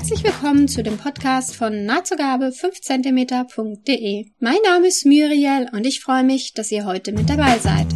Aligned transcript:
Herzlich 0.00 0.24
willkommen 0.24 0.66
zu 0.66 0.82
dem 0.82 0.96
Podcast 0.96 1.54
von 1.54 1.84
nahtzugabe 1.84 2.46
5cm.de. 2.46 4.30
Mein 4.38 4.56
Name 4.64 4.86
ist 4.86 5.04
Muriel 5.04 5.68
und 5.74 5.86
ich 5.86 6.00
freue 6.00 6.24
mich, 6.24 6.54
dass 6.54 6.72
ihr 6.72 6.86
heute 6.86 7.12
mit 7.12 7.28
dabei 7.28 7.58
seid. 7.58 7.86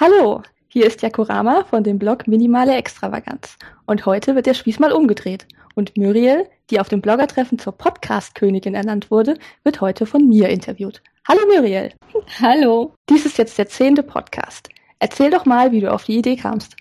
Hallo, 0.00 0.40
hier 0.68 0.86
ist 0.86 1.02
Jakorama 1.02 1.64
von 1.68 1.84
dem 1.84 1.98
Blog 1.98 2.26
Minimale 2.26 2.74
Extravaganz. 2.74 3.58
Und 3.84 4.06
heute 4.06 4.34
wird 4.34 4.46
der 4.46 4.54
Spieß 4.54 4.78
mal 4.78 4.92
umgedreht. 4.92 5.46
Und 5.74 5.98
Muriel, 5.98 6.48
die 6.70 6.80
auf 6.80 6.88
dem 6.88 7.02
Bloggertreffen 7.02 7.58
zur 7.58 7.76
Podcast-Königin 7.76 8.74
ernannt 8.74 9.10
wurde, 9.10 9.36
wird 9.62 9.82
heute 9.82 10.06
von 10.06 10.26
mir 10.26 10.48
interviewt. 10.48 11.02
Hallo 11.28 11.42
Muriel. 11.54 11.92
Hallo. 12.40 12.94
Dies 13.10 13.26
ist 13.26 13.36
jetzt 13.36 13.58
der 13.58 13.68
zehnte 13.68 14.02
Podcast. 14.02 14.70
Erzähl 14.98 15.30
doch 15.30 15.44
mal, 15.44 15.70
wie 15.70 15.80
du 15.80 15.92
auf 15.92 16.04
die 16.04 16.16
Idee 16.16 16.36
kamst. 16.36 16.76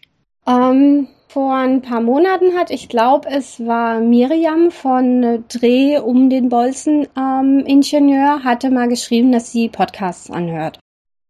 Ähm, 0.48 1.08
vor 1.28 1.54
ein 1.54 1.82
paar 1.82 2.02
Monaten 2.02 2.58
hat, 2.58 2.72
ich 2.72 2.90
glaube, 2.90 3.30
es 3.30 3.64
war 3.66 4.00
Miriam 4.00 4.72
von 4.72 5.44
Dreh 5.48 6.00
um 6.00 6.30
den 6.30 6.50
Bolzen 6.50 7.08
ähm, 7.16 7.64
Ingenieur, 7.68 8.44
hatte 8.44 8.72
mal 8.72 8.88
geschrieben, 8.88 9.32
dass 9.32 9.52
sie 9.52 9.70
Podcasts 9.70 10.32
anhört. 10.32 10.80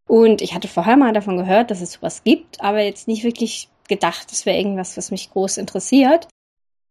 Und 0.08 0.42
ich 0.42 0.56
hatte 0.56 0.68
vorher 0.68 0.96
mal 0.96 1.14
davon 1.14 1.38
gehört, 1.38 1.70
dass 1.70 1.82
es 1.82 1.94
sowas 1.94 2.24
gibt, 2.24 2.62
aber 2.62 2.82
jetzt 2.82 3.08
nicht 3.08 3.24
wirklich 3.24 3.70
gedacht, 3.90 4.32
das 4.32 4.46
wäre 4.46 4.58
irgendwas, 4.58 4.96
was 4.96 5.12
mich 5.12 5.32
groß 5.32 5.58
interessiert. 5.58 6.28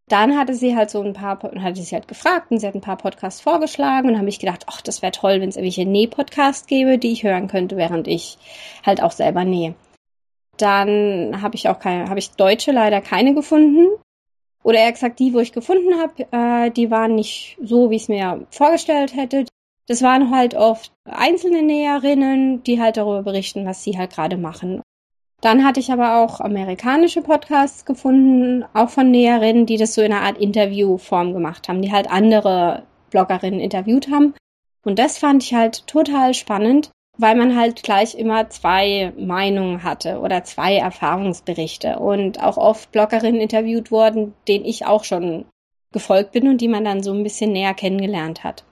Dann 0.08 0.36
hatte 0.38 0.54
sie 0.54 0.76
halt 0.76 0.90
so 0.90 1.02
ein 1.02 1.14
paar, 1.14 1.38
hatte 1.42 1.82
sie 1.82 1.94
halt 1.94 2.08
gefragt 2.08 2.50
und 2.50 2.58
sie 2.58 2.66
hat 2.66 2.74
ein 2.74 2.80
paar 2.80 2.96
Podcasts 2.96 3.40
vorgeschlagen 3.40 4.10
und 4.10 4.18
habe 4.18 4.28
ich 4.28 4.38
gedacht, 4.38 4.64
ach, 4.66 4.82
das 4.82 5.02
wäre 5.02 5.12
toll, 5.12 5.40
wenn 5.40 5.48
es 5.48 5.56
irgendwelche 5.56 5.86
Näh-Podcasts 5.86 6.66
gäbe, 6.66 6.98
die 6.98 7.12
ich 7.12 7.22
hören 7.22 7.48
könnte, 7.48 7.76
während 7.76 8.06
ich 8.06 8.38
halt 8.84 9.02
auch 9.02 9.12
selber 9.12 9.44
nähe. 9.44 9.74
Dann 10.58 11.40
habe 11.40 11.54
ich 11.54 11.68
auch 11.68 11.78
keine, 11.78 12.08
habe 12.08 12.18
ich 12.18 12.32
Deutsche 12.32 12.72
leider 12.72 13.00
keine 13.00 13.34
gefunden. 13.34 13.86
Oder 14.62 14.80
eher 14.80 14.92
gesagt, 14.92 15.18
die, 15.18 15.32
wo 15.32 15.38
ich 15.38 15.52
gefunden 15.52 15.98
habe, 15.98 16.26
äh, 16.32 16.70
die 16.70 16.90
waren 16.90 17.14
nicht 17.14 17.56
so, 17.62 17.90
wie 17.90 17.96
ich 17.96 18.02
es 18.02 18.08
mir 18.08 18.46
vorgestellt 18.50 19.14
hätte. 19.16 19.46
Das 19.86 20.02
waren 20.02 20.30
halt 20.30 20.54
oft 20.54 20.92
einzelne 21.04 21.62
Näherinnen, 21.62 22.62
die 22.64 22.80
halt 22.80 22.98
darüber 22.98 23.22
berichten, 23.22 23.64
was 23.64 23.82
sie 23.82 23.96
halt 23.96 24.12
gerade 24.12 24.36
machen. 24.36 24.82
Dann 25.40 25.64
hatte 25.64 25.80
ich 25.80 25.92
aber 25.92 26.16
auch 26.16 26.40
amerikanische 26.40 27.22
Podcasts 27.22 27.84
gefunden, 27.84 28.64
auch 28.74 28.90
von 28.90 29.10
Näherinnen, 29.10 29.66
die 29.66 29.76
das 29.76 29.94
so 29.94 30.02
in 30.02 30.12
einer 30.12 30.22
Art 30.22 30.38
Interviewform 30.38 31.32
gemacht 31.32 31.68
haben, 31.68 31.80
die 31.80 31.92
halt 31.92 32.10
andere 32.10 32.82
Bloggerinnen 33.10 33.60
interviewt 33.60 34.10
haben. 34.10 34.34
Und 34.84 34.98
das 34.98 35.16
fand 35.16 35.44
ich 35.44 35.54
halt 35.54 35.86
total 35.86 36.34
spannend, 36.34 36.90
weil 37.18 37.34
man 37.34 37.56
halt 37.56 37.82
gleich 37.82 38.14
immer 38.14 38.48
zwei 38.48 39.12
Meinungen 39.18 39.82
hatte 39.82 40.20
oder 40.20 40.44
zwei 40.44 40.76
Erfahrungsberichte 40.76 41.98
und 41.98 42.42
auch 42.42 42.56
oft 42.56 42.92
Bloggerinnen 42.92 43.40
interviewt 43.40 43.90
wurden, 43.90 44.34
denen 44.46 44.64
ich 44.64 44.86
auch 44.86 45.04
schon 45.04 45.44
gefolgt 45.92 46.32
bin 46.32 46.48
und 46.48 46.60
die 46.60 46.68
man 46.68 46.84
dann 46.84 47.02
so 47.02 47.12
ein 47.12 47.24
bisschen 47.24 47.52
näher 47.52 47.74
kennengelernt 47.74 48.44
hat. 48.44 48.64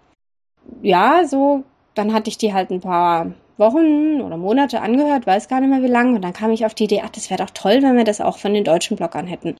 Ja, 0.83 1.25
so, 1.27 1.65
dann 1.95 2.13
hatte 2.13 2.31
ich 2.31 2.39
die 2.39 2.55
halt 2.55 2.71
ein 2.71 2.81
paar 2.81 3.33
Wochen 3.57 4.21
oder 4.21 4.37
Monate 4.37 4.81
angehört, 4.81 5.27
weiß 5.27 5.49
gar 5.49 5.61
nicht 5.61 5.71
mehr 5.71 5.83
wie 5.83 5.93
lange, 5.93 6.17
und 6.17 6.23
dann 6.23 6.33
kam 6.33 6.51
ich 6.53 6.67
auf 6.67 6.75
die 6.75 6.85
Idee, 6.85 7.03
ach, 7.05 7.11
das 7.11 7.31
wäre 7.31 7.43
doch 7.43 7.51
toll, 7.51 7.83
wenn 7.83 7.97
wir 7.97 8.05
das 8.05 8.21
auch 8.21 8.39
von 8.39 8.55
den 8.55 8.65
deutschen 8.65 8.97
Bloggern 8.97 9.27
hätten. 9.27 9.57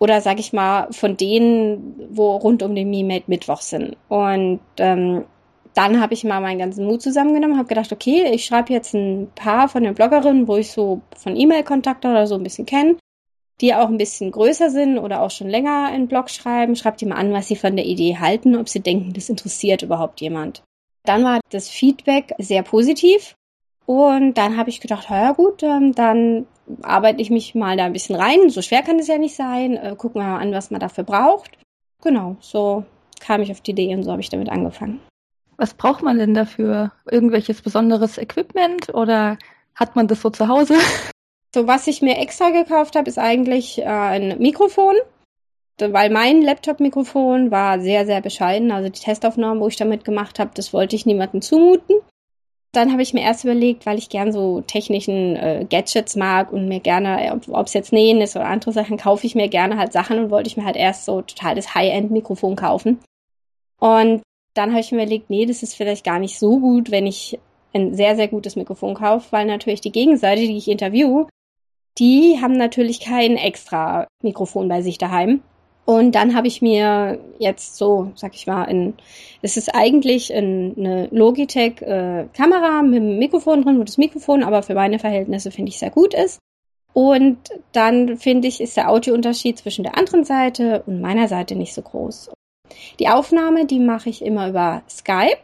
Oder 0.00 0.20
sag 0.20 0.38
ich 0.38 0.52
mal, 0.52 0.86
von 0.92 1.16
denen, 1.16 2.08
wo 2.10 2.36
rund 2.36 2.62
um 2.62 2.76
den 2.76 2.88
Me-Made 2.88 3.24
Mittwoch 3.26 3.60
sind. 3.60 3.96
Und 4.08 4.60
ähm, 4.78 5.24
dann 5.74 6.00
habe 6.00 6.14
ich 6.14 6.24
mal 6.24 6.40
meinen 6.40 6.58
ganzen 6.58 6.86
Mut 6.86 7.02
zusammengenommen, 7.02 7.58
habe 7.58 7.68
gedacht, 7.68 7.92
okay, 7.92 8.30
ich 8.32 8.44
schreibe 8.44 8.72
jetzt 8.72 8.94
ein 8.94 9.30
paar 9.34 9.68
von 9.68 9.82
den 9.82 9.94
Bloggerinnen, 9.94 10.48
wo 10.48 10.56
ich 10.56 10.72
so 10.72 11.00
von 11.16 11.36
E-Mail-Kontakte 11.36 12.08
oder 12.08 12.26
so 12.26 12.34
ein 12.34 12.42
bisschen 12.42 12.66
kenne, 12.66 12.96
die 13.60 13.74
auch 13.74 13.88
ein 13.88 13.98
bisschen 13.98 14.30
größer 14.30 14.70
sind 14.70 14.98
oder 14.98 15.22
auch 15.22 15.30
schon 15.30 15.48
länger 15.48 15.86
einen 15.86 16.08
Blog 16.08 16.30
schreiben. 16.30 16.76
Schreibt 16.76 17.00
die 17.00 17.06
mal 17.06 17.16
an, 17.16 17.32
was 17.32 17.48
sie 17.48 17.56
von 17.56 17.76
der 17.76 17.86
Idee 17.86 18.16
halten, 18.18 18.56
ob 18.56 18.68
sie 18.68 18.80
denken, 18.80 19.12
das 19.12 19.28
interessiert 19.28 19.82
überhaupt 19.82 20.20
jemand. 20.20 20.62
Dann 21.04 21.24
war 21.24 21.40
das 21.50 21.68
Feedback 21.68 22.34
sehr 22.38 22.62
positiv 22.62 23.34
und 23.86 24.34
dann 24.34 24.56
habe 24.56 24.68
ich 24.68 24.80
gedacht, 24.80 25.08
ja 25.08 25.32
gut, 25.32 25.62
ähm, 25.62 25.94
dann 25.94 26.46
arbeite 26.82 27.22
ich 27.22 27.30
mich 27.30 27.54
mal 27.54 27.76
da 27.76 27.84
ein 27.84 27.94
bisschen 27.94 28.16
rein. 28.16 28.50
So 28.50 28.60
schwer 28.60 28.82
kann 28.82 28.98
es 28.98 29.06
ja 29.06 29.16
nicht 29.16 29.34
sein. 29.34 29.76
Äh, 29.76 29.94
gucken 29.96 30.20
wir 30.20 30.26
mal 30.26 30.40
an, 30.40 30.52
was 30.52 30.70
man 30.70 30.80
dafür 30.80 31.04
braucht. 31.04 31.56
Genau, 32.02 32.36
so 32.40 32.84
kam 33.20 33.40
ich 33.40 33.50
auf 33.50 33.62
die 33.62 33.70
Idee 33.70 33.94
und 33.94 34.02
so 34.02 34.12
habe 34.12 34.20
ich 34.20 34.28
damit 34.28 34.50
angefangen. 34.50 35.00
Was 35.58 35.74
braucht 35.74 36.02
man 36.02 36.18
denn 36.18 36.34
dafür? 36.34 36.92
Irgendwelches 37.10 37.60
besonderes 37.60 38.16
Equipment 38.16 38.94
oder 38.94 39.36
hat 39.74 39.96
man 39.96 40.06
das 40.06 40.22
so 40.22 40.30
zu 40.30 40.48
Hause? 40.48 40.76
So, 41.54 41.66
was 41.66 41.86
ich 41.86 42.02
mir 42.02 42.18
extra 42.18 42.50
gekauft 42.50 42.94
habe, 42.94 43.08
ist 43.08 43.18
eigentlich 43.18 43.78
äh, 43.78 43.86
ein 43.86 44.38
Mikrofon, 44.38 44.94
weil 45.80 46.10
mein 46.10 46.42
Laptop-Mikrofon 46.42 47.50
war 47.50 47.80
sehr, 47.80 48.04
sehr 48.04 48.20
bescheiden. 48.20 48.70
Also 48.70 48.90
die 48.90 49.00
Testaufnahmen, 49.00 49.58
wo 49.58 49.68
ich 49.68 49.76
damit 49.76 50.04
gemacht 50.04 50.38
habe, 50.38 50.50
das 50.52 50.74
wollte 50.74 50.94
ich 50.94 51.06
niemandem 51.06 51.40
zumuten. 51.40 51.96
Dann 52.72 52.92
habe 52.92 53.00
ich 53.00 53.14
mir 53.14 53.22
erst 53.22 53.44
überlegt, 53.44 53.86
weil 53.86 53.96
ich 53.96 54.10
gern 54.10 54.30
so 54.30 54.60
technischen 54.60 55.36
äh, 55.36 55.66
Gadgets 55.68 56.16
mag 56.16 56.52
und 56.52 56.68
mir 56.68 56.80
gerne, 56.80 57.40
ob 57.48 57.66
es 57.66 57.72
jetzt 57.72 57.94
Nähen 57.94 58.20
ist 58.20 58.36
oder 58.36 58.44
andere 58.44 58.72
Sachen, 58.72 58.98
kaufe 58.98 59.26
ich 59.26 59.34
mir 59.34 59.48
gerne 59.48 59.78
halt 59.78 59.94
Sachen 59.94 60.18
und 60.18 60.30
wollte 60.30 60.48
ich 60.48 60.58
mir 60.58 60.66
halt 60.66 60.76
erst 60.76 61.06
so 61.06 61.22
total 61.22 61.54
das 61.54 61.74
High-End-Mikrofon 61.74 62.56
kaufen. 62.56 62.98
Und 63.80 64.22
dann 64.58 64.70
habe 64.70 64.80
ich 64.80 64.90
mir 64.90 65.02
überlegt, 65.02 65.30
nee, 65.30 65.46
das 65.46 65.62
ist 65.62 65.74
vielleicht 65.74 66.04
gar 66.04 66.18
nicht 66.18 66.38
so 66.38 66.58
gut, 66.58 66.90
wenn 66.90 67.06
ich 67.06 67.38
ein 67.72 67.94
sehr, 67.94 68.16
sehr 68.16 68.28
gutes 68.28 68.56
Mikrofon 68.56 68.94
kaufe, 68.94 69.30
weil 69.30 69.46
natürlich 69.46 69.80
die 69.80 69.92
Gegenseite, 69.92 70.42
die 70.42 70.56
ich 70.56 70.68
interview, 70.68 71.26
die 71.98 72.38
haben 72.40 72.54
natürlich 72.54 73.00
kein 73.00 73.36
extra 73.36 74.08
Mikrofon 74.22 74.68
bei 74.68 74.82
sich 74.82 74.98
daheim. 74.98 75.42
Und 75.84 76.12
dann 76.16 76.34
habe 76.34 76.48
ich 76.48 76.60
mir 76.60 77.18
jetzt 77.38 77.76
so, 77.76 78.12
sag 78.14 78.34
ich 78.34 78.46
mal, 78.46 78.64
in, 78.64 78.94
es 79.42 79.56
ist 79.56 79.74
eigentlich 79.74 80.30
in, 80.30 80.74
eine 80.76 81.06
Logitech-Kamera 81.12 82.80
äh, 82.80 82.82
mit 82.82 83.00
einem 83.00 83.18
Mikrofon 83.18 83.62
drin, 83.62 83.78
wo 83.78 83.84
das 83.84 83.96
Mikrofon 83.96 84.42
aber 84.42 84.62
für 84.62 84.74
meine 84.74 84.98
Verhältnisse 84.98 85.50
finde 85.50 85.70
ich 85.70 85.78
sehr 85.78 85.90
gut 85.90 86.14
ist. 86.14 86.40
Und 86.92 87.38
dann 87.72 88.18
finde 88.18 88.48
ich, 88.48 88.60
ist 88.60 88.76
der 88.76 88.90
Audiounterschied 88.90 89.56
zwischen 89.56 89.84
der 89.84 89.96
anderen 89.96 90.24
Seite 90.24 90.82
und 90.86 91.00
meiner 91.00 91.28
Seite 91.28 91.54
nicht 91.54 91.72
so 91.72 91.80
groß. 91.80 92.30
Die 92.98 93.08
Aufnahme, 93.08 93.66
die 93.66 93.80
mache 93.80 94.08
ich 94.08 94.22
immer 94.22 94.48
über 94.48 94.82
Skype. 94.88 95.38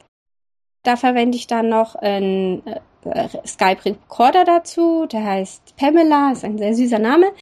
Da 0.82 0.96
verwende 0.96 1.36
ich 1.36 1.46
dann 1.46 1.68
noch 1.68 1.94
einen 1.94 2.62
äh, 2.66 3.28
Skype 3.46 3.84
Recorder 3.84 4.44
dazu. 4.44 5.06
Der 5.06 5.24
heißt 5.24 5.76
Pamela, 5.76 6.32
ist 6.32 6.44
ein 6.44 6.58
sehr 6.58 6.74
süßer 6.74 6.98
Name. 6.98 7.32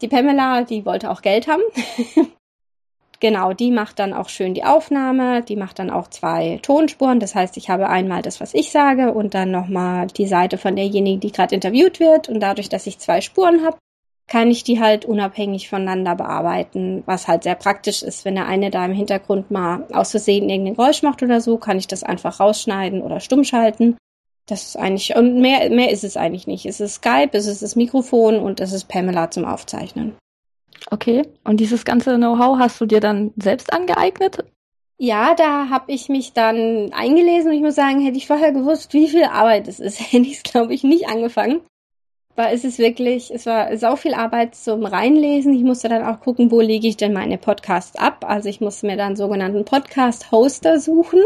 Die 0.00 0.08
Pamela, 0.08 0.62
die 0.62 0.84
wollte 0.86 1.10
auch 1.10 1.20
Geld 1.20 1.46
haben. 1.46 1.62
genau, 3.20 3.52
die 3.52 3.70
macht 3.70 3.98
dann 3.98 4.14
auch 4.14 4.30
schön 4.30 4.54
die 4.54 4.64
Aufnahme. 4.64 5.42
Die 5.42 5.56
macht 5.56 5.78
dann 5.78 5.90
auch 5.90 6.08
zwei 6.08 6.58
Tonspuren. 6.62 7.20
Das 7.20 7.34
heißt, 7.34 7.56
ich 7.58 7.68
habe 7.68 7.88
einmal 7.88 8.22
das, 8.22 8.40
was 8.40 8.54
ich 8.54 8.70
sage 8.70 9.12
und 9.12 9.34
dann 9.34 9.50
nochmal 9.50 10.06
die 10.06 10.26
Seite 10.26 10.56
von 10.56 10.74
derjenigen, 10.76 11.20
die 11.20 11.32
gerade 11.32 11.54
interviewt 11.54 12.00
wird. 12.00 12.28
Und 12.30 12.40
dadurch, 12.40 12.70
dass 12.70 12.86
ich 12.86 12.98
zwei 12.98 13.20
Spuren 13.20 13.62
habe, 13.62 13.76
kann 14.30 14.48
ich 14.48 14.62
die 14.62 14.80
halt 14.80 15.04
unabhängig 15.04 15.68
voneinander 15.68 16.14
bearbeiten, 16.14 17.02
was 17.04 17.26
halt 17.26 17.42
sehr 17.42 17.56
praktisch 17.56 18.02
ist. 18.02 18.24
Wenn 18.24 18.36
der 18.36 18.46
eine 18.46 18.70
da 18.70 18.84
im 18.86 18.92
Hintergrund 18.92 19.50
mal 19.50 19.86
aus 19.92 20.12
Versehen 20.12 20.48
irgendein 20.48 20.76
Geräusch 20.76 21.02
macht 21.02 21.22
oder 21.24 21.40
so, 21.40 21.58
kann 21.58 21.78
ich 21.78 21.88
das 21.88 22.04
einfach 22.04 22.38
rausschneiden 22.38 23.02
oder 23.02 23.18
stumm 23.18 23.42
schalten. 23.42 23.96
Das 24.46 24.62
ist 24.62 24.76
eigentlich, 24.76 25.16
und 25.16 25.40
mehr, 25.40 25.68
mehr 25.70 25.90
ist 25.90 26.04
es 26.04 26.16
eigentlich 26.16 26.46
nicht. 26.46 26.64
Es 26.64 26.78
ist 26.78 26.94
Skype, 26.94 27.30
es 27.32 27.46
ist 27.46 27.62
das 27.62 27.74
Mikrofon 27.74 28.38
und 28.38 28.60
es 28.60 28.72
ist 28.72 28.86
Pamela 28.86 29.32
zum 29.32 29.44
Aufzeichnen. 29.44 30.16
Okay, 30.92 31.24
und 31.42 31.58
dieses 31.58 31.84
ganze 31.84 32.14
Know-how 32.14 32.60
hast 32.60 32.80
du 32.80 32.86
dir 32.86 33.00
dann 33.00 33.32
selbst 33.36 33.72
angeeignet? 33.72 34.44
Ja, 34.96 35.34
da 35.34 35.70
habe 35.70 35.90
ich 35.90 36.08
mich 36.08 36.34
dann 36.34 36.92
eingelesen 36.92 37.50
und 37.50 37.56
ich 37.56 37.62
muss 37.62 37.74
sagen, 37.74 38.00
hätte 38.00 38.16
ich 38.16 38.28
vorher 38.28 38.52
gewusst, 38.52 38.92
wie 38.92 39.08
viel 39.08 39.24
Arbeit 39.24 39.66
es 39.66 39.80
ist, 39.80 40.00
hätte 40.12 40.28
ich 40.28 40.36
es, 40.36 40.42
glaube 40.44 40.72
ich, 40.72 40.84
nicht 40.84 41.08
angefangen 41.08 41.62
war 42.36 42.52
es 42.52 42.78
wirklich, 42.78 43.30
es 43.32 43.46
war 43.46 43.76
sau 43.76 43.96
viel 43.96 44.14
Arbeit 44.14 44.54
zum 44.54 44.84
Reinlesen. 44.84 45.52
Ich 45.52 45.62
musste 45.62 45.88
dann 45.88 46.04
auch 46.04 46.20
gucken, 46.20 46.50
wo 46.50 46.60
lege 46.60 46.88
ich 46.88 46.96
denn 46.96 47.12
meine 47.12 47.38
Podcasts 47.38 47.98
ab. 47.98 48.24
Also 48.26 48.48
ich 48.48 48.60
musste 48.60 48.86
mir 48.86 48.96
dann 48.96 49.16
sogenannten 49.16 49.64
Podcast-Hoster 49.64 50.80
suchen, 50.80 51.20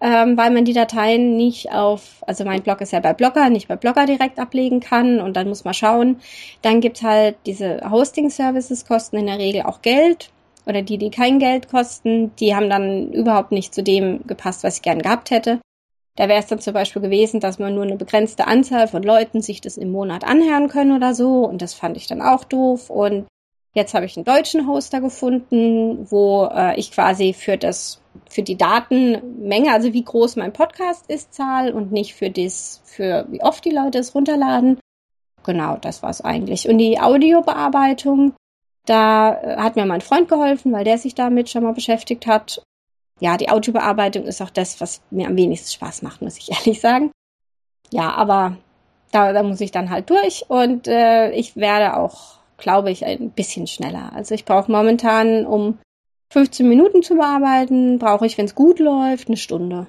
ähm, 0.00 0.36
weil 0.36 0.50
man 0.50 0.64
die 0.64 0.72
Dateien 0.72 1.36
nicht 1.36 1.72
auf, 1.72 2.24
also 2.26 2.44
mein 2.44 2.62
Blog 2.62 2.80
ist 2.80 2.92
ja 2.92 3.00
bei 3.00 3.12
Blogger, 3.12 3.50
nicht 3.50 3.68
bei 3.68 3.76
Blogger 3.76 4.06
direkt 4.06 4.38
ablegen 4.38 4.80
kann. 4.80 5.20
Und 5.20 5.36
dann 5.36 5.48
muss 5.48 5.64
man 5.64 5.74
schauen. 5.74 6.20
Dann 6.62 6.80
gibt's 6.80 7.02
halt 7.02 7.36
diese 7.46 7.88
Hosting-Services, 7.88 8.86
kosten 8.86 9.18
in 9.18 9.26
der 9.26 9.38
Regel 9.38 9.62
auch 9.62 9.82
Geld. 9.82 10.30
Oder 10.66 10.82
die, 10.82 10.98
die 10.98 11.10
kein 11.10 11.38
Geld 11.38 11.68
kosten, 11.68 12.34
die 12.36 12.54
haben 12.54 12.70
dann 12.70 13.12
überhaupt 13.12 13.52
nicht 13.52 13.74
zu 13.74 13.82
dem 13.82 14.26
gepasst, 14.26 14.62
was 14.62 14.76
ich 14.76 14.82
gern 14.82 15.00
gehabt 15.00 15.30
hätte. 15.30 15.60
Da 16.16 16.28
wäre 16.28 16.40
es 16.40 16.46
dann 16.46 16.58
zum 16.60 16.74
Beispiel 16.74 17.02
gewesen, 17.02 17.40
dass 17.40 17.58
man 17.58 17.74
nur 17.74 17.84
eine 17.84 17.96
begrenzte 17.96 18.46
Anzahl 18.46 18.88
von 18.88 19.02
Leuten 19.02 19.42
sich 19.42 19.60
das 19.60 19.76
im 19.76 19.90
Monat 19.90 20.24
anhören 20.24 20.68
können 20.68 20.96
oder 20.96 21.14
so. 21.14 21.44
Und 21.44 21.62
das 21.62 21.74
fand 21.74 21.96
ich 21.96 22.06
dann 22.06 22.20
auch 22.20 22.44
doof. 22.44 22.90
Und 22.90 23.26
jetzt 23.74 23.94
habe 23.94 24.06
ich 24.06 24.16
einen 24.16 24.24
deutschen 24.24 24.66
Hoster 24.66 25.00
gefunden, 25.00 26.10
wo 26.10 26.48
äh, 26.52 26.78
ich 26.78 26.90
quasi 26.90 27.32
für 27.32 27.56
das, 27.56 28.00
für 28.28 28.42
die 28.42 28.56
Datenmenge, 28.56 29.72
also 29.72 29.92
wie 29.92 30.04
groß 30.04 30.36
mein 30.36 30.52
Podcast 30.52 31.08
ist, 31.08 31.32
zahl 31.32 31.72
und 31.72 31.92
nicht 31.92 32.14
für 32.14 32.30
das, 32.30 32.82
für 32.84 33.26
wie 33.30 33.42
oft 33.42 33.64
die 33.64 33.70
Leute 33.70 33.98
es 33.98 34.14
runterladen. 34.14 34.78
genau, 35.44 35.76
das 35.76 36.02
war's 36.02 36.20
eigentlich. 36.20 36.68
Und 36.68 36.78
die 36.78 37.00
Audiobearbeitung, 37.00 38.34
da 38.84 39.34
äh, 39.34 39.56
hat 39.58 39.76
mir 39.76 39.86
mein 39.86 40.00
Freund 40.00 40.28
geholfen, 40.28 40.72
weil 40.72 40.84
der 40.84 40.98
sich 40.98 41.14
damit 41.14 41.48
schon 41.48 41.62
mal 41.62 41.72
beschäftigt 41.72 42.26
hat. 42.26 42.62
Ja, 43.20 43.36
die 43.36 43.50
Audiobearbeitung 43.50 44.24
ist 44.24 44.42
auch 44.42 44.50
das, 44.50 44.80
was 44.80 45.02
mir 45.10 45.28
am 45.28 45.36
wenigsten 45.36 45.70
Spaß 45.70 46.02
macht, 46.02 46.22
muss 46.22 46.38
ich 46.38 46.50
ehrlich 46.58 46.80
sagen. 46.80 47.12
Ja, 47.90 48.12
aber 48.12 48.56
da, 49.12 49.32
da 49.32 49.42
muss 49.42 49.60
ich 49.60 49.70
dann 49.70 49.90
halt 49.90 50.10
durch 50.10 50.44
und 50.48 50.88
äh, 50.88 51.30
ich 51.32 51.56
werde 51.56 51.96
auch, 51.96 52.38
glaube 52.56 52.90
ich, 52.90 53.04
ein 53.04 53.30
bisschen 53.30 53.66
schneller. 53.66 54.12
Also 54.14 54.34
ich 54.34 54.44
brauche 54.44 54.70
momentan, 54.70 55.46
um 55.46 55.78
15 56.30 56.68
Minuten 56.68 57.02
zu 57.02 57.16
bearbeiten, 57.16 57.98
brauche 57.98 58.26
ich, 58.26 58.38
wenn 58.38 58.44
es 58.44 58.54
gut 58.54 58.78
läuft, 58.78 59.28
eine 59.28 59.36
Stunde. 59.36 59.86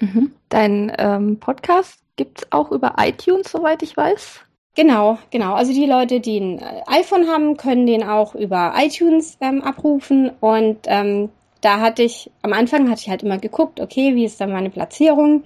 Mhm. 0.00 0.32
Dein 0.48 0.92
ähm, 0.98 1.38
Podcast 1.38 2.00
gibt's 2.16 2.46
auch 2.50 2.70
über 2.70 2.94
iTunes, 2.98 3.52
soweit 3.52 3.82
ich 3.82 3.96
weiß. 3.96 4.40
Genau, 4.74 5.18
genau. 5.30 5.52
Also 5.52 5.74
die 5.74 5.84
Leute, 5.84 6.20
die 6.20 6.38
ein 6.40 6.58
äh, 6.58 6.82
iPhone 6.86 7.28
haben, 7.28 7.58
können 7.58 7.86
den 7.86 8.02
auch 8.02 8.34
über 8.34 8.72
iTunes 8.76 9.36
ähm, 9.40 9.62
abrufen. 9.62 10.30
Und 10.40 10.78
ähm, 10.86 11.28
da 11.62 11.80
hatte 11.80 12.02
ich, 12.02 12.30
am 12.42 12.52
Anfang 12.52 12.90
hatte 12.90 13.00
ich 13.00 13.08
halt 13.08 13.22
immer 13.22 13.38
geguckt, 13.38 13.80
okay, 13.80 14.14
wie 14.14 14.26
ist 14.26 14.40
da 14.40 14.46
meine 14.46 14.68
Platzierung? 14.68 15.44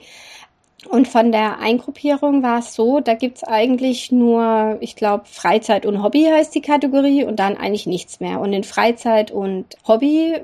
Und 0.89 1.09
von 1.09 1.33
der 1.33 1.59
Eingruppierung 1.59 2.43
war 2.43 2.61
es 2.61 2.75
so, 2.75 3.01
da 3.01 3.15
gibt's 3.15 3.45
eigentlich 3.45 4.13
nur, 4.13 4.79
ich 4.81 4.97
glaube, 4.97 5.25
Freizeit 5.27 5.85
und 5.85 6.03
Hobby 6.03 6.25
heißt 6.25 6.55
die 6.55 6.61
Kategorie 6.61 7.25
und 7.25 7.39
dann 7.39 7.57
eigentlich 7.57 7.87
nichts 7.87 8.21
mehr. 8.21 8.41
Und 8.41 8.53
in 8.53 8.65
Freizeit 8.65 9.31
und 9.31 9.67
Hobby 9.87 10.37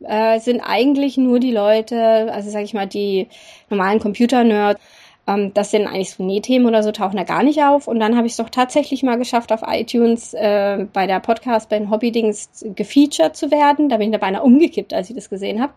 äh, 0.00 0.40
sind 0.40 0.60
eigentlich 0.60 1.16
nur 1.16 1.40
die 1.40 1.52
Leute, 1.52 2.32
also 2.32 2.50
sag 2.50 2.64
ich 2.64 2.74
mal, 2.74 2.86
die 2.86 3.28
normalen 3.70 4.00
Computer-Nerds, 4.00 4.80
ähm, 5.26 5.52
das 5.54 5.70
sind 5.70 5.86
eigentlich 5.86 6.10
so 6.10 6.24
Nähthemen 6.24 6.66
oder 6.66 6.82
so, 6.82 6.92
tauchen 6.92 7.16
da 7.16 7.24
gar 7.24 7.42
nicht 7.42 7.62
auf. 7.62 7.86
Und 7.86 8.00
dann 8.00 8.16
habe 8.16 8.26
ich 8.26 8.32
es 8.32 8.38
doch 8.38 8.50
tatsächlich 8.50 9.02
mal 9.02 9.16
geschafft, 9.16 9.52
auf 9.52 9.62
iTunes 9.66 10.34
äh, 10.34 10.86
bei 10.92 11.06
der 11.06 11.20
Podcast, 11.20 11.68
bei 11.68 11.78
den 11.78 11.90
Hobby-Dings 11.90 12.64
gefeatured 12.74 13.36
zu 13.36 13.50
werden. 13.50 13.88
Da 13.88 13.98
bin 13.98 14.08
ich 14.08 14.12
da 14.12 14.18
beinahe 14.18 14.42
umgekippt, 14.42 14.92
als 14.92 15.10
ich 15.10 15.16
das 15.16 15.30
gesehen 15.30 15.60
habe. 15.60 15.72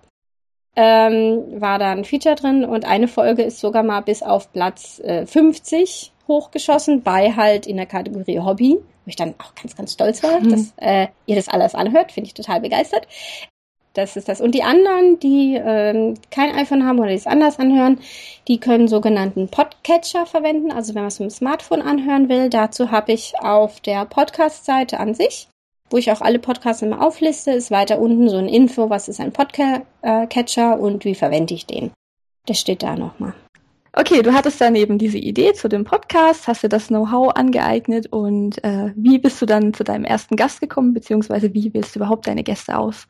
Ähm, 0.77 1.61
war 1.61 1.79
da 1.79 1.91
ein 1.91 2.03
Feature 2.03 2.35
drin 2.35 2.65
und 2.65 2.83
eine 2.85 3.07
Folge 3.07 3.43
ist 3.43 3.61
sogar 3.61 3.83
mal 3.83 4.01
bis 4.01 4.21
auf 4.21 4.51
Platz 4.51 4.99
äh, 4.99 5.25
50 5.25 6.11
hochgeschossen, 6.27 7.01
bei 7.01 7.31
halt 7.31 7.65
in 7.65 7.77
der 7.77 7.85
Kategorie 7.85 8.39
Hobby, 8.39 8.77
wo 8.79 9.09
ich 9.09 9.15
dann 9.15 9.35
auch 9.37 9.55
ganz, 9.55 9.75
ganz 9.75 9.93
stolz 9.93 10.21
war, 10.21 10.41
mhm. 10.41 10.49
dass 10.49 10.73
äh, 10.77 11.07
ihr 11.27 11.35
das 11.37 11.47
alles 11.47 11.75
anhört, 11.75 12.11
finde 12.11 12.27
ich 12.27 12.33
total 12.33 12.59
begeistert. 12.59 13.07
Das 13.95 14.17
ist 14.17 14.27
das. 14.27 14.41
Und 14.41 14.53
die 14.53 14.63
anderen, 14.63 15.19
die 15.19 15.55
ähm, 15.55 16.15
kein 16.29 16.53
iPhone 16.53 16.85
haben 16.85 16.99
oder 16.99 17.07
die 17.07 17.15
es 17.15 17.27
anders 17.27 17.59
anhören, 17.59 17.97
die 18.49 18.59
können 18.59 18.89
sogenannten 18.89 19.47
Podcatcher 19.47 20.25
verwenden. 20.25 20.71
Also 20.73 20.93
wenn 20.93 21.03
man 21.03 21.07
es 21.07 21.19
mit 21.19 21.31
dem 21.31 21.33
Smartphone 21.33 21.81
anhören 21.81 22.27
will, 22.27 22.49
dazu 22.49 22.91
habe 22.91 23.13
ich 23.13 23.35
auf 23.39 23.79
der 23.79 24.03
Podcast-Seite 24.05 24.99
an 24.99 25.13
sich, 25.13 25.47
wo 25.89 25.97
ich 25.97 26.11
auch 26.11 26.19
alle 26.19 26.39
Podcasts 26.39 26.81
immer 26.81 27.01
aufliste, 27.01 27.51
ist 27.51 27.71
weiter 27.71 27.99
unten 27.99 28.27
so 28.27 28.35
ein 28.35 28.49
Info, 28.49 28.89
was 28.89 29.07
ist 29.07 29.21
ein 29.21 29.31
Podcatcher 29.31 30.77
und 30.77 31.05
wie 31.05 31.15
verwende 31.15 31.53
ich 31.53 31.65
den. 31.65 31.91
Das 32.47 32.59
steht 32.59 32.83
da 32.83 32.97
nochmal. 32.97 33.33
Okay, 33.93 34.21
du 34.23 34.33
hattest 34.33 34.59
dann 34.59 34.75
eben 34.75 34.97
diese 34.97 35.19
Idee 35.19 35.53
zu 35.53 35.69
dem 35.69 35.85
Podcast, 35.85 36.49
hast 36.49 36.63
dir 36.63 36.69
das 36.69 36.87
Know-how 36.87 37.33
angeeignet 37.33 38.11
und 38.11 38.61
äh, 38.61 38.91
wie 38.97 39.19
bist 39.19 39.41
du 39.41 39.45
dann 39.45 39.73
zu 39.73 39.85
deinem 39.85 40.03
ersten 40.03 40.35
Gast 40.35 40.59
gekommen, 40.59 40.93
beziehungsweise 40.93 41.53
wie 41.53 41.73
wählst 41.73 41.95
du 41.95 41.99
überhaupt 41.99 42.27
deine 42.27 42.43
Gäste 42.43 42.77
aus? 42.77 43.07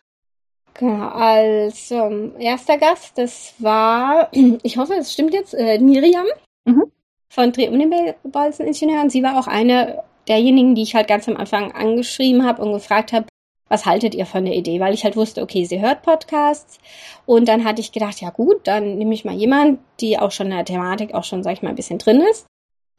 Genau, 0.77 1.07
als 1.07 1.89
ähm, 1.92 2.33
erster 2.38 2.77
Gast, 2.77 3.18
das 3.18 3.54
war, 3.60 4.30
ich 4.63 4.77
hoffe, 4.77 4.94
es 4.95 5.13
stimmt 5.13 5.33
jetzt, 5.33 5.54
äh, 5.54 5.80
Miriam 5.80 6.25
mhm. 6.66 6.92
von 7.30 7.51
Dreh. 7.54 7.69
Und 7.69 9.10
sie 9.10 9.24
war 9.24 9.39
auch 9.39 9.48
eine 9.48 10.04
derjenigen, 10.27 10.75
die 10.75 10.81
ich 10.81 10.94
halt 10.94 11.07
ganz 11.07 11.30
am 11.30 11.38
Anfang 11.38 11.72
angeschrieben 11.72 12.45
habe 12.45 12.62
und 12.62 12.74
gefragt 12.74 13.13
habe, 13.13 13.27
was 13.69 13.86
haltet 13.86 14.13
ihr 14.16 14.25
von 14.25 14.45
der 14.45 14.54
Idee? 14.54 14.80
Weil 14.80 14.94
ich 14.94 15.06
halt 15.06 15.16
wusste, 15.16 15.42
okay, 15.42 15.63
sie 15.63 15.81
hört 15.81 16.04
Podcasts. 16.04 16.78
Und 17.25 17.48
dann 17.48 17.63
hatte 17.63 17.81
ich 17.81 17.94
gedacht, 17.94 18.19
ja 18.19 18.30
gut, 18.30 18.68
dann 18.68 18.98
nehme 18.98 19.13
ich 19.13 19.25
mal 19.25 19.33
jemand, 19.33 19.80
die 20.01 20.19
auch 20.19 20.31
schon 20.31 20.48
in 20.48 20.54
der 20.54 20.66
Thematik 20.66 21.13
auch 21.13 21.24
schon, 21.24 21.42
sag 21.42 21.54
ich 21.54 21.62
mal, 21.62 21.69
ein 21.69 21.75
bisschen 21.75 22.00
drin 22.00 22.21
ist. 22.21 22.45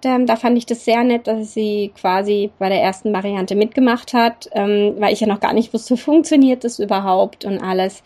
Ähm, 0.04 0.26
da 0.26 0.36
fand 0.36 0.58
ich 0.58 0.66
das 0.66 0.84
sehr 0.84 1.04
nett, 1.04 1.26
dass 1.26 1.54
sie 1.54 1.90
quasi 1.98 2.50
bei 2.58 2.68
der 2.68 2.82
ersten 2.82 3.12
Variante 3.12 3.54
mitgemacht 3.54 4.12
hat, 4.12 4.48
ähm, 4.52 4.94
weil 4.98 5.12
ich 5.12 5.20
ja 5.20 5.26
noch 5.26 5.40
gar 5.40 5.52
nicht 5.52 5.72
wusste, 5.72 5.96
funktioniert 5.96 6.64
das 6.64 6.78
überhaupt 6.78 7.44
und 7.44 7.58
alles. 7.58 8.02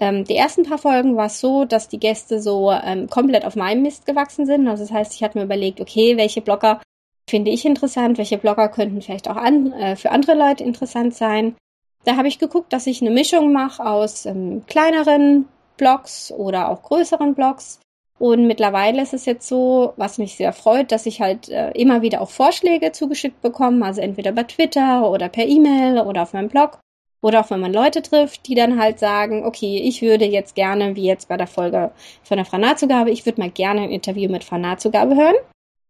Ähm, 0.00 0.24
die 0.24 0.36
ersten 0.36 0.62
paar 0.62 0.78
Folgen 0.78 1.16
war 1.16 1.26
es 1.26 1.40
so, 1.40 1.64
dass 1.64 1.88
die 1.88 1.98
Gäste 1.98 2.40
so 2.40 2.70
ähm, 2.70 3.08
komplett 3.10 3.44
auf 3.44 3.56
meinem 3.56 3.82
Mist 3.82 4.06
gewachsen 4.06 4.46
sind. 4.46 4.68
Also 4.68 4.84
das 4.84 4.92
heißt, 4.92 5.14
ich 5.14 5.22
hatte 5.22 5.38
mir 5.38 5.44
überlegt, 5.44 5.80
okay, 5.80 6.16
welche 6.16 6.40
Blogger 6.40 6.80
finde 7.28 7.50
ich 7.50 7.64
interessant, 7.64 8.18
welche 8.18 8.38
Blogger 8.38 8.68
könnten 8.68 9.02
vielleicht 9.02 9.28
auch 9.28 9.36
an, 9.36 9.72
äh, 9.72 9.96
für 9.96 10.10
andere 10.10 10.34
Leute 10.34 10.64
interessant 10.64 11.14
sein. 11.14 11.56
Da 12.04 12.16
habe 12.16 12.28
ich 12.28 12.38
geguckt, 12.38 12.72
dass 12.72 12.86
ich 12.86 13.00
eine 13.00 13.10
Mischung 13.10 13.52
mache 13.52 13.84
aus 13.84 14.26
ähm, 14.26 14.64
kleineren 14.66 15.46
Blogs 15.76 16.32
oder 16.32 16.68
auch 16.68 16.82
größeren 16.82 17.34
Blogs 17.34 17.80
und 18.22 18.46
mittlerweile 18.46 19.02
ist 19.02 19.14
es 19.14 19.26
jetzt 19.26 19.48
so, 19.48 19.94
was 19.96 20.18
mich 20.18 20.36
sehr 20.36 20.52
freut, 20.52 20.92
dass 20.92 21.06
ich 21.06 21.20
halt 21.20 21.48
äh, 21.48 21.72
immer 21.72 22.02
wieder 22.02 22.20
auch 22.20 22.30
Vorschläge 22.30 22.92
zugeschickt 22.92 23.42
bekomme, 23.42 23.84
also 23.84 24.00
entweder 24.00 24.30
bei 24.30 24.44
Twitter 24.44 25.10
oder 25.10 25.28
per 25.28 25.44
E-Mail 25.44 25.98
oder 25.98 26.22
auf 26.22 26.32
meinem 26.32 26.48
Blog. 26.48 26.78
Oder 27.20 27.40
auch 27.40 27.50
wenn 27.50 27.58
man 27.58 27.72
Leute 27.72 28.00
trifft, 28.00 28.46
die 28.46 28.54
dann 28.54 28.80
halt 28.80 29.00
sagen, 29.00 29.44
okay, 29.44 29.76
ich 29.78 30.02
würde 30.02 30.24
jetzt 30.24 30.54
gerne, 30.54 30.94
wie 30.94 31.02
jetzt 31.02 31.26
bei 31.26 31.36
der 31.36 31.48
Folge 31.48 31.90
von 32.22 32.36
der 32.36 32.46
Frau 32.46 32.58
Nahtzugabe, 32.58 33.10
ich 33.10 33.26
würde 33.26 33.40
mal 33.40 33.50
gerne 33.50 33.80
ein 33.80 33.90
Interview 33.90 34.30
mit 34.30 34.44
Frau 34.44 34.56
Nahtzugabe 34.56 35.16
hören. 35.16 35.34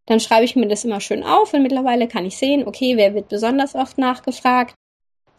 Dann 0.07 0.19
schreibe 0.19 0.47
ich 0.47 0.57
mir 0.57 0.69
das 0.69 0.87
immer 0.87 1.03
schön 1.03 1.25
auf 1.25 1.53
und 1.53 1.63
mittlerweile 1.63 2.09
kann 2.09 2.25
ich 2.25 2.39
sehen, 2.39 2.67
okay, 2.67 2.97
wer 2.97 3.15
wird 3.15 3.29
besonders 3.29 3.75
oft 3.75 3.99
nachgefragt 3.99 4.75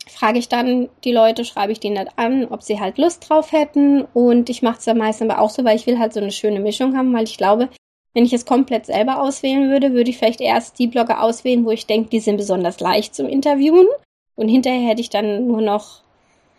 frage 0.08 0.40
ich 0.40 0.50
dann 0.50 0.90
die 1.04 1.12
Leute, 1.12 1.46
schreibe 1.46 1.72
ich 1.72 1.80
denen 1.80 1.96
das 1.96 2.18
an, 2.18 2.46
ob 2.46 2.64
sie 2.64 2.80
halt 2.80 2.98
Lust 2.98 3.30
drauf 3.30 3.52
hätten. 3.52 4.04
Und 4.14 4.50
ich 4.50 4.62
mache 4.62 4.80
es 4.80 4.86
dann 4.86 4.98
meistens 4.98 5.30
aber 5.30 5.42
auch 5.42 5.50
so, 5.50 5.64
weil 5.64 5.76
ich 5.76 5.88
will 5.88 6.00
halt 6.00 6.14
so 6.14 6.20
eine 6.20 6.32
schöne 6.32 6.60
Mischung 6.60 6.98
haben, 6.98 7.14
weil 7.14 7.24
ich 7.24 7.38
glaube, 7.38 7.70
wenn 8.14 8.26
ich 8.26 8.34
es 8.34 8.46
komplett 8.46 8.86
selber 8.86 9.22
auswählen 9.22 9.70
würde, 9.70 9.94
würde 9.94 10.10
ich 10.10 10.18
vielleicht 10.18 10.42
erst 10.42 10.78
die 10.80 10.88
Blogger 10.88 11.24
auswählen, 11.24 11.66
wo 11.66 11.72
ich 11.72 11.88
denke, 11.88 12.10
die 12.10 12.20
sind 12.20 12.38
besonders 12.38 12.80
leicht 12.80 13.16
zum 13.16 13.28
Interviewen. 13.28 13.88
Und 14.36 14.50
hinterher 14.50 14.90
hätte 14.90 15.02
ich 15.02 15.10
dann 15.10 15.48
nur 15.48 15.62
noch 15.62 16.02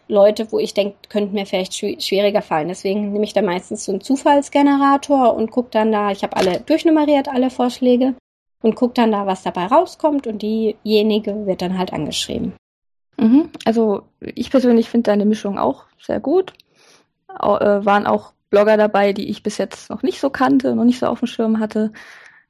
Leute, 0.09 0.51
wo 0.53 0.59
ich 0.59 0.75
denke, 0.75 0.97
könnten 1.09 1.35
mir 1.35 1.47
vielleicht 1.47 1.75
schwieriger 1.75 2.43
fallen. 2.43 2.69
Deswegen 2.69 3.13
nehme 3.13 3.25
ich 3.25 3.33
da 3.33 3.43
meistens 3.43 3.85
so 3.85 3.93
einen 3.93 4.01
Zufallsgenerator 4.01 5.35
und 5.35 5.51
gucke 5.51 5.71
dann 5.71 5.93
da, 5.93 6.11
ich 6.11 6.23
habe 6.23 6.37
alle 6.37 6.61
durchnummeriert, 6.61 7.29
alle 7.29 7.51
Vorschläge 7.51 8.15
und 8.63 8.75
gucke 8.75 8.95
dann 8.95 9.13
da, 9.13 9.27
was 9.27 9.43
dabei 9.43 9.67
rauskommt 9.67 10.27
und 10.27 10.43
diejenige 10.43 11.47
wird 11.47 11.63
dann 11.63 11.79
halt 11.79 11.93
angeschrieben. 11.93 12.55
Mhm. 13.17 13.51
Also 13.65 14.03
ich 14.21 14.51
persönlich 14.51 14.91
finde 14.91 15.11
deine 15.11 15.25
Mischung 15.25 15.59
auch 15.59 15.85
sehr 16.01 16.21
gut. 16.21 16.53
Au, 17.29 17.57
äh, 17.57 17.85
waren 17.85 18.07
auch 18.07 18.33
Blogger 18.51 18.77
dabei, 18.77 19.13
die 19.13 19.29
ich 19.29 19.43
bis 19.43 19.59
jetzt 19.59 19.91
noch 19.91 20.03
nicht 20.03 20.21
so 20.21 20.31
kannte, 20.31 20.75
noch 20.75 20.85
nicht 20.85 20.99
so 20.99 21.07
auf 21.07 21.19
dem 21.19 21.27
Schirm 21.27 21.59
hatte. 21.59 21.93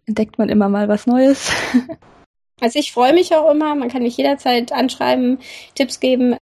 Entdeckt 0.07 0.39
man 0.39 0.49
immer 0.49 0.69
mal 0.69 0.89
was 0.89 1.07
Neues. 1.07 1.51
also 2.61 2.79
ich 2.79 2.93
freue 2.93 3.15
mich 3.15 3.35
auch 3.35 3.51
immer, 3.51 3.75
man 3.75 3.89
kann 3.89 4.03
mich 4.03 4.17
jederzeit 4.17 4.73
anschreiben, 4.73 5.39
Tipps 5.75 6.01
geben. 6.01 6.37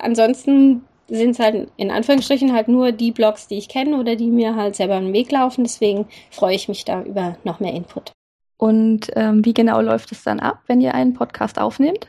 Ansonsten 0.00 0.82
sind 1.08 1.30
es 1.30 1.38
halt 1.38 1.70
in 1.76 1.90
Anführungsstrichen 1.90 2.52
halt 2.52 2.68
nur 2.68 2.90
die 2.92 3.12
Blogs, 3.12 3.46
die 3.46 3.58
ich 3.58 3.68
kenne 3.68 3.98
oder 3.98 4.16
die 4.16 4.30
mir 4.30 4.56
halt 4.56 4.74
selber 4.74 4.98
im 4.98 5.12
Weg 5.12 5.30
laufen. 5.30 5.64
Deswegen 5.64 6.08
freue 6.30 6.56
ich 6.56 6.68
mich 6.68 6.84
da 6.84 7.02
über 7.02 7.36
noch 7.44 7.60
mehr 7.60 7.74
Input. 7.74 8.12
Und 8.58 9.10
ähm, 9.14 9.44
wie 9.44 9.54
genau 9.54 9.80
läuft 9.80 10.12
es 10.12 10.24
dann 10.24 10.40
ab, 10.40 10.62
wenn 10.66 10.80
ihr 10.80 10.94
einen 10.94 11.14
Podcast 11.14 11.58
aufnehmt? 11.60 12.08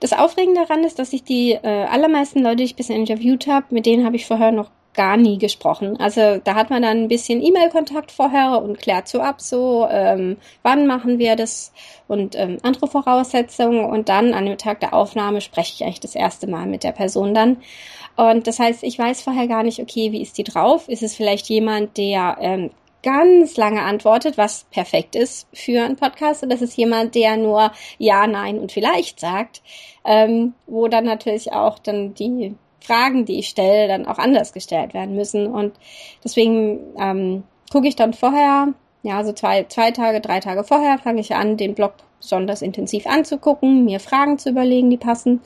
Das 0.00 0.12
Aufregende 0.12 0.62
daran 0.62 0.82
ist, 0.84 0.98
dass 0.98 1.12
ich 1.12 1.22
die 1.22 1.52
äh, 1.52 1.84
allermeisten 1.84 2.42
Leute, 2.42 2.56
die 2.56 2.64
ich 2.64 2.76
bisher 2.76 2.96
interviewt 2.96 3.46
habe, 3.46 3.66
mit 3.70 3.86
denen 3.86 4.04
habe 4.04 4.16
ich 4.16 4.26
vorher 4.26 4.50
noch 4.50 4.70
gar 4.94 5.16
nie 5.16 5.38
gesprochen. 5.38 5.98
Also 5.98 6.38
da 6.42 6.54
hat 6.54 6.70
man 6.70 6.82
dann 6.82 7.04
ein 7.04 7.08
bisschen 7.08 7.42
E-Mail-Kontakt 7.42 8.10
vorher 8.10 8.60
und 8.60 8.78
klärt 8.78 9.08
so 9.08 9.20
ab, 9.20 9.40
so 9.40 9.86
ähm, 9.88 10.36
wann 10.62 10.86
machen 10.86 11.18
wir 11.18 11.36
das 11.36 11.72
und 12.08 12.34
ähm, 12.34 12.58
andere 12.62 12.88
Voraussetzungen 12.88 13.84
und 13.84 14.08
dann 14.08 14.34
an 14.34 14.46
dem 14.46 14.58
Tag 14.58 14.80
der 14.80 14.92
Aufnahme 14.94 15.40
spreche 15.40 15.74
ich 15.74 15.84
eigentlich 15.84 16.00
das 16.00 16.16
erste 16.16 16.48
Mal 16.48 16.66
mit 16.66 16.82
der 16.82 16.92
Person 16.92 17.34
dann. 17.34 17.58
Und 18.16 18.46
das 18.46 18.58
heißt, 18.58 18.82
ich 18.82 18.98
weiß 18.98 19.22
vorher 19.22 19.46
gar 19.46 19.62
nicht, 19.62 19.80
okay, 19.80 20.10
wie 20.12 20.22
ist 20.22 20.36
die 20.38 20.44
drauf? 20.44 20.88
Ist 20.88 21.02
es 21.02 21.14
vielleicht 21.14 21.48
jemand, 21.48 21.96
der 21.96 22.36
ähm, 22.40 22.70
ganz 23.02 23.56
lange 23.56 23.82
antwortet, 23.82 24.38
was 24.38 24.64
perfekt 24.70 25.16
ist 25.16 25.48
für 25.52 25.82
einen 25.82 25.96
Podcast. 25.96 26.42
Und 26.42 26.50
das 26.50 26.62
ist 26.62 26.76
jemand, 26.76 27.14
der 27.14 27.36
nur 27.36 27.72
Ja, 27.98 28.26
Nein 28.26 28.58
und 28.58 28.72
vielleicht 28.72 29.20
sagt, 29.20 29.62
ähm, 30.04 30.54
wo 30.66 30.88
dann 30.88 31.04
natürlich 31.04 31.52
auch 31.52 31.78
dann 31.78 32.14
die 32.14 32.54
Fragen, 32.80 33.24
die 33.24 33.38
ich 33.38 33.48
stelle, 33.48 33.88
dann 33.88 34.06
auch 34.06 34.18
anders 34.18 34.52
gestellt 34.52 34.94
werden 34.94 35.14
müssen. 35.14 35.46
Und 35.46 35.74
deswegen 36.24 36.80
ähm, 36.98 37.44
gucke 37.70 37.88
ich 37.88 37.96
dann 37.96 38.14
vorher, 38.14 38.68
ja, 39.02 39.24
so 39.24 39.32
zwei, 39.32 39.64
zwei 39.64 39.90
Tage, 39.90 40.20
drei 40.20 40.40
Tage 40.40 40.64
vorher 40.64 40.98
fange 40.98 41.20
ich 41.20 41.34
an, 41.34 41.56
den 41.56 41.74
Blog 41.74 41.94
besonders 42.20 42.62
intensiv 42.62 43.06
anzugucken, 43.06 43.84
mir 43.84 44.00
Fragen 44.00 44.38
zu 44.38 44.50
überlegen, 44.50 44.90
die 44.90 44.98
passen 44.98 45.40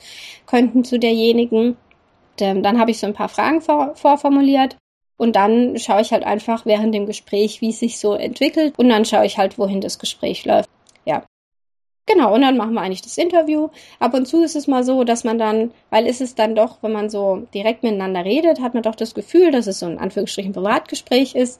könnten 0.45 0.83
zu 0.83 0.99
derjenigen. 0.99 1.69
Und, 1.69 2.41
ähm, 2.41 2.63
dann 2.63 2.79
habe 2.79 2.91
ich 2.91 2.99
so 2.99 3.07
ein 3.07 3.13
paar 3.13 3.29
Fragen 3.29 3.61
vor, 3.61 3.95
vorformuliert 3.95 4.75
und 5.17 5.35
dann 5.35 5.77
schaue 5.77 6.01
ich 6.01 6.11
halt 6.11 6.23
einfach 6.23 6.65
während 6.65 6.93
dem 6.93 7.05
Gespräch, 7.05 7.61
wie 7.61 7.69
es 7.69 7.79
sich 7.79 7.99
so 7.99 8.13
entwickelt. 8.13 8.73
Und 8.77 8.89
dann 8.89 9.05
schaue 9.05 9.25
ich 9.25 9.37
halt, 9.37 9.57
wohin 9.57 9.81
das 9.81 9.99
Gespräch 9.99 10.45
läuft. 10.45 10.69
Ja. 11.05 11.23
Genau, 12.07 12.35
und 12.35 12.41
dann 12.41 12.57
machen 12.57 12.73
wir 12.73 12.81
eigentlich 12.81 13.01
das 13.01 13.17
Interview. 13.17 13.69
Ab 13.99 14.13
und 14.13 14.27
zu 14.27 14.43
ist 14.43 14.55
es 14.55 14.67
mal 14.67 14.83
so, 14.83 15.03
dass 15.03 15.23
man 15.23 15.39
dann, 15.39 15.71
weil 15.89 16.05
ist 16.05 16.21
es 16.21 16.35
dann 16.35 16.53
doch, 16.53 16.83
wenn 16.83 16.91
man 16.91 17.09
so 17.09 17.47
direkt 17.53 17.81
miteinander 17.81 18.25
redet, 18.25 18.61
hat 18.61 18.73
man 18.73 18.83
doch 18.83 18.95
das 18.95 19.15
Gefühl, 19.15 19.51
dass 19.51 19.67
es 19.67 19.79
so 19.79 19.87
ein 19.87 19.97
Anführungsstrichen 19.97 20.53
Privatgespräch 20.53 21.33
ist, 21.33 21.59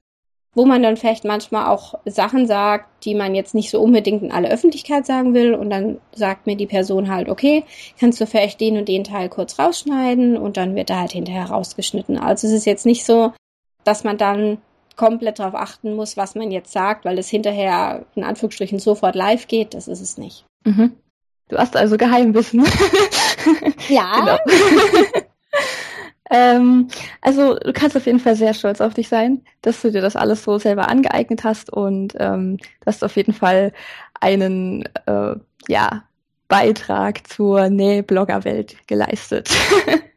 wo 0.54 0.66
man 0.66 0.84
dann 0.84 0.98
vielleicht 0.98 1.26
manchmal 1.26 1.68
auch 1.68 1.96
Sachen 2.06 2.48
sagt, 2.48 3.06
die 3.06 3.16
man 3.16 3.36
jetzt 3.36 3.56
nicht 3.56 3.72
so 3.72 3.82
unbedingt 3.82 4.22
in 4.22 4.32
alle 4.32 4.50
Öffentlichkeit 4.50 5.06
sagen 5.06 5.34
will. 5.34 5.56
Und 5.56 5.70
dann 5.70 6.00
sagt 6.14 6.46
mir 6.46 6.56
die 6.56 6.68
Person 6.68 7.10
halt, 7.10 7.28
okay, 7.28 7.64
kannst 8.00 8.22
du 8.22 8.28
vielleicht 8.28 8.62
den 8.62 8.78
und 8.78 8.88
den 8.88 9.04
Teil 9.04 9.30
kurz 9.30 9.58
rausschneiden 9.58 10.38
und 10.38 10.58
dann 10.58 10.76
wird 10.76 10.90
er 10.90 11.00
halt 11.00 11.12
hinterher 11.14 11.46
rausgeschnitten. 11.46 12.18
Also 12.18 12.48
es 12.48 12.54
ist 12.54 12.66
jetzt 12.66 12.86
nicht 12.86 13.06
so, 13.06 13.34
dass 13.86 14.04
man 14.04 14.18
dann 14.18 14.58
komplett 14.98 15.40
darauf 15.40 15.56
achten 15.56 15.96
muss, 15.96 16.18
was 16.18 16.36
man 16.36 16.52
jetzt 16.52 16.72
sagt, 16.72 17.06
weil 17.06 17.18
es 17.18 17.30
hinterher 17.30 18.06
in 18.16 18.24
Anführungsstrichen 18.24 18.80
sofort 18.80 19.16
live 19.16 19.48
geht. 19.48 19.74
Das 19.74 19.88
ist 19.88 20.02
es 20.02 20.18
nicht. 20.18 20.46
Mhm. 20.66 20.94
Du 21.48 21.58
hast 21.58 21.76
also 21.78 21.98
Geheimwissen. 21.98 22.66
Ja. 23.88 24.40
Genau. 24.48 24.58
ähm, 26.32 26.88
also 27.22 27.56
du 27.56 27.72
kannst 27.74 27.96
auf 27.96 28.08
jeden 28.08 28.20
Fall 28.20 28.36
sehr 28.36 28.56
stolz 28.56 28.82
auf 28.82 28.96
dich 28.96 29.08
sein, 29.08 29.44
dass 29.62 29.84
du 29.84 29.92
dir 29.92 30.02
das 30.02 30.16
alles 30.16 30.44
so 30.44 30.58
selber 30.58 30.88
angeeignet 30.88 31.44
hast 31.44 31.72
und 31.72 32.16
ähm, 32.18 32.58
du 32.58 32.86
hast 32.88 33.04
auf 33.04 33.16
jeden 33.16 33.34
Fall 33.34 33.72
einen 34.20 34.84
äh, 35.06 35.36
ja, 35.68 36.04
Beitrag 36.48 37.28
zur 37.28 37.70
Näh-Blogger-Welt 37.70 38.88
geleistet. 38.88 39.50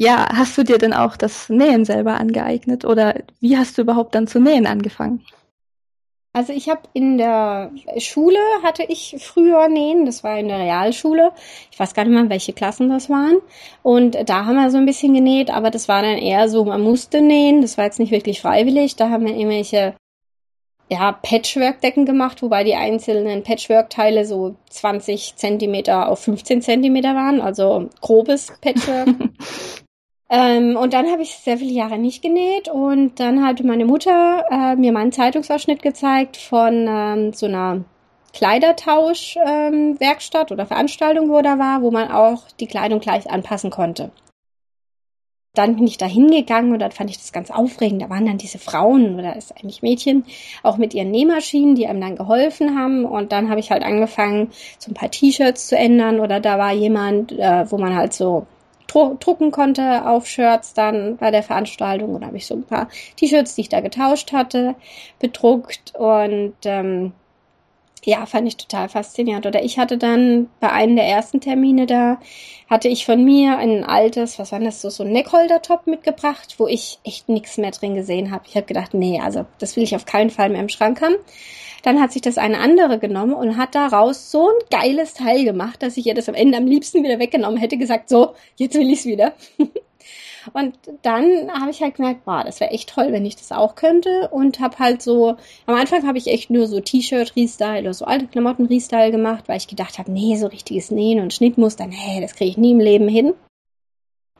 Ja, 0.00 0.28
hast 0.32 0.56
du 0.56 0.62
dir 0.62 0.78
denn 0.78 0.92
auch 0.92 1.16
das 1.16 1.48
Nähen 1.48 1.84
selber 1.84 2.20
angeeignet 2.20 2.84
oder 2.84 3.16
wie 3.40 3.58
hast 3.58 3.76
du 3.76 3.82
überhaupt 3.82 4.14
dann 4.14 4.28
zu 4.28 4.38
nähen 4.38 4.64
angefangen? 4.64 5.26
Also 6.32 6.52
ich 6.52 6.68
habe 6.68 6.82
in 6.92 7.18
der 7.18 7.72
Schule 7.96 8.38
hatte 8.62 8.84
ich 8.84 9.16
früher 9.18 9.68
nähen, 9.68 10.06
das 10.06 10.22
war 10.22 10.38
in 10.38 10.46
der 10.46 10.60
Realschule. 10.60 11.32
Ich 11.72 11.80
weiß 11.80 11.94
gar 11.94 12.04
nicht 12.04 12.14
mehr, 12.14 12.30
welche 12.30 12.52
Klassen 12.52 12.90
das 12.90 13.10
waren. 13.10 13.38
Und 13.82 14.16
da 14.24 14.44
haben 14.44 14.54
wir 14.54 14.70
so 14.70 14.76
ein 14.76 14.86
bisschen 14.86 15.14
genäht, 15.14 15.50
aber 15.50 15.72
das 15.72 15.88
war 15.88 16.02
dann 16.02 16.18
eher 16.18 16.48
so, 16.48 16.64
man 16.64 16.80
musste 16.80 17.20
nähen, 17.20 17.60
das 17.60 17.76
war 17.76 17.86
jetzt 17.86 17.98
nicht 17.98 18.12
wirklich 18.12 18.40
freiwillig. 18.40 18.94
Da 18.94 19.10
haben 19.10 19.26
wir 19.26 19.34
irgendwelche 19.34 19.94
ja, 20.88 21.10
Patchwork-Decken 21.10 22.06
gemacht, 22.06 22.40
wobei 22.40 22.62
die 22.62 22.76
einzelnen 22.76 23.42
Patchwork-Teile 23.42 24.24
so 24.24 24.54
20 24.70 25.34
Zentimeter 25.34 26.08
auf 26.08 26.20
15 26.20 26.62
Zentimeter 26.62 27.16
waren, 27.16 27.40
also 27.40 27.90
grobes 28.00 28.52
Patchwork. 28.60 29.08
Ähm, 30.30 30.76
und 30.76 30.92
dann 30.92 31.10
habe 31.10 31.22
ich 31.22 31.36
sehr 31.36 31.56
viele 31.56 31.72
Jahre 31.72 31.96
nicht 31.98 32.20
genäht 32.22 32.68
und 32.68 33.18
dann 33.18 33.42
hatte 33.42 33.66
meine 33.66 33.86
Mutter 33.86 34.44
äh, 34.50 34.76
mir 34.76 34.92
mal 34.92 35.00
einen 35.00 35.12
Zeitungsausschnitt 35.12 35.82
gezeigt 35.82 36.36
von 36.36 36.86
ähm, 36.86 37.32
so 37.32 37.46
einer 37.46 37.84
Kleidertausch-Werkstatt 38.34 40.50
ähm, 40.50 40.54
oder 40.54 40.66
Veranstaltung, 40.66 41.30
wo 41.30 41.40
da 41.40 41.58
war, 41.58 41.80
wo 41.80 41.90
man 41.90 42.10
auch 42.10 42.42
die 42.60 42.66
Kleidung 42.66 43.00
gleich 43.00 43.30
anpassen 43.30 43.70
konnte. 43.70 44.10
Dann 45.54 45.76
bin 45.76 45.86
ich 45.86 45.96
da 45.96 46.04
hingegangen 46.04 46.72
und 46.72 46.78
dann 46.78 46.92
fand 46.92 47.08
ich 47.08 47.16
das 47.16 47.32
ganz 47.32 47.50
aufregend. 47.50 48.02
Da 48.02 48.10
waren 48.10 48.26
dann 48.26 48.36
diese 48.36 48.58
Frauen 48.58 49.18
oder 49.18 49.34
ist 49.34 49.56
eigentlich 49.56 49.80
Mädchen, 49.82 50.26
auch 50.62 50.76
mit 50.76 50.92
ihren 50.94 51.10
Nähmaschinen, 51.10 51.74
die 51.74 51.86
einem 51.86 52.02
dann 52.02 52.16
geholfen 52.16 52.78
haben. 52.78 53.06
Und 53.06 53.32
dann 53.32 53.48
habe 53.48 53.60
ich 53.60 53.70
halt 53.70 53.82
angefangen, 53.82 54.50
so 54.78 54.90
ein 54.90 54.94
paar 54.94 55.10
T-Shirts 55.10 55.68
zu 55.68 55.76
ändern 55.76 56.20
oder 56.20 56.38
da 56.38 56.58
war 56.58 56.74
jemand, 56.74 57.32
äh, 57.32 57.64
wo 57.70 57.78
man 57.78 57.96
halt 57.96 58.12
so 58.12 58.46
drucken 58.88 59.50
konnte 59.50 60.06
auf 60.06 60.26
Shirts 60.26 60.74
dann 60.74 61.16
bei 61.18 61.30
der 61.30 61.42
Veranstaltung. 61.42 62.14
Und 62.14 62.24
habe 62.24 62.36
ich 62.36 62.46
so 62.46 62.54
ein 62.54 62.64
paar 62.64 62.88
T-Shirts, 63.16 63.54
die 63.54 63.62
ich 63.62 63.68
da 63.68 63.80
getauscht 63.80 64.32
hatte, 64.32 64.74
bedruckt 65.20 65.94
und 65.94 66.54
ähm, 66.64 67.12
ja, 68.04 68.24
fand 68.26 68.48
ich 68.48 68.56
total 68.56 68.88
faszinierend. 68.88 69.46
Oder 69.46 69.62
ich 69.62 69.78
hatte 69.78 69.98
dann 69.98 70.48
bei 70.60 70.72
einem 70.72 70.96
der 70.96 71.06
ersten 71.06 71.40
Termine 71.40 71.86
da, 71.86 72.18
hatte 72.70 72.88
ich 72.88 73.04
von 73.04 73.24
mir 73.24 73.58
ein 73.58 73.84
altes, 73.84 74.38
was 74.38 74.52
war 74.52 74.60
das, 74.60 74.80
so, 74.80 74.88
so 74.90 75.04
ein 75.04 75.12
Neckholder-Top 75.12 75.86
mitgebracht, 75.86 76.54
wo 76.58 76.66
ich 76.66 76.98
echt 77.04 77.28
nichts 77.28 77.58
mehr 77.58 77.70
drin 77.70 77.94
gesehen 77.94 78.30
habe. 78.30 78.44
Ich 78.46 78.56
habe 78.56 78.66
gedacht, 78.66 78.94
nee, 78.94 79.20
also 79.20 79.44
das 79.58 79.76
will 79.76 79.82
ich 79.82 79.94
auf 79.94 80.06
keinen 80.06 80.30
Fall 80.30 80.48
mehr 80.48 80.60
im 80.60 80.68
Schrank 80.68 81.02
haben. 81.02 81.16
Dann 81.82 82.00
hat 82.00 82.12
sich 82.12 82.22
das 82.22 82.38
eine 82.38 82.58
andere 82.58 82.98
genommen 82.98 83.34
und 83.34 83.56
hat 83.56 83.74
daraus 83.74 84.30
so 84.30 84.48
ein 84.48 84.54
geiles 84.70 85.14
Teil 85.14 85.44
gemacht, 85.44 85.82
dass 85.82 85.96
ich 85.96 86.06
ihr 86.06 86.14
das 86.14 86.28
am 86.28 86.34
Ende 86.34 86.58
am 86.58 86.66
liebsten 86.66 87.02
wieder 87.02 87.18
weggenommen 87.18 87.58
hätte, 87.58 87.76
gesagt, 87.76 88.08
so, 88.08 88.34
jetzt 88.56 88.74
will 88.74 88.90
ich's 88.90 89.06
wieder. 89.06 89.34
Und 90.54 90.78
dann 91.02 91.50
habe 91.52 91.70
ich 91.70 91.82
halt 91.82 91.96
gemerkt, 91.96 92.24
boah, 92.24 92.42
das 92.44 92.60
wäre 92.60 92.70
echt 92.70 92.88
toll, 92.88 93.12
wenn 93.12 93.26
ich 93.26 93.36
das 93.36 93.52
auch 93.52 93.74
könnte. 93.74 94.28
Und 94.30 94.60
habe 94.60 94.78
halt 94.78 95.02
so, 95.02 95.36
am 95.66 95.74
Anfang 95.74 96.06
habe 96.06 96.16
ich 96.16 96.28
echt 96.28 96.48
nur 96.48 96.66
so 96.66 96.80
T-Shirt-Restyle 96.80 97.80
oder 97.80 97.94
so 97.94 98.06
alte 98.06 98.28
Klamotten-Restyle 98.28 99.10
gemacht, 99.10 99.44
weil 99.46 99.58
ich 99.58 99.68
gedacht 99.68 99.98
habe, 99.98 100.10
nee, 100.10 100.36
so 100.36 100.46
richtiges 100.46 100.90
Nähen 100.90 101.20
und 101.20 101.34
Schnittmuster, 101.34 101.86
nee, 101.86 102.20
das 102.20 102.34
kriege 102.34 102.50
ich 102.50 102.56
nie 102.56 102.70
im 102.70 102.80
Leben 102.80 103.08
hin 103.08 103.34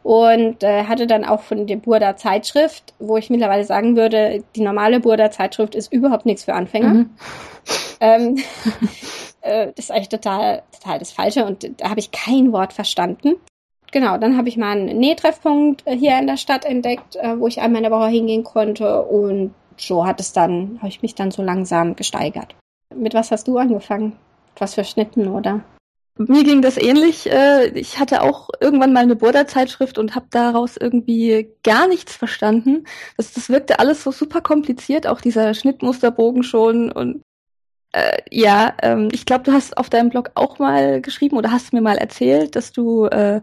und 0.03 0.63
äh, 0.63 0.85
hatte 0.85 1.07
dann 1.07 1.25
auch 1.25 1.41
von 1.41 1.67
der 1.67 1.77
Burda 1.77 2.17
Zeitschrift, 2.17 2.95
wo 2.99 3.17
ich 3.17 3.31
mittlerweile 3.31 3.65
sagen 3.65 3.97
würde, 3.97 4.43
die 4.57 4.63
normale 4.63 5.01
Burda 5.01 5.31
Zeitschrift 5.31 5.75
ist 5.75 5.93
überhaupt 5.93 6.27
nichts 6.27 6.45
für 6.45 6.55
Anfänger. 6.55 6.95
Mhm. 6.95 7.11
Ähm, 8.01 8.37
äh, 9.43 9.67
das 9.75 9.87
ist 9.87 9.91
eigentlich 9.91 10.09
total, 10.09 10.63
total 10.73 10.99
das 10.99 11.13
Falsche 11.13 11.45
und 11.45 11.81
da 11.81 11.91
habe 11.91 12.01
ich 12.01 12.11
kein 12.11 12.53
Wort 12.53 12.73
verstanden. 12.73 13.37
Genau, 13.91 14.19
dann 14.19 14.37
habe 14.37 14.49
ich 14.49 14.57
mal 14.57 14.77
einen 14.77 14.99
Nähtreffpunkt 14.99 15.87
äh, 15.87 15.97
hier 15.97 16.19
in 16.19 16.27
der 16.27 16.37
Stadt 16.37 16.65
entdeckt, 16.65 17.17
äh, 17.17 17.39
wo 17.39 17.47
ich 17.47 17.61
einmal 17.61 17.83
in 17.83 17.91
der 17.91 17.99
Woche 17.99 18.09
hingehen 18.09 18.45
konnte 18.45 19.03
und 19.03 19.55
so 19.77 20.07
hat 20.07 20.21
es 20.21 20.33
dann, 20.33 20.79
habe 20.79 20.89
ich 20.89 21.03
mich 21.03 21.15
dann 21.15 21.31
so 21.31 21.43
langsam 21.43 21.97
gesteigert. 21.97 22.55
Mit 22.95 23.15
was 23.15 23.31
hast 23.31 23.49
du 23.49 23.59
angefangen? 23.59 24.17
Was 24.57 24.75
für 24.75 24.85
Schnitten, 24.85 25.29
oder? 25.29 25.61
Mir 26.19 26.43
ging 26.43 26.63
das 26.63 26.77
ähnlich. 26.77 27.31
Äh, 27.31 27.69
ich 27.79 27.99
hatte 27.99 28.23
auch 28.23 28.49
irgendwann 28.61 28.93
mal 28.93 29.03
eine 29.03 29.17
Border-Zeitschrift 29.17 29.99
und 29.99 30.15
habe 30.15 30.27
daraus 30.31 30.77
irgendwie 30.77 31.49
gar 31.63 31.87
nichts 31.87 32.17
verstanden. 32.17 32.85
Das, 33.17 33.33
das 33.33 33.49
wirkte 33.49 33.79
alles 33.79 34.03
so 34.03 34.11
super 34.11 34.41
kompliziert, 34.41 35.07
auch 35.07 35.21
dieser 35.21 35.55
Schnittmusterbogen 35.55 36.43
schon. 36.43 36.91
Und 36.91 37.23
äh, 37.93 38.19
ja, 38.31 38.75
ähm, 38.83 39.09
ich 39.13 39.27
glaube, 39.27 39.45
du 39.45 39.53
hast 39.53 39.77
auf 39.77 39.91
deinem 39.91 40.11
Blog 40.11 40.33
auch 40.35 40.59
mal 40.59 41.01
geschrieben 41.01 41.37
oder 41.37 41.53
hast 41.53 41.73
mir 41.73 41.81
mal 41.81 41.99
erzählt, 41.99 42.57
dass 42.57 42.73
du 42.73 43.07
äh, 43.07 43.41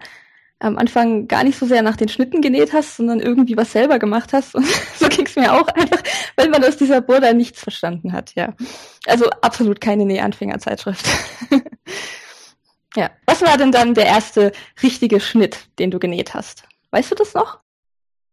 am 0.60 0.78
Anfang 0.78 1.28
gar 1.28 1.44
nicht 1.44 1.58
so 1.58 1.66
sehr 1.66 1.82
nach 1.82 1.98
den 1.98 2.10
Schnitten 2.10 2.42
genäht 2.42 2.74
hast, 2.74 2.98
sondern 2.98 3.20
irgendwie 3.20 3.58
was 3.58 3.72
selber 3.72 4.00
gemacht 4.00 4.34
hast. 4.34 4.56
Und 4.56 4.66
so 5.00 5.08
ging 5.08 5.26
es 5.26 5.36
mir 5.36 5.54
auch 5.54 5.68
einfach, 5.70 6.02
wenn 6.36 6.52
man 6.52 6.64
aus 6.64 6.78
dieser 6.78 7.02
Burda 7.02 7.34
nichts 7.34 7.62
verstanden 7.62 8.14
hat, 8.14 8.36
ja. 8.36 8.54
Also 9.06 9.30
absolut 9.42 9.82
keine 9.82 10.06
Nähanfängerzeitschrift. 10.06 11.06
Ja. 12.96 13.10
Was 13.26 13.42
war 13.42 13.58
denn 13.58 13.72
dann 13.72 13.94
der 13.94 14.06
erste 14.06 14.52
richtige 14.82 15.20
Schnitt, 15.20 15.68
den 15.80 15.92
du 15.92 16.00
genäht 16.00 16.34
hast? 16.34 16.64
Weißt 16.92 17.12
du 17.12 17.16
das 17.16 17.34
noch? 17.34 17.60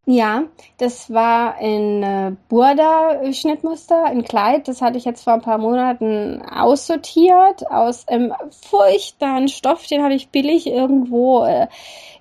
Ja, 0.04 0.44
das 0.78 1.12
war 1.12 1.60
in 1.60 2.02
äh, 2.02 2.32
Burda-Schnittmuster, 2.48 4.10
in 4.10 4.24
Kleid. 4.24 4.66
Das 4.66 4.82
hatte 4.82 4.98
ich 4.98 5.04
jetzt 5.04 5.22
vor 5.22 5.34
ein 5.34 5.42
paar 5.42 5.58
Monaten 5.58 6.42
aussortiert 6.42 7.70
aus 7.70 8.08
einem 8.08 8.32
furchtbaren 8.50 9.46
Stoff. 9.46 9.86
Den 9.86 10.02
hatte 10.02 10.14
ich 10.14 10.30
billig 10.30 10.66
irgendwo 10.66 11.44
äh, 11.44 11.68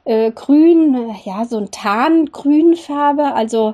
äh, 0.03 0.31
grün, 0.31 1.15
ja, 1.23 1.45
so 1.45 1.57
ein 1.57 1.71
Tarngrünfarbe. 1.71 3.33
Also 3.33 3.73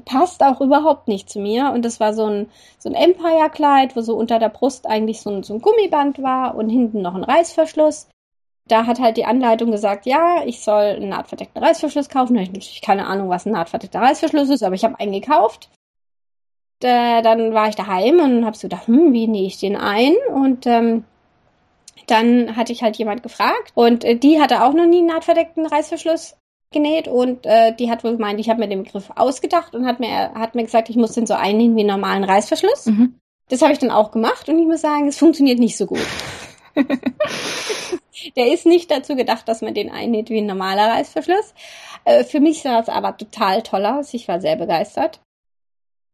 passt 0.00 0.42
auch 0.42 0.60
überhaupt 0.60 1.08
nicht 1.08 1.28
zu 1.28 1.38
mir. 1.38 1.70
Und 1.72 1.84
das 1.84 2.00
war 2.00 2.14
so 2.14 2.24
ein, 2.24 2.50
so 2.78 2.88
ein 2.88 2.94
Empire-Kleid, 2.94 3.94
wo 3.94 4.00
so 4.00 4.16
unter 4.16 4.38
der 4.38 4.48
Brust 4.48 4.86
eigentlich 4.86 5.20
so 5.20 5.30
ein, 5.30 5.42
so 5.42 5.54
ein 5.54 5.60
Gummiband 5.60 6.22
war 6.22 6.54
und 6.54 6.70
hinten 6.70 7.02
noch 7.02 7.14
ein 7.14 7.24
Reißverschluss. 7.24 8.08
Da 8.66 8.86
hat 8.86 9.00
halt 9.00 9.16
die 9.16 9.24
Anleitung 9.24 9.70
gesagt, 9.70 10.06
ja, 10.06 10.44
ich 10.46 10.62
soll 10.62 10.84
einen 10.84 11.10
nahtverdeckten 11.10 11.62
Reißverschluss 11.62 12.08
kaufen. 12.08 12.36
Ich 12.36 12.52
natürlich 12.52 12.80
keine 12.80 13.06
Ahnung, 13.06 13.28
was 13.28 13.44
ein 13.44 13.52
nahtverdeckter 13.52 14.00
Reißverschluss 14.00 14.48
ist, 14.50 14.62
aber 14.62 14.74
ich 14.74 14.84
habe 14.84 14.98
einen 14.98 15.12
gekauft. 15.12 15.68
Da, 16.80 17.22
dann 17.22 17.54
war 17.54 17.68
ich 17.68 17.76
daheim 17.76 18.18
und 18.20 18.44
habe 18.44 18.56
so 18.56 18.68
gedacht, 18.68 18.86
hm, 18.86 19.12
wie 19.12 19.28
nähe 19.28 19.46
ich 19.46 19.58
den 19.58 19.76
ein? 19.76 20.14
Und 20.32 20.66
ähm, 20.66 21.04
dann 22.06 22.56
hatte 22.56 22.72
ich 22.72 22.82
halt 22.82 22.96
jemand 22.96 23.22
gefragt 23.22 23.72
und 23.74 24.04
äh, 24.04 24.16
die 24.16 24.40
hatte 24.40 24.64
auch 24.64 24.72
noch 24.72 24.86
nie 24.86 24.98
einen 24.98 25.06
nahtverdeckten 25.06 25.66
Reißverschluss 25.66 26.36
genäht 26.72 27.08
und 27.08 27.46
äh, 27.46 27.74
die 27.74 27.90
hat 27.90 28.04
wohl 28.04 28.12
gemeint, 28.12 28.40
ich 28.40 28.48
habe 28.48 28.60
mir 28.60 28.68
den 28.68 28.82
Begriff 28.84 29.10
ausgedacht 29.14 29.74
und 29.74 29.86
hat 29.86 30.00
mir, 30.00 30.32
hat 30.34 30.54
mir 30.54 30.64
gesagt, 30.64 30.88
ich 30.88 30.96
muss 30.96 31.12
den 31.12 31.26
so 31.26 31.34
einnähen 31.34 31.76
wie 31.76 31.80
einen 31.80 31.90
normalen 31.90 32.24
Reißverschluss. 32.24 32.86
Mhm. 32.86 33.18
Das 33.48 33.62
habe 33.62 33.72
ich 33.72 33.78
dann 33.78 33.90
auch 33.90 34.10
gemacht 34.10 34.48
und 34.48 34.58
ich 34.58 34.66
muss 34.66 34.80
sagen, 34.80 35.08
es 35.08 35.18
funktioniert 35.18 35.58
nicht 35.58 35.76
so 35.76 35.86
gut. 35.86 36.06
Der 38.36 38.52
ist 38.52 38.66
nicht 38.66 38.90
dazu 38.90 39.16
gedacht, 39.16 39.48
dass 39.48 39.62
man 39.62 39.74
den 39.74 39.90
einnäht 39.90 40.30
wie 40.30 40.38
ein 40.38 40.46
normaler 40.46 40.88
Reißverschluss. 40.92 41.54
Äh, 42.04 42.24
für 42.24 42.40
mich 42.40 42.62
sah 42.62 42.80
es 42.80 42.88
aber 42.88 43.16
total 43.16 43.62
toll 43.62 43.84
aus. 43.84 44.14
Ich 44.14 44.28
war 44.28 44.40
sehr 44.40 44.56
begeistert. 44.56 45.20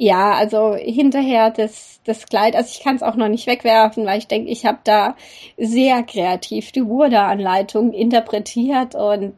Ja, 0.00 0.35
also 0.35 0.77
hinterher 0.77 1.50
das, 1.50 2.00
das 2.05 2.27
Kleid, 2.27 2.55
also 2.55 2.71
ich 2.73 2.85
kann 2.85 2.95
es 2.95 3.03
auch 3.03 3.17
noch 3.17 3.29
nicht 3.29 3.49
wegwerfen, 3.49 4.07
weil 4.07 4.19
ich 4.19 4.29
denke, 4.29 4.49
ich 4.49 4.65
habe 4.65 4.79
da 4.85 5.17
sehr 5.57 6.05
kreativ 6.05 6.71
die 6.71 6.83
Burda-Anleitung 6.83 7.93
interpretiert 7.93 8.95
und 8.95 9.35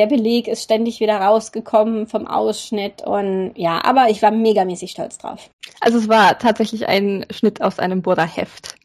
der 0.00 0.06
Beleg 0.06 0.48
ist 0.48 0.62
ständig 0.62 0.98
wieder 1.00 1.20
rausgekommen 1.20 2.06
vom 2.06 2.26
Ausschnitt 2.26 3.02
und 3.06 3.52
ja, 3.54 3.84
aber 3.84 4.08
ich 4.08 4.22
war 4.22 4.30
megamäßig 4.30 4.92
stolz 4.92 5.18
drauf. 5.18 5.50
Also 5.82 5.98
es 5.98 6.08
war 6.08 6.38
tatsächlich 6.38 6.88
ein 6.88 7.26
Schnitt 7.30 7.60
aus 7.60 7.78
einem 7.78 8.00
Burda-Heft. 8.00 8.76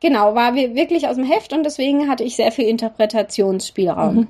genau, 0.00 0.34
war 0.34 0.54
wirklich 0.54 1.08
aus 1.08 1.16
dem 1.16 1.24
Heft 1.24 1.54
und 1.54 1.64
deswegen 1.64 2.10
hatte 2.10 2.24
ich 2.24 2.36
sehr 2.36 2.52
viel 2.52 2.66
Interpretationsspielraum. 2.66 4.28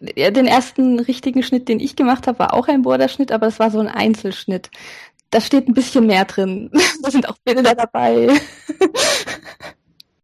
Mhm. 0.00 0.14
Den 0.32 0.46
ersten 0.46 1.00
richtigen 1.00 1.42
Schnitt, 1.42 1.68
den 1.68 1.80
ich 1.80 1.96
gemacht 1.96 2.28
habe, 2.28 2.38
war 2.38 2.54
auch 2.54 2.68
ein 2.68 2.82
Borderschnitt, 2.82 3.32
aber 3.32 3.48
es 3.48 3.58
war 3.58 3.72
so 3.72 3.80
ein 3.80 3.88
Einzelschnitt. 3.88 4.70
Da 5.30 5.40
steht 5.40 5.66
ein 5.66 5.74
bisschen 5.74 6.06
mehr 6.06 6.24
drin. 6.24 6.70
da 7.02 7.10
sind 7.10 7.28
auch 7.28 7.38
Bilder 7.44 7.74
dabei. 7.74 8.28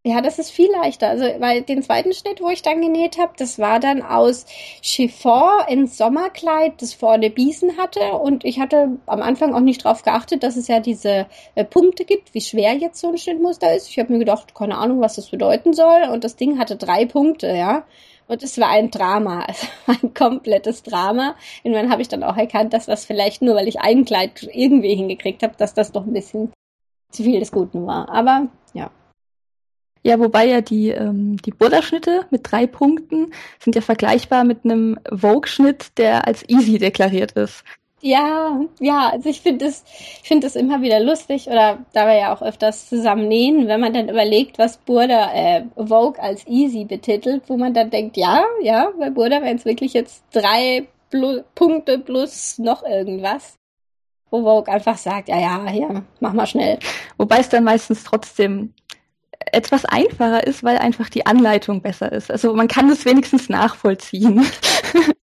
Ja, 0.04 0.20
das 0.20 0.40
ist 0.40 0.50
viel 0.50 0.68
leichter. 0.72 1.08
Also, 1.10 1.24
weil 1.38 1.62
den 1.62 1.80
zweiten 1.80 2.12
Schnitt, 2.12 2.40
wo 2.40 2.48
ich 2.48 2.62
dann 2.62 2.80
genäht 2.80 3.18
habe, 3.18 3.34
das 3.36 3.60
war 3.60 3.78
dann 3.78 4.02
aus 4.02 4.46
Chiffon 4.80 5.64
ins 5.68 5.96
Sommerkleid, 5.96 6.82
das 6.82 6.92
vorne 6.92 7.30
Biesen 7.30 7.78
hatte. 7.78 8.14
Und 8.14 8.44
ich 8.44 8.58
hatte 8.58 8.98
am 9.06 9.22
Anfang 9.22 9.54
auch 9.54 9.60
nicht 9.60 9.84
darauf 9.84 10.02
geachtet, 10.02 10.42
dass 10.42 10.56
es 10.56 10.66
ja 10.66 10.80
diese 10.80 11.26
äh, 11.54 11.64
Punkte 11.64 12.04
gibt, 12.04 12.34
wie 12.34 12.40
schwer 12.40 12.74
jetzt 12.74 13.00
so 13.00 13.10
ein 13.10 13.18
Schnittmuster 13.18 13.76
ist. 13.76 13.90
Ich 13.90 13.98
habe 14.00 14.12
mir 14.12 14.18
gedacht, 14.18 14.56
keine 14.56 14.76
Ahnung, 14.76 15.00
was 15.00 15.14
das 15.14 15.30
bedeuten 15.30 15.72
soll. 15.72 16.08
Und 16.10 16.24
das 16.24 16.34
Ding 16.34 16.58
hatte 16.58 16.74
drei 16.74 17.06
Punkte, 17.06 17.54
ja. 17.54 17.84
Und 18.26 18.42
es 18.42 18.58
war 18.58 18.70
ein 18.70 18.90
Drama, 18.90 19.44
also 19.46 19.66
ein 19.86 20.14
komplettes 20.14 20.82
Drama. 20.82 21.36
Irgendwann 21.62 21.92
habe 21.92 22.02
ich 22.02 22.08
dann 22.08 22.24
auch 22.24 22.36
erkannt, 22.36 22.72
dass 22.72 22.86
das 22.86 23.04
vielleicht 23.04 23.40
nur, 23.40 23.54
weil 23.54 23.68
ich 23.68 23.80
ein 23.80 24.04
Kleid 24.04 24.48
irgendwie 24.52 24.96
hingekriegt 24.96 25.44
habe, 25.44 25.54
dass 25.56 25.74
das 25.74 25.92
doch 25.92 26.04
ein 26.04 26.12
bisschen 26.12 26.52
zu 27.12 27.22
viel 27.22 27.38
des 27.38 27.52
Guten 27.52 27.86
war. 27.86 28.08
Aber 28.08 28.48
ja. 30.02 30.18
Wobei 30.18 30.46
ja 30.46 30.60
die, 30.60 30.90
ähm, 30.90 31.36
die 31.38 31.50
Buddha-Schnitte 31.50 32.26
mit 32.30 32.50
drei 32.50 32.66
Punkten 32.66 33.32
sind 33.58 33.74
ja 33.74 33.80
vergleichbar 33.80 34.44
mit 34.44 34.64
einem 34.64 34.98
Vogue-Schnitt, 35.10 35.98
der 35.98 36.26
als 36.26 36.48
easy 36.48 36.78
deklariert 36.78 37.32
ist. 37.32 37.64
Ja, 38.04 38.60
ja, 38.80 39.10
also 39.10 39.28
ich 39.28 39.42
finde 39.42 39.66
es 39.66 39.84
finde 40.24 40.48
es 40.48 40.56
immer 40.56 40.82
wieder 40.82 40.98
lustig 40.98 41.46
oder 41.46 41.78
da 41.92 42.08
wir 42.08 42.18
ja 42.18 42.34
auch 42.34 42.42
öfters 42.42 42.88
zusammen 42.88 43.28
nähen, 43.28 43.68
wenn 43.68 43.80
man 43.80 43.92
dann 43.94 44.08
überlegt, 44.08 44.58
was 44.58 44.76
Burda 44.76 45.32
äh, 45.32 45.64
Vogue 45.76 46.20
als 46.20 46.44
easy 46.48 46.84
betitelt, 46.84 47.44
wo 47.46 47.56
man 47.56 47.74
dann 47.74 47.90
denkt, 47.90 48.16
ja, 48.16 48.44
ja, 48.60 48.90
bei 48.98 49.10
Burda 49.10 49.40
wären 49.40 49.56
es 49.56 49.64
wirklich 49.64 49.92
jetzt 49.92 50.24
drei 50.32 50.88
Blu 51.10 51.42
Punkte 51.54 52.00
plus 52.00 52.58
noch 52.58 52.82
irgendwas. 52.82 53.54
Wo 54.30 54.42
Vogue 54.42 54.72
einfach 54.72 54.98
sagt, 54.98 55.28
ja, 55.28 55.38
ja, 55.38 55.70
ja, 55.70 56.02
mach 56.18 56.32
mal 56.32 56.46
schnell. 56.46 56.80
Wobei 57.18 57.38
es 57.38 57.50
dann 57.50 57.62
meistens 57.62 58.02
trotzdem 58.02 58.74
etwas 59.52 59.84
einfacher 59.84 60.46
ist, 60.46 60.62
weil 60.62 60.78
einfach 60.78 61.08
die 61.08 61.26
Anleitung 61.26 61.82
besser 61.82 62.12
ist. 62.12 62.30
Also 62.30 62.54
man 62.54 62.68
kann 62.68 62.90
es 62.90 63.04
wenigstens 63.04 63.48
nachvollziehen. 63.48 64.44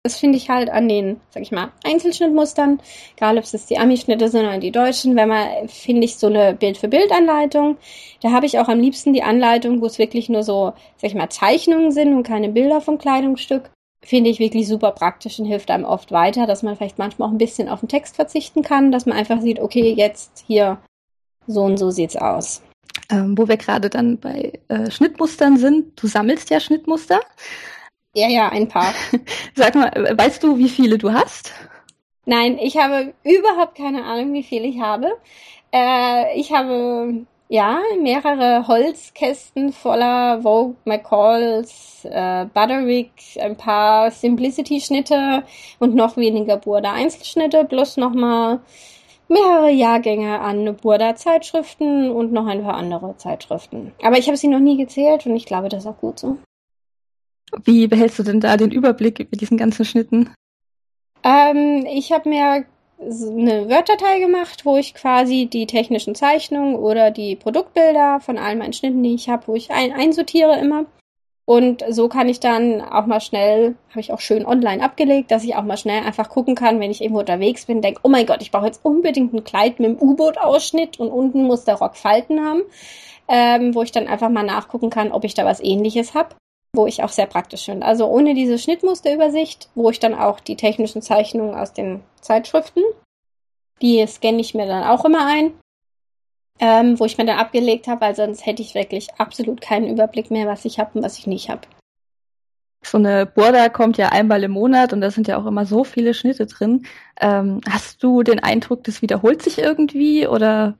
Das 0.05 0.19
finde 0.19 0.37
ich 0.37 0.49
halt 0.51 0.69
an 0.69 0.87
den, 0.87 1.19
sag 1.31 1.41
ich 1.41 1.51
mal, 1.51 1.71
Einzelschnittmustern, 1.83 2.79
egal 3.17 3.39
ob 3.39 3.43
es 3.43 3.65
die 3.65 3.79
Ami-Schnitte 3.79 4.29
sind 4.29 4.45
oder 4.45 4.59
die 4.59 4.69
deutschen, 4.69 5.15
wenn 5.15 5.29
man, 5.29 5.67
finde 5.67 6.05
ich, 6.05 6.17
so 6.17 6.27
eine 6.27 6.53
Bild-für-Bild-Anleitung. 6.53 7.77
Da 8.21 8.29
habe 8.29 8.45
ich 8.45 8.59
auch 8.59 8.67
am 8.67 8.79
liebsten 8.79 9.13
die 9.13 9.23
Anleitung, 9.23 9.81
wo 9.81 9.87
es 9.87 9.97
wirklich 9.97 10.29
nur 10.29 10.43
so, 10.43 10.73
sag 10.97 11.09
ich 11.09 11.15
mal, 11.15 11.31
Zeichnungen 11.31 11.91
sind 11.91 12.15
und 12.15 12.21
keine 12.21 12.49
Bilder 12.49 12.81
vom 12.81 12.99
Kleidungsstück. 12.99 13.71
Finde 14.03 14.29
ich 14.29 14.37
wirklich 14.37 14.67
super 14.67 14.91
praktisch 14.91 15.39
und 15.39 15.45
hilft 15.45 15.71
einem 15.71 15.85
oft 15.85 16.11
weiter, 16.11 16.45
dass 16.45 16.61
man 16.61 16.75
vielleicht 16.75 16.99
manchmal 16.99 17.27
auch 17.27 17.33
ein 17.33 17.39
bisschen 17.39 17.67
auf 17.67 17.79
den 17.79 17.89
Text 17.89 18.15
verzichten 18.15 18.61
kann, 18.61 18.91
dass 18.91 19.07
man 19.07 19.17
einfach 19.17 19.41
sieht, 19.41 19.59
okay, 19.59 19.91
jetzt 19.97 20.43
hier 20.45 20.77
so 21.47 21.63
und 21.63 21.77
so 21.77 21.89
sieht's 21.89 22.15
aus. 22.15 22.61
Ähm, 23.09 23.37
wo 23.37 23.47
wir 23.47 23.57
gerade 23.57 23.89
dann 23.89 24.17
bei 24.19 24.53
äh, 24.67 24.89
Schnittmustern 24.89 25.57
sind. 25.57 26.01
Du 26.01 26.07
sammelst 26.07 26.49
ja 26.49 26.59
Schnittmuster. 26.59 27.19
Ja, 28.15 28.27
ja, 28.29 28.49
ein 28.49 28.67
paar. 28.67 28.93
Sag 29.55 29.75
mal, 29.75 29.91
weißt 30.17 30.41
du, 30.41 30.57
wie 30.57 30.69
viele 30.69 30.97
du 30.97 31.13
hast? 31.13 31.53
Nein, 32.25 32.57
ich 32.57 32.77
habe 32.77 33.13
überhaupt 33.23 33.75
keine 33.75 34.03
Ahnung, 34.05 34.33
wie 34.33 34.43
viele 34.43 34.65
ich 34.65 34.79
habe. 34.79 35.17
Äh, 35.71 36.39
ich 36.39 36.51
habe 36.51 37.25
ja 37.49 37.79
mehrere 38.01 38.67
Holzkästen 38.67 39.71
voller 39.71 40.41
Vogue 40.41 40.75
McCalls, 40.85 42.05
äh, 42.05 42.45
Butterick, 42.45 43.11
ein 43.39 43.55
paar 43.55 44.09
Simplicity-Schnitte 44.09 45.43
und 45.79 45.93
noch 45.93 46.17
weniger 46.17 46.57
Burda 46.57 46.93
Einzelschnitte, 46.93 47.65
plus 47.65 47.97
nochmal 47.97 48.61
mehrere 49.27 49.71
Jahrgänge 49.71 50.39
an 50.39 50.75
Burda-Zeitschriften 50.75 52.11
und 52.11 52.31
noch 52.31 52.47
ein 52.47 52.63
paar 52.63 52.75
andere 52.75 53.17
Zeitschriften. 53.17 53.91
Aber 54.03 54.17
ich 54.17 54.27
habe 54.27 54.37
sie 54.37 54.47
noch 54.47 54.59
nie 54.59 54.77
gezählt 54.77 55.25
und 55.25 55.35
ich 55.35 55.45
glaube, 55.45 55.69
das 55.69 55.83
ist 55.83 55.89
auch 55.89 55.97
gut 55.97 56.19
so. 56.19 56.37
Wie 57.63 57.87
behältst 57.87 58.19
du 58.19 58.23
denn 58.23 58.39
da 58.39 58.57
den 58.57 58.71
Überblick 58.71 59.19
über 59.19 59.37
diesen 59.37 59.57
ganzen 59.57 59.85
Schnitten? 59.85 60.31
Ähm, 61.23 61.85
ich 61.89 62.11
habe 62.11 62.29
mir 62.29 62.65
eine 62.99 63.69
Word-Datei 63.69 64.19
gemacht, 64.19 64.65
wo 64.65 64.77
ich 64.77 64.93
quasi 64.93 65.47
die 65.51 65.67
technischen 65.67 66.15
Zeichnungen 66.15 66.75
oder 66.75 67.11
die 67.11 67.35
Produktbilder 67.35 68.19
von 68.19 68.37
all 68.37 68.55
meinen 68.55 68.73
Schnitten, 68.73 69.03
die 69.03 69.15
ich 69.15 69.29
habe, 69.29 69.47
wo 69.47 69.55
ich 69.55 69.71
ein 69.71 69.91
einsortiere 69.91 70.59
immer. 70.59 70.85
Und 71.47 71.83
so 71.89 72.09
kann 72.09 72.27
ich 72.27 72.39
dann 72.39 72.81
auch 72.81 73.05
mal 73.05 73.21
schnell, 73.21 73.75
habe 73.91 73.99
ich 73.99 74.11
auch 74.11 74.19
schön 74.19 74.47
online 74.47 74.83
abgelegt, 74.83 75.29
dass 75.29 75.43
ich 75.43 75.55
auch 75.55 75.63
mal 75.63 75.77
schnell 75.77 76.03
einfach 76.03 76.29
gucken 76.29 76.55
kann, 76.55 76.79
wenn 76.79 76.89
ich 76.89 77.01
irgendwo 77.01 77.19
unterwegs 77.19 77.67
bin, 77.67 77.83
denke, 77.83 78.01
oh 78.03 78.09
mein 78.09 78.25
Gott, 78.25 78.41
ich 78.41 78.51
brauche 78.51 78.65
jetzt 78.65 78.83
unbedingt 78.83 79.31
ein 79.31 79.43
Kleid 79.43 79.79
mit 79.79 79.91
dem 79.91 80.01
U-Boot-Ausschnitt 80.01 80.99
und 80.99 81.09
unten 81.09 81.43
muss 81.43 81.63
der 81.63 81.75
Rock 81.75 81.97
Falten 81.97 82.43
haben, 82.43 82.63
ähm, 83.27 83.75
wo 83.75 83.83
ich 83.83 83.91
dann 83.91 84.07
einfach 84.07 84.29
mal 84.29 84.43
nachgucken 84.43 84.89
kann, 84.89 85.11
ob 85.11 85.23
ich 85.23 85.35
da 85.35 85.45
was 85.45 85.63
ähnliches 85.63 86.15
habe, 86.15 86.35
wo 86.73 86.87
ich 86.87 87.03
auch 87.03 87.09
sehr 87.09 87.27
praktisch 87.27 87.65
finde. 87.65 87.85
Also 87.85 88.07
ohne 88.07 88.33
diese 88.33 88.57
Schnittmusterübersicht, 88.57 89.69
wo 89.75 89.91
ich 89.91 89.99
dann 89.99 90.15
auch 90.15 90.39
die 90.39 90.55
technischen 90.55 91.03
Zeichnungen 91.03 91.53
aus 91.53 91.73
den 91.73 92.01
Zeitschriften, 92.21 92.81
die 93.83 94.03
scanne 94.07 94.41
ich 94.41 94.55
mir 94.55 94.65
dann 94.65 94.83
auch 94.83 95.05
immer 95.05 95.27
ein 95.27 95.53
ähm, 96.59 96.99
wo 96.99 97.05
ich 97.05 97.17
mir 97.17 97.25
dann 97.25 97.37
abgelegt 97.37 97.87
habe, 97.87 98.01
weil 98.01 98.15
sonst 98.15 98.45
hätte 98.45 98.61
ich 98.61 98.75
wirklich 98.75 99.13
absolut 99.17 99.61
keinen 99.61 99.87
Überblick 99.87 100.31
mehr, 100.31 100.47
was 100.47 100.65
ich 100.65 100.79
habe 100.79 100.91
und 100.93 101.03
was 101.03 101.17
ich 101.17 101.27
nicht 101.27 101.49
habe. 101.49 101.61
So 102.83 102.97
eine 102.97 103.25
Border 103.25 103.69
kommt 103.69 103.97
ja 103.97 104.09
einmal 104.09 104.43
im 104.43 104.51
Monat 104.51 104.93
und 104.93 105.01
da 105.01 105.09
sind 105.09 105.27
ja 105.27 105.37
auch 105.37 105.47
immer 105.47 105.65
so 105.65 105.83
viele 105.83 106.13
Schnitte 106.13 106.45
drin. 106.45 106.85
Ähm, 107.19 107.61
hast 107.67 108.03
du 108.03 108.21
den 108.21 108.39
Eindruck, 108.39 108.83
das 108.83 109.01
wiederholt 109.01 109.41
sich 109.41 109.57
irgendwie 109.57 110.27
oder? 110.27 110.77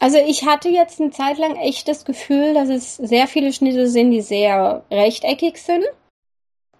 Also 0.00 0.18
ich 0.18 0.46
hatte 0.46 0.68
jetzt 0.68 1.00
eine 1.00 1.10
Zeit 1.10 1.38
lang 1.38 1.56
echt 1.56 1.88
das 1.88 2.04
Gefühl, 2.04 2.54
dass 2.54 2.68
es 2.68 2.96
sehr 2.96 3.26
viele 3.26 3.52
Schnitte 3.52 3.86
sind, 3.86 4.10
die 4.10 4.22
sehr 4.22 4.82
rechteckig 4.90 5.58
sind 5.58 5.84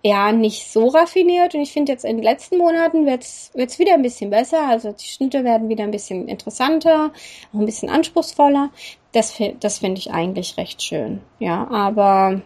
ja 0.07 0.33
nicht 0.33 0.71
so 0.71 0.88
raffiniert 0.88 1.55
und 1.55 1.62
ich 1.62 1.73
finde 1.73 1.92
jetzt 1.92 2.05
in 2.05 2.16
den 2.16 2.25
letzten 2.25 2.59
Monaten 2.59 3.07
wird 3.07 3.25
es 3.25 3.79
wieder 3.79 3.95
ein 3.95 4.03
bisschen 4.03 4.31
besser. 4.31 4.62
Also 4.69 4.92
die 4.92 5.07
Schnitte 5.07 5.42
werden 5.45 5.69
wieder 5.69 5.85
ein 5.85 5.90
bisschen 5.90 6.29
interessanter, 6.29 7.12
auch 7.53 7.59
ein 7.59 7.66
bisschen 7.66 7.90
anspruchsvoller. 7.90 8.71
Das, 9.12 9.37
das 9.61 9.79
finde 9.79 9.99
ich 9.99 10.12
eigentlich 10.12 10.57
recht 10.57 10.83
schön. 10.83 11.23
Ja, 11.38 11.66
aber 11.71 12.40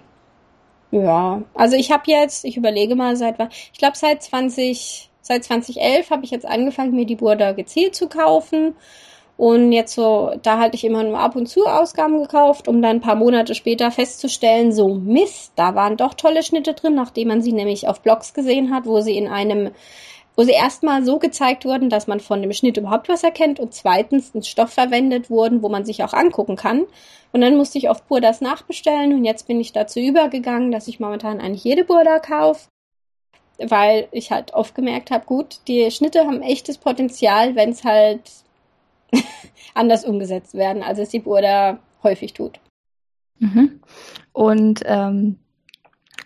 ja, 0.90 1.42
also 1.54 1.76
ich 1.76 1.92
habe 1.92 2.04
jetzt, 2.06 2.44
ich 2.44 2.56
überlege 2.56 2.94
mal 2.96 3.16
seit, 3.16 3.36
ich 3.72 3.78
glaube 3.78 3.96
seit 3.96 4.22
20, 4.22 5.10
seit 5.20 5.44
2011 5.44 6.10
habe 6.10 6.24
ich 6.24 6.30
jetzt 6.30 6.46
angefangen, 6.46 6.96
mir 6.96 7.06
die 7.06 7.16
Burda 7.16 7.52
gezielt 7.52 7.94
zu 7.94 8.08
kaufen 8.08 8.74
und 9.40 9.72
jetzt 9.72 9.94
so, 9.94 10.34
da 10.42 10.58
hatte 10.58 10.76
ich 10.76 10.84
immer 10.84 11.02
nur 11.02 11.18
ab 11.18 11.34
und 11.34 11.46
zu 11.46 11.64
Ausgaben 11.64 12.20
gekauft, 12.20 12.68
um 12.68 12.82
dann 12.82 12.96
ein 12.96 13.00
paar 13.00 13.14
Monate 13.14 13.54
später 13.54 13.90
festzustellen, 13.90 14.70
so 14.70 14.88
Mist, 14.92 15.52
da 15.56 15.74
waren 15.74 15.96
doch 15.96 16.12
tolle 16.12 16.42
Schnitte 16.42 16.74
drin, 16.74 16.94
nachdem 16.94 17.28
man 17.28 17.40
sie 17.40 17.54
nämlich 17.54 17.88
auf 17.88 18.02
Blogs 18.02 18.34
gesehen 18.34 18.70
hat, 18.70 18.84
wo 18.84 19.00
sie 19.00 19.16
in 19.16 19.28
einem, 19.28 19.70
wo 20.36 20.42
sie 20.42 20.50
erstmal 20.50 21.06
so 21.06 21.18
gezeigt 21.18 21.64
wurden, 21.64 21.88
dass 21.88 22.06
man 22.06 22.20
von 22.20 22.42
dem 22.42 22.52
Schnitt 22.52 22.76
überhaupt 22.76 23.08
was 23.08 23.24
erkennt 23.24 23.60
und 23.60 23.72
zweitens 23.72 24.34
ein 24.34 24.42
Stoff 24.42 24.74
verwendet 24.74 25.30
wurden, 25.30 25.62
wo 25.62 25.70
man 25.70 25.86
sich 25.86 26.04
auch 26.04 26.12
angucken 26.12 26.56
kann. 26.56 26.84
Und 27.32 27.40
dann 27.40 27.56
musste 27.56 27.78
ich 27.78 27.88
oft 27.88 28.06
Burdas 28.08 28.42
nachbestellen 28.42 29.14
und 29.14 29.24
jetzt 29.24 29.46
bin 29.46 29.58
ich 29.58 29.72
dazu 29.72 30.00
übergegangen, 30.00 30.70
dass 30.70 30.86
ich 30.86 31.00
momentan 31.00 31.40
eigentlich 31.40 31.64
jede 31.64 31.84
Burda 31.84 32.18
kaufe 32.18 32.68
weil 33.62 34.08
ich 34.10 34.30
halt 34.32 34.54
oft 34.54 34.74
gemerkt 34.74 35.10
habe, 35.10 35.26
gut, 35.26 35.60
die 35.68 35.90
Schnitte 35.90 36.20
haben 36.26 36.40
echtes 36.40 36.78
Potenzial, 36.78 37.56
wenn 37.56 37.68
es 37.70 37.84
halt 37.84 38.22
anders 39.74 40.04
umgesetzt 40.04 40.54
werden, 40.54 40.82
als 40.82 40.98
es 40.98 41.10
die 41.10 41.20
Burda 41.20 41.78
häufig 42.02 42.32
tut. 42.32 42.60
Mhm. 43.38 43.80
Und 44.32 44.82
ähm, 44.84 45.38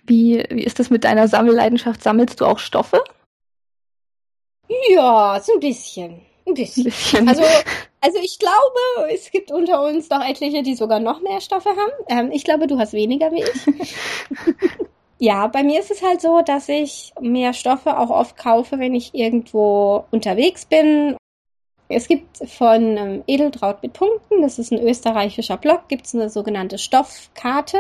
wie, 0.07 0.44
wie 0.51 0.64
ist 0.64 0.79
das 0.79 0.90
mit 0.90 1.05
deiner 1.05 1.29
Sammelleidenschaft? 1.29 2.03
Sammelst 2.03 2.40
du 2.40 2.47
auch 2.47 2.59
Stoffe? 2.59 3.03
Ja, 4.90 5.40
so 5.42 5.53
ein 5.55 5.61
bisschen. 5.61 6.20
Ein 6.47 6.55
bisschen. 6.55 6.85
Ein 6.85 6.90
bisschen. 6.90 7.29
Also, 7.29 7.42
also 8.01 8.18
ich 8.23 8.38
glaube, 8.38 9.12
es 9.12 9.31
gibt 9.31 9.51
unter 9.51 9.83
uns 9.83 10.09
doch 10.09 10.20
etliche, 10.20 10.62
die 10.62 10.75
sogar 10.75 11.01
noch 11.01 11.23
mehr 11.23 11.40
Stoffe 11.40 11.70
haben. 11.70 11.92
Ähm, 12.09 12.31
ich 12.33 12.44
glaube, 12.44 12.66
du 12.66 12.79
hast 12.79 12.92
weniger 12.92 13.33
wie 13.33 13.42
ich. 13.42 13.94
ja, 15.18 15.47
bei 15.47 15.62
mir 15.62 15.81
ist 15.81 15.90
es 15.90 16.03
halt 16.03 16.20
so, 16.20 16.42
dass 16.42 16.68
ich 16.68 17.12
mehr 17.20 17.55
Stoffe 17.55 17.99
auch 17.99 18.11
oft 18.11 18.37
kaufe, 18.37 18.79
wenn 18.79 18.94
ich 18.94 19.14
irgendwo 19.14 20.05
unterwegs 20.11 20.66
bin 20.66 21.16
es 21.88 22.09
gibt 22.09 22.38
von 22.49 22.97
ähm, 22.97 23.25
Edeltraut 23.27 23.83
mit 23.83 23.92
Punkten, 23.92 24.40
das 24.42 24.59
ist 24.59 24.73
ein 24.73 24.81
österreichischer 24.81 25.57
Blog, 25.57 25.88
gibt 25.88 26.07
es 26.07 26.14
eine 26.14 26.31
sogenannte 26.31 26.79
Stoffkarte. 26.79 27.79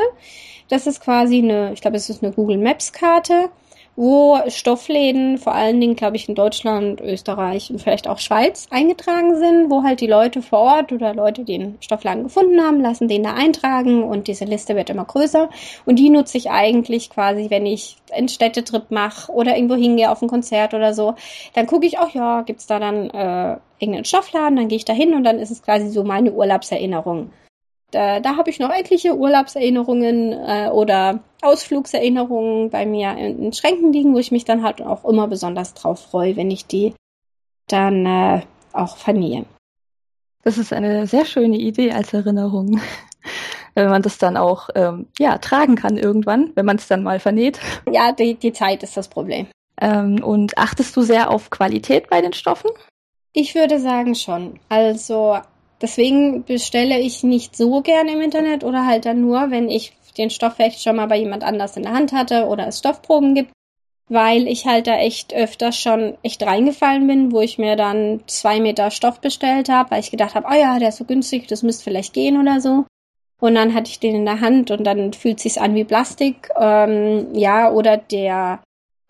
Das 0.68 0.86
ist 0.86 1.00
quasi 1.00 1.38
eine, 1.38 1.72
ich 1.72 1.80
glaube, 1.80 1.96
es 1.96 2.10
ist 2.10 2.22
eine 2.22 2.32
Google 2.32 2.58
Maps 2.58 2.92
Karte, 2.92 3.50
wo 3.96 4.38
Stoffläden, 4.48 5.38
vor 5.38 5.54
allen 5.54 5.80
Dingen, 5.80 5.96
glaube 5.96 6.16
ich, 6.16 6.28
in 6.28 6.34
Deutschland, 6.34 7.00
Österreich 7.00 7.70
und 7.70 7.80
vielleicht 7.80 8.08
auch 8.08 8.18
Schweiz 8.18 8.66
eingetragen 8.70 9.36
sind, 9.36 9.70
wo 9.70 9.82
halt 9.82 10.00
die 10.00 10.06
Leute 10.06 10.42
vor 10.42 10.60
Ort 10.60 10.92
oder 10.92 11.14
Leute, 11.14 11.44
die 11.44 11.58
den 11.58 11.78
Stoffladen 11.80 12.24
gefunden 12.24 12.60
haben, 12.60 12.80
lassen 12.80 13.08
den 13.08 13.22
da 13.22 13.34
eintragen 13.34 14.02
und 14.02 14.26
diese 14.26 14.44
Liste 14.44 14.74
wird 14.74 14.90
immer 14.90 15.04
größer. 15.04 15.48
Und 15.86 15.98
die 15.98 16.10
nutze 16.10 16.38
ich 16.38 16.50
eigentlich 16.50 17.10
quasi, 17.10 17.50
wenn 17.50 17.66
ich 17.66 17.96
einen 18.12 18.28
Städtetrip 18.28 18.90
mache 18.90 19.30
oder 19.32 19.56
irgendwo 19.56 19.76
hingehe 19.76 20.10
auf 20.10 20.22
ein 20.22 20.28
Konzert 20.28 20.74
oder 20.74 20.94
so. 20.94 21.14
Dann 21.54 21.66
gucke 21.66 21.86
ich, 21.86 21.98
auch 21.98 22.10
ja, 22.10 22.42
gibt's 22.42 22.66
da 22.66 22.78
dann 22.78 23.10
äh, 23.10 23.58
irgendeinen 23.78 24.04
Stoffladen, 24.04 24.56
dann 24.56 24.68
gehe 24.68 24.76
ich 24.76 24.84
da 24.84 24.92
hin 24.92 25.14
und 25.14 25.24
dann 25.24 25.38
ist 25.38 25.50
es 25.50 25.62
quasi 25.62 25.88
so 25.88 26.04
meine 26.04 26.32
Urlaubserinnerung. 26.32 27.30
Da, 27.94 28.20
da 28.20 28.36
habe 28.36 28.50
ich 28.50 28.58
noch 28.58 28.70
etliche 28.70 29.16
Urlaubserinnerungen 29.16 30.32
äh, 30.32 30.68
oder 30.72 31.20
Ausflugserinnerungen 31.42 32.70
bei 32.70 32.86
mir 32.86 33.12
in, 33.12 33.42
in, 33.42 33.52
Schränken 33.52 33.92
liegen, 33.92 34.14
wo 34.14 34.18
ich 34.18 34.32
mich 34.32 34.44
dann 34.44 34.64
halt 34.64 34.82
auch 34.82 35.04
immer 35.04 35.28
besonders 35.28 35.74
drauf 35.74 36.02
freue, 36.02 36.36
wenn 36.36 36.50
ich 36.50 36.66
die 36.66 36.94
dann 37.68 38.04
äh, 38.04 38.42
auch 38.72 38.96
vernähe. 38.96 39.46
Das 40.42 40.58
ist 40.58 40.72
eine 40.72 41.06
sehr 41.06 41.24
schöne 41.24 41.56
Idee 41.56 41.92
als 41.92 42.12
Erinnerung. 42.12 42.80
wenn 43.74 43.88
man 43.88 44.02
das 44.02 44.18
dann 44.18 44.36
auch 44.36 44.70
ähm, 44.74 45.06
ja, 45.18 45.38
tragen 45.38 45.76
kann 45.76 45.96
irgendwann, 45.96 46.52
wenn 46.54 46.66
man 46.66 46.76
es 46.76 46.88
dann 46.88 47.02
mal 47.02 47.20
vernäht. 47.20 47.60
Ja, 47.90 48.12
die, 48.12 48.34
die 48.34 48.52
Zeit 48.52 48.82
ist 48.82 48.96
das 48.96 49.08
Problem. 49.08 49.46
Ähm, 49.80 50.22
und 50.22 50.58
achtest 50.58 50.96
du 50.96 51.02
sehr 51.02 51.30
auf 51.30 51.50
Qualität 51.50 52.08
bei 52.08 52.20
den 52.20 52.32
Stoffen? 52.32 52.70
Ich 53.32 53.54
würde 53.54 53.80
sagen 53.80 54.14
schon. 54.14 54.60
Also 54.68 55.38
Deswegen 55.84 56.44
bestelle 56.44 56.98
ich 56.98 57.24
nicht 57.24 57.54
so 57.54 57.82
gern 57.82 58.08
im 58.08 58.22
Internet 58.22 58.64
oder 58.64 58.86
halt 58.86 59.04
dann 59.04 59.20
nur, 59.20 59.50
wenn 59.50 59.68
ich 59.68 59.92
den 60.16 60.30
Stoff 60.30 60.54
vielleicht 60.54 60.82
schon 60.82 60.96
mal 60.96 61.08
bei 61.08 61.18
jemand 61.18 61.44
anders 61.44 61.76
in 61.76 61.82
der 61.82 61.92
Hand 61.92 62.14
hatte 62.14 62.46
oder 62.46 62.66
es 62.66 62.78
Stoffproben 62.78 63.34
gibt, 63.34 63.50
weil 64.08 64.48
ich 64.48 64.64
halt 64.64 64.86
da 64.86 64.96
echt 64.96 65.34
öfters 65.34 65.78
schon 65.78 66.16
echt 66.22 66.42
reingefallen 66.42 67.06
bin, 67.06 67.32
wo 67.32 67.42
ich 67.42 67.58
mir 67.58 67.76
dann 67.76 68.20
zwei 68.28 68.60
Meter 68.60 68.90
Stoff 68.90 69.20
bestellt 69.20 69.68
habe, 69.68 69.90
weil 69.90 70.00
ich 70.00 70.10
gedacht 70.10 70.34
habe, 70.34 70.46
oh 70.50 70.54
ja, 70.54 70.78
der 70.78 70.88
ist 70.88 70.96
so 70.96 71.04
günstig, 71.04 71.48
das 71.48 71.62
müsste 71.62 71.84
vielleicht 71.84 72.14
gehen 72.14 72.40
oder 72.40 72.62
so. 72.62 72.86
Und 73.38 73.54
dann 73.54 73.74
hatte 73.74 73.90
ich 73.90 74.00
den 74.00 74.14
in 74.14 74.24
der 74.24 74.40
Hand 74.40 74.70
und 74.70 74.84
dann 74.84 75.12
fühlt 75.12 75.38
sich's 75.38 75.58
an 75.58 75.74
wie 75.74 75.84
Plastik, 75.84 76.48
ähm, 76.58 77.26
ja, 77.34 77.70
oder 77.70 77.98
der 77.98 78.62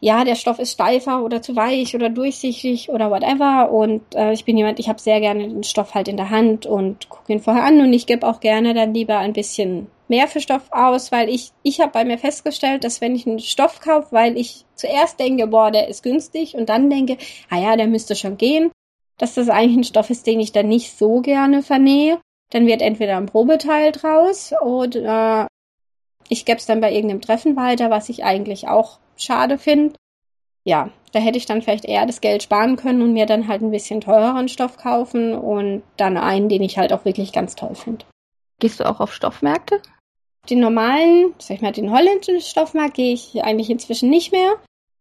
ja, 0.04 0.22
der 0.22 0.34
Stoff 0.34 0.58
ist 0.58 0.72
steifer 0.72 1.24
oder 1.24 1.40
zu 1.40 1.56
weich 1.56 1.94
oder 1.94 2.10
durchsichtig 2.10 2.90
oder 2.90 3.10
whatever. 3.10 3.70
Und 3.70 4.02
äh, 4.14 4.34
ich 4.34 4.44
bin 4.44 4.58
jemand, 4.58 4.78
ich 4.78 4.90
habe 4.90 5.00
sehr 5.00 5.18
gerne 5.18 5.48
den 5.48 5.64
Stoff 5.64 5.94
halt 5.94 6.08
in 6.08 6.18
der 6.18 6.28
Hand 6.28 6.66
und 6.66 7.08
gucke 7.08 7.32
ihn 7.32 7.40
vorher 7.40 7.64
an 7.64 7.80
und 7.80 7.90
ich 7.94 8.04
gebe 8.04 8.26
auch 8.26 8.40
gerne 8.40 8.74
dann 8.74 8.92
lieber 8.92 9.16
ein 9.16 9.32
bisschen 9.32 9.86
mehr 10.08 10.28
für 10.28 10.42
Stoff 10.42 10.64
aus, 10.72 11.10
weil 11.10 11.30
ich, 11.30 11.52
ich 11.62 11.80
habe 11.80 11.92
bei 11.92 12.04
mir 12.04 12.18
festgestellt, 12.18 12.84
dass 12.84 13.00
wenn 13.00 13.16
ich 13.16 13.26
einen 13.26 13.38
Stoff 13.38 13.80
kaufe, 13.80 14.08
weil 14.10 14.36
ich 14.36 14.66
zuerst 14.74 15.18
denke, 15.18 15.46
boah, 15.46 15.70
der 15.70 15.88
ist 15.88 16.02
günstig 16.02 16.54
und 16.54 16.68
dann 16.68 16.90
denke, 16.90 17.16
ah 17.48 17.58
ja, 17.58 17.74
der 17.74 17.86
müsste 17.86 18.14
schon 18.14 18.36
gehen, 18.36 18.72
dass 19.16 19.32
das 19.32 19.48
eigentlich 19.48 19.78
ein 19.78 19.84
Stoff 19.84 20.10
ist, 20.10 20.26
den 20.26 20.38
ich 20.38 20.52
dann 20.52 20.68
nicht 20.68 20.98
so 20.98 21.22
gerne 21.22 21.62
vernähe. 21.62 22.20
Dann 22.50 22.66
wird 22.66 22.82
entweder 22.82 23.16
ein 23.16 23.24
Probeteil 23.24 23.90
draus 23.92 24.52
oder 24.62 25.48
ich 26.28 26.44
gebe 26.44 26.58
es 26.58 26.66
dann 26.66 26.80
bei 26.80 26.92
irgendeinem 26.92 27.20
Treffen 27.20 27.56
weiter, 27.56 27.90
was 27.90 28.08
ich 28.08 28.24
eigentlich 28.24 28.68
auch 28.68 28.98
schade 29.16 29.58
finde. 29.58 29.94
Ja, 30.64 30.90
da 31.12 31.18
hätte 31.18 31.36
ich 31.36 31.46
dann 31.46 31.60
vielleicht 31.60 31.84
eher 31.84 32.06
das 32.06 32.20
Geld 32.20 32.42
sparen 32.42 32.76
können 32.76 33.02
und 33.02 33.12
mir 33.12 33.26
dann 33.26 33.48
halt 33.48 33.60
ein 33.62 33.70
bisschen 33.70 34.00
teureren 34.00 34.48
Stoff 34.48 34.78
kaufen 34.78 35.34
und 35.34 35.82
dann 35.96 36.16
einen, 36.16 36.48
den 36.48 36.62
ich 36.62 36.78
halt 36.78 36.92
auch 36.92 37.04
wirklich 37.04 37.32
ganz 37.32 37.54
toll 37.54 37.74
finde. 37.74 38.06
Gehst 38.60 38.80
du 38.80 38.88
auch 38.88 39.00
auf 39.00 39.12
Stoffmärkte? 39.12 39.82
Den 40.48 40.60
normalen, 40.60 41.34
sag 41.38 41.56
ich 41.56 41.62
mal, 41.62 41.72
den 41.72 41.90
holländischen 41.90 42.40
Stoffmarkt 42.40 42.94
gehe 42.94 43.12
ich 43.12 43.42
eigentlich 43.44 43.70
inzwischen 43.70 44.10
nicht 44.10 44.32
mehr 44.32 44.56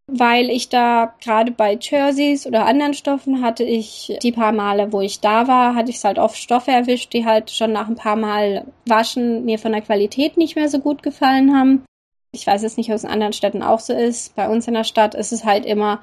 weil 0.08 0.50
ich 0.50 0.70
da 0.70 1.14
gerade 1.24 1.52
bei 1.52 1.78
Jerseys 1.80 2.46
oder 2.46 2.66
anderen 2.66 2.94
Stoffen 2.94 3.42
hatte 3.42 3.64
ich 3.64 4.18
die 4.22 4.32
paar 4.32 4.52
Male, 4.52 4.92
wo 4.92 5.02
ich 5.02 5.22
da 5.22 5.48
war, 5.48 5.76
hatte 5.76 5.92
ich 5.92 5.98
es 5.98 6.04
halt 6.04 6.20
oft 6.20 6.38
Stoffe 6.38 6.72
erwischt, 6.72 7.14
die 7.14 7.26
halt 7.26 7.52
schon 7.52 7.72
nach 7.72 7.88
ein 7.88 7.96
paar 7.96 8.18
Mal 8.18 8.66
waschen 8.86 9.46
mir 9.46 9.60
von 9.60 9.72
der 9.72 9.82
Qualität 9.82 10.38
nicht 10.38 10.56
mehr 10.56 10.70
so 10.70 10.80
gut 10.80 11.04
gefallen 11.04 11.56
haben. 11.56 11.84
Ich 12.34 12.46
weiß 12.46 12.64
jetzt 12.64 12.78
nicht, 12.78 12.90
ob 12.90 12.96
es 12.96 13.04
in 13.04 13.12
anderen 13.12 13.34
Städten 13.34 13.64
auch 13.64 13.80
so 13.80 13.94
ist. 13.94 14.36
Bei 14.36 14.50
uns 14.50 14.68
in 14.68 14.74
der 14.74 14.84
Stadt 14.84 15.16
ist 15.16 15.32
es 15.32 15.46
halt 15.46 15.66
immer 15.66 16.02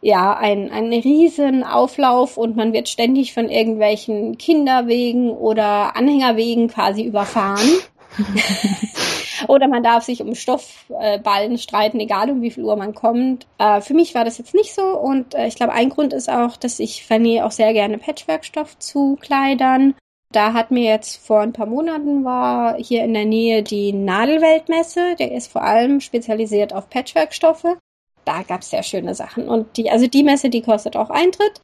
ja, 0.00 0.36
ein, 0.36 0.70
ein 0.70 0.92
riesen 0.92 1.64
Auflauf 1.64 2.36
und 2.36 2.56
man 2.56 2.72
wird 2.72 2.88
ständig 2.88 3.32
von 3.32 3.48
irgendwelchen 3.48 4.38
Kinderwegen 4.38 5.30
oder 5.30 5.96
Anhängerwegen 5.96 6.68
quasi 6.68 7.02
überfahren. 7.02 7.68
Oder 9.48 9.68
man 9.68 9.82
darf 9.82 10.04
sich 10.04 10.20
um 10.22 10.34
Stoffballen 10.34 11.58
streiten, 11.58 12.00
egal 12.00 12.30
um 12.30 12.42
wie 12.42 12.50
viel 12.50 12.64
Uhr 12.64 12.76
man 12.76 12.94
kommt. 12.94 13.46
Äh, 13.58 13.80
für 13.80 13.94
mich 13.94 14.14
war 14.14 14.24
das 14.24 14.38
jetzt 14.38 14.54
nicht 14.54 14.74
so 14.74 14.82
und 14.82 15.34
äh, 15.34 15.46
ich 15.46 15.56
glaube, 15.56 15.72
ein 15.72 15.90
Grund 15.90 16.12
ist 16.12 16.30
auch, 16.30 16.56
dass 16.56 16.78
ich 16.78 17.04
vernähe 17.04 17.44
auch 17.44 17.50
sehr 17.50 17.72
gerne 17.72 17.98
Patchwork-Stoff 17.98 18.78
zu 18.78 19.16
Kleidern. 19.20 19.94
Da 20.32 20.52
hat 20.52 20.70
mir 20.70 20.84
jetzt 20.84 21.24
vor 21.24 21.40
ein 21.40 21.52
paar 21.52 21.66
Monaten 21.66 22.24
war 22.24 22.76
hier 22.78 23.04
in 23.04 23.14
der 23.14 23.24
Nähe 23.24 23.62
die 23.62 23.92
Nadelweltmesse. 23.92 25.14
Der 25.18 25.32
ist 25.32 25.50
vor 25.50 25.62
allem 25.62 26.00
spezialisiert 26.00 26.72
auf 26.74 26.90
Patchwork-Stoffe. 26.90 27.78
Da 28.24 28.42
gab 28.42 28.62
es 28.62 28.70
sehr 28.70 28.82
schöne 28.82 29.14
Sachen. 29.14 29.48
Und 29.48 29.76
die, 29.76 29.88
also 29.88 30.08
die 30.08 30.24
Messe, 30.24 30.50
die 30.50 30.62
kostet 30.62 30.96
auch 30.96 31.10
Eintritt. 31.10 31.60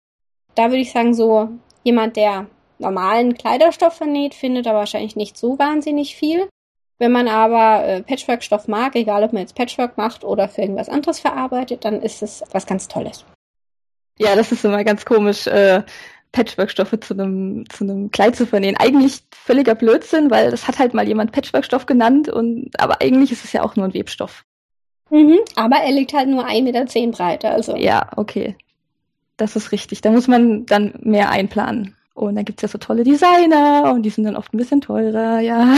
Da 0.55 0.67
würde 0.67 0.79
ich 0.79 0.93
sagen, 0.93 1.13
so 1.13 1.49
jemand, 1.83 2.17
der 2.17 2.47
normalen 2.79 3.35
Kleiderstoff 3.35 3.95
vernäht, 3.95 4.35
findet 4.35 4.67
da 4.67 4.75
wahrscheinlich 4.75 5.17
nicht 5.17 5.37
so 5.37 5.59
wahnsinnig 5.59 6.15
viel. 6.15 6.49
Wenn 7.03 7.11
man 7.11 7.27
aber 7.27 7.85
äh, 7.85 8.03
Patchwork-Stoff 8.05 8.69
mag, 8.69 8.95
egal 8.95 9.25
ob 9.25 9.33
man 9.33 9.43
jetzt 9.43 9.57
Patchwork 9.57 9.99
macht 9.99 10.23
oder 10.23 10.49
für 10.49 10.61
irgendwas 10.61 10.89
anderes 10.89 11.19
verarbeitet, 11.19 11.85
dann 11.85 12.01
ist 12.01 12.23
es 12.23 12.45
was 12.53 12.65
ganz 12.65 12.87
Tolles. 12.87 13.25
Ja, 14.21 14.37
das 14.37 14.53
ist 14.53 14.65
immer 14.65 14.85
ganz 14.85 15.05
komisch, 15.05 15.49
äh, 15.49 15.83
Patchwork-Stoffe 16.31 17.01
zu 17.01 17.15
einem 17.15 17.65
zu 17.69 17.83
einem 17.83 18.13
Kleid 18.13 18.37
zu 18.37 18.47
vernähen. 18.47 18.77
Eigentlich 18.77 19.25
völliger 19.33 19.75
Blödsinn, 19.75 20.31
weil 20.31 20.53
das 20.53 20.69
hat 20.69 20.79
halt 20.79 20.95
mal 20.95 21.09
jemand 21.09 21.33
Patchwork-Stoff 21.33 21.87
genannt 21.87 22.29
und 22.29 22.71
aber 22.79 23.03
eigentlich 23.03 23.33
ist 23.33 23.45
es 23.45 23.53
ja 23.53 23.65
auch 23.65 23.75
nur 23.75 23.87
ein 23.87 23.95
Webstoff. 23.95 24.45
Mhm, 25.11 25.41
aber 25.57 25.79
er 25.79 25.91
liegt 25.91 26.13
halt 26.13 26.29
nur 26.29 26.47
1,10 26.47 26.63
Meter 26.63 27.17
breit, 27.17 27.45
also. 27.45 27.75
Ja, 27.75 28.11
okay. 28.15 28.55
Das 29.37 29.57
ist 29.57 29.73
richtig. 29.73 30.03
Da 30.03 30.13
muss 30.13 30.29
man 30.29 30.67
dann 30.67 30.95
mehr 31.01 31.31
einplanen. 31.31 31.97
Und 32.15 32.37
dann 32.37 32.45
gibt's 32.45 32.63
ja 32.63 32.69
so 32.69 32.79
tolle 32.79 33.03
Designer 33.03 33.93
und 33.93 34.05
die 34.05 34.11
sind 34.11 34.23
dann 34.23 34.37
oft 34.37 34.55
ein 34.55 34.59
bisschen 34.59 34.81
teurer, 34.81 35.41
ja. 35.41 35.75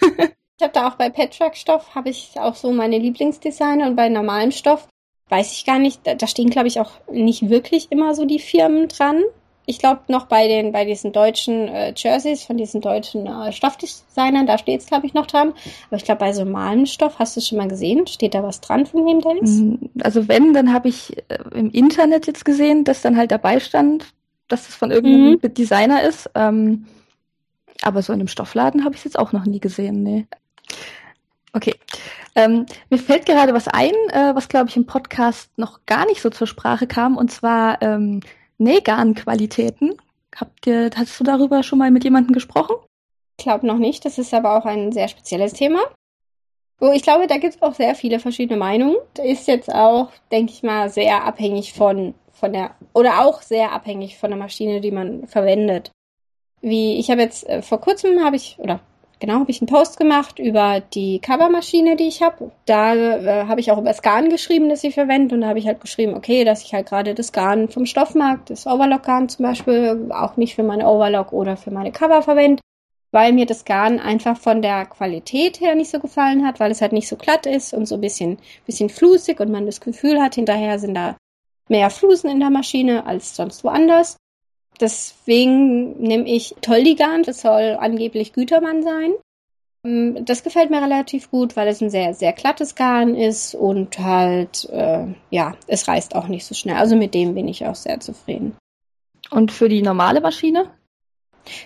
Ich 0.56 0.62
habe 0.62 0.72
da 0.72 0.88
auch 0.88 0.94
bei 0.94 1.10
Patchwork-Stoff 1.10 1.94
habe 1.94 2.10
ich 2.10 2.32
auch 2.36 2.54
so 2.54 2.70
meine 2.70 2.98
Lieblingsdesigner 2.98 3.88
und 3.88 3.96
bei 3.96 4.08
normalem 4.08 4.52
Stoff 4.52 4.86
weiß 5.28 5.52
ich 5.52 5.64
gar 5.64 5.80
nicht, 5.80 6.06
da, 6.06 6.14
da 6.14 6.26
stehen 6.28 6.50
glaube 6.50 6.68
ich 6.68 6.78
auch 6.78 6.92
nicht 7.10 7.48
wirklich 7.48 7.90
immer 7.90 8.14
so 8.14 8.24
die 8.24 8.38
Firmen 8.38 8.86
dran. 8.88 9.22
Ich 9.66 9.78
glaube 9.78 10.02
noch 10.08 10.26
bei 10.26 10.46
den 10.46 10.70
bei 10.70 10.84
diesen 10.84 11.12
deutschen 11.12 11.68
äh, 11.68 11.92
Jerseys 11.96 12.44
von 12.44 12.56
diesen 12.56 12.80
deutschen 12.80 13.26
äh, 13.26 13.50
Stoffdesignern, 13.50 14.46
da 14.46 14.58
steht 14.58 14.82
es 14.82 14.86
glaube 14.86 15.06
ich 15.06 15.14
noch 15.14 15.26
dran. 15.26 15.54
Aber 15.88 15.96
ich 15.96 16.04
glaube 16.04 16.20
bei 16.20 16.32
so 16.32 16.44
normalem 16.44 16.86
Stoff, 16.86 17.18
hast 17.18 17.34
du 17.34 17.40
es 17.40 17.48
schon 17.48 17.58
mal 17.58 17.68
gesehen? 17.68 18.06
Steht 18.06 18.34
da 18.34 18.44
was 18.44 18.60
dran, 18.60 18.86
von 18.86 19.04
wem 19.06 19.22
der 19.22 19.42
ist? 19.42 19.60
Mm, 19.60 19.74
also 20.02 20.28
wenn, 20.28 20.54
dann 20.54 20.72
habe 20.72 20.88
ich 20.88 21.16
äh, 21.30 21.38
im 21.54 21.70
Internet 21.70 22.28
jetzt 22.28 22.44
gesehen, 22.44 22.84
dass 22.84 23.02
dann 23.02 23.16
halt 23.16 23.32
dabei 23.32 23.58
stand, 23.58 24.12
dass 24.46 24.68
es 24.68 24.76
von 24.76 24.92
irgendeinem 24.92 25.40
mhm. 25.42 25.54
Designer 25.54 26.02
ist. 26.02 26.30
Ähm, 26.36 26.86
aber 27.82 28.02
so 28.02 28.12
in 28.12 28.20
einem 28.20 28.28
Stoffladen 28.28 28.84
habe 28.84 28.94
ich 28.94 29.00
es 29.00 29.04
jetzt 29.04 29.18
auch 29.18 29.32
noch 29.32 29.46
nie 29.46 29.60
gesehen, 29.60 30.02
nee. 30.02 30.26
Okay. 31.52 31.74
Ähm, 32.34 32.66
mir 32.90 32.98
fällt 32.98 33.26
gerade 33.26 33.54
was 33.54 33.68
ein, 33.68 33.92
äh, 34.10 34.34
was 34.34 34.48
glaube 34.48 34.68
ich 34.68 34.76
im 34.76 34.86
Podcast 34.86 35.56
noch 35.56 35.86
gar 35.86 36.04
nicht 36.06 36.20
so 36.20 36.30
zur 36.30 36.48
Sprache 36.48 36.86
kam, 36.86 37.16
und 37.16 37.30
zwar 37.30 37.80
ähm, 37.80 38.20
Nähgarn-Qualitäten. 38.58 39.94
Habt 40.34 40.66
ihr, 40.66 40.90
hast 40.96 41.18
du 41.18 41.24
darüber 41.24 41.62
schon 41.62 41.78
mal 41.78 41.92
mit 41.92 42.02
jemandem 42.02 42.32
gesprochen? 42.32 42.74
Ich 43.38 43.44
glaube 43.44 43.66
noch 43.66 43.78
nicht. 43.78 44.04
Das 44.04 44.18
ist 44.18 44.34
aber 44.34 44.56
auch 44.56 44.64
ein 44.64 44.92
sehr 44.92 45.08
spezielles 45.08 45.52
Thema. 45.52 45.80
Oh, 46.80 46.90
ich 46.92 47.02
glaube, 47.02 47.26
da 47.26 47.38
gibt 47.38 47.54
es 47.54 47.62
auch 47.62 47.74
sehr 47.74 47.94
viele 47.94 48.18
verschiedene 48.18 48.58
Meinungen. 48.58 48.96
Ist 49.22 49.46
jetzt 49.46 49.72
auch, 49.72 50.10
denke 50.32 50.52
ich 50.52 50.62
mal, 50.62 50.90
sehr 50.90 51.24
abhängig 51.24 51.72
von, 51.72 52.14
von 52.32 52.52
der, 52.52 52.74
oder 52.92 53.24
auch 53.24 53.42
sehr 53.42 53.72
abhängig 53.72 54.18
von 54.18 54.30
der 54.30 54.38
Maschine, 54.38 54.80
die 54.80 54.90
man 54.90 55.26
verwendet. 55.28 55.92
Wie, 56.60 56.98
ich 56.98 57.10
habe 57.10 57.22
jetzt 57.22 57.48
äh, 57.48 57.62
vor 57.62 57.80
kurzem 57.80 58.24
habe 58.24 58.36
ich, 58.36 58.58
oder 58.58 58.80
genau, 59.24 59.40
habe 59.40 59.50
ich 59.50 59.62
einen 59.62 59.68
Post 59.68 59.96
gemacht 59.96 60.38
über 60.38 60.80
die 60.80 61.18
Covermaschine, 61.18 61.96
die 61.96 62.08
ich 62.08 62.22
habe. 62.22 62.50
Da 62.66 62.94
äh, 62.94 63.46
habe 63.46 63.60
ich 63.60 63.70
auch 63.70 63.78
über 63.78 63.88
das 63.88 64.02
Garn 64.02 64.28
geschrieben, 64.28 64.68
das 64.68 64.84
ich 64.84 64.94
verwende. 64.94 65.34
Und 65.34 65.40
da 65.40 65.48
habe 65.48 65.58
ich 65.58 65.66
halt 65.66 65.80
geschrieben, 65.80 66.14
okay, 66.14 66.44
dass 66.44 66.62
ich 66.62 66.74
halt 66.74 66.88
gerade 66.88 67.14
das 67.14 67.32
Garn 67.32 67.70
vom 67.70 67.86
Stoffmarkt, 67.86 68.50
das 68.50 68.66
Overlock-Garn 68.66 69.30
zum 69.30 69.44
Beispiel, 69.44 70.10
auch 70.10 70.36
nicht 70.36 70.54
für 70.54 70.62
meine 70.62 70.86
Overlock 70.86 71.32
oder 71.32 71.56
für 71.56 71.70
meine 71.70 71.90
Cover 71.90 72.20
verwende, 72.20 72.60
weil 73.12 73.32
mir 73.32 73.46
das 73.46 73.64
Garn 73.64 73.98
einfach 73.98 74.36
von 74.36 74.60
der 74.60 74.84
Qualität 74.84 75.60
her 75.60 75.74
nicht 75.74 75.90
so 75.90 76.00
gefallen 76.00 76.46
hat, 76.46 76.60
weil 76.60 76.70
es 76.70 76.82
halt 76.82 76.92
nicht 76.92 77.08
so 77.08 77.16
glatt 77.16 77.46
ist 77.46 77.72
und 77.72 77.86
so 77.86 77.94
ein 77.94 78.02
bisschen, 78.02 78.38
bisschen 78.66 78.90
flusig 78.90 79.40
und 79.40 79.50
man 79.50 79.64
das 79.64 79.80
Gefühl 79.80 80.20
hat, 80.20 80.34
hinterher 80.34 80.78
sind 80.78 80.94
da 80.94 81.16
mehr 81.70 81.88
Flusen 81.88 82.28
in 82.28 82.40
der 82.40 82.50
Maschine 82.50 83.06
als 83.06 83.34
sonst 83.34 83.64
woanders. 83.64 84.18
Deswegen 84.80 86.00
nehme 86.00 86.28
ich 86.28 86.54
Toldigan, 86.60 87.22
das 87.22 87.42
soll 87.42 87.76
angeblich 87.78 88.32
Gütermann 88.32 88.82
sein. 88.82 89.12
Ähm, 89.84 90.24
das 90.24 90.42
gefällt 90.42 90.70
mir 90.70 90.82
relativ 90.82 91.30
gut, 91.30 91.56
weil 91.56 91.68
es 91.68 91.80
ein 91.80 91.90
sehr, 91.90 92.14
sehr 92.14 92.32
glattes 92.32 92.74
Garn 92.74 93.14
ist 93.14 93.54
und 93.54 93.98
halt, 93.98 94.68
äh, 94.70 95.06
ja, 95.30 95.56
es 95.66 95.86
reißt 95.86 96.16
auch 96.16 96.26
nicht 96.26 96.44
so 96.44 96.54
schnell. 96.54 96.76
Also 96.76 96.96
mit 96.96 97.14
dem 97.14 97.34
bin 97.34 97.48
ich 97.48 97.66
auch 97.66 97.74
sehr 97.74 98.00
zufrieden. 98.00 98.56
Und 99.30 99.52
für 99.52 99.68
die 99.68 99.82
normale 99.82 100.20
Maschine? 100.20 100.70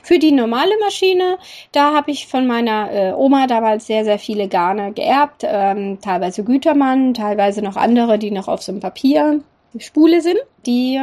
Für 0.03 0.19
die 0.19 0.33
normale 0.33 0.73
Maschine, 0.81 1.39
da 1.71 1.95
habe 1.95 2.11
ich 2.11 2.27
von 2.27 2.49
meiner 2.49 2.91
äh, 2.93 3.13
Oma 3.13 3.47
damals 3.47 3.87
sehr, 3.87 4.05
sehr 4.05 4.19
viele 4.19 4.49
Garne 4.49 4.93
geerbt. 4.93 5.45
Ähm, 5.45 6.01
teilweise 6.01 6.43
Gütermann, 6.43 7.15
teilweise 7.15 7.63
noch 7.63 7.77
andere, 7.77 8.19
die 8.19 8.33
noch 8.33 8.49
auf 8.49 8.61
so 8.61 8.73
einem 8.73 8.81
Papier 8.81 9.41
Spule 9.79 10.21
sind. 10.21 10.39
Die 10.67 11.01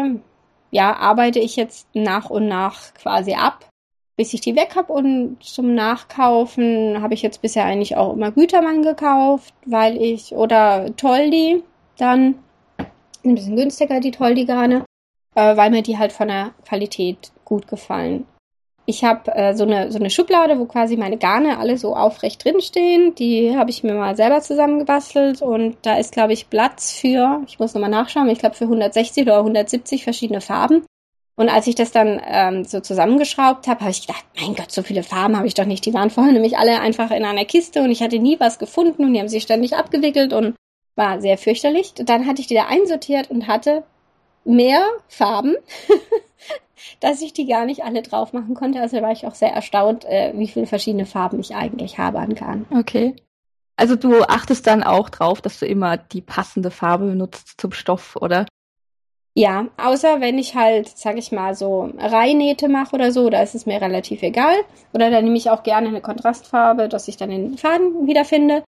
ja, 0.75 0.93
arbeite 0.97 1.39
ich 1.39 1.55
jetzt 1.55 1.87
nach 1.93 2.29
und 2.29 2.49
nach 2.49 2.93
quasi 2.95 3.33
ab, 3.33 3.69
bis 4.17 4.33
ich 4.33 4.41
die 4.41 4.57
weg 4.57 4.75
habe. 4.75 4.91
Und 4.91 5.37
zum 5.41 5.73
Nachkaufen 5.73 7.01
habe 7.01 7.13
ich 7.13 7.21
jetzt 7.21 7.41
bisher 7.41 7.63
eigentlich 7.63 7.95
auch 7.95 8.11
immer 8.11 8.31
Gütermann 8.31 8.81
gekauft, 8.81 9.53
weil 9.65 9.95
ich, 9.95 10.33
oder 10.33 10.93
Toldi, 10.97 11.63
dann 11.97 12.35
ein 13.23 13.35
bisschen 13.35 13.55
günstiger 13.55 14.01
die 14.01 14.11
Toldi-Garne, 14.11 14.83
äh, 15.35 15.55
weil 15.55 15.71
mir 15.71 15.81
die 15.81 15.97
halt 15.97 16.11
von 16.11 16.27
der 16.27 16.51
Qualität 16.67 17.31
gut 17.45 17.69
gefallen. 17.69 18.25
Ich 18.87 19.03
habe 19.03 19.33
äh, 19.33 19.55
so, 19.55 19.63
eine, 19.63 19.91
so 19.91 19.97
eine 19.97 20.11
Schublade, 20.11 20.59
wo 20.59 20.65
quasi 20.65 20.95
meine 20.95 21.17
Garne 21.17 21.57
alle 21.57 21.77
so 21.77 21.95
aufrecht 21.95 22.45
drinstehen. 22.45 23.15
Die 23.15 23.57
habe 23.57 23.71
ich 23.71 23.83
mir 23.83 23.95
mal 23.95 24.15
selber 24.15 24.41
zusammengebastelt 24.41 25.41
und 25.41 25.77
da 25.81 25.97
ist, 25.97 26.11
glaube 26.11 26.33
ich, 26.33 26.49
Platz 26.49 26.93
für, 26.93 27.41
ich 27.47 27.57
muss 27.57 27.73
nochmal 27.73 27.89
nachschauen, 27.89 28.29
ich 28.29 28.39
glaube 28.39 28.55
für 28.55 28.65
160 28.65 29.23
oder 29.23 29.37
170 29.37 30.03
verschiedene 30.03 30.41
Farben. 30.41 30.85
Und 31.35 31.49
als 31.49 31.67
ich 31.67 31.75
das 31.75 31.91
dann 31.91 32.21
ähm, 32.25 32.63
so 32.63 32.79
zusammengeschraubt 32.79 33.67
habe, 33.67 33.81
habe 33.81 33.91
ich 33.91 34.05
gedacht, 34.05 34.23
mein 34.39 34.55
Gott, 34.55 34.71
so 34.71 34.83
viele 34.83 35.03
Farben 35.03 35.35
habe 35.35 35.47
ich 35.47 35.53
doch 35.53 35.65
nicht. 35.65 35.85
Die 35.85 35.93
waren 35.93 36.09
vorher 36.09 36.31
nämlich 36.31 36.57
alle 36.57 36.79
einfach 36.79 37.11
in 37.11 37.25
einer 37.25 37.43
Kiste 37.43 37.81
und 37.81 37.91
ich 37.91 38.01
hatte 38.01 38.19
nie 38.19 38.39
was 38.39 38.59
gefunden 38.59 39.03
und 39.03 39.13
die 39.13 39.19
haben 39.19 39.27
sich 39.27 39.43
ständig 39.43 39.75
abgewickelt 39.75 40.31
und 40.31 40.55
war 40.95 41.19
sehr 41.19 41.37
fürchterlich. 41.37 41.93
Dann 41.95 42.25
hatte 42.25 42.39
ich 42.39 42.47
die 42.47 42.53
da 42.53 42.67
einsortiert 42.67 43.29
und 43.31 43.47
hatte 43.47 43.83
mehr 44.45 44.85
Farben 45.09 45.55
dass 46.99 47.21
ich 47.21 47.33
die 47.33 47.47
gar 47.47 47.65
nicht 47.65 47.83
alle 47.83 48.01
drauf 48.01 48.33
machen 48.33 48.55
konnte. 48.55 48.79
Also 48.79 49.01
war 49.01 49.11
ich 49.11 49.25
auch 49.25 49.35
sehr 49.35 49.51
erstaunt, 49.51 50.05
äh, 50.05 50.33
wie 50.35 50.47
viele 50.47 50.67
verschiedene 50.67 51.05
Farben 51.05 51.39
ich 51.39 51.55
eigentlich 51.55 51.97
habe 51.97 52.19
an 52.19 52.35
Garn. 52.35 52.65
Okay. 52.71 53.15
Also 53.77 53.95
du 53.95 54.21
achtest 54.23 54.67
dann 54.67 54.83
auch 54.83 55.09
drauf, 55.09 55.41
dass 55.41 55.59
du 55.59 55.65
immer 55.65 55.97
die 55.97 56.21
passende 56.21 56.71
Farbe 56.71 57.07
benutzt 57.07 57.55
zum 57.57 57.71
Stoff, 57.71 58.15
oder? 58.15 58.45
Ja, 59.37 59.67
außer 59.75 60.21
wenn 60.21 60.37
ich 60.37 60.55
halt, 60.55 60.87
sag 60.87 61.17
ich 61.17 61.33
mal, 61.33 61.55
so 61.55 61.91
Reihnähte 61.97 62.69
mache 62.69 62.95
oder 62.95 63.11
so, 63.11 63.29
da 63.29 63.41
ist 63.41 63.53
es 63.53 63.65
mir 63.65 63.81
relativ 63.81 64.23
egal. 64.23 64.55
Oder 64.93 65.11
da 65.11 65.21
nehme 65.21 65.35
ich 65.35 65.49
auch 65.49 65.63
gerne 65.63 65.89
eine 65.89 65.99
Kontrastfarbe, 65.99 66.87
dass 66.87 67.09
ich 67.09 67.17
dann 67.17 67.31
den 67.31 67.57
Faden 67.57 68.07
wiederfinde. 68.07 68.63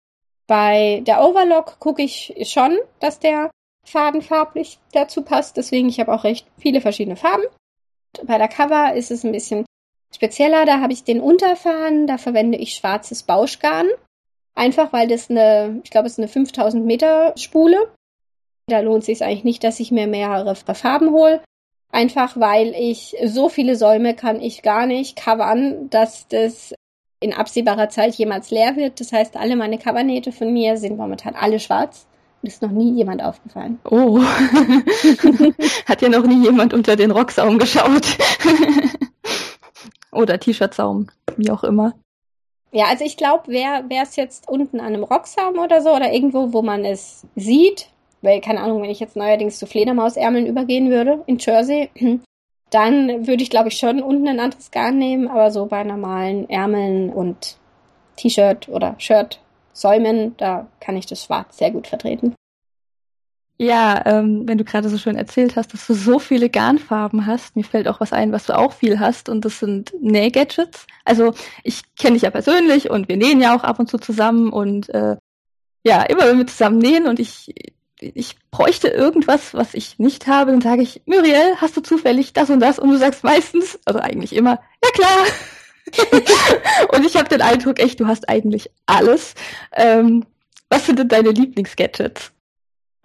Bei 0.46 1.02
der 1.06 1.22
Overlock 1.22 1.78
gucke 1.80 2.02
ich 2.02 2.34
schon, 2.44 2.78
dass 2.98 3.18
der 3.18 3.50
Faden 3.84 4.22
farblich 4.22 4.78
dazu 4.92 5.20
passt. 5.20 5.58
Deswegen, 5.58 5.90
ich 5.90 6.00
habe 6.00 6.14
auch 6.14 6.24
recht 6.24 6.46
viele 6.56 6.80
verschiedene 6.80 7.16
Farben. 7.16 7.44
Bei 8.24 8.38
der 8.38 8.48
Cover 8.48 8.94
ist 8.94 9.10
es 9.10 9.24
ein 9.24 9.32
bisschen 9.32 9.64
spezieller. 10.14 10.64
Da 10.64 10.80
habe 10.80 10.92
ich 10.92 11.04
den 11.04 11.20
Unterfahren, 11.20 12.06
da 12.06 12.18
verwende 12.18 12.58
ich 12.58 12.74
schwarzes 12.74 13.22
Bauschgarn. 13.22 13.86
Einfach 14.54 14.92
weil 14.92 15.08
das 15.08 15.30
eine, 15.30 15.80
ich 15.82 15.90
glaube, 15.90 16.06
es 16.06 16.14
ist 16.14 16.18
eine 16.18 16.28
5000 16.28 16.84
Meter 16.84 17.34
Spule. 17.36 17.92
Da 18.66 18.80
lohnt 18.80 19.00
es 19.00 19.06
sich 19.06 19.24
eigentlich 19.24 19.44
nicht, 19.44 19.64
dass 19.64 19.80
ich 19.80 19.90
mir 19.90 20.06
mehrere 20.06 20.54
Farben 20.54 21.10
hole. 21.10 21.42
Einfach 21.90 22.38
weil 22.38 22.74
ich 22.74 23.16
so 23.24 23.48
viele 23.48 23.76
Säume 23.76 24.14
kann 24.14 24.40
ich 24.40 24.62
gar 24.62 24.86
nicht 24.86 25.16
covern, 25.16 25.90
dass 25.90 26.26
das 26.28 26.74
in 27.20 27.32
absehbarer 27.32 27.88
Zeit 27.88 28.14
jemals 28.14 28.50
leer 28.50 28.76
wird. 28.76 29.00
Das 29.00 29.12
heißt, 29.12 29.36
alle 29.36 29.56
meine 29.56 29.78
Covernähte 29.78 30.32
von 30.32 30.52
mir 30.52 30.76
sind 30.76 30.96
momentan 30.96 31.34
alle 31.34 31.60
schwarz. 31.60 32.06
Ist 32.44 32.60
noch 32.60 32.70
nie 32.70 32.92
jemand 32.92 33.22
aufgefallen. 33.22 33.78
Oh. 33.90 34.20
Hat 35.86 36.02
ja 36.02 36.10
noch 36.10 36.26
nie 36.26 36.44
jemand 36.44 36.74
unter 36.74 36.94
den 36.94 37.10
Rocksaum 37.10 37.58
geschaut. 37.58 38.18
Oder 40.12 40.38
T-Shirt-Saum, 40.38 41.08
wie 41.36 41.50
auch 41.50 41.64
immer. 41.64 41.94
Ja, 42.70 42.86
also 42.86 43.04
ich 43.04 43.16
glaube, 43.16 43.48
wäre 43.48 43.84
es 44.02 44.16
jetzt 44.16 44.48
unten 44.48 44.78
an 44.80 44.86
einem 44.86 45.04
Rocksaum 45.04 45.58
oder 45.58 45.80
so 45.80 45.94
oder 45.94 46.12
irgendwo, 46.12 46.52
wo 46.52 46.60
man 46.60 46.84
es 46.84 47.24
sieht, 47.36 47.88
weil, 48.20 48.40
keine 48.40 48.60
Ahnung, 48.60 48.82
wenn 48.82 48.90
ich 48.90 48.98
jetzt 48.98 49.16
neuerdings 49.16 49.58
zu 49.58 49.66
Fledermausärmeln 49.66 50.46
übergehen 50.46 50.90
würde 50.90 51.22
in 51.26 51.38
Jersey, 51.38 51.90
dann 52.70 53.26
würde 53.28 53.42
ich, 53.42 53.50
glaube 53.50 53.68
ich, 53.68 53.78
schon 53.78 54.02
unten 54.02 54.26
ein 54.26 54.40
anderes 54.40 54.72
Garn 54.72 54.98
nehmen, 54.98 55.28
aber 55.28 55.50
so 55.50 55.66
bei 55.66 55.84
normalen 55.84 56.50
Ärmeln 56.50 57.10
und 57.10 57.58
T-Shirt 58.16 58.68
oder 58.68 58.96
Shirt 58.98 59.40
Säumen, 59.74 60.34
da 60.38 60.68
kann 60.80 60.96
ich 60.96 61.04
das 61.04 61.22
Schwarz 61.22 61.58
sehr 61.58 61.70
gut 61.70 61.86
vertreten. 61.86 62.34
Ja, 63.56 64.02
ähm, 64.06 64.42
wenn 64.46 64.58
du 64.58 64.64
gerade 64.64 64.88
so 64.88 64.98
schön 64.98 65.16
erzählt 65.16 65.54
hast, 65.54 65.74
dass 65.74 65.86
du 65.86 65.94
so 65.94 66.18
viele 66.18 66.50
Garnfarben 66.50 67.26
hast, 67.26 67.54
mir 67.54 67.62
fällt 67.62 67.86
auch 67.86 68.00
was 68.00 68.12
ein, 68.12 68.32
was 68.32 68.46
du 68.46 68.56
auch 68.56 68.72
viel 68.72 68.98
hast, 68.98 69.28
und 69.28 69.44
das 69.44 69.60
sind 69.60 69.94
Nähgadgets. 70.00 70.86
Also 71.04 71.34
ich 71.62 71.82
kenne 71.96 72.14
dich 72.14 72.22
ja 72.22 72.30
persönlich 72.30 72.90
und 72.90 73.08
wir 73.08 73.16
nähen 73.16 73.40
ja 73.40 73.56
auch 73.56 73.62
ab 73.62 73.78
und 73.78 73.88
zu 73.88 73.98
zusammen 73.98 74.52
und 74.52 74.88
äh, 74.88 75.16
ja, 75.84 76.02
immer 76.02 76.22
wenn 76.26 76.38
wir 76.38 76.46
zusammen 76.46 76.78
nähen 76.78 77.06
und 77.06 77.20
ich 77.20 77.54
ich 78.00 78.36
bräuchte 78.50 78.88
irgendwas, 78.88 79.54
was 79.54 79.74
ich 79.74 79.98
nicht 79.98 80.26
habe, 80.26 80.50
dann 80.50 80.60
sage 80.60 80.82
ich, 80.82 81.02
Muriel, 81.06 81.56
hast 81.58 81.76
du 81.76 81.80
zufällig 81.80 82.32
das 82.32 82.50
und 82.50 82.60
das? 82.60 82.78
Und 82.78 82.90
du 82.90 82.98
sagst 82.98 83.24
meistens, 83.24 83.78
also 83.84 84.00
eigentlich 84.00 84.34
immer, 84.34 84.60
ja 84.82 84.90
klar. 84.92 85.26
und 86.92 87.06
ich 87.06 87.16
habe 87.16 87.28
den 87.28 87.42
Eindruck, 87.42 87.80
echt, 87.80 88.00
du 88.00 88.06
hast 88.06 88.28
eigentlich 88.28 88.70
alles. 88.86 89.34
Ähm, 89.72 90.24
was 90.68 90.86
sind 90.86 90.98
denn 90.98 91.08
deine 91.08 91.30
Lieblingsgadgets? 91.30 92.32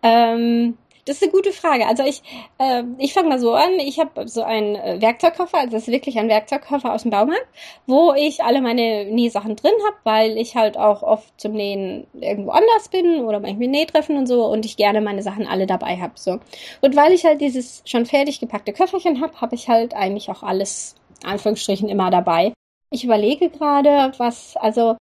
Ähm, 0.01 0.77
das 1.09 1.17
ist 1.17 1.23
eine 1.23 1.31
gute 1.31 1.51
Frage. 1.51 1.87
Also 1.87 2.03
ich, 2.03 2.21
äh, 2.59 2.83
ich 2.99 3.13
fange 3.13 3.29
mal 3.29 3.39
so 3.39 3.53
an. 3.53 3.79
Ich 3.79 3.99
habe 3.99 4.27
so 4.27 4.43
einen 4.43 4.75
äh, 4.75 5.01
Werkzeugkoffer, 5.01 5.57
also 5.57 5.71
das 5.71 5.87
ist 5.87 5.91
wirklich 5.91 6.19
ein 6.19 6.29
Werkzeugkoffer 6.29 6.93
aus 6.93 7.01
dem 7.01 7.09
Baumarkt, 7.11 7.47
wo 7.87 8.13
ich 8.13 8.43
alle 8.43 8.61
meine 8.61 9.05
Nähsachen 9.05 9.55
drin 9.55 9.73
habe, 9.87 9.97
weil 10.03 10.37
ich 10.37 10.55
halt 10.55 10.77
auch 10.77 11.01
oft 11.01 11.39
zum 11.41 11.53
Nähen 11.53 12.05
irgendwo 12.13 12.51
anders 12.51 12.89
bin 12.89 13.21
oder 13.21 13.39
manchmal 13.39 13.69
Nähtreffen 13.69 14.17
und 14.17 14.27
so 14.27 14.45
und 14.45 14.65
ich 14.65 14.77
gerne 14.77 15.01
meine 15.01 15.23
Sachen 15.23 15.47
alle 15.47 15.65
dabei 15.65 15.97
habe. 15.97 16.13
So. 16.15 16.39
Und 16.81 16.95
weil 16.95 17.11
ich 17.11 17.25
halt 17.25 17.41
dieses 17.41 17.81
schon 17.85 18.05
fertig 18.05 18.39
gepackte 18.39 18.71
Köfferchen 18.71 19.19
habe, 19.19 19.41
habe 19.41 19.55
ich 19.55 19.67
halt 19.67 19.95
eigentlich 19.95 20.29
auch 20.29 20.43
alles, 20.43 20.93
Anführungsstrichen, 21.23 21.89
immer 21.89 22.11
dabei. 22.11 22.53
Ich 22.91 23.03
überlege 23.03 23.49
gerade, 23.49 24.13
was, 24.17 24.57
also, 24.57 24.97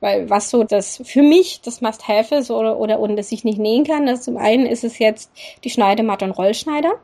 weil 0.00 0.28
was 0.28 0.50
so 0.50 0.64
das 0.64 1.02
für 1.04 1.22
mich 1.22 1.62
das 1.62 1.80
Must-Have 1.80 2.34
ist 2.36 2.50
oder, 2.50 2.78
oder 2.78 3.00
und 3.00 3.16
dass 3.16 3.32
ich 3.32 3.44
nicht 3.44 3.58
nähen 3.58 3.84
kann, 3.84 4.06
das 4.06 4.22
zum 4.22 4.36
einen 4.36 4.66
ist 4.66 4.84
es 4.84 4.98
jetzt 4.98 5.30
die 5.64 5.70
Schneidematte 5.70 6.26
und 6.26 6.32
Rollschneider. 6.32 7.02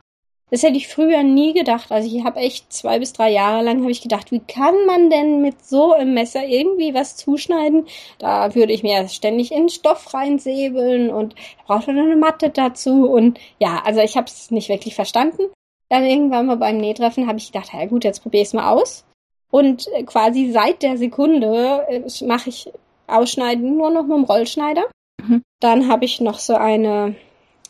Das 0.50 0.62
hätte 0.62 0.76
ich 0.76 0.86
früher 0.86 1.22
nie 1.22 1.54
gedacht. 1.54 1.90
Also 1.90 2.14
ich 2.14 2.24
habe 2.24 2.40
echt 2.40 2.70
zwei 2.70 2.98
bis 2.98 3.14
drei 3.14 3.30
Jahre 3.30 3.62
lang 3.64 3.80
habe 3.80 3.90
ich 3.90 4.02
gedacht, 4.02 4.30
wie 4.32 4.40
kann 4.40 4.74
man 4.86 5.08
denn 5.08 5.40
mit 5.40 5.64
so 5.64 5.94
einem 5.94 6.12
Messer 6.12 6.44
irgendwie 6.46 6.92
was 6.92 7.16
zuschneiden? 7.16 7.86
Da 8.18 8.54
würde 8.54 8.74
ich 8.74 8.82
mir 8.82 9.08
ständig 9.08 9.50
in 9.50 9.70
Stoff 9.70 10.12
reinsäbeln 10.12 11.08
und 11.08 11.34
braucht 11.66 11.86
man 11.86 11.98
eine 11.98 12.16
Matte 12.16 12.50
dazu 12.50 13.08
und 13.10 13.40
ja, 13.60 13.80
also 13.82 14.02
ich 14.02 14.18
habe 14.18 14.26
es 14.26 14.50
nicht 14.50 14.68
wirklich 14.68 14.94
verstanden. 14.94 15.44
Dann 15.88 16.04
irgendwann 16.04 16.44
mal 16.44 16.58
beim 16.58 16.76
Nähtreffen 16.76 17.28
habe 17.28 17.38
ich 17.38 17.50
gedacht, 17.50 17.70
ja 17.72 17.86
gut, 17.86 18.04
jetzt 18.04 18.20
probiere 18.20 18.42
ich 18.42 18.48
es 18.48 18.54
mal 18.54 18.70
aus. 18.70 19.06
Und 19.52 19.86
äh, 19.92 20.02
quasi 20.04 20.50
seit 20.50 20.82
der 20.82 20.96
Sekunde 20.96 21.86
äh, 21.88 22.24
mache 22.24 22.48
ich 22.48 22.72
Ausschneiden 23.06 23.76
nur 23.76 23.90
noch 23.90 24.04
mit 24.04 24.16
dem 24.16 24.24
Rollschneider. 24.24 24.84
Mhm. 25.22 25.42
Dann 25.60 25.88
habe 25.88 26.06
ich 26.06 26.20
noch 26.20 26.38
so 26.38 26.54
eine, 26.54 27.14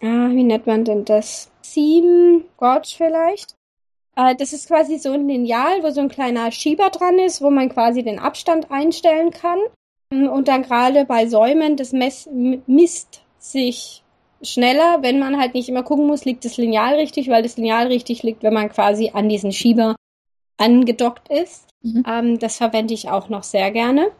ah, 0.01 0.31
wie 0.31 0.45
nennt 0.45 0.67
man 0.67 0.85
denn 0.85 1.05
das? 1.05 1.51
Seam 1.61 2.45
Gouge 2.57 2.95
vielleicht. 2.97 3.55
Äh, 4.17 4.37
das 4.37 4.53
ist 4.53 4.69
quasi 4.69 4.99
so 4.99 5.11
ein 5.11 5.27
Lineal, 5.27 5.83
wo 5.83 5.91
so 5.91 6.01
ein 6.01 6.09
kleiner 6.09 6.53
Schieber 6.53 6.89
dran 6.91 7.19
ist, 7.19 7.43
wo 7.43 7.51
man 7.51 7.69
quasi 7.69 8.05
den 8.05 8.21
Abstand 8.21 8.71
einstellen 8.71 9.31
kann. 9.31 9.59
Und 10.11 10.47
dann 10.47 10.63
gerade 10.63 11.05
bei 11.05 11.27
Säumen, 11.27 11.77
das 11.77 11.93
Mess 11.93 12.29
misst 12.31 13.23
sich 13.39 14.05
schneller, 14.43 14.99
wenn 15.01 15.19
man 15.19 15.41
halt 15.41 15.55
nicht 15.55 15.69
immer 15.69 15.83
gucken 15.83 16.07
muss, 16.07 16.25
liegt 16.25 16.45
das 16.45 16.59
Lineal 16.59 16.95
richtig, 16.95 17.29
weil 17.29 17.43
das 17.43 17.57
Lineal 17.57 17.87
richtig 17.89 18.23
liegt, 18.23 18.43
wenn 18.43 18.55
man 18.55 18.69
quasi 18.69 19.11
an 19.15 19.29
diesen 19.29 19.53
Schieber 19.53 19.97
angedockt 20.59 21.29
ist. 21.29 21.72
Mhm. 21.83 22.05
Ähm, 22.07 22.39
das 22.39 22.57
verwende 22.57 22.95
ich 22.95 23.09
auch 23.09 23.29
noch 23.29 23.43
sehr 23.43 23.71
gerne. 23.71 24.11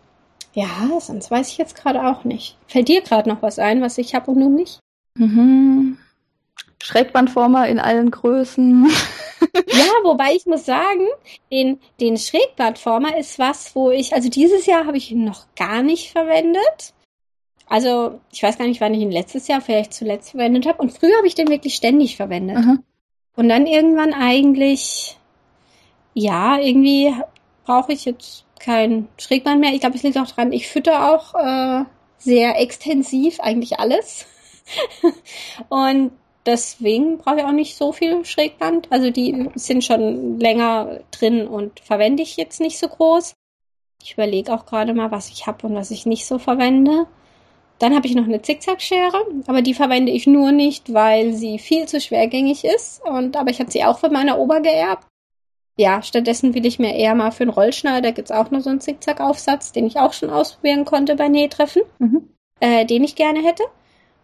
Ja, 0.55 1.01
sonst 1.01 1.31
weiß 1.31 1.49
ich 1.49 1.59
jetzt 1.59 1.77
gerade 1.77 2.07
auch 2.07 2.25
nicht. 2.25 2.57
Fällt 2.67 2.89
dir 2.89 3.01
gerade 3.01 3.29
noch 3.29 3.43
was 3.43 3.59
ein, 3.59 3.81
was 3.81 3.99
ich 3.99 4.15
habe 4.15 4.31
und 4.31 4.39
nun 4.39 4.55
nicht? 4.55 4.81
Mhm. 5.17 5.99
Schrägbandformer 6.83 7.69
in 7.69 7.79
allen 7.79 8.11
Größen. 8.11 8.87
ja, 9.69 9.85
wobei 10.03 10.35
ich 10.35 10.47
muss 10.47 10.67
sagen, 10.67 11.07
den, 11.51 11.79
den 12.01 12.19
Schrägbandformer 12.19 13.17
ist 13.17 13.39
was, 13.39 13.75
wo 13.75 13.91
ich, 13.91 14.15
also 14.15 14.29
dieses 14.29 14.67
Jahr 14.67 14.87
habe 14.87 14.97
ich 14.97 15.13
ihn 15.13 15.25
noch 15.25 15.47
gar 15.55 15.83
nicht 15.83 16.11
verwendet. 16.11 16.93
Also, 17.67 18.21
ich 18.33 18.43
weiß 18.43 18.59
gar 18.59 18.67
nicht, 18.67 18.81
wann 18.81 18.93
ich 18.93 19.01
ihn 19.01 19.13
letztes 19.13 19.49
Jahr 19.49 19.61
vielleicht 19.61 19.95
zuletzt 19.95 20.33
verwendet 20.33 20.67
habe. 20.67 20.83
Und 20.83 20.93
früher 20.93 21.17
habe 21.17 21.27
ich 21.27 21.35
den 21.35 21.49
wirklich 21.49 21.75
ständig 21.75 22.17
verwendet. 22.17 22.59
Mhm. 22.59 22.83
Und 23.37 23.49
dann 23.49 23.67
irgendwann 23.67 24.13
eigentlich, 24.13 25.17
ja, 26.13 26.59
irgendwie 26.59 27.15
brauche 27.65 27.93
ich 27.93 28.05
jetzt 28.05 28.45
kein 28.59 29.09
Schrägband 29.19 29.61
mehr. 29.61 29.73
Ich 29.73 29.81
glaube, 29.81 29.97
es 29.97 30.03
liegt 30.03 30.19
auch 30.19 30.31
dran, 30.31 30.53
ich 30.53 30.69
fütter 30.69 31.13
auch 31.13 31.35
äh, 31.35 31.85
sehr 32.19 32.61
extensiv 32.61 33.41
eigentlich 33.41 33.81
alles. 33.81 34.27
und 35.69 36.13
deswegen 36.47 37.19
brauche 37.19 37.39
ich 37.39 37.45
auch 37.45 37.53
nicht 37.53 37.77
so 37.77 37.93
viel 37.93 38.25
Schrägband. 38.25 38.91
Also 38.91 39.11
die 39.11 39.49
sind 39.55 39.85
schon 39.85 40.39
länger 40.39 41.01
drin 41.11 41.47
und 41.47 41.81
verwende 41.81 42.23
ich 42.23 42.37
jetzt 42.37 42.61
nicht 42.61 42.79
so 42.79 42.89
groß. 42.89 43.35
Ich 44.03 44.15
überlege 44.15 44.53
auch 44.53 44.67
gerade 44.67 44.95
mal, 44.95 45.11
was 45.11 45.29
ich 45.29 45.47
habe 45.47 45.67
und 45.67 45.75
was 45.75 45.91
ich 45.91 46.07
nicht 46.07 46.27
so 46.27 46.39
verwende. 46.39 47.07
Dann 47.79 47.95
habe 47.97 48.07
ich 48.07 48.15
noch 48.15 48.25
eine 48.25 48.43
Zickzackschere, 48.43 49.27
aber 49.47 49.61
die 49.61 49.75
verwende 49.75 50.13
ich 50.13 50.27
nur 50.29 50.53
nicht, 50.53 50.93
weil 50.93 51.33
sie 51.33 51.59
viel 51.59 51.87
zu 51.87 52.01
schwergängig 52.01 52.65
ist. 52.65 53.05
Und 53.05 53.37
aber 53.37 53.51
ich 53.51 53.59
habe 53.59 53.73
sie 53.73 53.85
auch 53.85 53.99
von 53.99 54.13
meiner 54.13 54.39
Oma 54.39 54.61
geerbt. 54.61 55.07
Ja, 55.77 56.03
stattdessen 56.03 56.55
will 56.55 56.67
ich 56.67 56.79
mir 56.79 56.95
eher 56.95 57.15
mal 57.15 57.31
für 57.31 57.45
einen 57.45 57.51
Rollschneider, 57.51 58.13
gibt 58.13 58.31
es 58.31 58.37
auch 58.37 58.51
noch 58.51 58.61
so 58.61 58.71
einen 58.71 58.81
Zickzackaufsatz, 58.81 59.73
den 59.73 59.87
ich 59.87 59.97
auch 59.97 60.13
schon 60.13 60.31
ausprobieren 60.31 60.85
konnte 60.85 61.17
bei 61.17 61.29
Nähtreffen, 61.29 61.83
mhm. 61.99 62.29
äh, 62.61 62.85
den 62.85 63.05
ich 63.05 63.17
gerne 63.17 63.43
hätte. 63.43 63.65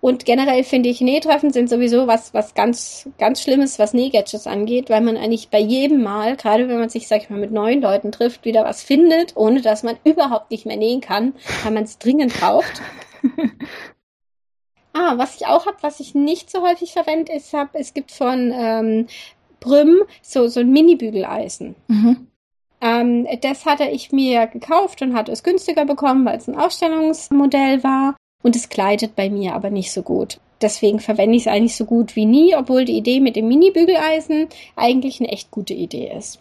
Und 0.01 0.25
generell 0.25 0.63
finde 0.63 0.91
ich, 0.91 1.01
Nähtreffen 1.01 1.53
sind 1.53 1.69
sowieso 1.69 2.07
was, 2.07 2.33
was 2.33 2.55
ganz, 2.55 3.09
ganz 3.19 3.43
Schlimmes, 3.43 3.81
was 3.81 3.95
Nähgadgets 3.95 4.47
angeht, 4.47 4.91
weil 4.91 5.01
man 5.01 5.17
eigentlich 5.17 5.49
bei 5.49 5.59
jedem 5.59 6.03
Mal, 6.03 6.37
gerade 6.37 6.69
wenn 6.69 6.79
man 6.79 6.89
sich, 6.89 7.09
sag 7.09 7.23
ich 7.23 7.31
mal, 7.31 7.41
mit 7.41 7.51
neuen 7.51 7.81
Leuten 7.83 8.13
trifft, 8.13 8.45
wieder 8.45 8.65
was 8.65 8.83
findet, 8.83 9.37
ohne 9.37 9.61
dass 9.61 9.83
man 9.83 9.97
überhaupt 10.05 10.53
nicht 10.53 10.67
mehr 10.67 10.77
nähen 10.77 11.01
kann, 11.01 11.35
weil 11.65 11.73
man 11.73 11.83
es 11.83 11.99
dringend 11.99 12.39
braucht. 12.39 12.81
ah, 14.93 15.15
was 15.17 15.35
ich 15.35 15.47
auch 15.47 15.67
habe, 15.67 15.79
was 15.81 15.99
ich 15.99 16.15
nicht 16.15 16.49
so 16.49 16.63
häufig 16.63 16.93
verwende, 16.93 17.33
ist, 17.33 17.53
hab, 17.53 17.75
es 17.75 17.93
gibt 17.93 18.13
von 18.13 18.53
ähm, 18.55 19.07
Brüm 19.61 20.03
so, 20.23 20.49
so 20.49 20.61
ein 20.61 20.71
Mini-Bügeleisen. 20.71 21.75
Mhm. 21.89 22.29
Ähm, 22.81 23.27
das 23.43 23.67
hatte 23.67 23.85
ich 23.85 24.13
mir 24.13 24.47
gekauft 24.47 25.03
und 25.03 25.15
hatte 25.15 25.33
es 25.33 25.43
günstiger 25.43 25.85
bekommen, 25.85 26.25
weil 26.25 26.39
es 26.39 26.49
ein 26.49 26.59
Ausstellungsmodell 26.59 27.83
war. 27.83 28.17
Und 28.43 28.55
es 28.55 28.69
gleitet 28.69 29.17
bei 29.17 29.31
mir 29.31 29.55
aber 29.55 29.71
nicht 29.71 29.93
so 29.93 30.03
gut. 30.03 30.39
Deswegen 30.61 31.01
verwende 31.01 31.37
ich 31.37 31.43
es 31.43 31.53
eigentlich 31.53 31.77
so 31.77 31.85
gut 31.85 32.17
wie 32.17 32.25
nie, 32.25 32.55
obwohl 32.55 32.85
die 32.85 32.97
Idee 32.97 33.21
mit 33.21 33.37
dem 33.37 33.49
Mini-Bügeleisen 33.49 34.49
eigentlich 34.77 35.21
eine 35.21 35.31
echt 35.31 35.51
gute 35.51 35.75
Idee 35.75 36.13
ist. 36.17 36.41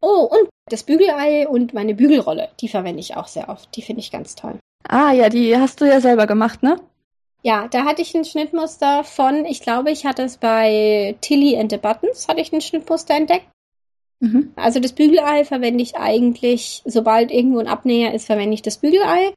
Oh, 0.00 0.28
und 0.30 0.48
das 0.66 0.82
Bügelei 0.82 1.46
und 1.48 1.74
meine 1.74 1.94
Bügelrolle, 1.94 2.48
die 2.60 2.68
verwende 2.68 3.00
ich 3.00 3.16
auch 3.16 3.28
sehr 3.28 3.48
oft. 3.48 3.74
Die 3.76 3.82
finde 3.82 4.00
ich 4.00 4.10
ganz 4.10 4.34
toll. 4.34 4.58
Ah, 4.88 5.12
ja, 5.12 5.28
die 5.28 5.56
hast 5.56 5.80
du 5.80 5.84
ja 5.84 6.00
selber 6.00 6.26
gemacht, 6.26 6.62
ne? 6.62 6.80
Ja, 7.42 7.68
da 7.68 7.84
hatte 7.84 8.02
ich 8.02 8.14
ein 8.14 8.24
Schnittmuster 8.24 9.02
von, 9.04 9.44
ich 9.44 9.62
glaube, 9.62 9.90
ich 9.90 10.04
hatte 10.04 10.22
es 10.22 10.36
bei 10.36 11.16
Tilly 11.20 11.56
and 11.56 11.70
the 11.70 11.78
Buttons, 11.78 12.28
hatte 12.28 12.40
ich 12.40 12.52
ein 12.52 12.60
Schnittmuster 12.60 13.14
entdeckt. 13.14 13.46
Mhm. 14.20 14.52
Also 14.56 14.80
das 14.80 14.92
Bügelei 14.92 15.44
verwende 15.44 15.82
ich 15.82 15.96
eigentlich, 15.96 16.82
sobald 16.84 17.30
irgendwo 17.30 17.58
ein 17.58 17.68
Abnäher 17.68 18.12
ist, 18.12 18.26
verwende 18.26 18.54
ich 18.54 18.62
das 18.62 18.76
Bügelei. 18.76 19.32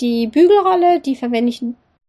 Die 0.00 0.26
Bügelrolle, 0.26 1.00
die 1.00 1.16
verwende 1.16 1.50
ich 1.50 1.62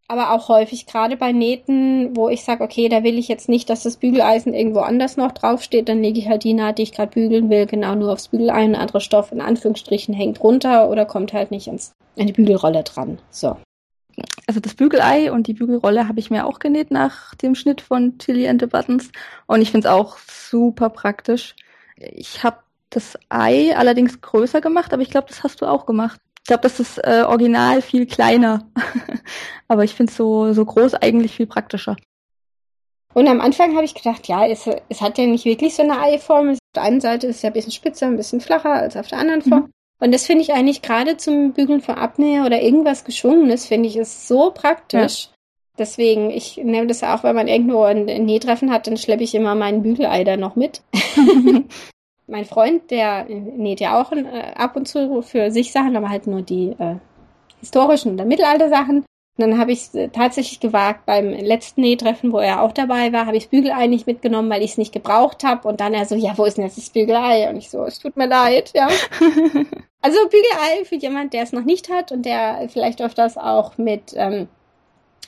aber 0.07 0.31
auch 0.31 0.49
häufig, 0.49 0.87
gerade 0.87 1.17
bei 1.17 1.31
Nähten, 1.31 2.15
wo 2.15 2.29
ich 2.29 2.43
sage, 2.43 2.63
okay, 2.63 2.89
da 2.89 3.03
will 3.03 3.19
ich 3.19 3.27
jetzt 3.27 3.47
nicht, 3.47 3.69
dass 3.69 3.83
das 3.83 3.97
Bügeleisen 3.97 4.55
irgendwo 4.55 4.79
anders 4.79 5.17
noch 5.17 5.31
draufsteht, 5.31 5.87
dann 5.87 6.01
lege 6.01 6.17
ich 6.17 6.27
halt 6.27 6.43
die 6.43 6.53
Naht, 6.53 6.79
die 6.79 6.83
ich 6.83 6.93
gerade 6.93 7.11
bügeln 7.11 7.51
will, 7.51 7.67
genau 7.67 7.93
nur 7.93 8.13
aufs 8.13 8.29
Bügelei. 8.29 8.53
Ein 8.53 8.75
anderer 8.75 9.01
Stoff 9.01 9.31
in 9.31 9.39
Anführungsstrichen 9.39 10.15
hängt 10.15 10.41
runter 10.41 10.89
oder 10.89 11.05
kommt 11.05 11.33
halt 11.33 11.51
nicht 11.51 11.67
ins, 11.67 11.91
an 12.17 12.25
die 12.25 12.33
Bügelrolle 12.33 12.83
dran. 12.83 13.19
So. 13.29 13.57
Also 14.49 14.59
das 14.59 14.73
Bügelei 14.73 15.31
und 15.31 15.45
die 15.45 15.53
Bügelrolle 15.53 16.07
habe 16.07 16.19
ich 16.19 16.31
mir 16.31 16.47
auch 16.47 16.57
genäht 16.57 16.89
nach 16.89 17.35
dem 17.35 17.53
Schnitt 17.53 17.81
von 17.81 18.17
Tilly 18.17 18.47
and 18.47 18.59
the 18.59 18.65
Buttons 18.65 19.11
und 19.45 19.61
ich 19.61 19.69
finde 19.69 19.87
es 19.87 19.93
auch 19.93 20.17
super 20.17 20.89
praktisch. 20.89 21.55
Ich 21.95 22.41
habe 22.41 22.57
das 22.89 23.15
Ei 23.29 23.77
allerdings 23.77 24.21
größer 24.21 24.59
gemacht, 24.59 24.91
aber 24.91 25.03
ich 25.03 25.11
glaube, 25.11 25.27
das 25.27 25.43
hast 25.43 25.61
du 25.61 25.67
auch 25.67 25.85
gemacht. 25.85 26.19
Ich 26.39 26.45
glaube, 26.47 26.63
das 26.63 26.79
ist 26.79 26.97
äh, 26.97 27.25
original 27.27 27.83
viel 27.83 28.07
kleiner. 28.07 28.67
Aber 29.67 29.83
ich 29.83 29.93
finde 29.93 30.09
es 30.09 30.17
so, 30.17 30.51
so 30.53 30.65
groß 30.65 30.95
eigentlich 30.95 31.35
viel 31.35 31.45
praktischer. 31.45 31.95
Und 33.13 33.27
am 33.27 33.41
Anfang 33.41 33.75
habe 33.75 33.85
ich 33.85 33.93
gedacht, 33.93 34.27
ja, 34.27 34.47
es, 34.47 34.67
es 34.87 35.01
hat 35.01 35.19
ja 35.19 35.27
nicht 35.27 35.45
wirklich 35.45 35.75
so 35.75 35.83
eine 35.83 35.99
Eiform. 35.99 36.49
Auf 36.49 36.57
der 36.75 36.81
einen 36.81 37.01
Seite 37.01 37.27
ist 37.27 37.35
es 37.35 37.41
ja 37.43 37.51
ein 37.51 37.53
bisschen 37.53 37.71
spitzer, 37.71 38.07
ein 38.07 38.17
bisschen 38.17 38.41
flacher 38.41 38.71
als 38.71 38.97
auf 38.97 39.09
der 39.09 39.19
anderen 39.19 39.43
Form. 39.43 39.61
Mhm. 39.65 39.73
Und 39.99 40.13
das 40.13 40.25
finde 40.25 40.43
ich 40.43 40.53
eigentlich 40.53 40.81
gerade 40.81 41.17
zum 41.17 41.53
Bügeln 41.53 41.81
von 41.81 41.95
Abnäher 41.95 42.45
oder 42.45 42.61
irgendwas 42.61 43.03
Geschwungenes, 43.03 43.65
finde 43.65 43.89
ich 43.89 43.97
es 43.97 44.27
so 44.27 44.51
praktisch. 44.51 45.25
Ja. 45.25 45.29
Deswegen, 45.77 46.29
ich 46.29 46.57
nehme 46.57 46.87
das 46.87 47.03
auch, 47.03 47.23
wenn 47.23 47.35
man 47.35 47.47
irgendwo 47.47 47.83
ein 47.83 48.05
Nähtreffen 48.05 48.71
hat, 48.71 48.87
dann 48.87 48.97
schleppe 48.97 49.23
ich 49.23 49.35
immer 49.35 49.55
meinen 49.55 49.83
Bügelei 49.83 50.23
da 50.23 50.35
noch 50.35 50.55
mit. 50.55 50.81
mein 52.27 52.45
Freund, 52.45 52.91
der 52.91 53.25
näht 53.25 53.79
ja 53.79 54.01
auch 54.01 54.11
äh, 54.11 54.53
ab 54.55 54.75
und 54.75 54.87
zu 54.87 55.21
für 55.21 55.51
sich 55.51 55.71
Sachen, 55.71 55.95
aber 55.95 56.09
halt 56.09 56.27
nur 56.27 56.41
die 56.41 56.75
äh, 56.77 56.95
historischen 57.59 58.13
oder 58.13 58.25
Mittelalter-Sachen. 58.25 59.05
Und 59.39 59.51
dann 59.51 59.59
habe 59.59 59.71
ich 59.71 59.79
es 59.79 59.95
äh, 59.95 60.09
tatsächlich 60.09 60.59
gewagt, 60.59 61.05
beim 61.05 61.29
letzten 61.29 61.79
Nähtreffen, 61.79 62.33
wo 62.33 62.39
er 62.39 62.61
auch 62.61 62.73
dabei 62.73 63.13
war, 63.13 63.25
habe 63.25 63.37
ich 63.37 63.43
das 63.43 63.51
Bügelei 63.51 63.87
nicht 63.87 64.05
mitgenommen, 64.05 64.49
weil 64.49 64.63
ich 64.63 64.71
es 64.71 64.77
nicht 64.77 64.91
gebraucht 64.91 65.45
habe. 65.45 65.65
Und 65.65 65.79
dann 65.79 65.93
er 65.93 66.05
so, 66.05 66.15
ja, 66.15 66.37
wo 66.37 66.43
ist 66.43 66.57
denn 66.57 66.65
jetzt 66.65 66.77
das 66.77 66.89
Bügelei? 66.89 67.49
Und 67.49 67.55
ich 67.55 67.69
so, 67.69 67.85
es 67.85 67.99
tut 67.99 68.17
mir 68.17 68.27
leid, 68.27 68.73
ja. 68.75 68.87
also 70.01 70.19
Bügelei 70.29 70.83
für 70.83 70.95
jemand, 70.95 71.31
der 71.33 71.43
es 71.43 71.53
noch 71.53 71.63
nicht 71.63 71.89
hat 71.89 72.11
und 72.11 72.25
der 72.25 72.67
vielleicht 72.67 73.01
öfters 73.01 73.37
auch 73.37 73.77
mit 73.77 74.13
ähm, 74.15 74.49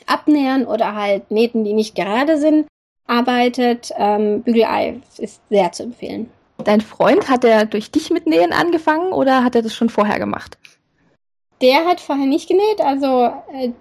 Abnähern 0.07 0.65
oder 0.65 0.93
halt 0.93 1.31
Nähten, 1.31 1.63
die 1.63 1.73
nicht 1.73 1.95
gerade 1.95 2.37
sind, 2.37 2.67
arbeitet. 3.07 3.91
Ähm, 3.97 4.41
Bügelei 4.41 4.99
ist 5.19 5.41
sehr 5.49 5.71
zu 5.71 5.83
empfehlen. 5.83 6.29
Dein 6.57 6.81
Freund, 6.81 7.29
hat 7.29 7.45
er 7.45 7.65
durch 7.65 7.91
dich 7.91 8.09
mit 8.09 8.27
Nähen 8.27 8.51
angefangen 8.51 9.13
oder 9.13 9.45
hat 9.45 9.55
er 9.55 9.61
das 9.61 9.73
schon 9.73 9.89
vorher 9.89 10.19
gemacht? 10.19 10.57
Der 11.61 11.85
hat 11.85 11.99
vorher 11.99 12.25
nicht 12.25 12.47
genäht, 12.47 12.81
also 12.81 13.31
äh, 13.53 13.71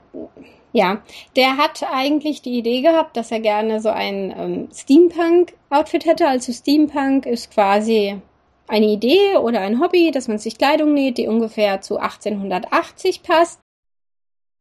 ja, 0.73 1.03
der 1.37 1.57
hat 1.57 1.83
eigentlich 1.91 2.43
die 2.43 2.59
Idee 2.59 2.81
gehabt, 2.81 3.17
dass 3.17 3.33
er 3.33 3.41
gerne 3.41 3.81
so 3.81 3.89
ein 3.89 4.35
ähm, 4.37 4.69
Steampunk-Outfit 4.73 6.05
hätte. 6.05 6.29
Also 6.29 6.53
Steampunk 6.53 7.27
ist 7.27 7.51
quasi 7.53 8.21
eine 8.69 8.87
Idee 8.87 9.37
oder 9.37 9.61
ein 9.61 9.81
Hobby, 9.81 10.13
dass 10.13 10.29
man 10.29 10.39
sich 10.39 10.59
Kleidung 10.59 10.95
näht, 10.95 11.19
die 11.19 11.27
ungefähr 11.27 11.81
zu 11.81 11.99
1880 11.99 13.25
passt, 13.25 13.61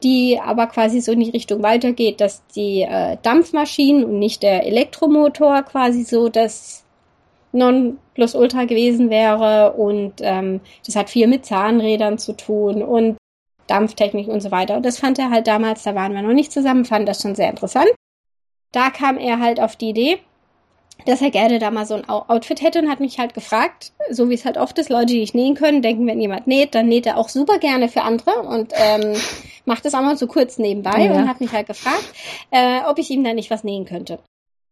die 0.01 0.39
aber 0.39 0.65
quasi 0.65 0.99
so 1.01 1.12
in 1.12 1.19
die 1.19 1.29
Richtung 1.29 1.62
weitergeht, 1.62 2.19
dass 2.21 2.45
die 2.47 2.82
äh, 2.82 3.17
Dampfmaschinen 3.21 4.03
und 4.03 4.17
nicht 4.17 4.41
der 4.41 4.65
Elektromotor 4.65 5.62
quasi 5.62 6.03
so 6.03 6.29
das 6.29 6.86
Nonplusultra 7.51 8.65
gewesen 8.65 9.09
wäre 9.09 9.73
und 9.73 10.13
ähm, 10.19 10.62
das 10.85 10.95
hat 10.95 11.09
viel 11.09 11.27
mit 11.27 11.45
Zahnrädern 11.45 12.17
zu 12.17 12.33
tun 12.33 12.83
und 12.83 13.17
Dampftechnik 13.67 14.27
und 14.27 14.41
so 14.41 14.51
weiter. 14.51 14.77
Und 14.77 14.85
das 14.85 14.99
fand 14.99 15.19
er 15.19 15.29
halt 15.29 15.47
damals, 15.47 15.83
da 15.83 15.95
waren 15.95 16.13
wir 16.13 16.21
noch 16.21 16.33
nicht 16.33 16.51
zusammen, 16.51 16.85
fand 16.85 17.07
das 17.07 17.21
schon 17.21 17.35
sehr 17.35 17.49
interessant. 17.49 17.89
Da 18.71 18.89
kam 18.89 19.17
er 19.17 19.39
halt 19.39 19.59
auf 19.59 19.75
die 19.75 19.89
Idee, 19.89 20.19
dass 21.05 21.21
er 21.21 21.31
gerne 21.31 21.59
da 21.59 21.71
mal 21.71 21.85
so 21.85 21.95
ein 21.95 22.07
Outfit 22.07 22.62
hätte 22.62 22.79
und 22.79 22.89
hat 22.89 22.99
mich 22.99 23.19
halt 23.19 23.33
gefragt, 23.33 23.93
so 24.09 24.29
wie 24.29 24.33
es 24.33 24.45
halt 24.45 24.57
oft 24.57 24.77
ist, 24.79 24.89
Leute, 24.89 25.07
die 25.07 25.19
nicht 25.19 25.35
nähen 25.35 25.55
können, 25.55 25.81
denken, 25.81 26.05
wenn 26.07 26.19
jemand 26.19 26.47
näht, 26.47 26.75
dann 26.75 26.88
näht 26.88 27.05
er 27.05 27.17
auch 27.17 27.29
super 27.29 27.57
gerne 27.57 27.88
für 27.88 28.01
andere 28.01 28.41
und 28.41 28.73
ähm, 28.75 29.15
macht 29.65 29.85
das 29.85 29.93
auch 29.93 30.01
mal 30.01 30.17
so 30.17 30.27
kurz 30.27 30.57
nebenbei 30.57 31.05
ja. 31.05 31.13
und 31.13 31.29
hat 31.29 31.39
mich 31.39 31.53
halt 31.53 31.67
gefragt, 31.67 32.03
äh, 32.51 32.81
ob 32.88 32.99
ich 32.99 33.09
ihm 33.09 33.23
da 33.23 33.33
nicht 33.33 33.49
was 33.49 33.63
nähen 33.63 33.85
könnte. 33.85 34.19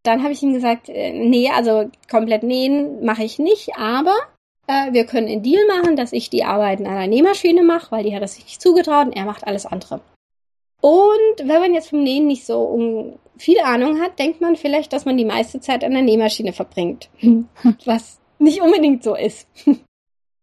Dann 0.03 0.23
habe 0.23 0.33
ich 0.33 0.41
ihm 0.41 0.53
gesagt, 0.53 0.89
äh, 0.89 1.11
nee, 1.11 1.49
also 1.49 1.89
komplett 2.09 2.43
nähen 2.43 3.03
mache 3.03 3.23
ich 3.23 3.39
nicht, 3.39 3.75
aber 3.77 4.15
äh, 4.67 4.91
wir 4.93 5.05
können 5.05 5.27
einen 5.27 5.43
Deal 5.43 5.65
machen, 5.67 5.95
dass 5.95 6.13
ich 6.13 6.29
die 6.29 6.43
Arbeiten 6.43 6.85
an 6.85 6.97
der 6.97 7.07
Nähmaschine 7.07 7.63
mache, 7.63 7.91
weil 7.91 8.03
die 8.03 8.15
hat 8.15 8.21
das 8.21 8.35
sich 8.35 8.45
nicht 8.45 8.61
zugetraut 8.61 9.07
und 9.07 9.15
er 9.15 9.25
macht 9.25 9.45
alles 9.45 9.65
andere. 9.65 10.01
Und 10.81 11.39
wenn 11.39 11.59
man 11.59 11.73
jetzt 11.73 11.89
vom 11.89 12.03
Nähen 12.03 12.27
nicht 12.27 12.45
so 12.45 13.17
viel 13.37 13.59
Ahnung 13.61 13.99
hat, 13.99 14.19
denkt 14.19 14.41
man 14.41 14.55
vielleicht, 14.55 14.93
dass 14.93 15.05
man 15.05 15.17
die 15.17 15.25
meiste 15.25 15.59
Zeit 15.59 15.83
an 15.83 15.93
der 15.93 16.03
Nähmaschine 16.03 16.53
verbringt. 16.53 17.09
Was 17.85 18.19
nicht 18.39 18.61
unbedingt 18.61 19.03
so 19.03 19.15
ist. 19.15 19.47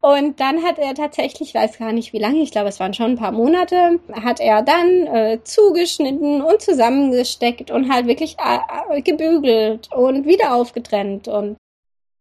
Und 0.05 0.39
dann 0.39 0.63
hat 0.63 0.79
er 0.79 0.95
tatsächlich, 0.95 1.49
ich 1.49 1.55
weiß 1.55 1.79
gar 1.79 1.91
nicht 1.95 2.13
wie 2.13 2.19
lange, 2.19 2.43
ich 2.43 2.51
glaube 2.51 2.69
es 2.69 2.79
waren 2.79 2.93
schon 2.93 3.13
ein 3.13 3.17
paar 3.17 3.33
Monate, 3.33 4.01
hat 4.13 4.39
er 4.39 4.61
dann 4.61 5.07
äh, 5.07 5.39
zugeschnitten 5.45 6.43
und 6.43 6.61
zusammengesteckt 6.61 7.71
und 7.71 7.91
halt 7.91 8.07
wirklich 8.07 8.37
äh, 8.39 9.01
gebügelt 9.01 9.91
und 9.95 10.27
wieder 10.27 10.55
aufgetrennt. 10.57 11.27
Und 11.27 11.57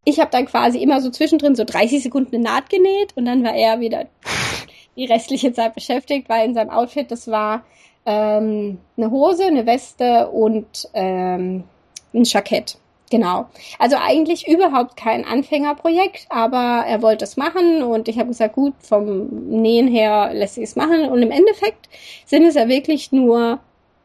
ich 0.05 0.21
habe 0.21 0.31
dann 0.31 0.45
quasi 0.45 0.81
immer 0.81 1.01
so 1.01 1.09
zwischendrin 1.09 1.55
so 1.55 1.65
30 1.65 2.03
Sekunden 2.03 2.35
eine 2.35 2.45
Naht 2.45 2.69
genäht 2.69 3.17
und 3.17 3.25
dann 3.25 3.43
war 3.43 3.53
er 3.53 3.81
wieder 3.81 4.05
die 4.95 5.03
restliche 5.03 5.51
Zeit 5.51 5.75
beschäftigt, 5.75 6.29
weil 6.29 6.45
in 6.45 6.53
seinem 6.53 6.69
Outfit, 6.69 7.11
das 7.11 7.27
war 7.27 7.65
ähm, 8.05 8.77
eine 8.95 9.11
Hose, 9.11 9.43
eine 9.43 9.65
Weste 9.65 10.29
und 10.29 10.87
ähm, 10.93 11.65
ein 12.13 12.23
Jackett. 12.23 12.77
Genau. 13.13 13.45
Also 13.77 13.97
eigentlich 14.01 14.47
überhaupt 14.47 14.97
kein 14.97 15.23
Anfängerprojekt, 15.23 16.25
aber 16.29 16.83
er 16.87 17.03
wollte 17.03 17.25
es 17.25 17.37
machen 17.37 17.83
und 17.83 18.07
ich 18.07 18.17
habe 18.17 18.29
gesagt, 18.29 18.55
gut, 18.55 18.73
vom 18.79 19.27
Nähen 19.49 19.87
her 19.87 20.31
lässt 20.33 20.55
sich 20.55 20.63
es 20.63 20.75
machen. 20.75 21.09
Und 21.09 21.21
im 21.21 21.29
Endeffekt 21.29 21.89
sind 22.25 22.43
es 22.43 22.55
ja 22.55 22.67
wirklich 22.67 23.11
nur 23.11 23.59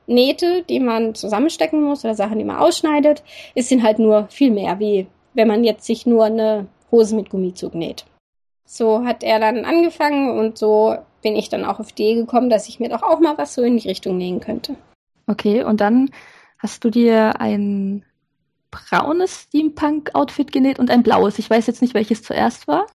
Nähte, 0.07 0.63
die 0.69 0.79
man 0.79 1.15
zusammenstecken 1.15 1.83
muss 1.83 2.05
oder 2.05 2.15
Sachen, 2.15 2.37
die 2.37 2.45
man 2.45 2.59
ausschneidet. 2.59 3.23
Es 3.55 3.71
sind 3.71 3.83
halt 3.83 3.99
nur 3.99 4.29
viel 4.29 4.51
mehr, 4.51 4.79
wie 4.79 5.07
wenn 5.33 5.49
man 5.49 5.65
jetzt 5.65 5.87
sich 5.87 6.05
nur 6.05 6.27
eine 6.27 6.67
Hose 6.91 7.17
mit 7.17 7.31
Gummizug 7.31 7.75
näht. 7.75 8.05
So 8.67 9.07
hat 9.07 9.23
er 9.23 9.41
dann 9.41 9.65
angefangen 9.65 10.39
und 10.39 10.59
so 10.59 10.99
bin 11.23 11.35
ich 11.35 11.49
dann 11.49 11.65
auch 11.65 11.81
auf 11.81 11.93
die 11.93 12.11
Idee 12.11 12.21
gekommen, 12.21 12.51
dass 12.51 12.69
ich 12.69 12.79
mir 12.79 12.91
doch 12.91 13.03
auch 13.03 13.21
mal 13.21 13.39
was 13.39 13.55
so 13.55 13.63
in 13.63 13.79
die 13.79 13.89
Richtung 13.89 14.19
nähen 14.19 14.41
könnte. 14.41 14.77
Okay, 15.27 15.65
und 15.65 15.81
dann 15.81 16.11
hast 16.59 16.85
du 16.85 16.91
dir 16.91 17.41
ein 17.41 18.05
braunes 18.71 19.43
Steampunk-Outfit 19.43 20.53
genäht 20.53 20.79
und 20.79 20.91
ein 20.91 21.03
blaues. 21.03 21.39
Ich 21.39 21.49
weiß 21.49 21.67
jetzt 21.67 21.83
nicht, 21.83 21.95
welches 21.95 22.23
zuerst 22.23 22.69
war. 22.69 22.87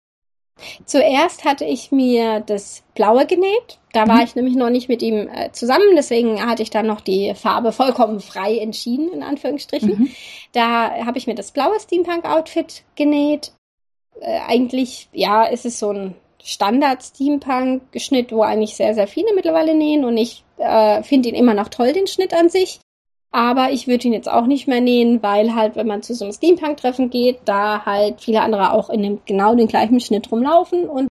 Zuerst 0.86 1.46
hatte 1.46 1.66
ich 1.66 1.92
mir 1.92 2.40
das 2.42 2.84
blaue 2.94 3.26
genäht. 3.26 3.80
Da 3.92 4.08
war 4.08 4.18
mhm. 4.18 4.24
ich 4.24 4.36
nämlich 4.36 4.56
noch 4.56 4.70
nicht 4.70 4.88
mit 4.88 5.02
ihm 5.02 5.28
äh, 5.28 5.52
zusammen, 5.52 5.96
deswegen 5.96 6.46
hatte 6.46 6.64
ich 6.64 6.70
dann 6.70 6.88
noch 6.88 7.02
die 7.02 7.34
Farbe 7.36 7.72
vollkommen 7.72 8.20
frei 8.20 8.58
entschieden, 8.58 9.12
in 9.12 9.24
Anführungsstrichen. 9.24 10.00
Mhm. 10.00 10.12
Da 10.52 11.06
habe 11.06 11.18
ich 11.18 11.28
mir 11.28 11.36
das 11.36 11.52
blaue 11.52 11.80
Steampunk-Outfit 11.80 12.84
genäht. 12.96 13.52
Äh, 14.20 14.40
eigentlich, 14.48 15.10
ja, 15.12 15.44
ist 15.44 15.66
es 15.66 15.80
so 15.80 15.92
ein 15.92 16.16
Standard-Steampunk-Schnitt, 16.44 18.32
wo 18.32 18.42
eigentlich 18.42 18.76
sehr, 18.76 18.94
sehr 18.94 19.08
viele 19.08 19.34
mittlerweile 19.34 19.74
nähen 19.74 20.06
und 20.06 20.18
ich 20.18 20.44
äh, 20.58 21.02
finde 21.04 21.30
ihn 21.30 21.36
immer 21.36 21.54
noch 21.54 21.70
toll, 21.70 21.94
den 21.94 22.08
Schnitt 22.08 22.34
an 22.34 22.50
sich. 22.50 22.80
Aber 23.36 23.72
ich 23.72 23.88
würde 23.88 24.08
ihn 24.08 24.14
jetzt 24.14 24.30
auch 24.30 24.46
nicht 24.46 24.68
mehr 24.68 24.80
nähen, 24.80 25.24
weil 25.24 25.56
halt, 25.56 25.76
wenn 25.76 25.88
man 25.88 26.04
zu 26.04 26.14
so 26.14 26.24
einem 26.24 26.34
Steampunk-Treffen 26.36 27.10
geht, 27.10 27.40
da 27.46 27.84
halt 27.84 28.22
viele 28.22 28.44
andere 28.44 28.74
auch 28.74 28.92
in 28.92 29.02
dem 29.02 29.22
genau 29.26 29.56
den 29.56 29.68
gleichen 29.68 30.00
Schnitt 30.00 30.32
rumlaufen. 30.32 30.88
Und 30.88 31.08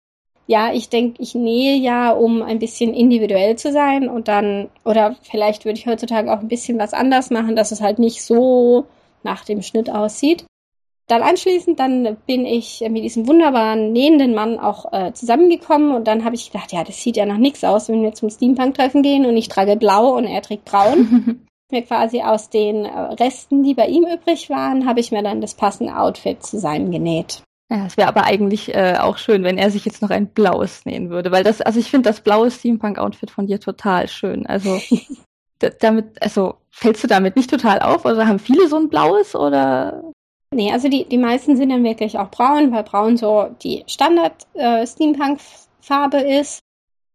ja, 0.46 0.72
ich 0.72 0.88
denke, 0.88 1.20
ich 1.20 1.34
nähe 1.34 1.74
ja, 1.74 2.12
um 2.12 2.42
ein 2.42 2.60
bisschen 2.60 2.94
individuell 2.94 3.56
zu 3.56 3.72
sein 3.72 4.08
und 4.08 4.28
dann, 4.28 4.68
oder 4.84 5.16
vielleicht 5.22 5.64
würde 5.64 5.80
ich 5.80 5.88
heutzutage 5.88 6.32
auch 6.32 6.38
ein 6.38 6.48
bisschen 6.48 6.78
was 6.78 6.94
anders 6.94 7.30
machen, 7.30 7.56
dass 7.56 7.72
es 7.72 7.80
halt 7.80 7.98
nicht 7.98 8.22
so 8.22 8.86
nach 9.24 9.44
dem 9.44 9.60
Schnitt 9.60 9.90
aussieht. 9.90 10.44
Dann 11.08 11.22
anschließend, 11.22 11.80
dann 11.80 12.16
bin 12.28 12.46
ich 12.46 12.84
mit 12.88 13.02
diesem 13.02 13.26
wunderbaren 13.26 13.92
nähenden 13.92 14.32
Mann 14.32 14.60
auch 14.60 14.92
äh, 14.92 15.12
zusammengekommen 15.12 15.92
und 15.92 16.06
dann 16.06 16.24
habe 16.24 16.36
ich 16.36 16.52
gedacht, 16.52 16.72
ja, 16.72 16.84
das 16.84 17.02
sieht 17.02 17.16
ja 17.16 17.26
nach 17.26 17.38
nichts 17.38 17.64
aus, 17.64 17.88
wenn 17.88 18.04
wir 18.04 18.14
zum 18.14 18.30
Steampunk-Treffen 18.30 19.02
gehen 19.02 19.26
und 19.26 19.36
ich 19.36 19.48
trage 19.48 19.74
blau 19.76 20.16
und 20.16 20.24
er 20.24 20.40
trägt 20.40 20.64
braun. 20.64 21.40
mir 21.72 21.82
quasi 21.82 22.22
aus 22.22 22.50
den 22.50 22.84
äh, 22.84 22.90
Resten, 22.90 23.62
die 23.62 23.74
bei 23.74 23.86
ihm 23.86 24.04
übrig 24.04 24.50
waren, 24.50 24.86
habe 24.86 25.00
ich 25.00 25.12
mir 25.12 25.22
dann 25.22 25.40
das 25.40 25.54
passende 25.54 25.96
Outfit 25.96 26.44
zusammengenäht. 26.44 27.42
Ja, 27.70 27.86
es 27.86 27.96
wäre 27.96 28.08
aber 28.08 28.24
eigentlich 28.24 28.74
äh, 28.74 28.98
auch 28.98 29.16
schön, 29.16 29.44
wenn 29.44 29.56
er 29.56 29.70
sich 29.70 29.86
jetzt 29.86 30.02
noch 30.02 30.10
ein 30.10 30.26
blaues 30.26 30.84
nähen 30.84 31.08
würde, 31.08 31.32
weil 31.32 31.42
das, 31.42 31.62
also 31.62 31.80
ich 31.80 31.90
finde 31.90 32.10
das 32.10 32.20
blaue 32.20 32.50
Steampunk-Outfit 32.50 33.30
von 33.30 33.46
dir 33.46 33.60
total 33.60 34.08
schön. 34.08 34.46
Also 34.46 34.78
damit, 35.80 36.22
also 36.22 36.54
fällst 36.70 37.02
du 37.04 37.08
damit 37.08 37.36
nicht 37.36 37.50
total 37.50 37.80
auf? 37.80 38.04
Oder 38.04 38.26
haben 38.26 38.38
viele 38.38 38.68
so 38.68 38.76
ein 38.76 38.88
blaues 38.88 39.34
oder? 39.34 40.02
Nee, 40.54 40.70
also 40.70 40.88
die, 40.88 41.08
die 41.08 41.18
meisten 41.18 41.56
sind 41.56 41.70
dann 41.70 41.84
wirklich 41.84 42.18
auch 42.18 42.30
braun, 42.30 42.72
weil 42.72 42.82
braun 42.82 43.16
so 43.16 43.48
die 43.62 43.84
Standard-Steampunk-Farbe 43.86 46.18
äh, 46.18 46.40
ist. 46.40 46.60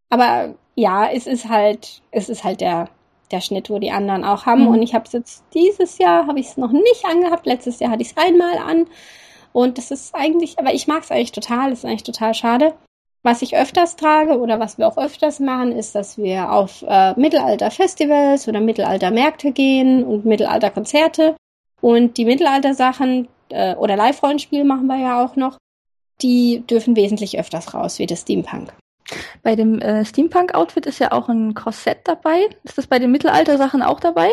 Aber 0.09 0.55
ja, 0.75 1.07
es 1.11 1.27
ist 1.27 1.49
halt, 1.49 2.01
es 2.11 2.29
ist 2.29 2.43
halt 2.43 2.61
der 2.61 2.89
der 3.31 3.41
Schnitt, 3.41 3.69
wo 3.69 3.79
die 3.79 3.91
anderen 3.91 4.23
auch 4.23 4.45
haben. 4.45 4.63
Mhm. 4.63 4.67
Und 4.67 4.81
ich 4.81 4.93
habe 4.93 5.05
es 5.05 5.13
jetzt 5.13 5.43
dieses 5.53 5.97
Jahr, 5.97 6.27
habe 6.27 6.39
ich 6.39 6.47
es 6.47 6.57
noch 6.57 6.71
nicht 6.71 7.05
angehabt. 7.05 7.45
Letztes 7.45 7.79
Jahr 7.79 7.91
hatte 7.91 8.01
ich 8.01 8.11
es 8.11 8.17
einmal 8.17 8.57
an. 8.57 8.87
Und 9.53 9.77
das 9.77 9.91
ist 9.91 10.13
eigentlich, 10.13 10.59
aber 10.59 10.73
ich 10.73 10.87
mag 10.87 11.03
es 11.03 11.11
eigentlich 11.11 11.31
total, 11.31 11.69
das 11.69 11.79
ist 11.79 11.85
eigentlich 11.85 12.03
total 12.03 12.33
schade. 12.33 12.73
Was 13.23 13.41
ich 13.41 13.57
öfters 13.57 13.95
trage 13.95 14.39
oder 14.39 14.59
was 14.59 14.77
wir 14.77 14.87
auch 14.87 14.97
öfters 14.97 15.39
machen, 15.39 15.71
ist, 15.71 15.95
dass 15.95 16.17
wir 16.17 16.51
auf 16.51 16.83
äh, 16.87 17.13
Mittelalter-Festivals 17.19 18.47
oder 18.47 18.61
Mittelalter-Märkte 18.61 19.51
gehen 19.51 20.03
und 20.03 20.25
Mittelalter-Konzerte. 20.25 21.35
Und 21.81 22.17
die 22.17 22.25
Mittelalter-Sachen 22.25 23.27
äh, 23.49 23.75
oder 23.75 23.95
Live-Rollenspiel 23.95 24.63
machen 24.63 24.87
wir 24.87 24.99
ja 24.99 25.25
auch 25.25 25.35
noch, 25.35 25.57
die 26.21 26.63
dürfen 26.67 26.95
wesentlich 26.95 27.39
öfters 27.39 27.73
raus 27.73 27.99
wie 27.99 28.05
das 28.05 28.21
Steampunk. 28.21 28.73
Bei 29.43 29.55
dem 29.55 29.79
äh, 29.79 30.05
Steampunk-Outfit 30.05 30.85
ist 30.85 30.99
ja 30.99 31.11
auch 31.11 31.29
ein 31.29 31.53
Korsett 31.53 31.99
dabei. 32.05 32.49
Ist 32.63 32.77
das 32.77 32.87
bei 32.87 32.99
den 32.99 33.11
Mittelalter-Sachen 33.11 33.81
auch 33.81 33.99
dabei? 33.99 34.29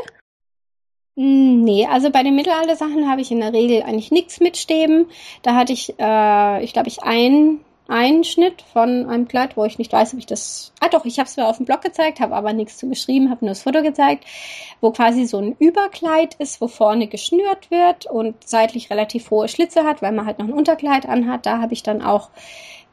Hm, 1.16 1.62
nee, 1.62 1.87
also 1.87 2.11
bei 2.11 2.22
den 2.22 2.35
Mittelalter-Sachen 2.35 3.09
habe 3.09 3.20
ich 3.20 3.31
in 3.31 3.41
der 3.41 3.53
Regel 3.53 3.83
eigentlich 3.83 4.11
nichts 4.11 4.41
mit 4.41 4.57
Stäben. 4.57 5.07
Da 5.43 5.55
hatte 5.55 5.72
ich, 5.72 5.95
äh, 5.99 6.64
ich 6.64 6.72
glaube, 6.72 6.89
ich 6.89 7.03
ein 7.03 7.61
einen 7.87 8.25
Schnitt 8.25 8.62
von 8.62 9.07
einem 9.07 9.29
Kleid, 9.29 9.57
wo 9.57 9.64
ich 9.64 9.79
nicht 9.79 9.93
weiß, 9.93 10.14
ob 10.14 10.18
ich 10.18 10.27
das. 10.27 10.72
Ah 10.81 10.89
doch, 10.89 11.05
ich 11.05 11.18
habe 11.18 11.29
es 11.29 11.37
mir 11.37 11.47
auf 11.47 11.59
dem 11.59 11.66
Blog 11.66 11.83
gezeigt, 11.83 12.20
habe 12.20 12.35
aber 12.35 12.53
nichts 12.53 12.79
zu 12.79 12.89
geschrieben, 12.89 13.31
habe 13.31 13.45
nur 13.45 13.51
das 13.51 13.62
Foto 13.62 13.83
gezeigt, 13.83 14.25
wo 14.81 14.91
quasi 14.91 15.27
so 15.27 15.39
ein 15.39 15.55
Überkleid 15.59 16.35
ist, 16.37 16.61
wo 16.61 16.68
vorne 16.68 17.09
geschnürt 17.09 17.70
wird 17.70 18.07
und 18.07 18.37
seitlich 18.49 18.91
relativ 18.91 19.31
hohe 19.31 19.49
Schlitze 19.49 19.85
hat, 19.85 20.01
weil 20.01 20.12
man 20.12 20.27
halt 20.27 20.39
noch 20.39 20.47
ein 20.47 20.53
Unterkleid 20.53 21.07
anhat. 21.07 21.45
Da 21.45 21.61
habe 21.61 21.75
ich 21.75 21.83
dann 21.83 22.01
auch 22.01 22.31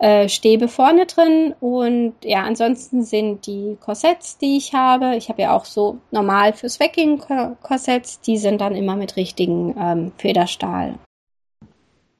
äh, 0.01 0.29
Stäbe 0.29 0.67
vorne 0.67 1.05
drin 1.05 1.53
und 1.59 2.15
ja, 2.23 2.41
ansonsten 2.41 3.03
sind 3.03 3.45
die 3.45 3.77
Korsetts, 3.79 4.39
die 4.39 4.57
ich 4.57 4.73
habe, 4.73 5.15
ich 5.15 5.29
habe 5.29 5.43
ja 5.43 5.55
auch 5.55 5.65
so 5.65 5.99
normal 6.09 6.53
fürs 6.53 6.79
Weggehen 6.79 7.21
Korsetts, 7.61 8.19
die 8.19 8.39
sind 8.39 8.61
dann 8.61 8.75
immer 8.75 8.95
mit 8.95 9.15
richtigen 9.15 9.75
ähm, 9.77 10.11
Federstahl. 10.17 10.95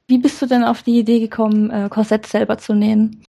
Wie 0.06 0.18
bist 0.18 0.40
du 0.40 0.46
denn 0.46 0.62
auf 0.62 0.84
die 0.84 1.00
Idee 1.00 1.18
gekommen, 1.18 1.70
äh, 1.70 1.88
Korsetts 1.88 2.30
selber 2.30 2.56
zu 2.56 2.72
nähen? 2.72 3.24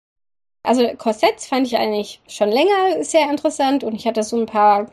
Also 0.63 0.85
Korsetts 0.97 1.47
fand 1.47 1.65
ich 1.65 1.77
eigentlich 1.77 2.19
schon 2.27 2.49
länger 2.49 3.05
sehr 3.05 3.29
interessant 3.29 3.85
und 3.85 3.95
ich 3.95 4.05
hatte 4.05 4.21
so 4.21 4.37
ein 4.37 4.47
paar 4.47 4.87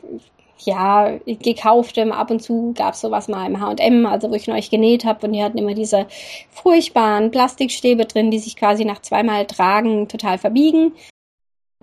ja, 0.59 1.17
gekauftem. 1.25 2.11
Ab 2.11 2.31
und 2.31 2.41
zu 2.41 2.73
gab 2.75 2.93
es 2.93 3.01
sowas 3.01 3.27
mal 3.27 3.45
im 3.45 3.59
H&M, 3.59 4.05
also 4.05 4.29
wo 4.29 4.35
ich 4.35 4.47
neulich 4.47 4.69
genäht 4.69 5.05
habe 5.05 5.25
und 5.25 5.33
die 5.33 5.43
hatten 5.43 5.57
immer 5.57 5.73
diese 5.73 6.07
furchtbaren 6.51 7.31
Plastikstäbe 7.31 8.05
drin, 8.05 8.31
die 8.31 8.39
sich 8.39 8.55
quasi 8.55 8.85
nach 8.85 9.01
zweimal 9.01 9.45
Tragen 9.45 10.07
total 10.07 10.37
verbiegen. 10.37 10.93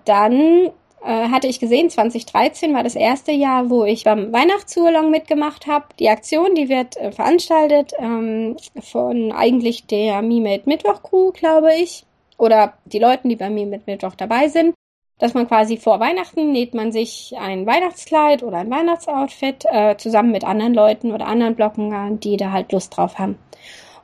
Dann 0.05 0.71
äh, 1.05 1.29
hatte 1.29 1.47
ich 1.49 1.61
gesehen, 1.61 1.91
2013 1.91 2.75
war 2.75 2.83
das 2.83 2.97
erste 2.97 3.33
Jahr, 3.33 3.71
wo 3.71 3.85
ich 3.85 4.05
beim 4.05 4.33
Weihnachtsurlaub 4.33 5.11
mitgemacht 5.11 5.67
habe. 5.67 5.87
Die 5.99 6.09
Aktion, 6.09 6.55
die 6.55 6.69
wird 6.69 6.97
äh, 6.97 7.13
veranstaltet 7.13 7.93
ähm, 7.99 8.57
von 8.81 9.33
eigentlich 9.33 9.87
der 9.87 10.23
Me 10.23 10.41
Made 10.41 10.65
Mittwoch 10.67 11.03
Crew, 11.03 11.33
glaube 11.33 11.75
ich. 11.75 12.05
Oder 12.39 12.75
die 12.85 12.99
Leuten, 12.99 13.29
die 13.29 13.37
bei 13.37 13.51
mir 13.51 13.67
mit 13.67 13.87
Mittwoch 13.87 14.15
dabei 14.15 14.49
sind 14.49 14.75
dass 15.19 15.35
man 15.35 15.49
quasi 15.49 15.79
vor 15.79 15.99
Weihnachten 16.01 16.53
näht 16.53 16.75
man 16.75 16.93
sich 16.93 17.35
ein 17.39 17.67
Weihnachtskleid 17.67 18.43
oder 18.43 18.59
ein 18.59 18.71
Weihnachtsoutfit 18.71 19.65
äh, 19.65 19.97
zusammen 19.97 20.31
mit 20.31 20.45
anderen 20.45 20.75
Leuten 20.75 21.13
oder 21.13 21.27
anderen 21.27 21.55
Blocken, 21.55 22.21
die 22.21 22.37
da 22.37 22.53
halt 22.53 22.73
Lust 22.73 22.97
drauf 22.97 23.19
haben. 23.19 23.39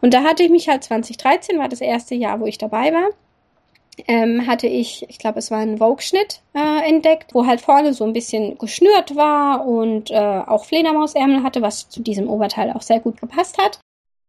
Und 0.01 0.15
da 0.15 0.23
hatte 0.25 0.43
ich 0.43 0.51
mich 0.51 0.69
halt 0.69 0.85
2013, 0.85 1.59
war 1.59 1.69
das 1.69 1.81
erste 1.81 2.15
Jahr, 2.15 2.41
wo 2.41 2.47
ich 2.47 2.59
dabei 2.59 2.93
war, 2.93 3.11
ähm, 4.09 4.47
hatte 4.47 4.67
ich, 4.67 5.07
ich 5.09 5.19
glaube, 5.19 5.39
es 5.39 5.51
war 5.51 5.59
ein 5.59 5.79
Vogue-Schnitt 5.79 6.41
äh, 6.55 6.89
entdeckt, 6.89 7.35
wo 7.35 7.47
halt 7.47 7.61
vorne 7.61 7.93
so 7.93 8.05
ein 8.05 8.15
bisschen 8.15 8.57
geschnürt 8.59 9.15
war 9.17 9.67
und 9.67 10.11
äh, 10.11 10.17
auch 10.17 10.65
Fledermausärmel 10.65 11.43
hatte, 11.43 11.63
was 11.63 11.89
zu 11.91 12.01
diesem 12.01 12.29
Oberteil 12.29 12.73
auch 12.73 12.83
sehr 12.83 13.01
gut 13.01 13.21
gepasst 13.21 13.59
hat. 13.59 13.81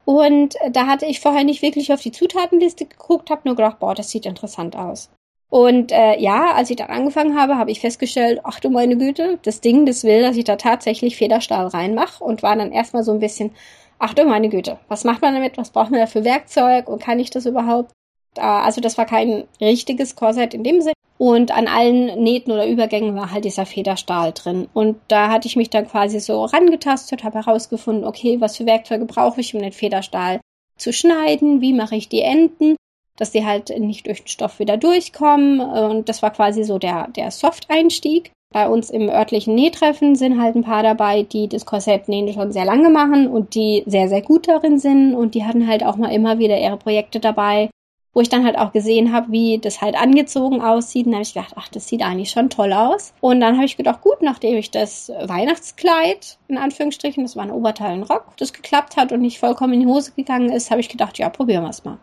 Und 0.05 0.55
da 0.71 0.85
hatte 0.87 1.05
ich 1.05 1.21
vorher 1.21 1.45
nicht 1.45 1.61
wirklich 1.61 1.93
auf 1.93 2.01
die 2.01 2.11
Zutatenliste 2.11 2.85
geguckt, 2.85 3.29
habe 3.29 3.43
nur 3.45 3.55
gedacht, 3.55 3.79
boah, 3.79 3.95
das 3.95 4.09
sieht 4.09 4.25
interessant 4.25 4.75
aus. 4.75 5.09
Und 5.53 5.91
äh, 5.91 6.19
ja, 6.19 6.53
als 6.53 6.71
ich 6.71 6.77
dann 6.77 6.89
angefangen 6.89 7.39
habe, 7.39 7.59
habe 7.59 7.69
ich 7.69 7.79
festgestellt, 7.79 8.39
ach 8.43 8.59
du 8.59 8.71
meine 8.71 8.97
Güte, 8.97 9.37
das 9.43 9.61
Ding, 9.61 9.85
das 9.85 10.03
will, 10.03 10.23
dass 10.23 10.35
ich 10.35 10.45
da 10.45 10.55
tatsächlich 10.55 11.15
Federstahl 11.15 11.67
reinmache 11.67 12.23
und 12.23 12.41
war 12.41 12.55
dann 12.55 12.71
erstmal 12.71 13.03
so 13.03 13.11
ein 13.11 13.19
bisschen, 13.19 13.51
ach 13.99 14.15
du 14.15 14.25
meine 14.25 14.49
Güte, 14.49 14.79
was 14.87 15.03
macht 15.03 15.21
man 15.21 15.35
damit, 15.35 15.55
was 15.59 15.69
braucht 15.69 15.91
man 15.91 15.99
da 15.99 16.07
für 16.07 16.23
Werkzeug 16.23 16.87
und 16.89 17.03
kann 17.03 17.19
ich 17.19 17.29
das 17.29 17.45
überhaupt? 17.45 17.91
Also 18.35 18.81
das 18.81 18.97
war 18.97 19.05
kein 19.05 19.43
richtiges 19.61 20.15
Korsett 20.15 20.55
in 20.55 20.63
dem 20.63 20.81
Sinn. 20.81 20.93
Und 21.19 21.55
an 21.55 21.67
allen 21.67 22.23
Nähten 22.23 22.51
oder 22.51 22.65
Übergängen 22.65 23.15
war 23.15 23.29
halt 23.29 23.45
dieser 23.45 23.67
Federstahl 23.67 24.31
drin. 24.31 24.67
Und 24.73 24.97
da 25.07 25.29
hatte 25.29 25.47
ich 25.47 25.55
mich 25.55 25.69
dann 25.69 25.87
quasi 25.87 26.19
so 26.19 26.45
rangetastet, 26.45 27.23
habe 27.23 27.45
herausgefunden, 27.45 28.05
okay, 28.05 28.41
was 28.41 28.57
für 28.57 28.65
Werkzeuge 28.65 29.05
brauche 29.05 29.39
ich, 29.39 29.53
um 29.53 29.61
den 29.61 29.71
Federstahl 29.71 30.41
zu 30.79 30.91
schneiden, 30.91 31.61
wie 31.61 31.73
mache 31.73 31.95
ich 31.95 32.09
die 32.09 32.21
Enden 32.21 32.75
dass 33.17 33.31
die 33.31 33.45
halt 33.45 33.69
nicht 33.79 34.07
durch 34.07 34.23
den 34.23 34.27
Stoff 34.27 34.59
wieder 34.59 34.77
durchkommen. 34.77 35.59
Und 35.59 36.09
das 36.09 36.21
war 36.21 36.31
quasi 36.31 36.63
so 36.63 36.79
der, 36.79 37.07
der 37.09 37.31
Soft-Einstieg. 37.31 38.31
Bei 38.53 38.69
uns 38.69 38.91
im 38.91 39.09
örtlichen 39.09 39.55
Nähtreffen 39.55 40.15
sind 40.15 40.39
halt 40.39 40.55
ein 40.55 40.63
paar 40.63 40.83
dabei, 40.83 41.23
die 41.23 41.47
das 41.47 41.65
Korsettnähen 41.65 42.31
schon 42.33 42.51
sehr 42.51 42.65
lange 42.65 42.89
machen 42.89 43.27
und 43.27 43.55
die 43.55 43.83
sehr, 43.87 44.07
sehr 44.09 44.21
gut 44.21 44.47
darin 44.47 44.77
sind. 44.77 45.15
Und 45.15 45.33
die 45.33 45.43
hatten 45.43 45.67
halt 45.67 45.83
auch 45.83 45.95
mal 45.95 46.11
immer 46.11 46.37
wieder 46.37 46.59
ihre 46.59 46.77
Projekte 46.77 47.19
dabei, 47.19 47.71
wo 48.13 48.21
ich 48.21 48.29
dann 48.29 48.45
halt 48.45 48.57
auch 48.59 48.71
gesehen 48.71 49.11
habe, 49.11 49.31
wie 49.31 49.57
das 49.57 49.81
halt 49.81 49.95
angezogen 49.99 50.61
aussieht. 50.61 51.07
Und 51.07 51.13
da 51.13 51.17
habe 51.17 51.23
ich 51.23 51.33
gedacht, 51.33 51.53
ach, 51.55 51.67
das 51.69 51.87
sieht 51.87 52.03
eigentlich 52.03 52.29
schon 52.29 52.51
toll 52.51 52.73
aus. 52.73 53.15
Und 53.21 53.39
dann 53.39 53.55
habe 53.55 53.65
ich 53.65 53.75
gedacht, 53.75 54.01
gut, 54.01 54.21
nachdem 54.21 54.55
ich 54.55 54.69
das 54.69 55.09
Weihnachtskleid, 55.09 56.37
in 56.47 56.59
Anführungsstrichen, 56.59 57.23
das 57.23 57.35
war 57.35 57.43
ein 57.43 57.51
Oberteil, 57.51 57.93
ein 57.93 58.03
Rock, 58.03 58.37
das 58.37 58.53
geklappt 58.53 58.97
hat 58.97 59.11
und 59.11 59.21
nicht 59.21 59.39
vollkommen 59.39 59.73
in 59.73 59.79
die 59.79 59.87
Hose 59.87 60.11
gegangen 60.15 60.51
ist, 60.51 60.69
habe 60.69 60.81
ich 60.81 60.89
gedacht, 60.89 61.17
ja, 61.17 61.29
probieren 61.29 61.63
wir 61.63 61.71
es 61.71 61.83
mal. 61.83 61.97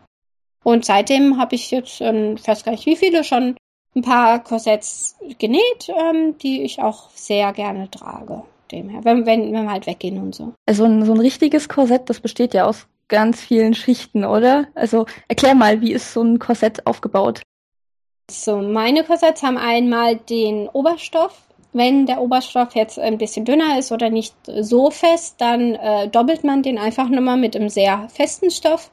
Und 0.63 0.85
seitdem 0.85 1.37
habe 1.37 1.55
ich 1.55 1.71
jetzt, 1.71 2.01
ähm, 2.01 2.35
ich 2.35 2.47
weiß 2.47 2.63
gar 2.63 2.71
nicht 2.71 2.85
wie 2.85 2.95
viele, 2.95 3.23
schon 3.23 3.55
ein 3.95 4.01
paar 4.01 4.43
Korsetts 4.43 5.17
genäht, 5.39 5.89
ähm, 5.89 6.37
die 6.37 6.63
ich 6.63 6.81
auch 6.81 7.09
sehr 7.11 7.51
gerne 7.53 7.89
trage. 7.89 8.43
Dem 8.71 8.87
her, 8.89 9.01
wenn, 9.03 9.25
wenn, 9.25 9.51
wenn 9.51 9.63
wir 9.63 9.71
halt 9.71 9.85
weggehen 9.85 10.17
und 10.17 10.33
so. 10.33 10.53
Also 10.65 10.85
ein, 10.85 11.03
so 11.05 11.11
ein 11.13 11.19
richtiges 11.19 11.67
Korsett, 11.67 12.09
das 12.09 12.21
besteht 12.21 12.53
ja 12.53 12.65
aus 12.65 12.87
ganz 13.09 13.41
vielen 13.41 13.73
Schichten, 13.73 14.23
oder? 14.23 14.67
Also 14.75 15.05
erklär 15.27 15.55
mal, 15.55 15.81
wie 15.81 15.91
ist 15.91 16.13
so 16.13 16.21
ein 16.21 16.39
Korsett 16.39 16.87
aufgebaut? 16.87 17.41
So, 18.29 18.57
meine 18.57 19.03
Korsetts 19.03 19.43
haben 19.43 19.57
einmal 19.57 20.15
den 20.15 20.69
Oberstoff. 20.69 21.37
Wenn 21.73 22.05
der 22.05 22.21
Oberstoff 22.21 22.75
jetzt 22.75 22.97
ein 22.97 23.17
bisschen 23.17 23.43
dünner 23.43 23.77
ist 23.77 23.91
oder 23.91 24.09
nicht 24.09 24.35
so 24.45 24.89
fest, 24.89 25.35
dann 25.39 25.75
äh, 25.75 26.07
doppelt 26.07 26.45
man 26.45 26.63
den 26.63 26.77
einfach 26.77 27.09
nochmal 27.09 27.37
mit 27.37 27.55
einem 27.55 27.69
sehr 27.69 28.07
festen 28.09 28.51
Stoff. 28.51 28.89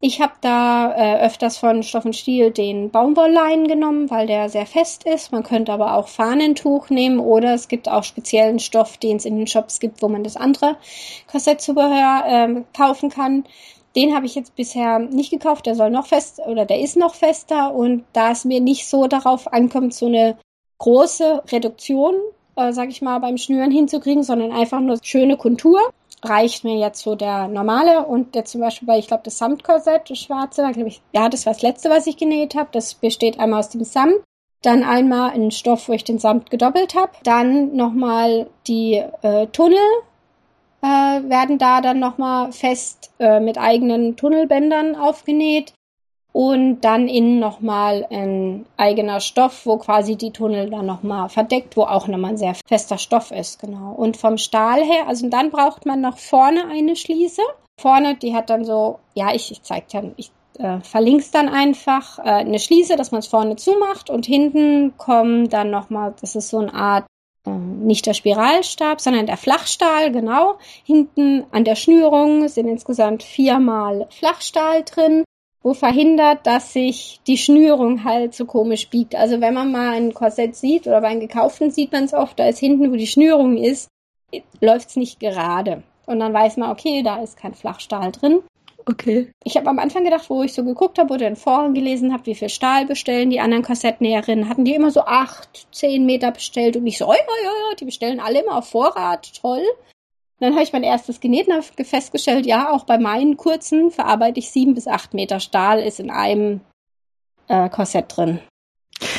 Ich 0.00 0.20
habe 0.20 0.34
da 0.40 0.92
äh, 0.94 1.26
öfters 1.26 1.58
von 1.58 1.82
Stoff 1.82 2.04
und 2.04 2.14
Stiel 2.14 2.52
den 2.52 2.90
Baumwollleinen 2.90 3.66
genommen, 3.66 4.08
weil 4.10 4.28
der 4.28 4.48
sehr 4.48 4.64
fest 4.64 5.02
ist. 5.02 5.32
Man 5.32 5.42
könnte 5.42 5.72
aber 5.72 5.96
auch 5.96 6.06
Fahnentuch 6.06 6.88
nehmen 6.88 7.18
oder 7.18 7.54
es 7.54 7.66
gibt 7.66 7.88
auch 7.88 8.04
speziellen 8.04 8.60
Stoff, 8.60 8.96
den 8.96 9.16
es 9.16 9.24
in 9.24 9.36
den 9.36 9.48
Shops 9.48 9.80
gibt, 9.80 10.00
wo 10.00 10.08
man 10.08 10.22
das 10.22 10.36
andere 10.36 10.76
Korsettzubehör 11.26 12.22
äh, 12.26 12.62
kaufen 12.76 13.10
kann. 13.10 13.44
Den 13.96 14.14
habe 14.14 14.26
ich 14.26 14.36
jetzt 14.36 14.54
bisher 14.54 15.00
nicht 15.00 15.30
gekauft. 15.30 15.66
Der 15.66 15.74
soll 15.74 15.90
noch 15.90 16.06
fest 16.06 16.40
oder 16.46 16.64
der 16.64 16.78
ist 16.78 16.96
noch 16.96 17.16
fester 17.16 17.74
und 17.74 18.04
da 18.12 18.30
es 18.30 18.44
mir 18.44 18.60
nicht 18.60 18.86
so 18.86 19.08
darauf 19.08 19.52
ankommt, 19.52 19.94
so 19.94 20.06
eine 20.06 20.38
große 20.78 21.42
Reduktion, 21.50 22.14
äh, 22.54 22.72
sag 22.72 22.90
ich 22.90 23.02
mal, 23.02 23.18
beim 23.18 23.36
Schnüren 23.36 23.72
hinzukriegen, 23.72 24.22
sondern 24.22 24.52
einfach 24.52 24.78
nur 24.78 24.98
schöne 25.02 25.36
Kontur, 25.36 25.80
reicht 26.24 26.64
mir 26.64 26.78
jetzt 26.78 27.02
so 27.02 27.14
der 27.14 27.48
normale 27.48 28.06
und 28.06 28.34
der 28.34 28.44
zum 28.44 28.60
Beispiel 28.60 28.86
bei, 28.86 28.98
ich 28.98 29.06
glaube, 29.06 29.22
das 29.24 29.38
Samtkorsett, 29.38 30.10
das 30.10 30.18
schwarze, 30.18 30.62
da 30.62 30.70
glaube 30.70 30.88
ich, 30.88 31.00
ja, 31.12 31.28
das 31.28 31.46
war 31.46 31.52
das 31.52 31.62
letzte, 31.62 31.90
was 31.90 32.06
ich 32.06 32.16
genäht 32.16 32.54
habe. 32.54 32.68
Das 32.72 32.94
besteht 32.94 33.38
einmal 33.38 33.60
aus 33.60 33.70
dem 33.70 33.84
Samt, 33.84 34.22
dann 34.62 34.82
einmal 34.82 35.30
ein 35.30 35.50
Stoff, 35.50 35.88
wo 35.88 35.92
ich 35.92 36.04
den 36.04 36.18
Samt 36.18 36.50
gedoppelt 36.50 36.94
habe, 36.94 37.12
dann 37.22 37.76
nochmal 37.76 38.48
die 38.66 38.94
äh, 39.22 39.46
Tunnel 39.48 39.78
äh, 40.82 40.86
werden 40.86 41.58
da 41.58 41.80
dann 41.80 41.98
nochmal 41.98 42.52
fest 42.52 43.12
äh, 43.18 43.40
mit 43.40 43.58
eigenen 43.58 44.16
Tunnelbändern 44.16 44.96
aufgenäht 44.96 45.72
und 46.32 46.82
dann 46.82 47.08
innen 47.08 47.38
nochmal 47.38 48.06
ein 48.10 48.66
eigener 48.76 49.20
Stoff, 49.20 49.64
wo 49.64 49.78
quasi 49.78 50.16
die 50.16 50.30
Tunnel 50.30 50.70
dann 50.70 50.86
nochmal 50.86 51.28
verdeckt, 51.28 51.76
wo 51.76 51.82
auch 51.82 52.06
nochmal 52.06 52.32
ein 52.32 52.38
sehr 52.38 52.54
fester 52.66 52.98
Stoff 52.98 53.30
ist, 53.30 53.60
genau. 53.60 53.92
Und 53.92 54.16
vom 54.16 54.36
Stahl 54.36 54.82
her, 54.84 55.08
also 55.08 55.28
dann 55.28 55.50
braucht 55.50 55.86
man 55.86 56.00
noch 56.00 56.18
vorne 56.18 56.66
eine 56.70 56.96
Schließe. 56.96 57.42
Vorne, 57.80 58.16
die 58.16 58.34
hat 58.34 58.50
dann 58.50 58.64
so, 58.64 58.98
ja, 59.14 59.34
ich, 59.34 59.50
ich 59.50 59.62
zeig 59.62 59.88
dann, 59.88 60.12
ich 60.16 60.30
äh, 60.58 60.80
verlink's 60.80 61.30
dann 61.30 61.48
einfach, 61.48 62.18
äh, 62.18 62.22
eine 62.22 62.58
Schließe, 62.58 62.96
dass 62.96 63.10
man 63.10 63.20
es 63.20 63.26
vorne 63.26 63.56
zumacht 63.56 64.10
und 64.10 64.26
hinten 64.26 64.96
kommen 64.98 65.48
dann 65.48 65.70
nochmal, 65.70 66.14
das 66.20 66.36
ist 66.36 66.50
so 66.50 66.58
eine 66.58 66.74
Art 66.74 67.06
äh, 67.46 67.50
nicht 67.50 68.06
der 68.06 68.14
Spiralstab, 68.14 69.00
sondern 69.00 69.26
der 69.26 69.36
Flachstahl, 69.36 70.12
genau. 70.12 70.58
Hinten 70.84 71.44
an 71.52 71.64
der 71.64 71.76
Schnürung 71.76 72.48
sind 72.48 72.68
insgesamt 72.68 73.22
viermal 73.22 74.06
Flachstahl 74.10 74.82
drin 74.84 75.24
wo 75.62 75.74
verhindert, 75.74 76.46
dass 76.46 76.72
sich 76.72 77.20
die 77.26 77.38
Schnürung 77.38 78.04
halt 78.04 78.34
so 78.34 78.44
komisch 78.44 78.88
biegt. 78.88 79.14
Also 79.14 79.40
wenn 79.40 79.54
man 79.54 79.72
mal 79.72 79.94
ein 79.94 80.14
Korsett 80.14 80.54
sieht 80.56 80.86
oder 80.86 81.00
bei 81.00 81.08
einem 81.08 81.20
gekauften 81.20 81.70
sieht 81.70 81.92
man 81.92 82.04
es 82.04 82.14
oft, 82.14 82.38
da 82.38 82.48
ist 82.48 82.58
hinten, 82.58 82.90
wo 82.92 82.96
die 82.96 83.06
Schnürung 83.06 83.56
ist, 83.56 83.88
läuft 84.60 84.90
es 84.90 84.96
nicht 84.96 85.20
gerade. 85.20 85.82
Und 86.06 86.20
dann 86.20 86.32
weiß 86.32 86.56
man, 86.56 86.70
okay, 86.70 87.02
da 87.02 87.22
ist 87.22 87.36
kein 87.36 87.54
Flachstahl 87.54 88.12
drin. 88.12 88.40
Okay. 88.86 89.30
Ich 89.44 89.56
habe 89.58 89.68
am 89.68 89.78
Anfang 89.78 90.04
gedacht, 90.04 90.30
wo 90.30 90.42
ich 90.42 90.54
so 90.54 90.64
geguckt 90.64 90.98
habe 90.98 91.12
oder 91.12 91.28
in 91.28 91.36
Foren 91.36 91.74
gelesen 91.74 92.12
habe, 92.12 92.24
wie 92.24 92.34
viel 92.34 92.48
Stahl 92.48 92.86
bestellen 92.86 93.28
die 93.28 93.40
anderen 93.40 93.62
Korsettnäherinnen, 93.62 94.48
hatten 94.48 94.64
die 94.64 94.74
immer 94.74 94.90
so 94.90 95.02
acht, 95.02 95.66
zehn 95.72 96.06
Meter 96.06 96.30
bestellt 96.30 96.76
und 96.76 96.86
ich 96.86 96.96
so, 96.96 97.04
ja, 97.04 97.12
ja, 97.12 97.50
ja, 97.50 97.74
die 97.78 97.84
bestellen 97.84 98.20
alle 98.20 98.40
immer 98.40 98.56
auf 98.56 98.70
Vorrat, 98.70 99.30
toll. 99.42 99.62
Dann 100.40 100.52
habe 100.52 100.62
ich 100.62 100.72
mein 100.72 100.84
erstes 100.84 101.20
genäht 101.20 101.48
und 101.48 101.54
habe 101.54 101.84
festgestellt, 101.84 102.46
ja, 102.46 102.70
auch 102.70 102.84
bei 102.84 102.98
meinen 102.98 103.36
kurzen 103.36 103.90
verarbeite 103.90 104.38
ich 104.38 104.50
sieben 104.50 104.74
bis 104.74 104.86
acht 104.86 105.12
Meter 105.12 105.40
Stahl, 105.40 105.80
ist 105.80 105.98
in 105.98 106.10
einem 106.10 106.60
äh, 107.48 107.68
Korsett 107.68 108.16
drin. 108.16 108.38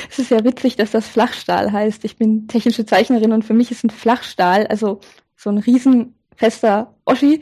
Es 0.10 0.20
ist 0.20 0.32
ja 0.32 0.44
witzig, 0.44 0.76
dass 0.78 0.92
das 0.92 1.08
Flachstahl 1.08 1.72
heißt. 1.72 2.06
Ich 2.06 2.18
bin 2.18 2.48
technische 2.48 2.86
Zeichnerin 2.86 3.34
und 3.34 3.44
für 3.44 3.54
mich 3.54 3.72
ist 3.72 3.84
ein 3.84 3.90
Flachstahl, 3.90 4.68
also 4.68 5.00
so 5.36 5.50
ein 5.50 5.58
riesenfester 5.58 6.94
Oschi. 7.06 7.42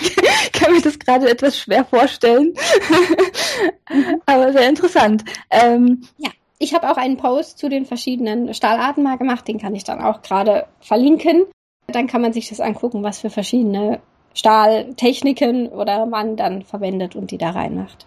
ich 0.00 0.52
kann 0.52 0.72
mir 0.72 0.82
das 0.82 0.98
gerade 0.98 1.28
etwas 1.30 1.58
schwer 1.58 1.84
vorstellen. 1.84 2.54
Aber 4.26 4.52
sehr 4.52 4.68
interessant. 4.68 5.24
Ähm, 5.50 6.02
ja 6.18 6.30
ich 6.58 6.74
habe 6.74 6.90
auch 6.90 6.96
einen 6.96 7.16
Post 7.16 7.58
zu 7.58 7.68
den 7.68 7.84
verschiedenen 7.84 8.54
Stahlarten 8.54 9.02
mal 9.02 9.18
gemacht, 9.18 9.46
den 9.46 9.58
kann 9.58 9.74
ich 9.74 9.84
dann 9.84 10.00
auch 10.00 10.22
gerade 10.22 10.66
verlinken. 10.80 11.44
Dann 11.86 12.06
kann 12.06 12.22
man 12.22 12.32
sich 12.32 12.48
das 12.48 12.60
angucken, 12.60 13.02
was 13.02 13.20
für 13.20 13.30
verschiedene 13.30 14.00
Stahltechniken 14.34 15.68
oder 15.68 16.06
man 16.06 16.36
dann 16.36 16.62
verwendet 16.62 17.14
und 17.14 17.30
die 17.30 17.38
da 17.38 17.50
reinmacht. 17.50 18.06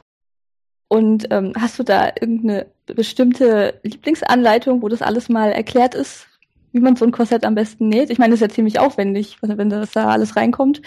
Und 0.87 1.27
ähm, 1.31 1.53
hast 1.59 1.77
du 1.77 1.83
da 1.83 2.07
irgendeine 2.07 2.65
bestimmte 2.87 3.79
Lieblingsanleitung, 3.83 4.81
wo 4.81 4.89
das 4.89 5.03
alles 5.03 5.29
mal 5.29 5.51
erklärt 5.51 5.93
ist, 5.93 6.27
wie 6.71 6.79
man 6.79 6.95
so 6.95 7.05
ein 7.05 7.11
Korsett 7.11 7.45
am 7.45 7.55
besten 7.55 7.89
näht? 7.89 8.09
Ich 8.09 8.17
meine, 8.17 8.31
das 8.31 8.41
ist 8.41 8.47
ja 8.47 8.53
ziemlich 8.53 8.79
aufwendig, 8.79 9.37
wenn 9.41 9.69
das 9.69 9.91
da 9.91 10.09
alles 10.09 10.35
reinkommt. 10.35 10.81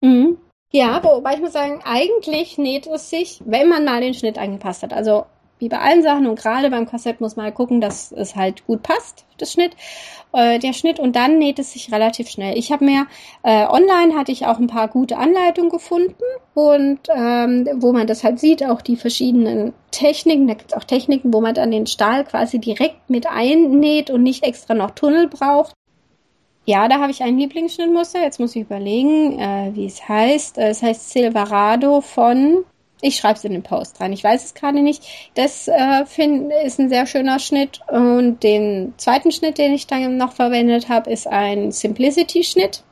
Mhm. 0.00 0.38
Ja, 0.72 1.02
wobei 1.02 1.34
ich 1.34 1.40
muss 1.40 1.52
sagen, 1.52 1.80
eigentlich 1.84 2.58
näht 2.58 2.86
es 2.86 3.10
sich, 3.10 3.40
wenn 3.44 3.68
man 3.68 3.84
mal 3.84 4.00
den 4.00 4.14
Schnitt 4.14 4.38
angepasst 4.38 4.82
hat. 4.82 4.92
Also 4.92 5.26
wie 5.60 5.68
bei 5.68 5.78
allen 5.78 6.02
Sachen 6.02 6.26
und 6.26 6.38
gerade 6.38 6.70
beim 6.70 6.86
Korsett 6.86 7.20
muss 7.20 7.36
man 7.36 7.46
halt 7.46 7.54
gucken, 7.54 7.80
dass 7.80 8.12
es 8.12 8.34
halt 8.34 8.66
gut 8.66 8.82
passt, 8.82 9.24
das 9.38 9.52
Schnitt, 9.52 9.72
äh, 10.32 10.58
der 10.58 10.72
Schnitt 10.72 10.98
und 10.98 11.14
dann 11.16 11.38
näht 11.38 11.58
es 11.58 11.72
sich 11.72 11.92
relativ 11.92 12.28
schnell. 12.28 12.58
Ich 12.58 12.72
habe 12.72 12.84
mir 12.84 13.06
äh, 13.42 13.66
online 13.66 14.16
hatte 14.16 14.32
ich 14.32 14.46
auch 14.46 14.58
ein 14.58 14.66
paar 14.66 14.88
gute 14.88 15.16
Anleitungen 15.16 15.70
gefunden 15.70 16.14
und 16.54 17.00
ähm, 17.14 17.68
wo 17.76 17.92
man 17.92 18.06
das 18.06 18.24
halt 18.24 18.40
sieht, 18.40 18.64
auch 18.64 18.80
die 18.80 18.96
verschiedenen 18.96 19.72
Techniken, 19.90 20.48
da 20.48 20.54
gibt 20.54 20.72
es 20.72 20.76
auch 20.76 20.84
Techniken, 20.84 21.32
wo 21.32 21.40
man 21.40 21.54
dann 21.54 21.70
den 21.70 21.86
Stahl 21.86 22.24
quasi 22.24 22.58
direkt 22.58 23.08
mit 23.08 23.26
einnäht 23.26 24.10
und 24.10 24.22
nicht 24.22 24.44
extra 24.44 24.74
noch 24.74 24.90
Tunnel 24.90 25.28
braucht. 25.28 25.74
Ja, 26.66 26.88
da 26.88 27.00
habe 27.00 27.10
ich 27.10 27.22
ein 27.22 27.38
Lieblingsschnittmuster. 27.38 28.20
Jetzt 28.20 28.38
muss 28.38 28.54
ich 28.54 28.62
überlegen, 28.62 29.38
äh, 29.40 29.70
wie 29.74 29.86
es 29.86 30.08
heißt. 30.08 30.58
Äh, 30.58 30.68
es 30.68 30.82
heißt 30.82 31.10
Silverado 31.10 32.00
von 32.00 32.64
ich 33.00 33.16
schreibe 33.16 33.38
es 33.38 33.44
in 33.44 33.52
den 33.52 33.62
Post 33.62 34.00
rein. 34.00 34.12
Ich 34.12 34.24
weiß 34.24 34.44
es 34.44 34.54
gerade 34.54 34.82
nicht. 34.82 35.02
Das 35.34 35.68
äh, 35.68 36.04
find, 36.06 36.52
ist 36.64 36.78
ein 36.78 36.88
sehr 36.88 37.06
schöner 37.06 37.38
Schnitt. 37.38 37.80
Und 37.90 38.42
den 38.42 38.94
zweiten 38.96 39.32
Schnitt, 39.32 39.58
den 39.58 39.72
ich 39.72 39.86
dann 39.86 40.16
noch 40.16 40.32
verwendet 40.32 40.88
habe, 40.88 41.10
ist 41.10 41.26
ein 41.26 41.72
Simplicity-Schnitt. 41.72 42.82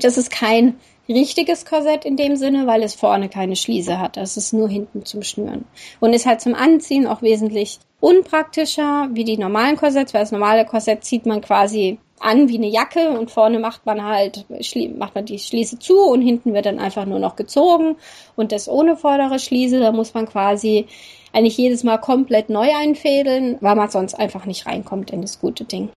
Das 0.00 0.16
ist 0.16 0.30
kein 0.30 0.76
richtiges 1.08 1.64
Korsett 1.64 2.04
in 2.04 2.16
dem 2.16 2.36
Sinne, 2.36 2.66
weil 2.66 2.82
es 2.82 2.94
vorne 2.94 3.28
keine 3.28 3.56
Schließe 3.56 3.98
hat. 3.98 4.16
Das 4.16 4.36
ist 4.36 4.52
nur 4.52 4.68
hinten 4.68 5.04
zum 5.04 5.22
Schnüren. 5.22 5.64
Und 5.98 6.12
ist 6.12 6.26
halt 6.26 6.40
zum 6.40 6.54
Anziehen 6.54 7.06
auch 7.06 7.22
wesentlich 7.22 7.80
unpraktischer 7.98 9.08
wie 9.12 9.24
die 9.24 9.36
normalen 9.36 9.76
Korsetts, 9.76 10.14
weil 10.14 10.22
das 10.22 10.32
normale 10.32 10.64
Korsett 10.64 11.04
zieht 11.04 11.26
man 11.26 11.40
quasi 11.40 11.98
an 12.20 12.48
wie 12.48 12.58
eine 12.58 12.68
Jacke 12.68 13.10
und 13.10 13.30
vorne 13.30 13.58
macht 13.58 13.86
man 13.86 14.04
halt, 14.04 14.44
macht 14.96 15.14
man 15.14 15.24
die 15.24 15.38
Schließe 15.38 15.78
zu 15.78 15.98
und 16.00 16.20
hinten 16.22 16.54
wird 16.54 16.66
dann 16.66 16.78
einfach 16.78 17.06
nur 17.06 17.18
noch 17.18 17.34
gezogen 17.34 17.96
und 18.36 18.52
das 18.52 18.68
ohne 18.68 18.96
vordere 18.96 19.38
Schließe, 19.38 19.80
da 19.80 19.90
muss 19.90 20.14
man 20.14 20.26
quasi 20.26 20.86
eigentlich 21.32 21.56
jedes 21.56 21.82
Mal 21.82 21.98
komplett 21.98 22.50
neu 22.50 22.68
einfädeln, 22.74 23.56
weil 23.60 23.74
man 23.74 23.90
sonst 23.90 24.14
einfach 24.14 24.44
nicht 24.44 24.66
reinkommt 24.66 25.10
in 25.10 25.22
das 25.22 25.40
gute 25.40 25.64
Ding. 25.64 25.90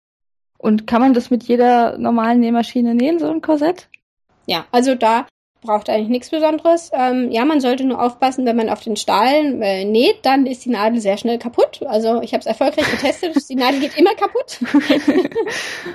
Und 0.57 0.85
kann 0.85 1.01
man 1.01 1.13
das 1.13 1.31
mit 1.31 1.43
jeder 1.43 1.97
normalen 1.97 2.39
Nähmaschine 2.39 2.93
nähen, 2.93 3.17
so 3.17 3.29
ein 3.29 3.41
Korsett? 3.41 3.89
Ja, 4.45 4.65
also 4.71 4.93
da 4.93 5.25
braucht 5.61 5.89
eigentlich 5.89 6.09
nichts 6.09 6.29
Besonderes. 6.29 6.91
Ähm, 6.93 7.31
ja, 7.31 7.45
man 7.45 7.61
sollte 7.61 7.83
nur 7.83 8.01
aufpassen, 8.01 8.45
wenn 8.45 8.55
man 8.55 8.69
auf 8.69 8.81
den 8.81 8.95
Stahl 8.95 9.61
äh, 9.61 9.85
näht, 9.85 10.19
dann 10.23 10.45
ist 10.45 10.65
die 10.65 10.69
Nadel 10.69 10.99
sehr 10.99 11.17
schnell 11.17 11.39
kaputt. 11.39 11.81
Also 11.85 12.21
ich 12.21 12.33
habe 12.33 12.41
es 12.41 12.47
erfolgreich 12.47 12.89
getestet, 12.91 13.37
die 13.49 13.55
Nadel 13.55 13.79
geht 13.79 13.97
immer 13.97 14.13
kaputt. 14.13 14.59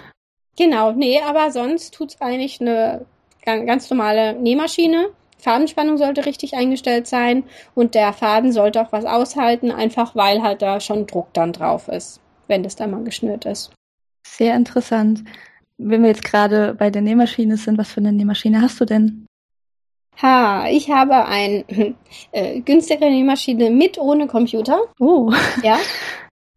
genau, 0.56 0.92
nee, 0.92 1.20
aber 1.20 1.50
sonst 1.50 1.94
tut's 1.94 2.20
eigentlich 2.20 2.60
eine 2.60 3.04
ganz 3.44 3.88
normale 3.90 4.34
Nähmaschine. 4.34 5.10
Fadenspannung 5.38 5.98
sollte 5.98 6.26
richtig 6.26 6.54
eingestellt 6.54 7.06
sein 7.06 7.44
und 7.74 7.94
der 7.94 8.12
Faden 8.12 8.52
sollte 8.52 8.80
auch 8.80 8.92
was 8.92 9.04
aushalten, 9.04 9.70
einfach 9.70 10.16
weil 10.16 10.42
halt 10.42 10.62
da 10.62 10.80
schon 10.80 11.06
Druck 11.06 11.32
dann 11.34 11.52
drauf 11.52 11.88
ist, 11.88 12.20
wenn 12.48 12.62
das 12.62 12.76
dann 12.76 12.90
mal 12.90 13.04
geschnürt 13.04 13.44
ist. 13.44 13.72
Sehr 14.26 14.56
interessant. 14.56 15.22
Wenn 15.78 16.02
wir 16.02 16.08
jetzt 16.08 16.24
gerade 16.24 16.74
bei 16.74 16.90
der 16.90 17.02
Nähmaschine 17.02 17.56
sind, 17.58 17.78
was 17.78 17.92
für 17.92 18.00
eine 18.00 18.12
Nähmaschine 18.12 18.62
hast 18.62 18.80
du 18.80 18.86
denn? 18.86 19.26
Ha, 20.20 20.66
ich 20.70 20.90
habe 20.90 21.26
eine 21.26 21.64
äh, 22.32 22.60
günstigere 22.60 23.10
Nähmaschine 23.10 23.70
mit 23.70 23.98
ohne 23.98 24.26
Computer. 24.26 24.80
Oh. 24.98 25.32
Ja. 25.62 25.78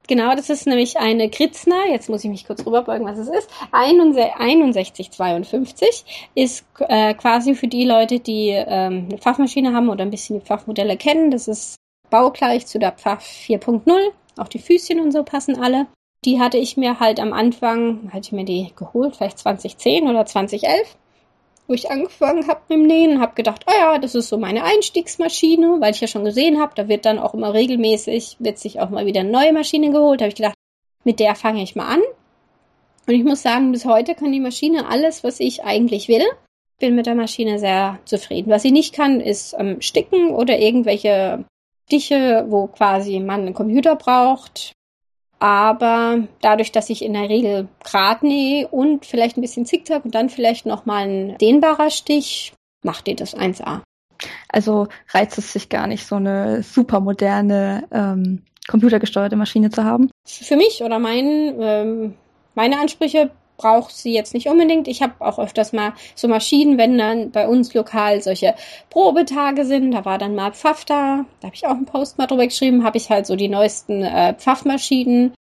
Genau, 0.10 0.36
das 0.36 0.50
ist 0.50 0.66
nämlich 0.66 0.98
eine 0.98 1.30
Kritzner, 1.30 1.86
jetzt 1.88 2.10
muss 2.10 2.24
ich 2.24 2.32
mich 2.32 2.48
kurz 2.48 2.66
rüberbeugen, 2.66 3.06
was 3.06 3.20
es 3.20 3.28
ist. 3.28 3.48
6152 3.72 6.32
ist 6.34 6.66
äh, 6.80 7.14
quasi 7.14 7.54
für 7.54 7.68
die 7.68 7.86
Leute, 7.86 8.20
die 8.20 8.50
ähm, 8.50 9.06
eine 9.08 9.20
Pfaffmaschine 9.20 9.72
haben 9.72 9.88
oder 9.88 10.02
ein 10.02 10.10
bisschen 10.10 10.40
die 10.40 10.46
Pfaffmodelle 10.46 10.98
kennen. 10.98 11.30
Das 11.30 11.48
ist 11.48 11.76
baugleich 12.10 12.66
zu 12.66 12.80
der 12.80 12.94
Pfaff 12.94 13.24
4.0. 13.24 13.84
Auch 14.40 14.48
die 14.48 14.58
Füßchen 14.58 15.00
und 15.00 15.12
so 15.12 15.22
passen 15.22 15.62
alle. 15.62 15.86
Die 16.26 16.40
hatte 16.40 16.58
ich 16.58 16.76
mir 16.76 17.00
halt 17.00 17.20
am 17.20 17.32
Anfang, 17.32 18.10
hatte 18.12 18.30
ich 18.30 18.32
mir 18.32 18.46
die 18.46 18.72
geholt, 18.76 19.16
vielleicht 19.16 19.38
2010 19.38 20.08
oder 20.08 20.26
2011 20.26 20.98
wo 21.70 21.74
ich 21.74 21.92
angefangen 21.92 22.48
habe 22.48 22.62
mit 22.68 22.80
dem 22.80 22.88
Nähen, 22.88 23.22
habe 23.22 23.36
gedacht, 23.36 23.64
oh 23.68 23.74
ja, 23.78 24.00
das 24.00 24.16
ist 24.16 24.30
so 24.30 24.38
meine 24.38 24.64
Einstiegsmaschine, 24.64 25.78
weil 25.80 25.94
ich 25.94 26.02
ja 26.02 26.08
schon 26.08 26.26
gesehen 26.26 26.60
habe, 26.60 26.74
da 26.76 26.88
wird 26.88 27.06
dann 27.06 27.20
auch 27.20 27.36
immer 27.36 27.54
regelmäßig, 27.54 28.38
wird 28.40 28.58
sich 28.58 28.80
auch 28.80 28.90
mal 28.90 29.06
wieder 29.06 29.20
eine 29.20 29.30
neue 29.30 29.54
Maschine 29.54 29.92
geholt. 29.92 30.22
Habe 30.22 30.30
ich 30.30 30.36
gedacht, 30.36 30.56
mit 31.04 31.20
der 31.20 31.36
fange 31.36 31.62
ich 31.62 31.76
mal 31.76 31.88
an. 31.88 32.02
Und 33.08 33.14
ich 33.14 33.24
muss 33.24 33.44
sagen, 33.44 33.72
bis 33.72 33.86
heute 33.86 34.16
kann 34.16 34.32
die 34.32 34.40
Maschine 34.40 34.88
alles, 34.88 35.24
was 35.24 35.40
ich 35.40 35.64
eigentlich 35.64 36.08
will. 36.08 36.26
Bin 36.80 36.96
mit 36.96 37.06
der 37.06 37.16
Maschine 37.16 37.60
sehr 37.60 38.00
zufrieden. 38.06 38.50
Was 38.50 38.64
sie 38.64 38.72
nicht 38.72 38.96
kann, 38.96 39.22
ist 39.22 39.56
ähm, 39.58 39.80
sticken 39.80 40.32
oder 40.32 40.58
irgendwelche 40.58 41.46
Stiche, 41.86 42.46
wo 42.50 42.68
quasi 42.68 43.20
man 43.20 43.42
einen 43.42 43.54
Computer 43.54 43.96
braucht. 43.96 44.72
Aber 45.40 46.28
dadurch, 46.42 46.72
dass 46.72 46.90
ich 46.90 47.04
in 47.04 47.14
der 47.14 47.30
Regel 47.30 47.68
Grad 47.84 48.24
nähe 48.24 48.68
und 48.68 49.06
vielleicht 49.06 49.38
ein 49.38 49.42
bisschen 49.42 49.66
Zickzack 49.66 50.04
und 50.04 50.14
dann 50.14 50.30
vielleicht 50.30 50.66
nochmal 50.66 51.08
ein 51.08 51.38
dehnbarer 51.38 51.90
Stich, 51.90 52.54
macht 52.84 53.08
die 53.08 53.16
das 53.16 53.36
1A. 53.36 53.82
Also 54.50 54.88
reizt 55.10 55.38
es 55.38 55.54
sich 55.54 55.70
gar 55.70 55.88
nicht, 55.88 56.06
so 56.06 56.16
eine 56.16 56.62
super 56.62 57.00
moderne 57.00 57.88
ähm, 57.92 58.44
computergesteuerte 58.68 59.38
Maschine 59.38 59.70
zu 59.70 59.84
haben? 59.84 60.12
Für 60.26 60.58
mich 60.58 60.84
oder 60.84 61.00
mein, 61.00 61.56
ähm, 61.60 62.14
meine 62.54 62.80
Ansprüche 62.80 63.32
braucht 63.60 63.96
sie 63.96 64.14
jetzt 64.14 64.34
nicht 64.34 64.48
unbedingt. 64.48 64.88
Ich 64.88 65.04
habe 65.04 65.14
auch 65.20 65.38
öfters 65.38 65.74
mal 65.74 65.94
so 66.16 66.28
Maschinen, 66.28 66.80
wenn 66.80 66.98
dann 66.98 67.30
bei 67.30 67.48
uns 67.48 67.74
lokal 67.74 68.22
solche 68.24 68.56
Probetage 68.90 69.66
sind. 69.66 69.92
Da 69.92 70.06
war 70.06 70.18
dann 70.18 70.34
mal 70.34 70.54
Pfaff 70.54 70.86
da. 70.86 71.26
Da 71.42 71.48
habe 71.48 71.56
ich 71.56 71.68
auch 71.68 71.72
einen 71.72 71.86
Post 71.86 72.18
mal 72.18 72.26
drüber 72.26 72.48
geschrieben. 72.48 72.84
Habe 72.84 72.98
ich 72.98 73.10
halt 73.10 73.28
so 73.28 73.36
die 73.36 73.50
neuesten 73.50 74.02
äh, 74.04 74.34
Pfaffmaschinen 74.34 75.34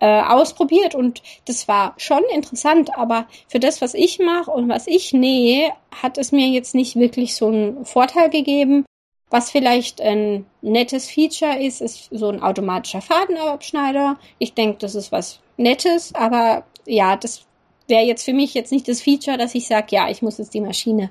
äh, 0.00 0.22
ausprobiert 0.22 0.94
und 0.94 1.22
das 1.46 1.68
war 1.68 1.94
schon 1.98 2.22
interessant. 2.34 2.96
Aber 2.96 3.26
für 3.48 3.60
das, 3.60 3.80
was 3.82 3.94
ich 3.94 4.18
mache 4.18 4.50
und 4.50 4.68
was 4.68 4.86
ich 4.86 5.12
nähe, 5.12 5.70
hat 6.02 6.18
es 6.18 6.32
mir 6.32 6.48
jetzt 6.48 6.74
nicht 6.74 6.96
wirklich 6.96 7.36
so 7.36 7.48
einen 7.48 7.84
Vorteil 7.84 8.30
gegeben. 8.30 8.84
Was 9.30 9.50
vielleicht 9.50 10.00
ein 10.00 10.46
nettes 10.62 11.10
Feature 11.10 11.58
ist, 11.62 11.82
ist 11.82 12.08
so 12.10 12.30
ein 12.30 12.42
automatischer 12.42 13.02
Fadenabschneider. 13.02 14.16
Ich 14.38 14.54
denke, 14.54 14.78
das 14.78 14.94
ist 14.94 15.12
was 15.12 15.40
Nettes, 15.58 16.14
aber 16.14 16.64
ja, 16.86 17.16
das 17.16 17.47
wäre 17.88 18.04
jetzt 18.04 18.24
für 18.24 18.32
mich 18.32 18.54
jetzt 18.54 18.72
nicht 18.72 18.88
das 18.88 19.00
Feature, 19.00 19.38
dass 19.38 19.54
ich 19.54 19.66
sage, 19.66 19.88
ja, 19.90 20.08
ich 20.08 20.22
muss 20.22 20.38
jetzt 20.38 20.54
die 20.54 20.60
Maschine 20.60 21.10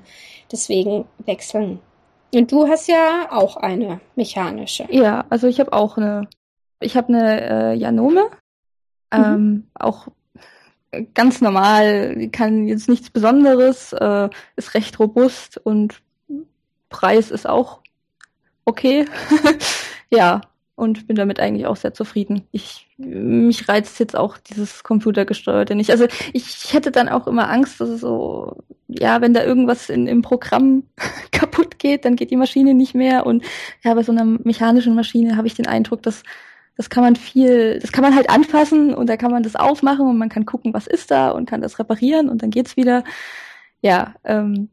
deswegen 0.50 1.04
wechseln. 1.18 1.80
Und 2.34 2.52
du 2.52 2.68
hast 2.68 2.88
ja 2.88 3.28
auch 3.30 3.56
eine 3.56 4.00
mechanische. 4.16 4.86
Ja, 4.90 5.24
also 5.30 5.46
ich 5.46 5.60
habe 5.60 5.72
auch 5.72 5.96
eine, 5.96 6.28
ich 6.80 6.96
habe 6.96 7.08
eine 7.08 7.72
äh, 7.72 7.74
Janome, 7.74 8.24
mhm. 9.12 9.24
ähm, 9.24 9.66
auch 9.74 10.08
ganz 11.14 11.40
normal, 11.40 12.28
kann 12.32 12.66
jetzt 12.66 12.88
nichts 12.88 13.10
Besonderes, 13.10 13.92
äh, 13.92 14.28
ist 14.56 14.74
recht 14.74 14.98
robust 14.98 15.58
und 15.58 16.02
Preis 16.88 17.30
ist 17.30 17.46
auch 17.46 17.80
okay. 18.64 19.06
ja, 20.10 20.40
und 20.78 21.08
bin 21.08 21.16
damit 21.16 21.40
eigentlich 21.40 21.66
auch 21.66 21.74
sehr 21.74 21.92
zufrieden. 21.92 22.42
Ich 22.52 22.86
mich 22.98 23.68
reizt 23.68 23.98
jetzt 23.98 24.16
auch 24.16 24.38
dieses 24.38 24.84
Computergesteuerte 24.84 25.74
nicht. 25.74 25.90
Also 25.90 26.06
ich 26.32 26.72
hätte 26.72 26.92
dann 26.92 27.08
auch 27.08 27.26
immer 27.26 27.50
Angst, 27.50 27.80
dass 27.80 27.88
es 27.88 28.00
so, 28.00 28.58
ja, 28.86 29.20
wenn 29.20 29.34
da 29.34 29.44
irgendwas 29.44 29.90
in, 29.90 30.06
im 30.06 30.22
Programm 30.22 30.84
kaputt 31.32 31.80
geht, 31.80 32.04
dann 32.04 32.14
geht 32.14 32.30
die 32.30 32.36
Maschine 32.36 32.74
nicht 32.74 32.94
mehr. 32.94 33.26
Und 33.26 33.42
ja, 33.82 33.92
bei 33.92 34.04
so 34.04 34.12
einer 34.12 34.24
mechanischen 34.24 34.94
Maschine 34.94 35.36
habe 35.36 35.48
ich 35.48 35.54
den 35.54 35.66
Eindruck, 35.66 36.02
dass 36.04 36.22
das 36.76 36.90
kann 36.90 37.02
man 37.02 37.16
viel, 37.16 37.80
das 37.80 37.90
kann 37.90 38.04
man 38.04 38.14
halt 38.14 38.30
anfassen 38.30 38.94
und 38.94 39.08
da 39.08 39.16
kann 39.16 39.32
man 39.32 39.42
das 39.42 39.56
aufmachen 39.56 40.06
und 40.06 40.16
man 40.16 40.28
kann 40.28 40.46
gucken, 40.46 40.74
was 40.74 40.86
ist 40.86 41.10
da 41.10 41.30
und 41.30 41.50
kann 41.50 41.60
das 41.60 41.80
reparieren 41.80 42.28
und 42.28 42.44
dann 42.44 42.50
geht's 42.50 42.76
wieder. 42.76 43.02
Ja, 43.82 44.14
ähm, 44.22 44.68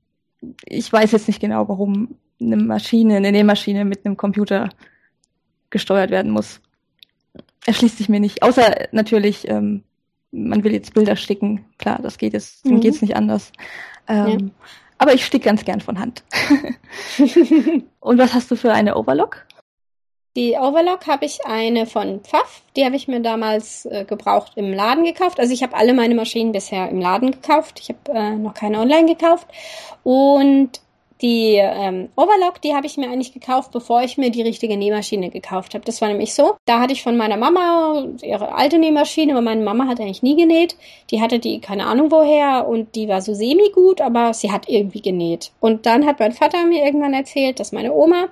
ich 0.66 0.93
weiß 0.93 1.14
jetzt 1.14 1.28
nicht 1.28 1.39
genau, 1.39 1.68
warum 1.68 2.20
eine 2.39 2.58
Maschine, 2.58 3.16
eine 3.16 3.32
Nähmaschine 3.32 3.86
mit 3.86 4.06
einem 4.06 4.18
Computer 4.18 4.70
gesteuert 5.76 6.09
werden 6.09 6.32
muss. 6.32 6.61
Erschließt 7.65 7.97
sich 7.97 8.07
mir 8.07 8.21
nicht. 8.21 8.43
Außer 8.43 8.88
natürlich, 8.93 9.45
ähm, 9.49 9.84
man 10.32 10.63
will 10.63 10.71
jetzt 10.71 10.93
Bilder 10.93 11.17
sticken. 11.17 11.65
Klar, 11.78 11.99
das 12.01 12.17
geht 12.17 12.32
jetzt, 12.32 12.65
mhm. 12.65 12.80
geht's 12.80 13.01
nicht 13.01 13.17
anders. 13.17 13.51
Ähm, 14.07 14.28
ja. 14.28 14.38
Aber 14.99 15.13
ich 15.13 15.26
stick 15.26 15.43
ganz 15.43 15.65
gern 15.65 15.82
von 15.82 15.99
Hand. 15.99 16.23
Und 17.99 18.17
was 18.17 18.34
hast 18.34 18.49
du 18.51 18.55
für 18.55 18.71
eine 18.71 18.95
Overlock? 18.95 19.45
Die 20.38 20.55
Overlock 20.55 21.07
habe 21.07 21.26
ich 21.26 21.45
eine 21.45 21.86
von 21.86 22.21
Pfaff. 22.21 22.61
Die 22.78 22.86
habe 22.86 22.95
ich 22.95 23.09
mir 23.09 23.19
damals 23.19 23.86
äh, 23.86 24.05
gebraucht 24.05 24.53
im 24.55 24.71
Laden 24.71 25.03
gekauft. 25.03 25.41
Also 25.41 25.51
ich 25.51 25.61
habe 25.61 25.76
alle 25.76 25.93
meine 25.93 26.15
Maschinen 26.15 26.53
bisher 26.53 26.88
im 26.89 27.01
Laden 27.01 27.32
gekauft. 27.32 27.82
Ich 27.82 27.89
habe 27.89 28.17
äh, 28.17 28.36
noch 28.38 28.53
keine 28.53 28.80
online 28.80 29.07
gekauft. 29.07 29.47
Und 30.03 30.80
die 31.22 31.55
ähm, 31.55 32.09
Overlock, 32.16 32.61
die 32.61 32.74
habe 32.74 32.88
ich 32.88 32.97
mir 32.97 33.07
eigentlich 33.09 33.34
gekauft, 33.34 33.72
bevor 33.72 34.03
ich 34.03 34.18
mir 34.18 34.32
die 34.32 34.41
richtige 34.41 34.76
Nähmaschine 34.76 35.30
gekauft 35.30 35.74
habe. 35.74 35.86
Das 35.86 36.01
war 36.01 36.09
nämlich 36.09 36.34
so. 36.34 36.55
Da 36.66 36.80
hatte 36.80 36.93
ich 36.93 37.03
von 37.03 37.16
meiner 37.16 37.38
Mama 37.38 38.05
ihre 38.22 38.53
alte 38.53 38.78
Nähmaschine, 38.78 39.32
aber 39.32 39.41
meine 39.41 39.63
Mama 39.63 39.88
hat 39.88 39.99
eigentlich 39.99 40.24
nie 40.24 40.36
genäht. 40.36 40.76
Die 41.11 41.22
hatte 41.22 41.39
die 41.39 41.61
keine 41.61 41.86
Ahnung 41.86 42.11
woher 42.11 42.68
und 42.68 42.95
die 42.95 43.07
war 43.07 43.22
so 43.22 43.34
semi 43.34 43.70
gut, 43.74 44.01
aber 44.01 44.34
sie 44.34 44.51
hat 44.51 44.68
irgendwie 44.68 45.01
genäht. 45.01 45.51
Und 45.61 45.86
dann 45.86 46.05
hat 46.05 46.20
mein 46.20 46.34
Vater 46.34 46.66
mir 46.66 46.84
irgendwann 46.84 47.13
erzählt, 47.13 47.59
dass 47.59 47.72
meine 47.72 47.93
Oma 47.93 48.28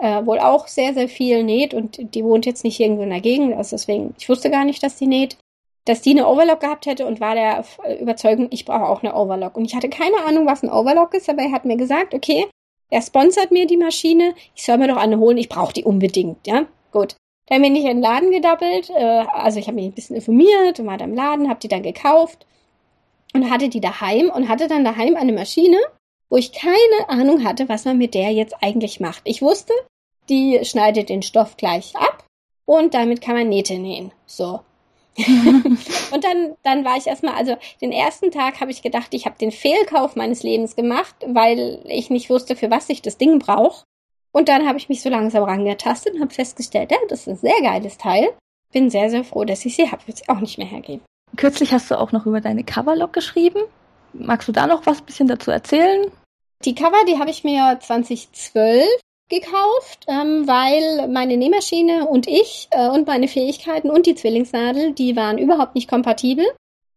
äh, 0.00 0.24
wohl 0.24 0.38
auch 0.38 0.68
sehr, 0.68 0.94
sehr 0.94 1.08
viel 1.08 1.44
näht 1.44 1.74
und 1.74 2.14
die 2.14 2.24
wohnt 2.24 2.46
jetzt 2.46 2.64
nicht 2.64 2.80
irgendwo 2.80 3.02
in 3.02 3.10
der 3.10 3.20
Gegend. 3.20 3.54
Also 3.54 3.76
deswegen, 3.76 4.14
ich 4.18 4.28
wusste 4.28 4.50
gar 4.50 4.64
nicht, 4.64 4.82
dass 4.82 4.96
die 4.96 5.06
näht 5.06 5.36
dass 5.84 6.02
die 6.02 6.10
eine 6.10 6.28
Overlock 6.28 6.60
gehabt 6.60 6.86
hätte 6.86 7.06
und 7.06 7.20
war 7.20 7.34
der 7.34 7.64
Überzeugung, 8.00 8.48
ich 8.50 8.64
brauche 8.64 8.88
auch 8.88 9.02
eine 9.02 9.14
Overlock. 9.14 9.56
Und 9.56 9.64
ich 9.64 9.74
hatte 9.74 9.88
keine 9.88 10.24
Ahnung, 10.24 10.46
was 10.46 10.62
ein 10.62 10.70
Overlock 10.70 11.14
ist, 11.14 11.28
aber 11.28 11.42
er 11.42 11.52
hat 11.52 11.64
mir 11.64 11.76
gesagt, 11.76 12.14
okay, 12.14 12.46
er 12.90 13.02
sponsert 13.02 13.50
mir 13.50 13.66
die 13.66 13.76
Maschine, 13.76 14.34
ich 14.54 14.64
soll 14.64 14.78
mir 14.78 14.88
doch 14.88 14.96
eine 14.96 15.18
holen, 15.18 15.38
ich 15.38 15.48
brauche 15.48 15.72
die 15.72 15.84
unbedingt, 15.84 16.46
ja. 16.46 16.66
Gut. 16.92 17.16
Dann 17.46 17.62
bin 17.62 17.74
ich 17.74 17.82
in 17.82 17.96
den 17.96 18.02
Laden 18.02 18.30
gedappelt, 18.30 18.90
äh, 18.90 19.24
also 19.32 19.58
ich 19.58 19.66
habe 19.66 19.76
mich 19.76 19.86
ein 19.86 19.92
bisschen 19.92 20.16
informiert 20.16 20.78
und 20.78 20.86
war 20.86 20.98
da 20.98 21.04
im 21.04 21.14
Laden, 21.14 21.48
habe 21.48 21.58
die 21.58 21.68
dann 21.68 21.82
gekauft 21.82 22.46
und 23.34 23.50
hatte 23.50 23.68
die 23.68 23.80
daheim 23.80 24.30
und 24.30 24.48
hatte 24.48 24.68
dann 24.68 24.84
daheim 24.84 25.16
eine 25.16 25.32
Maschine, 25.32 25.78
wo 26.28 26.36
ich 26.36 26.52
keine 26.52 27.08
Ahnung 27.08 27.44
hatte, 27.44 27.68
was 27.68 27.84
man 27.84 27.98
mit 27.98 28.14
der 28.14 28.30
jetzt 28.30 28.54
eigentlich 28.60 29.00
macht. 29.00 29.22
Ich 29.24 29.42
wusste, 29.42 29.72
die 30.28 30.60
schneidet 30.64 31.08
den 31.08 31.22
Stoff 31.22 31.56
gleich 31.56 31.96
ab 31.96 32.24
und 32.64 32.94
damit 32.94 33.20
kann 33.20 33.34
man 33.34 33.48
Nähte 33.48 33.78
nähen. 33.78 34.12
So. 34.26 34.60
Und 35.16 36.24
dann, 36.24 36.56
dann 36.62 36.84
war 36.84 36.96
ich 36.96 37.06
erstmal, 37.06 37.34
also 37.34 37.56
den 37.80 37.92
ersten 37.92 38.30
Tag 38.30 38.60
habe 38.60 38.70
ich 38.70 38.82
gedacht, 38.82 39.08
ich 39.12 39.26
habe 39.26 39.36
den 39.38 39.52
Fehlkauf 39.52 40.16
meines 40.16 40.42
Lebens 40.42 40.74
gemacht, 40.74 41.14
weil 41.26 41.80
ich 41.84 42.10
nicht 42.10 42.30
wusste, 42.30 42.56
für 42.56 42.70
was 42.70 42.88
ich 42.88 43.02
das 43.02 43.18
Ding 43.18 43.38
brauche. 43.38 43.84
Und 44.32 44.48
dann 44.48 44.66
habe 44.66 44.78
ich 44.78 44.88
mich 44.88 45.02
so 45.02 45.10
langsam 45.10 45.44
rangetastet 45.44 46.14
und 46.14 46.20
habe 46.22 46.32
festgestellt, 46.32 46.90
ja, 46.90 46.98
das 47.08 47.20
ist 47.20 47.28
ein 47.28 47.36
sehr 47.36 47.60
geiles 47.60 47.98
Teil. 47.98 48.30
Bin 48.72 48.88
sehr, 48.88 49.10
sehr 49.10 49.24
froh, 49.24 49.44
dass 49.44 49.64
ich 49.66 49.76
sie 49.76 49.90
habe. 49.90 50.06
Wird 50.06 50.18
sie 50.18 50.28
auch 50.28 50.40
nicht 50.40 50.56
mehr 50.56 50.66
hergeben. 50.66 51.02
Kürzlich 51.36 51.72
hast 51.72 51.90
du 51.90 51.98
auch 51.98 52.12
noch 52.12 52.24
über 52.24 52.40
deine 52.40 52.64
Coverlog 52.64 53.12
geschrieben. 53.12 53.60
Magst 54.14 54.48
du 54.48 54.52
da 54.52 54.66
noch 54.66 54.86
was 54.86 55.02
bisschen 55.02 55.28
dazu 55.28 55.50
erzählen? 55.50 56.10
Die 56.64 56.74
Cover, 56.74 57.04
die 57.06 57.18
habe 57.18 57.30
ich 57.30 57.44
mir 57.44 57.78
2012 57.80 58.86
gekauft, 59.32 60.04
ähm, 60.06 60.46
weil 60.46 61.08
meine 61.08 61.36
Nähmaschine 61.36 62.06
und 62.06 62.28
ich 62.28 62.68
äh, 62.70 62.88
und 62.88 63.06
meine 63.06 63.28
Fähigkeiten 63.28 63.90
und 63.90 64.06
die 64.06 64.14
Zwillingsnadel, 64.14 64.92
die 64.92 65.16
waren 65.16 65.38
überhaupt 65.38 65.74
nicht 65.74 65.88
kompatibel. 65.88 66.44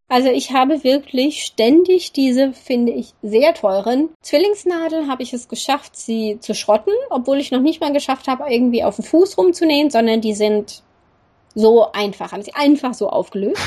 Also 0.07 0.29
ich 0.29 0.51
habe 0.51 0.83
wirklich 0.83 1.45
ständig 1.45 2.11
diese, 2.11 2.53
finde 2.53 2.91
ich, 2.91 3.13
sehr 3.23 3.55
teuren 3.55 4.09
Zwillingsnadeln 4.21 5.09
habe 5.09 5.23
ich 5.23 5.33
es 5.33 5.47
geschafft, 5.47 5.97
sie 5.97 6.37
zu 6.41 6.53
schrotten, 6.53 6.93
obwohl 7.09 7.39
ich 7.39 7.51
noch 7.51 7.61
nicht 7.61 7.81
mal 7.81 7.91
geschafft 7.91 8.27
habe, 8.27 8.45
irgendwie 8.47 8.83
auf 8.83 8.97
den 8.97 9.05
Fuß 9.05 9.37
rumzunähen, 9.37 9.89
sondern 9.89 10.21
die 10.21 10.35
sind 10.35 10.83
so 11.55 11.91
einfach, 11.91 12.33
haben 12.33 12.43
sie 12.43 12.53
einfach 12.53 12.93
so 12.93 13.09
aufgelöst. 13.09 13.61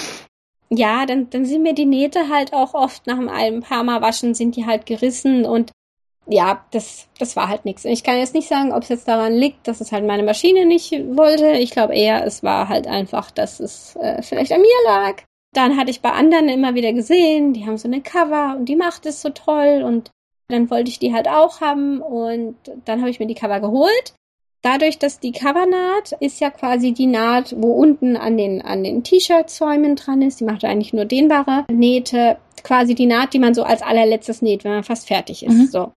ja, 0.68 1.06
dann, 1.06 1.30
dann 1.30 1.46
sind 1.46 1.62
mir 1.62 1.74
die 1.74 1.86
Nähte 1.86 2.28
halt 2.28 2.52
auch 2.52 2.74
oft 2.74 3.06
nach 3.06 3.18
einem 3.18 3.62
paar 3.62 3.84
Mal 3.84 4.02
waschen, 4.02 4.34
sind 4.34 4.56
die 4.56 4.66
halt 4.66 4.84
gerissen 4.84 5.46
und 5.46 5.70
ja, 6.32 6.64
das, 6.70 7.06
das 7.18 7.36
war 7.36 7.48
halt 7.48 7.64
nichts. 7.64 7.84
Ich 7.84 8.02
kann 8.02 8.18
jetzt 8.18 8.34
nicht 8.34 8.48
sagen, 8.48 8.72
ob 8.72 8.82
es 8.82 8.88
jetzt 8.88 9.08
daran 9.08 9.34
liegt, 9.34 9.68
dass 9.68 9.80
es 9.80 9.92
halt 9.92 10.06
meine 10.06 10.22
Maschine 10.22 10.66
nicht 10.66 10.92
wollte. 11.16 11.52
Ich 11.52 11.70
glaube 11.70 11.94
eher, 11.94 12.24
es 12.24 12.42
war 12.42 12.68
halt 12.68 12.86
einfach, 12.86 13.30
dass 13.30 13.60
es 13.60 13.96
äh, 13.96 14.22
vielleicht 14.22 14.52
an 14.52 14.60
mir 14.60 14.68
lag. 14.86 15.22
Dann 15.54 15.76
hatte 15.76 15.90
ich 15.90 16.00
bei 16.00 16.10
anderen 16.10 16.48
immer 16.48 16.74
wieder 16.74 16.92
gesehen, 16.92 17.52
die 17.52 17.66
haben 17.66 17.76
so 17.76 17.86
eine 17.86 18.00
Cover 18.00 18.56
und 18.58 18.66
die 18.66 18.76
macht 18.76 19.04
es 19.04 19.20
so 19.20 19.28
toll 19.28 19.82
und 19.84 20.10
dann 20.48 20.70
wollte 20.70 20.90
ich 20.90 20.98
die 20.98 21.12
halt 21.12 21.28
auch 21.28 21.60
haben 21.60 22.00
und 22.00 22.56
dann 22.84 23.00
habe 23.00 23.10
ich 23.10 23.20
mir 23.20 23.26
die 23.26 23.34
Cover 23.34 23.60
geholt. 23.60 24.14
Dadurch, 24.62 24.98
dass 24.98 25.18
die 25.18 25.32
Covernaht 25.32 26.12
ist 26.20 26.40
ja 26.40 26.50
quasi 26.50 26.92
die 26.92 27.06
Naht, 27.06 27.54
wo 27.58 27.72
unten 27.72 28.16
an 28.16 28.36
den, 28.36 28.62
an 28.62 28.84
den 28.84 29.02
T-Shirt-Zäumen 29.02 29.96
dran 29.96 30.22
ist. 30.22 30.38
Die 30.38 30.44
macht 30.44 30.64
eigentlich 30.64 30.92
nur 30.92 31.04
dehnbare 31.04 31.64
Nähte. 31.70 32.38
Quasi 32.62 32.94
die 32.94 33.06
Naht, 33.06 33.34
die 33.34 33.40
man 33.40 33.54
so 33.54 33.64
als 33.64 33.82
allerletztes 33.82 34.40
näht, 34.40 34.62
wenn 34.62 34.70
man 34.70 34.84
fast 34.84 35.08
fertig 35.08 35.44
ist. 35.44 35.52
Mhm. 35.52 35.66
So. 35.66 35.92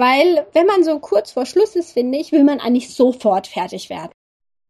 Weil, 0.00 0.46
wenn 0.54 0.64
man 0.64 0.82
so 0.82 0.98
kurz 0.98 1.32
vor 1.32 1.44
Schluss 1.44 1.76
ist, 1.76 1.92
finde 1.92 2.16
ich, 2.16 2.32
will 2.32 2.42
man 2.42 2.58
eigentlich 2.58 2.94
sofort 2.94 3.46
fertig 3.46 3.90
werden. 3.90 4.12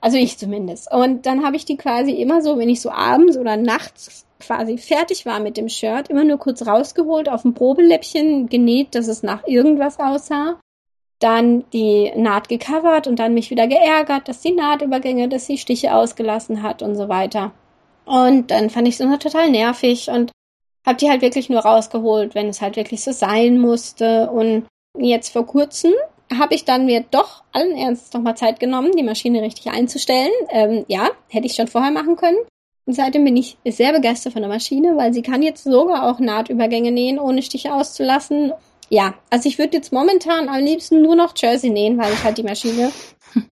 Also 0.01 0.17
ich 0.17 0.37
zumindest. 0.39 0.93
Und 0.93 1.25
dann 1.25 1.45
habe 1.45 1.55
ich 1.55 1.65
die 1.65 1.77
quasi 1.77 2.11
immer 2.11 2.43
so, 2.43 2.59
wenn 2.59 2.69
ich 2.69 2.81
so 2.81 2.91
abends 2.91 3.39
oder 3.39 3.57
nachts 3.57 4.27
quasi 4.41 4.77
fertig 4.77 5.27
war 5.27 5.39
mit 5.39 5.57
dem 5.57 5.69
Shirt, 5.69 6.09
immer 6.09 6.25
nur 6.25 6.39
kurz 6.39 6.67
rausgeholt, 6.67 7.29
auf 7.29 7.45
ein 7.45 7.55
Probeläppchen 7.55 8.49
genäht, 8.49 8.97
dass 8.97 9.07
es 9.07 9.23
nach 9.23 9.47
irgendwas 9.47 10.01
aussah. 10.01 10.59
Dann 11.21 11.65
die 11.73 12.11
Naht 12.17 12.49
gecovert 12.49 13.07
und 13.07 13.21
dann 13.21 13.33
mich 13.33 13.51
wieder 13.51 13.69
geärgert, 13.69 14.27
dass 14.27 14.41
die 14.41 14.51
Nahtübergänge, 14.51 15.29
dass 15.29 15.47
sie 15.47 15.59
Stiche 15.59 15.95
ausgelassen 15.95 16.65
hat 16.65 16.83
und 16.83 16.97
so 16.97 17.09
weiter. 17.09 17.53
Und 18.05 18.51
dann 18.51 18.69
fand 18.69 18.89
ich 18.89 18.95
es 18.95 19.01
immer 19.01 19.21
total 19.21 19.49
nervig 19.49 20.09
und 20.09 20.33
habe 20.85 20.99
die 20.99 21.09
halt 21.09 21.23
wirklich 21.23 21.49
nur 21.49 21.61
rausgeholt, 21.61 22.35
wenn 22.35 22.49
es 22.49 22.61
halt 22.61 22.75
wirklich 22.75 23.05
so 23.05 23.13
sein 23.13 23.61
musste. 23.61 24.29
Und 24.29 24.67
jetzt 24.99 25.33
vor 25.33 25.47
kurzem 25.47 25.93
habe 26.39 26.55
ich 26.55 26.65
dann 26.65 26.87
mir 26.87 27.05
doch 27.11 27.43
allen 27.53 27.77
Ernstes 27.77 28.13
nochmal 28.13 28.37
Zeit 28.37 28.61
genommen, 28.61 28.93
die 28.97 29.03
Maschine 29.03 29.43
richtig 29.43 29.69
einzustellen. 29.69 30.31
Ähm, 30.51 30.85
ja, 30.89 31.09
hätte 31.29 31.47
ich 31.47 31.55
schon 31.55 31.67
vorher 31.67 31.91
machen 31.91 32.17
können. 32.17 32.39
Und 32.87 32.95
seitdem 32.95 33.25
bin 33.25 33.37
ich 33.37 33.57
sehr 33.65 33.93
begeistert 33.93 34.33
von 34.33 34.43
der 34.43 34.51
Maschine, 34.51 34.97
weil 34.97 35.13
sie 35.13 35.23
kann 35.23 35.43
jetzt 35.43 35.65
sogar 35.65 36.09
auch 36.09 36.19
Nahtübergänge 36.19 36.93
nähen, 36.93 37.19
ohne 37.19 37.43
Stiche 37.43 37.75
auszulassen. 37.75 38.53
Ja, 38.89 39.15
also 39.29 39.49
ich 39.49 39.59
würde 39.59 39.77
jetzt 39.77 39.93
momentan 39.93 40.49
am 40.49 40.61
liebsten 40.61 41.03
nur 41.03 41.15
noch 41.15 41.35
Jersey 41.37 41.71
nähen, 41.71 41.99
weil 41.99 42.13
ich 42.13 42.25
halt 42.25 42.39
die 42.39 42.43
Maschine 42.43 42.91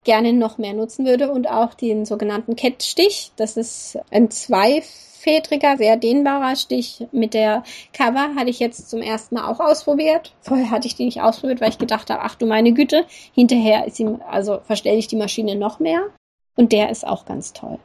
gerne 0.04 0.32
noch 0.32 0.58
mehr 0.58 0.74
nutzen 0.74 1.06
würde 1.06 1.30
und 1.32 1.48
auch 1.48 1.74
den 1.74 2.04
sogenannten 2.04 2.56
Kettstich. 2.56 3.32
Das 3.36 3.56
ist 3.56 3.98
ein 4.10 4.30
zwei 4.30 4.82
fedriger, 5.22 5.76
sehr 5.76 5.96
dehnbarer 5.96 6.56
Stich 6.56 7.06
mit 7.12 7.34
der 7.34 7.62
Cover 7.92 8.34
hatte 8.36 8.50
ich 8.50 8.58
jetzt 8.58 8.90
zum 8.90 9.00
ersten 9.00 9.36
Mal 9.36 9.50
auch 9.50 9.60
ausprobiert. 9.60 10.34
Vorher 10.40 10.70
hatte 10.70 10.88
ich 10.88 10.96
die 10.96 11.04
nicht 11.04 11.22
ausprobiert, 11.22 11.60
weil 11.60 11.70
ich 11.70 11.78
gedacht 11.78 12.10
habe, 12.10 12.22
ach 12.22 12.34
du 12.34 12.46
meine 12.46 12.72
Güte, 12.72 13.04
hinterher 13.32 13.86
ist 13.86 13.96
sie, 13.96 14.08
also 14.28 14.60
verstelle 14.64 14.98
ich 14.98 15.08
die 15.08 15.16
Maschine 15.16 15.54
noch 15.54 15.78
mehr. 15.78 16.02
Und 16.56 16.72
der 16.72 16.90
ist 16.90 17.06
auch 17.06 17.24
ganz 17.24 17.52
toll. 17.52 17.78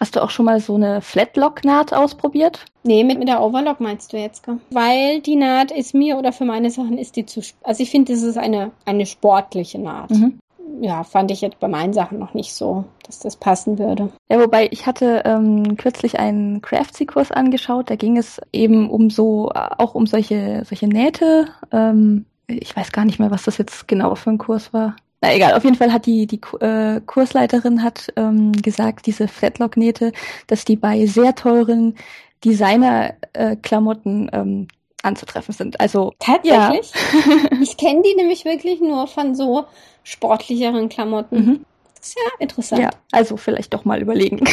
Hast 0.00 0.16
du 0.16 0.22
auch 0.22 0.30
schon 0.30 0.46
mal 0.46 0.60
so 0.60 0.74
eine 0.74 1.02
Flatlock-Naht 1.02 1.92
ausprobiert? 1.92 2.64
Nee, 2.82 3.04
mit, 3.04 3.18
mit 3.18 3.28
der 3.28 3.42
Overlock 3.42 3.80
meinst 3.80 4.12
du 4.12 4.16
jetzt? 4.16 4.44
Weil 4.70 5.20
die 5.20 5.36
Naht 5.36 5.70
ist 5.70 5.94
mir 5.94 6.16
oder 6.16 6.32
für 6.32 6.46
meine 6.46 6.70
Sachen 6.70 6.96
ist 6.96 7.16
die 7.16 7.26
zu. 7.26 7.42
Also 7.62 7.82
ich 7.82 7.90
finde, 7.90 8.12
das 8.12 8.22
ist 8.22 8.38
eine, 8.38 8.70
eine 8.86 9.04
sportliche 9.04 9.78
Naht. 9.78 10.10
Mhm 10.10 10.38
ja, 10.80 11.04
fand 11.04 11.30
ich 11.30 11.40
jetzt 11.40 11.58
bei 11.60 11.68
meinen 11.68 11.92
Sachen 11.92 12.18
noch 12.18 12.34
nicht 12.34 12.52
so, 12.54 12.84
dass 13.04 13.20
das 13.20 13.36
passen 13.36 13.78
würde. 13.78 14.10
Ja, 14.30 14.40
wobei 14.40 14.68
ich 14.70 14.86
hatte 14.86 15.22
ähm, 15.24 15.76
kürzlich 15.76 16.18
einen 16.18 16.62
Craftsy-Kurs 16.62 17.32
angeschaut, 17.32 17.90
da 17.90 17.96
ging 17.96 18.16
es 18.16 18.40
eben 18.52 18.88
um 18.90 19.10
so, 19.10 19.50
auch 19.52 19.94
um 19.94 20.06
solche, 20.06 20.62
solche 20.64 20.86
Nähte. 20.86 21.48
Ähm, 21.72 22.26
ich 22.46 22.74
weiß 22.76 22.92
gar 22.92 23.04
nicht 23.04 23.18
mehr, 23.18 23.30
was 23.30 23.42
das 23.42 23.58
jetzt 23.58 23.88
genau 23.88 24.14
für 24.14 24.30
ein 24.30 24.38
Kurs 24.38 24.72
war. 24.72 24.96
Na 25.20 25.34
egal, 25.34 25.54
auf 25.54 25.64
jeden 25.64 25.76
Fall 25.76 25.92
hat 25.92 26.06
die, 26.06 26.26
die 26.26 26.40
äh, 26.60 27.00
Kursleiterin 27.04 27.82
hat 27.82 28.12
ähm, 28.16 28.52
gesagt, 28.52 29.06
diese 29.06 29.26
Flatlock-Nähte, 29.26 30.12
dass 30.46 30.64
die 30.64 30.76
bei 30.76 31.06
sehr 31.06 31.34
teuren 31.34 31.96
Designer-Klamotten 32.44 34.28
äh, 34.28 34.38
ähm, 34.38 34.68
anzutreffen 35.08 35.54
sind. 35.54 35.80
Also 35.80 36.12
tatsächlich. 36.18 36.92
Ja. 36.92 37.50
ich 37.60 37.76
kenne 37.76 38.02
die 38.02 38.14
nämlich 38.14 38.44
wirklich 38.44 38.80
nur 38.80 39.06
von 39.06 39.34
so 39.34 39.66
sportlicheren 40.04 40.88
Klamotten. 40.88 41.36
Mhm. 41.36 41.64
Das 41.96 42.08
ist 42.08 42.16
ja 42.16 42.30
interessant. 42.38 42.82
Ja, 42.82 42.90
also 43.10 43.36
vielleicht 43.36 43.74
doch 43.74 43.84
mal 43.84 44.00
überlegen, 44.00 44.44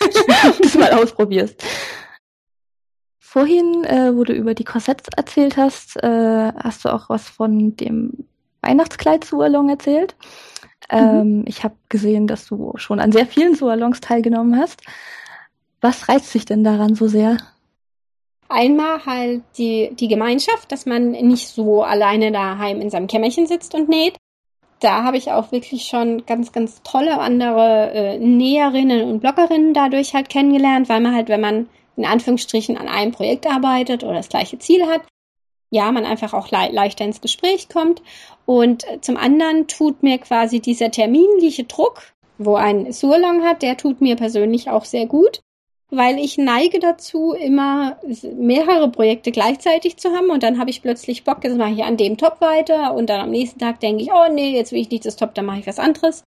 das 0.60 0.74
mal 0.74 0.92
ausprobierst. 0.92 1.62
Vorhin, 3.18 3.84
äh, 3.84 4.16
wo 4.16 4.24
du 4.24 4.32
über 4.32 4.54
die 4.54 4.64
Korsetts 4.64 5.08
erzählt 5.16 5.56
hast, 5.56 5.96
äh, 6.02 6.52
hast 6.52 6.84
du 6.84 6.92
auch 6.92 7.08
was 7.08 7.28
von 7.28 7.76
dem 7.76 8.26
Weihnachtskleid 8.60 9.24
Sualong 9.24 9.68
erzählt. 9.68 10.16
Ähm, 10.88 11.38
mhm. 11.38 11.44
Ich 11.46 11.62
habe 11.62 11.76
gesehen, 11.88 12.26
dass 12.26 12.46
du 12.46 12.72
schon 12.76 12.98
an 12.98 13.12
sehr 13.12 13.26
vielen 13.26 13.54
Sualongs 13.54 14.00
teilgenommen 14.00 14.58
hast. 14.58 14.82
Was 15.80 16.08
reizt 16.08 16.30
sich 16.30 16.44
denn 16.44 16.64
daran 16.64 16.94
so 16.94 17.06
sehr? 17.06 17.38
Einmal 18.52 19.06
halt 19.06 19.42
die, 19.58 19.90
die 19.94 20.08
Gemeinschaft, 20.08 20.72
dass 20.72 20.84
man 20.84 21.12
nicht 21.12 21.46
so 21.46 21.84
alleine 21.84 22.32
daheim 22.32 22.80
in 22.80 22.90
seinem 22.90 23.06
Kämmerchen 23.06 23.46
sitzt 23.46 23.76
und 23.76 23.88
näht, 23.88 24.16
da 24.80 25.04
habe 25.04 25.16
ich 25.18 25.30
auch 25.30 25.52
wirklich 25.52 25.84
schon 25.84 26.26
ganz, 26.26 26.50
ganz 26.50 26.82
tolle 26.82 27.20
andere 27.20 27.92
äh, 27.92 28.18
Näherinnen 28.18 29.08
und 29.08 29.20
Bloggerinnen 29.20 29.72
dadurch 29.72 30.14
halt 30.14 30.28
kennengelernt, 30.28 30.88
weil 30.88 31.00
man 31.00 31.14
halt, 31.14 31.28
wenn 31.28 31.40
man 31.40 31.68
in 31.96 32.04
Anführungsstrichen 32.04 32.76
an 32.76 32.88
einem 32.88 33.12
Projekt 33.12 33.46
arbeitet 33.46 34.02
oder 34.02 34.14
das 34.14 34.30
gleiche 34.30 34.58
Ziel 34.58 34.84
hat, 34.86 35.02
ja, 35.70 35.92
man 35.92 36.04
einfach 36.04 36.34
auch 36.34 36.50
le 36.50 36.72
leichter 36.72 37.04
ins 37.04 37.20
Gespräch 37.20 37.68
kommt. 37.68 38.02
Und 38.46 38.84
zum 39.00 39.16
anderen 39.16 39.68
tut 39.68 40.02
mir 40.02 40.18
quasi 40.18 40.58
dieser 40.58 40.90
terminliche 40.90 41.64
Druck, 41.64 42.02
wo 42.36 42.56
ein 42.56 42.92
Surlong 42.92 43.44
hat, 43.44 43.62
der 43.62 43.76
tut 43.76 44.00
mir 44.00 44.16
persönlich 44.16 44.70
auch 44.70 44.84
sehr 44.84 45.06
gut 45.06 45.40
weil 45.90 46.18
ich 46.18 46.38
neige 46.38 46.78
dazu, 46.78 47.32
immer 47.32 47.98
mehrere 48.36 48.90
Projekte 48.90 49.32
gleichzeitig 49.32 49.96
zu 49.96 50.10
haben 50.10 50.30
und 50.30 50.42
dann 50.42 50.58
habe 50.58 50.70
ich 50.70 50.82
plötzlich 50.82 51.24
Bock, 51.24 51.44
jetzt 51.44 51.56
mache 51.56 51.72
ich 51.72 51.84
an 51.84 51.96
dem 51.96 52.16
Top 52.16 52.40
weiter 52.40 52.94
und 52.94 53.10
dann 53.10 53.20
am 53.20 53.30
nächsten 53.30 53.58
Tag 53.58 53.80
denke 53.80 54.02
ich, 54.02 54.10
oh 54.12 54.32
nee, 54.32 54.56
jetzt 54.56 54.72
will 54.72 54.80
ich 54.80 54.90
nicht 54.90 55.06
das 55.06 55.16
Top, 55.16 55.34
dann 55.34 55.46
mache 55.46 55.60
ich 55.60 55.66
was 55.66 55.78
anderes. 55.78 56.22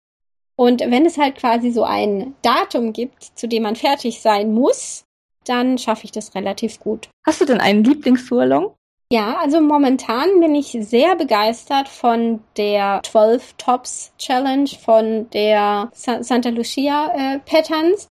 Und 0.56 0.82
wenn 0.82 1.06
es 1.06 1.18
halt 1.18 1.36
quasi 1.36 1.72
so 1.72 1.84
ein 1.84 2.36
Datum 2.42 2.94
gibt, 2.94 3.24
zu 3.36 3.48
dem 3.48 3.64
man 3.64 3.76
fertig 3.76 4.22
sein 4.22 4.54
muss, 4.54 5.06
dann 5.46 5.78
schaffe 5.78 6.06
ich 6.06 6.12
das 6.12 6.36
relativ 6.36 6.80
gut. 6.80 7.10
Hast 7.26 7.42
du 7.42 7.46
denn 7.46 7.60
einen 7.60 7.84
Lieblingstourlong? 7.84 8.74
Ja, 9.12 9.38
also 9.40 9.60
momentan 9.60 10.40
bin 10.40 10.56
ich 10.56 10.78
sehr 10.80 11.18
begeistert 11.18 11.90
von 11.90 12.40
der 12.56 13.02
12 13.04 13.56
Tops 13.58 14.14
Challenge 14.18 14.70
von 14.70 15.30
der 15.32 15.90
Sa 15.94 16.24
Santa 16.24 16.50
Lucia 16.50 17.12
äh, 17.14 17.40
Patterns. 17.40 18.08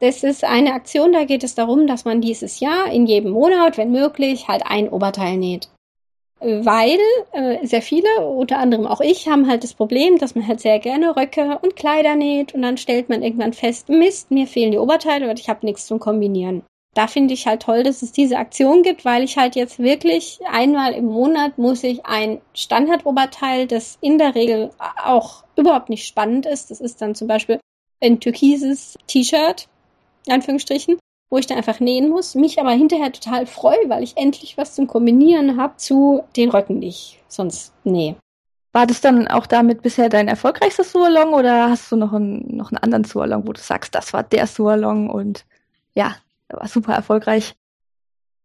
Das 0.00 0.22
ist 0.22 0.44
eine 0.44 0.74
Aktion, 0.74 1.12
da 1.12 1.24
geht 1.24 1.44
es 1.44 1.54
darum, 1.54 1.86
dass 1.86 2.04
man 2.04 2.20
dieses 2.20 2.60
Jahr 2.60 2.90
in 2.90 3.06
jedem 3.06 3.30
Monat, 3.30 3.78
wenn 3.78 3.92
möglich, 3.92 4.48
halt 4.48 4.62
ein 4.66 4.88
Oberteil 4.88 5.36
näht. 5.36 5.68
Weil 6.40 6.98
äh, 7.32 7.64
sehr 7.64 7.80
viele, 7.80 8.08
unter 8.20 8.58
anderem 8.58 8.86
auch 8.86 9.00
ich, 9.00 9.28
haben 9.28 9.48
halt 9.48 9.64
das 9.64 9.72
Problem, 9.72 10.18
dass 10.18 10.34
man 10.34 10.46
halt 10.46 10.60
sehr 10.60 10.78
gerne 10.78 11.16
Röcke 11.16 11.58
und 11.62 11.76
Kleider 11.76 12.16
näht 12.16 12.54
und 12.54 12.62
dann 12.62 12.76
stellt 12.76 13.08
man 13.08 13.22
irgendwann 13.22 13.52
fest, 13.52 13.88
Mist, 13.88 14.30
mir 14.30 14.46
fehlen 14.46 14.72
die 14.72 14.78
Oberteile 14.78 15.30
und 15.30 15.40
ich 15.40 15.48
habe 15.48 15.64
nichts 15.64 15.86
zum 15.86 16.00
Kombinieren. 16.00 16.62
Da 16.94 17.06
finde 17.06 17.34
ich 17.34 17.46
halt 17.46 17.62
toll, 17.62 17.82
dass 17.82 18.02
es 18.02 18.12
diese 18.12 18.36
Aktion 18.36 18.82
gibt, 18.82 19.04
weil 19.04 19.24
ich 19.24 19.36
halt 19.36 19.56
jetzt 19.56 19.78
wirklich 19.78 20.38
einmal 20.48 20.92
im 20.92 21.06
Monat 21.06 21.56
muss 21.56 21.82
ich 21.82 22.04
ein 22.04 22.40
Standardoberteil, 22.52 23.66
das 23.66 23.98
in 24.00 24.18
der 24.18 24.34
Regel 24.34 24.70
auch 25.02 25.44
überhaupt 25.56 25.88
nicht 25.88 26.06
spannend 26.06 26.46
ist. 26.46 26.70
Das 26.70 26.80
ist 26.80 27.00
dann 27.00 27.14
zum 27.14 27.26
Beispiel 27.26 27.58
ein 28.00 28.20
türkises 28.20 28.96
T-Shirt 29.06 29.66
in 30.26 30.32
Anführungsstrichen, 30.32 30.98
wo 31.30 31.38
ich 31.38 31.46
dann 31.46 31.58
einfach 31.58 31.80
nähen 31.80 32.08
muss, 32.08 32.34
mich 32.34 32.60
aber 32.60 32.70
hinterher 32.70 33.12
total 33.12 33.46
freue, 33.46 33.88
weil 33.88 34.02
ich 34.02 34.16
endlich 34.16 34.56
was 34.56 34.74
zum 34.74 34.86
Kombinieren 34.86 35.60
habe 35.60 35.76
zu 35.76 36.22
den 36.36 36.50
Röcken, 36.50 36.80
die 36.80 36.88
ich 36.88 37.20
sonst 37.28 37.72
nähe. 37.84 38.16
War 38.72 38.86
das 38.86 39.00
dann 39.00 39.28
auch 39.28 39.46
damit 39.46 39.82
bisher 39.82 40.08
dein 40.08 40.28
erfolgreichster 40.28 40.84
Sualong 40.84 41.32
oder 41.32 41.70
hast 41.70 41.90
du 41.92 41.96
noch 41.96 42.12
einen, 42.12 42.56
noch 42.56 42.72
einen 42.72 42.82
anderen 42.82 43.04
Sualong, 43.04 43.46
wo 43.46 43.52
du 43.52 43.60
sagst, 43.60 43.94
das 43.94 44.12
war 44.12 44.22
der 44.22 44.46
Sualong 44.46 45.10
und 45.10 45.44
ja, 45.94 46.16
der 46.50 46.58
war 46.58 46.68
super 46.68 46.92
erfolgreich? 46.92 47.54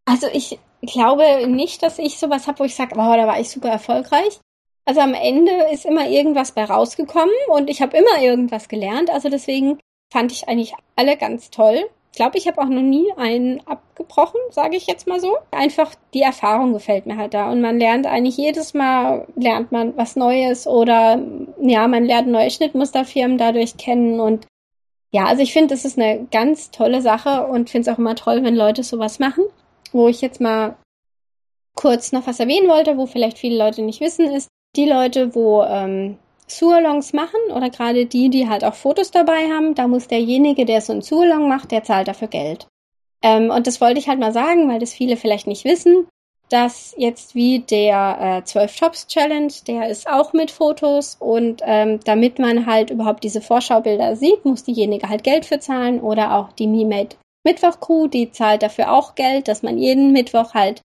Also 0.05 0.27
ich 0.31 0.59
glaube 0.81 1.47
nicht, 1.47 1.83
dass 1.83 1.99
ich 1.99 2.19
sowas 2.19 2.47
habe, 2.47 2.59
wo 2.59 2.63
ich 2.63 2.75
sage, 2.75 2.95
wow, 2.95 3.15
da 3.15 3.27
war 3.27 3.39
ich 3.39 3.49
super 3.49 3.69
erfolgreich. 3.69 4.39
Also 4.85 5.01
am 5.01 5.13
Ende 5.13 5.51
ist 5.71 5.85
immer 5.85 6.07
irgendwas 6.07 6.51
bei 6.51 6.63
rausgekommen 6.63 7.35
und 7.49 7.69
ich 7.69 7.81
habe 7.81 7.97
immer 7.97 8.21
irgendwas 8.21 8.69
gelernt. 8.69 9.09
Also 9.09 9.29
deswegen 9.29 9.79
fand 10.11 10.31
ich 10.31 10.47
eigentlich 10.47 10.73
alle 10.95 11.17
ganz 11.17 11.49
toll. 11.49 11.89
Ich 12.11 12.17
glaube, 12.17 12.37
ich 12.37 12.47
habe 12.47 12.59
auch 12.61 12.67
noch 12.67 12.81
nie 12.81 13.11
einen 13.17 13.65
abgebrochen, 13.67 14.39
sage 14.49 14.75
ich 14.75 14.87
jetzt 14.87 15.07
mal 15.07 15.19
so. 15.19 15.37
Einfach 15.51 15.93
die 16.13 16.21
Erfahrung 16.21 16.73
gefällt 16.73 17.05
mir 17.05 17.17
halt 17.17 17.33
da 17.33 17.51
und 17.51 17.61
man 17.61 17.79
lernt 17.79 18.07
eigentlich 18.07 18.35
jedes 18.35 18.73
Mal 18.73 19.27
lernt 19.35 19.71
man 19.71 19.95
was 19.95 20.15
Neues 20.15 20.67
oder 20.67 21.21
ja, 21.61 21.87
man 21.87 22.05
lernt 22.05 22.27
neue 22.27 22.49
Schnittmusterfirmen 22.49 23.37
dadurch 23.37 23.77
kennen 23.77 24.19
und 24.19 24.47
ja, 25.11 25.25
also 25.25 25.41
ich 25.41 25.53
finde, 25.53 25.73
das 25.73 25.85
ist 25.85 25.97
eine 25.97 26.27
ganz 26.31 26.71
tolle 26.71 27.01
Sache 27.01 27.47
und 27.47 27.69
finde 27.69 27.89
es 27.89 27.95
auch 27.95 27.99
immer 27.99 28.15
toll, 28.15 28.43
wenn 28.43 28.55
Leute 28.55 28.83
sowas 28.83 29.19
machen. 29.19 29.43
Wo 29.91 30.07
ich 30.07 30.21
jetzt 30.21 30.39
mal 30.39 30.75
kurz 31.75 32.11
noch 32.11 32.27
was 32.27 32.39
erwähnen 32.39 32.67
wollte, 32.67 32.97
wo 32.97 33.07
vielleicht 33.07 33.39
viele 33.39 33.57
Leute 33.57 33.81
nicht 33.81 34.01
wissen, 34.01 34.27
ist 34.27 34.49
die 34.75 34.87
Leute, 34.87 35.33
wo 35.33 35.63
ähm, 35.63 36.19
Surlongs 36.51 37.13
machen 37.13 37.39
oder 37.55 37.69
gerade 37.69 38.05
die, 38.05 38.29
die 38.29 38.49
halt 38.49 38.63
auch 38.63 38.73
Fotos 38.73 39.11
dabei 39.11 39.49
haben, 39.49 39.75
da 39.75 39.87
muss 39.87 40.07
derjenige, 40.07 40.65
der 40.65 40.81
so 40.81 40.93
ein 40.93 41.01
Surlong 41.01 41.47
macht, 41.47 41.71
der 41.71 41.83
zahlt 41.83 42.07
dafür 42.07 42.27
Geld. 42.27 42.67
Ähm, 43.21 43.49
und 43.49 43.67
das 43.67 43.81
wollte 43.81 43.99
ich 43.99 44.07
halt 44.07 44.19
mal 44.19 44.31
sagen, 44.31 44.69
weil 44.69 44.79
das 44.79 44.93
viele 44.93 45.17
vielleicht 45.17 45.47
nicht 45.47 45.65
wissen, 45.65 46.07
dass 46.49 46.95
jetzt 46.97 47.35
wie 47.35 47.59
der 47.59 48.39
äh, 48.39 48.43
12 48.43 48.75
Tops 48.75 49.07
Challenge, 49.07 49.53
der 49.67 49.89
ist 49.89 50.09
auch 50.09 50.33
mit 50.33 50.51
Fotos 50.51 51.17
und 51.19 51.61
ähm, 51.63 51.99
damit 52.05 52.39
man 52.39 52.65
halt 52.65 52.89
überhaupt 52.89 53.23
diese 53.23 53.41
Vorschaubilder 53.41 54.15
sieht, 54.15 54.45
muss 54.45 54.63
diejenige 54.63 55.09
halt 55.09 55.23
Geld 55.23 55.45
für 55.45 55.59
zahlen 55.59 56.01
oder 56.01 56.35
auch 56.35 56.51
die 56.53 56.67
MeMade 56.67 57.15
Mittwoch 57.45 57.79
Crew, 57.79 58.07
die 58.07 58.31
zahlt 58.31 58.63
dafür 58.63 58.91
auch 58.91 59.15
Geld, 59.15 59.47
dass 59.47 59.63
man 59.63 59.77
jeden 59.77 60.11
Mittwoch 60.11 60.53
halt 60.53 60.81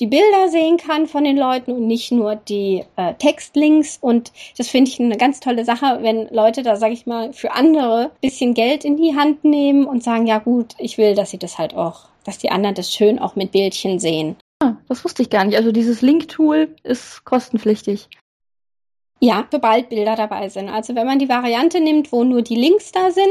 die 0.00 0.06
Bilder 0.06 0.48
sehen 0.48 0.76
kann 0.76 1.06
von 1.06 1.24
den 1.24 1.36
Leuten 1.36 1.72
und 1.72 1.86
nicht 1.86 2.12
nur 2.12 2.36
die 2.36 2.84
äh, 2.96 3.14
Textlinks. 3.14 3.98
Und 4.00 4.32
das 4.56 4.68
finde 4.68 4.90
ich 4.90 5.00
eine 5.00 5.16
ganz 5.16 5.40
tolle 5.40 5.64
Sache, 5.64 5.98
wenn 6.02 6.28
Leute 6.28 6.62
da, 6.62 6.76
sage 6.76 6.94
ich 6.94 7.06
mal, 7.06 7.32
für 7.32 7.52
andere 7.52 8.10
bisschen 8.20 8.54
Geld 8.54 8.84
in 8.84 8.96
die 8.96 9.16
Hand 9.16 9.44
nehmen 9.44 9.86
und 9.86 10.02
sagen, 10.02 10.26
ja 10.26 10.38
gut, 10.38 10.74
ich 10.78 10.98
will, 10.98 11.14
dass 11.14 11.30
sie 11.30 11.38
das 11.38 11.58
halt 11.58 11.74
auch, 11.74 12.06
dass 12.24 12.38
die 12.38 12.50
anderen 12.50 12.74
das 12.74 12.92
schön 12.92 13.18
auch 13.18 13.36
mit 13.36 13.52
Bildchen 13.52 13.98
sehen. 13.98 14.36
Ah, 14.60 14.74
das 14.88 15.04
wusste 15.04 15.22
ich 15.22 15.30
gar 15.30 15.44
nicht. 15.44 15.56
Also 15.56 15.72
dieses 15.72 16.02
Link-Tool 16.02 16.74
ist 16.82 17.24
kostenpflichtig. 17.24 18.08
Ja, 19.20 19.46
sobald 19.50 19.88
Bilder 19.88 20.14
dabei 20.14 20.48
sind. 20.48 20.68
Also 20.68 20.94
wenn 20.94 21.06
man 21.06 21.18
die 21.18 21.28
Variante 21.28 21.80
nimmt, 21.80 22.12
wo 22.12 22.22
nur 22.22 22.42
die 22.42 22.54
Links 22.54 22.92
da 22.92 23.10
sind, 23.10 23.26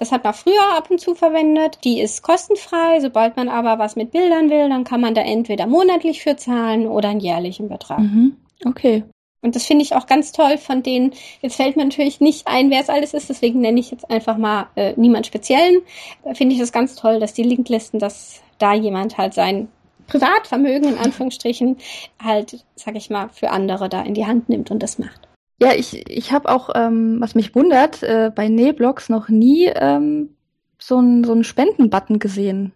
das 0.00 0.12
hat 0.12 0.24
man 0.24 0.32
früher 0.32 0.76
ab 0.76 0.90
und 0.90 0.98
zu 0.98 1.14
verwendet. 1.14 1.78
Die 1.84 2.00
ist 2.00 2.22
kostenfrei. 2.22 3.00
Sobald 3.00 3.36
man 3.36 3.50
aber 3.50 3.78
was 3.78 3.96
mit 3.96 4.12
Bildern 4.12 4.48
will, 4.48 4.66
dann 4.70 4.84
kann 4.84 5.02
man 5.02 5.14
da 5.14 5.20
entweder 5.20 5.66
monatlich 5.66 6.22
für 6.22 6.36
zahlen 6.36 6.86
oder 6.86 7.10
einen 7.10 7.20
jährlichen 7.20 7.68
Betrag. 7.68 7.98
Mhm. 7.98 8.38
Okay. 8.64 9.04
Und 9.42 9.56
das 9.56 9.66
finde 9.66 9.84
ich 9.84 9.94
auch 9.94 10.06
ganz 10.06 10.32
toll 10.32 10.56
von 10.56 10.82
denen. 10.82 11.12
Jetzt 11.42 11.56
fällt 11.56 11.76
mir 11.76 11.84
natürlich 11.84 12.18
nicht 12.18 12.46
ein, 12.46 12.70
wer 12.70 12.80
es 12.80 12.88
alles 12.88 13.12
ist, 13.12 13.28
deswegen 13.28 13.60
nenne 13.60 13.78
ich 13.78 13.90
jetzt 13.90 14.10
einfach 14.10 14.38
mal 14.38 14.68
äh, 14.74 14.94
niemand 14.96 15.26
Speziellen. 15.26 15.82
Da 16.24 16.32
finde 16.32 16.54
ich 16.54 16.60
das 16.60 16.72
ganz 16.72 16.94
toll, 16.94 17.20
dass 17.20 17.34
die 17.34 17.42
Linklisten, 17.42 18.00
dass 18.00 18.40
da 18.58 18.72
jemand 18.72 19.18
halt 19.18 19.34
sein 19.34 19.68
Privatvermögen 20.06 20.92
in 20.92 20.98
Anführungsstrichen 20.98 21.76
halt, 22.22 22.64
sag 22.74 22.96
ich 22.96 23.10
mal, 23.10 23.28
für 23.28 23.50
andere 23.50 23.90
da 23.90 24.00
in 24.00 24.14
die 24.14 24.26
Hand 24.26 24.48
nimmt 24.48 24.70
und 24.70 24.82
das 24.82 24.98
macht. 24.98 25.29
Ja, 25.60 25.74
ich, 25.74 26.08
ich 26.10 26.32
habe 26.32 26.48
auch, 26.48 26.70
ähm, 26.74 27.20
was 27.20 27.34
mich 27.34 27.54
wundert, 27.54 28.02
äh, 28.02 28.32
bei 28.34 28.48
Nähblocks 28.48 29.10
noch 29.10 29.28
nie 29.28 29.66
ähm, 29.66 30.30
so 30.78 30.96
einen 30.96 31.22
so 31.24 31.32
einen 31.32 31.44
Spendenbutton 31.44 32.18
gesehen. 32.18 32.72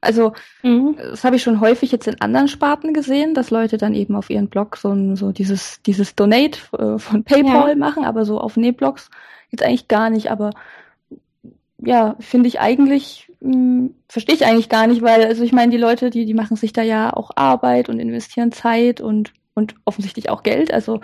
Also, 0.00 0.32
mhm. 0.62 0.96
das 0.96 1.24
habe 1.24 1.36
ich 1.36 1.42
schon 1.42 1.60
häufig 1.60 1.90
jetzt 1.90 2.06
in 2.06 2.20
anderen 2.20 2.48
Sparten 2.48 2.92
gesehen, 2.92 3.34
dass 3.34 3.50
Leute 3.50 3.78
dann 3.78 3.94
eben 3.94 4.14
auf 4.14 4.30
ihren 4.30 4.48
Blog 4.48 4.76
so, 4.76 4.90
ein, 4.90 5.16
so 5.16 5.32
dieses, 5.32 5.82
dieses 5.82 6.14
Donate 6.14 6.60
äh, 6.76 6.98
von 6.98 7.24
PayPal 7.24 7.70
ja. 7.70 7.76
machen, 7.76 8.04
aber 8.04 8.24
so 8.24 8.40
auf 8.40 8.56
Nähblocks 8.56 9.10
jetzt 9.50 9.62
eigentlich 9.64 9.88
gar 9.88 10.10
nicht. 10.10 10.30
Aber 10.30 10.50
ja, 11.78 12.16
finde 12.20 12.48
ich 12.48 12.60
eigentlich, 12.60 13.30
hm, 13.40 13.94
verstehe 14.08 14.36
ich 14.36 14.46
eigentlich 14.46 14.68
gar 14.68 14.86
nicht, 14.86 15.02
weil, 15.02 15.24
also 15.24 15.42
ich 15.42 15.52
meine, 15.52 15.72
die 15.72 15.78
Leute, 15.78 16.10
die, 16.10 16.26
die 16.26 16.34
machen 16.34 16.56
sich 16.56 16.72
da 16.72 16.82
ja 16.82 17.12
auch 17.12 17.30
Arbeit 17.34 17.88
und 17.88 17.98
investieren 17.98 18.52
Zeit 18.52 19.00
und, 19.00 19.32
und 19.54 19.74
offensichtlich 19.84 20.30
auch 20.30 20.44
Geld. 20.44 20.72
Also 20.72 21.00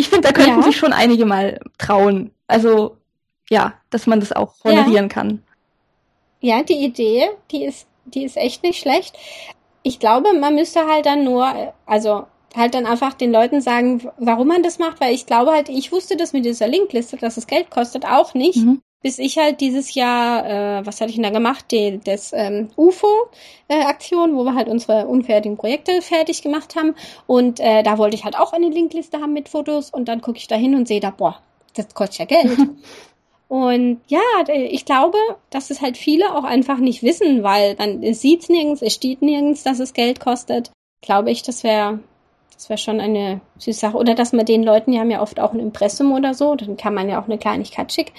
ich 0.00 0.08
finde, 0.08 0.28
da 0.28 0.32
könnten 0.32 0.60
ja. 0.60 0.62
sich 0.62 0.76
schon 0.76 0.92
einige 0.92 1.26
mal 1.26 1.60
trauen. 1.78 2.30
Also 2.46 2.96
ja, 3.50 3.74
dass 3.90 4.06
man 4.06 4.20
das 4.20 4.32
auch 4.32 4.54
honorieren 4.64 5.08
ja. 5.08 5.08
kann. 5.08 5.42
Ja, 6.40 6.62
die 6.62 6.82
Idee, 6.84 7.28
die 7.50 7.64
ist, 7.64 7.86
die 8.06 8.24
ist 8.24 8.36
echt 8.36 8.62
nicht 8.62 8.80
schlecht. 8.80 9.16
Ich 9.82 9.98
glaube, 9.98 10.32
man 10.32 10.54
müsste 10.54 10.86
halt 10.86 11.04
dann 11.04 11.24
nur, 11.24 11.74
also 11.84 12.26
halt 12.56 12.74
dann 12.74 12.86
einfach 12.86 13.12
den 13.12 13.30
Leuten 13.30 13.60
sagen, 13.60 14.10
warum 14.18 14.48
man 14.48 14.62
das 14.62 14.78
macht, 14.78 15.00
weil 15.00 15.14
ich 15.14 15.26
glaube 15.26 15.52
halt, 15.52 15.68
ich 15.68 15.92
wusste 15.92 16.16
das 16.16 16.32
mit 16.32 16.44
dieser 16.46 16.66
Linkliste, 16.66 17.18
dass 17.18 17.36
es 17.36 17.46
Geld 17.46 17.70
kostet, 17.70 18.06
auch 18.06 18.32
nicht. 18.34 18.64
Mhm 18.64 18.80
bis 19.02 19.18
ich 19.18 19.38
halt 19.38 19.60
dieses 19.60 19.94
Jahr, 19.94 20.46
äh, 20.80 20.86
was 20.86 21.00
hatte 21.00 21.10
ich 21.10 21.16
denn 21.16 21.24
da 21.24 21.30
gemacht, 21.30 21.66
die, 21.70 22.00
das 22.04 22.32
ähm, 22.34 22.68
UFO-Aktion, 22.76 24.30
äh, 24.30 24.34
wo 24.34 24.44
wir 24.44 24.54
halt 24.54 24.68
unsere 24.68 25.06
unfertigen 25.06 25.56
Projekte 25.56 26.02
fertig 26.02 26.42
gemacht 26.42 26.76
haben. 26.76 26.94
Und 27.26 27.60
äh, 27.60 27.82
da 27.82 27.98
wollte 27.98 28.16
ich 28.16 28.24
halt 28.24 28.38
auch 28.38 28.52
eine 28.52 28.68
Linkliste 28.68 29.20
haben 29.20 29.32
mit 29.32 29.48
Fotos 29.48 29.90
und 29.90 30.08
dann 30.08 30.20
gucke 30.20 30.38
ich 30.38 30.48
da 30.48 30.56
hin 30.56 30.74
und 30.74 30.86
sehe 30.86 31.00
da, 31.00 31.10
boah, 31.10 31.40
das 31.74 31.94
kostet 31.94 32.18
ja 32.18 32.24
Geld. 32.42 32.58
und 33.48 34.00
ja, 34.08 34.20
ich 34.48 34.84
glaube, 34.84 35.18
dass 35.48 35.70
es 35.70 35.80
halt 35.80 35.96
viele 35.96 36.34
auch 36.34 36.44
einfach 36.44 36.78
nicht 36.78 37.02
wissen, 37.02 37.42
weil 37.42 37.76
man 37.76 38.02
sieht 38.12 38.42
es 38.42 38.48
nirgends, 38.50 38.82
es 38.82 38.94
steht 38.94 39.22
nirgends, 39.22 39.62
dass 39.62 39.80
es 39.80 39.94
Geld 39.94 40.20
kostet. 40.20 40.70
Glaube 41.02 41.30
ich, 41.30 41.42
das 41.42 41.64
wäre 41.64 42.00
das 42.60 42.68
wäre 42.68 42.76
schon 42.76 43.00
eine 43.00 43.40
süße 43.56 43.80
Sache. 43.80 43.96
Oder 43.96 44.14
dass 44.14 44.34
man 44.34 44.44
den 44.44 44.62
Leuten, 44.62 44.92
die 44.92 45.00
haben 45.00 45.10
ja 45.10 45.22
oft 45.22 45.40
auch 45.40 45.54
ein 45.54 45.60
Impressum 45.60 46.12
oder 46.12 46.34
so, 46.34 46.56
dann 46.56 46.76
kann 46.76 46.92
man 46.92 47.08
ja 47.08 47.18
auch 47.18 47.24
eine 47.24 47.38
Kleinigkeit 47.38 47.90
schick, 47.90 48.12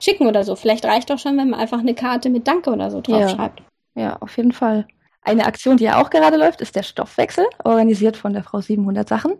schicken 0.00 0.26
oder 0.26 0.42
so. 0.42 0.56
Vielleicht 0.56 0.86
reicht 0.86 1.10
doch 1.10 1.18
schon, 1.18 1.36
wenn 1.36 1.50
man 1.50 1.60
einfach 1.60 1.80
eine 1.80 1.94
Karte 1.94 2.30
mit 2.30 2.48
Danke 2.48 2.70
oder 2.70 2.90
so 2.90 3.02
draufschreibt. 3.02 3.60
Ja. 3.94 4.02
ja, 4.02 4.16
auf 4.20 4.38
jeden 4.38 4.52
Fall. 4.52 4.86
Eine 5.20 5.44
Aktion, 5.44 5.76
die 5.76 5.84
ja 5.84 6.00
auch 6.00 6.08
gerade 6.08 6.38
läuft, 6.38 6.62
ist 6.62 6.74
der 6.76 6.82
Stoffwechsel, 6.82 7.44
organisiert 7.62 8.16
von 8.16 8.32
der 8.32 8.42
Frau 8.42 8.62
700 8.62 9.06
Sachen, 9.06 9.34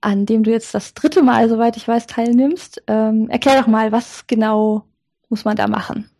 an 0.00 0.26
dem 0.26 0.42
du 0.42 0.50
jetzt 0.50 0.74
das 0.74 0.94
dritte 0.94 1.22
Mal, 1.22 1.48
soweit 1.48 1.76
ich 1.76 1.86
weiß, 1.86 2.08
teilnimmst. 2.08 2.82
Ähm, 2.88 3.30
erklär 3.30 3.60
doch 3.60 3.68
mal, 3.68 3.92
was 3.92 4.26
genau 4.26 4.82
muss 5.28 5.44
man 5.44 5.54
da 5.54 5.68
machen? 5.68 6.10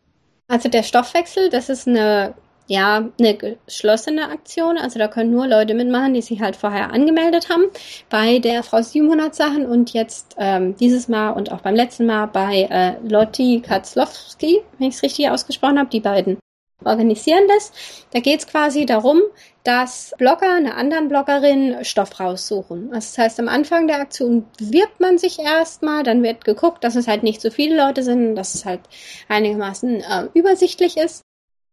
Also 0.47 0.69
der 0.69 0.85
Stoffwechsel, 0.85 1.51
das 1.51 1.69
ist 1.69 1.89
eine 1.89 2.35
ja, 2.73 3.07
eine 3.21 3.37
geschlossene 3.37 4.31
Aktion. 4.31 4.79
Also 4.79 4.99
da 4.99 5.07
können 5.07 5.31
nur 5.31 5.47
Leute 5.47 5.75
mitmachen, 5.75 6.15
die 6.15 6.23
sich 6.23 6.41
halt 6.41 6.57
vorher 6.57 6.91
angemeldet 6.91 7.51
haben 7.51 7.65
bei 8.09 8.39
der 8.39 8.63
Frau 8.63 8.81
700 8.81 9.35
Sachen 9.35 9.67
und 9.67 9.93
jetzt 9.93 10.37
ähm, 10.39 10.75
dieses 10.77 11.07
Mal 11.07 11.33
und 11.33 11.53
auch 11.53 11.61
beim 11.61 11.75
letzten 11.75 12.07
Mal 12.07 12.29
bei 12.29 12.63
äh, 12.71 12.95
Lotti 13.07 13.61
Katzlowski, 13.61 14.63
wenn 14.79 14.89
ich 14.89 14.95
es 14.95 15.03
richtig 15.03 15.29
ausgesprochen 15.29 15.79
habe, 15.79 15.91
die 15.91 16.01
beiden 16.01 16.39
organisieren 16.83 17.45
das. 17.47 17.73
Da 18.11 18.21
geht 18.21 18.41
es 18.41 18.47
quasi 18.47 18.87
darum, 18.87 19.21
dass 19.65 20.15
Blogger 20.17 20.57
einer 20.57 20.79
anderen 20.79 21.09
Bloggerin 21.09 21.85
Stoff 21.85 22.19
raussuchen. 22.19 22.87
Also 22.95 23.15
das 23.15 23.19
heißt, 23.19 23.41
am 23.41 23.49
Anfang 23.49 23.87
der 23.87 24.01
Aktion 24.01 24.47
wirbt 24.59 24.99
man 24.99 25.19
sich 25.19 25.39
erstmal, 25.39 26.05
dann 26.05 26.23
wird 26.23 26.47
geguckt, 26.47 26.83
dass 26.85 26.97
es 26.97 27.07
halt 27.07 27.23
nicht 27.23 27.43
so 27.43 27.51
viele 27.51 27.77
Leute 27.77 28.03
sind, 28.03 28.35
dass 28.35 28.55
es 28.55 28.65
halt 28.65 28.81
einigermaßen 29.29 30.01
äh, 30.01 30.29
übersichtlich 30.33 30.97
ist. 30.97 31.23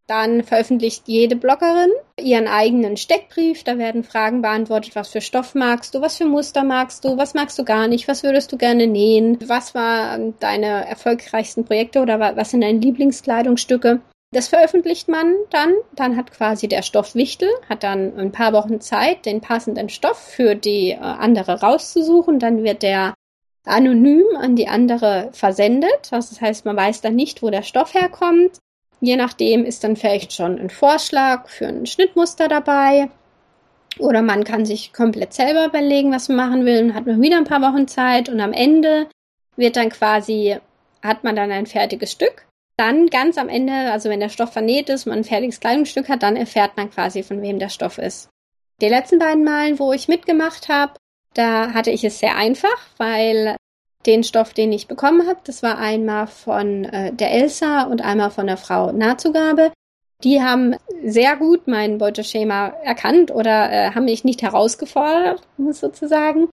Dann 0.10 0.44
veröffentlicht 0.44 1.04
jede 1.08 1.36
Bloggerin 1.36 1.92
ihren 2.20 2.48
eigenen 2.48 2.98
Steckbrief. 2.98 3.64
Da 3.64 3.78
werden 3.78 4.04
Fragen 4.04 4.42
beantwortet, 4.42 4.96
was 4.96 5.10
für 5.10 5.22
Stoff 5.22 5.54
magst 5.54 5.94
du, 5.94 6.02
was 6.02 6.18
für 6.18 6.26
Muster 6.26 6.64
magst 6.64 7.06
du, 7.06 7.16
was 7.16 7.36
magst 7.36 7.60
du 7.60 7.64
gar 7.64 7.88
nicht, 7.88 8.08
was 8.08 8.24
würdest 8.24 8.52
du 8.52 8.58
gerne 8.58 8.88
nähen, 8.88 9.38
was 9.48 9.76
waren 9.76 10.34
deine 10.40 10.88
erfolgreichsten 10.88 11.64
Projekte 11.64 12.02
oder 12.02 12.20
was 12.36 12.50
sind 12.50 12.62
deine 12.62 12.80
Lieblingskleidungsstücke. 12.80 14.02
Das 14.32 14.48
veröffentlicht 14.48 15.10
man 15.10 15.36
dann. 15.52 15.76
Dann 15.96 16.18
hat 16.18 16.32
quasi 16.32 16.68
der 16.68 16.82
Stoffwichtel, 16.82 17.50
hat 17.70 17.84
dann 17.84 18.18
ein 18.18 18.32
paar 18.32 18.52
Wochen 18.54 18.82
Zeit, 18.82 19.28
den 19.28 19.42
passenden 19.42 19.90
Stoff 19.90 20.18
für 20.18 20.56
die 20.56 20.92
äh, 20.92 20.98
andere 20.98 21.62
rauszusuchen. 21.62 22.40
Dann 22.40 22.64
wird 22.64 22.82
der 22.82 23.14
anonym 23.66 24.26
an 24.40 24.56
die 24.56 24.68
andere 24.68 25.30
versendet. 25.34 26.10
Das 26.10 26.42
heißt, 26.42 26.66
man 26.66 26.76
weiß 26.76 27.02
dann 27.02 27.16
nicht, 27.16 27.44
wo 27.44 27.52
der 27.52 27.62
Stoff 27.62 27.94
herkommt. 27.94 28.58
Je 29.02 29.16
nachdem 29.16 29.66
ist 29.66 29.84
dann 29.84 29.96
vielleicht 29.96 30.34
schon 30.34 30.60
ein 30.60 30.70
Vorschlag 30.70 31.48
für 31.48 31.68
ein 31.68 31.86
Schnittmuster 31.86 32.48
dabei. 32.48 33.10
Oder 33.98 34.22
man 34.22 34.44
kann 34.44 34.66
sich 34.66 34.94
komplett 34.94 35.34
selber 35.34 35.66
überlegen, 35.66 36.12
was 36.12 36.30
man 36.30 36.38
machen 36.38 36.66
will 36.66 36.84
und 36.84 36.94
hat 36.94 37.06
man 37.06 37.22
wieder 37.22 37.38
ein 37.38 37.46
paar 37.46 37.62
Wochen 37.62 37.88
Zeit 37.88 38.30
und 38.30 38.40
am 38.40 38.54
Ende 38.54 39.08
wird 39.56 39.76
dann 39.76 39.90
quasi, 39.90 40.58
hat 41.02 41.24
man 41.24 41.36
dann 41.36 41.52
ein 41.52 41.66
fertiges 41.66 42.12
Stück. 42.12 42.46
Dann 42.78 43.08
ganz 43.08 43.38
am 43.38 43.50
Ende, 43.50 43.92
also 43.92 44.10
wenn 44.10 44.22
der 44.22 44.30
Stoff 44.30 44.54
vernäht 44.54 44.90
ist, 44.90 45.06
man 45.06 45.20
ein 45.20 45.24
fertiges 45.26 45.60
Kleidungsstück 45.60 46.08
hat, 46.08 46.24
dann 46.24 46.38
erfährt 46.38 46.78
man 46.78 46.90
quasi, 46.90 47.24
von 47.24 47.42
wem 47.42 47.60
der 47.60 47.70
Stoff 47.70 47.98
ist. 47.98 48.30
Die 48.82 48.88
letzten 48.88 49.20
beiden 49.20 49.44
Malen, 49.44 49.80
wo 49.80 49.92
ich 49.92 50.08
mitgemacht 50.08 50.70
habe, 50.70 50.94
da 51.34 51.74
hatte 51.74 51.92
ich 51.92 52.06
es 52.06 52.20
sehr 52.20 52.38
einfach, 52.38 52.80
weil 52.98 53.58
den 54.10 54.24
Stoff, 54.24 54.54
den 54.54 54.72
ich 54.72 54.88
bekommen 54.88 55.28
habe. 55.28 55.40
Das 55.44 55.62
war 55.62 55.78
einmal 55.78 56.26
von 56.28 56.86
äh, 56.86 57.14
der 57.14 57.32
Elsa 57.32 57.84
und 57.84 58.02
einmal 58.02 58.32
von 58.32 58.48
der 58.48 58.58
Frau 58.58 58.92
Nahtzugabe. 58.92 59.72
Die 60.24 60.42
haben 60.42 60.76
sehr 61.06 61.38
gut 61.38 61.68
mein 61.68 62.00
Beuteschema 62.00 62.74
erkannt 62.84 63.32
oder 63.32 63.72
äh, 63.72 63.92
haben 63.92 64.06
mich 64.06 64.24
nicht 64.24 64.42
herausgefordert, 64.42 65.48
sozusagen. 65.72 66.50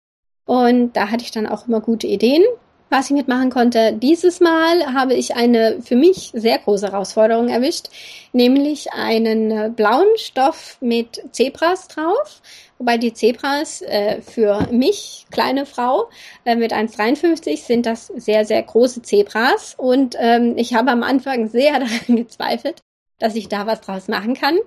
Und 0.46 0.96
da 0.96 1.11
hatte 1.11 1.24
ich 1.24 1.30
dann 1.30 1.46
auch 1.46 1.66
immer 1.68 1.80
gute 1.80 2.07
Ideen, 2.07 2.42
was 2.91 3.07
ich 3.07 3.16
mitmachen 3.16 3.51
konnte. 3.51 3.93
Dieses 3.93 4.41
Mal 4.41 4.95
habe 4.95 5.14
ich 5.14 5.35
eine 5.35 5.80
für 5.82 5.97
mich 5.97 6.30
sehr 6.35 6.59
große 6.59 6.87
Herausforderung 6.87 7.49
erwischt, 7.49 7.89
nämlich 8.32 8.93
einen 8.93 9.74
blauen 9.74 10.07
Stoff 10.16 10.76
mit 10.80 11.22
Zebras 11.32 11.89
drauf. 11.89 12.41
Wobei 12.78 12.99
die 12.99 13.12
Zebras 13.12 13.82
äh, 13.82 14.20
für 14.20 14.68
mich, 14.70 15.26
kleine 15.30 15.64
Frau, 15.64 16.09
äh, 16.45 16.57
mit 16.57 16.72
1,53 16.72 17.64
sind 17.64 17.87
das 17.87 18.09
sehr, 18.09 18.45
sehr 18.45 18.62
große 18.62 19.03
Zebras. 19.03 19.74
Und 19.76 20.16
ähm, 20.18 20.55
ich 20.57 20.74
habe 20.74 20.91
am 20.91 21.03
Anfang 21.03 21.49
sehr 21.49 21.72
daran 21.80 22.16
gezweifelt, 22.16 22.80
dass 23.18 23.37
ich 23.37 23.49
da 23.49 23.66
was 23.66 23.80
draus 23.80 24.09
machen 24.09 24.35
kann. 24.35 24.59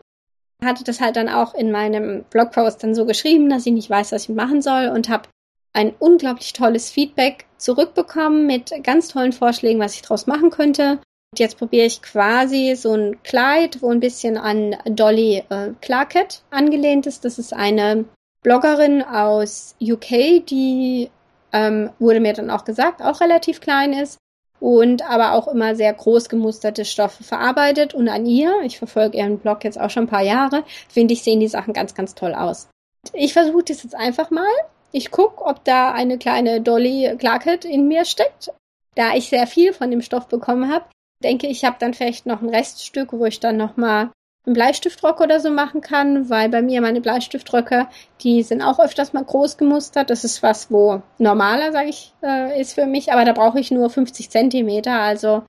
Hatte 0.64 0.84
das 0.84 1.02
halt 1.02 1.16
dann 1.16 1.30
auch 1.30 1.54
in 1.54 1.72
meinem 1.72 2.24
Blogpost 2.32 2.82
dann 2.82 2.96
so 2.96 3.06
geschrieben, 3.06 3.50
dass 3.50 3.66
ich 3.66 3.74
nicht 3.74 3.90
weiß, 3.90 4.12
was 4.12 4.24
ich 4.24 4.36
machen 4.36 4.62
soll 4.62 4.88
und 4.88 5.10
habe 5.10 5.30
ein 5.78 5.94
unglaublich 6.00 6.54
tolles 6.54 6.90
Feedback 6.90 7.46
zurückbekommen 7.58 8.48
mit 8.48 8.72
ganz 8.84 9.10
tollen 9.10 9.32
Vorschlägen, 9.32 9.80
was 9.80 9.94
ich 9.94 10.02
draus 10.02 10.26
machen 10.26 10.50
könnte. 10.50 10.94
Und 11.32 11.40
jetzt 11.40 11.60
probiere 11.60 11.86
ich 11.86 12.02
quasi 12.02 12.76
so 12.76 12.96
ein 12.96 13.22
Kleid, 13.22 13.84
wo 13.84 13.92
ein 13.92 14.00
bisschen 14.00 14.38
an 14.38 14.76
Dolly 14.86 15.44
äh, 15.50 15.74
Clarkett 15.82 16.42
angelehnt 16.50 17.06
ist. 17.06 17.26
Das 17.26 17.38
ist 17.38 17.54
eine 17.54 18.06
Bloggerin 18.42 19.04
aus 19.04 19.76
UK, 19.80 20.44
die 20.48 21.12
ähm, 21.54 21.92
wurde 22.00 22.22
mir 22.22 22.34
dann 22.34 22.50
auch 22.50 22.66
gesagt, 22.66 23.04
auch 23.04 23.22
relativ 23.22 23.62
klein 23.62 23.94
ist. 23.94 24.18
und 24.60 25.08
aber 25.08 25.34
auch 25.34 25.48
immer 25.48 25.76
sehr 25.76 25.94
groß 25.94 26.30
gemusterte 26.30 26.86
Stoffe 26.86 27.24
verarbeitet. 27.24 27.94
Und 27.94 28.10
an 28.10 28.26
ihr, 28.26 28.52
ich 28.64 28.80
verfolge 28.80 29.20
ihren 29.20 29.38
Blog 29.38 29.64
jetzt 29.64 29.80
auch 29.80 29.92
schon 29.92 30.06
ein 30.06 30.10
paar 30.10 30.24
Jahre, 30.24 30.64
finde 30.90 31.14
ich, 31.14 31.22
sehen 31.22 31.40
die 31.40 31.48
Sachen 31.48 31.74
ganz, 31.74 31.94
ganz 31.94 32.16
toll 32.16 32.34
aus. 32.34 32.68
Ich 33.14 33.34
versuche 33.34 33.66
das 33.66 33.84
jetzt 33.84 33.94
einfach 33.94 34.32
mal. 34.32 34.50
Ich 34.92 35.12
gucke, 35.12 35.44
ob 35.44 35.64
da 35.64 35.92
eine 35.92 36.18
kleine 36.18 36.62
Dolly 36.62 37.16
Clarkett 37.18 37.66
in 37.66 37.88
mir 37.88 38.06
steckt. 38.06 38.52
Da 38.96 39.16
ich 39.16 39.30
sehr 39.30 39.48
viel 39.48 39.74
von 39.74 39.92
dem 39.92 40.02
Stoff 40.02 40.28
bekommen 40.28 40.72
habe, 40.72 40.86
denke 41.24 41.48
ich, 41.48 41.66
habe 41.66 41.78
dann 41.80 41.94
vielleicht 41.94 42.26
noch 42.26 42.42
ein 42.42 42.50
Reststück, 42.50 43.14
wo 43.14 43.26
ich 43.26 43.40
dann 43.40 43.58
nochmal 43.58 44.12
einen 44.46 44.54
Bleistiftrock 44.54 45.20
oder 45.20 45.40
so 45.40 45.52
machen 45.52 45.82
kann, 45.82 46.30
weil 46.30 46.50
bei 46.50 46.62
mir 46.62 46.82
meine 46.82 47.02
Bleistiftröcke, 47.02 47.88
die 48.22 48.44
sind 48.44 48.62
auch 48.62 48.80
öfters 48.80 49.14
mal 49.14 49.26
groß 49.26 49.58
gemustert. 49.58 50.10
Das 50.10 50.24
ist 50.24 50.42
was, 50.42 50.72
wo 50.72 51.02
normaler, 51.18 51.74
sage 51.74 51.90
ich, 51.90 52.14
äh, 52.24 52.60
ist 52.60 52.74
für 52.74 52.86
mich, 52.86 53.12
aber 53.12 53.26
da 53.26 53.34
brauche 53.34 53.60
ich 53.60 53.72
nur 53.72 53.90
50 53.90 54.30
Zentimeter, 54.30 54.94
also 54.94 55.44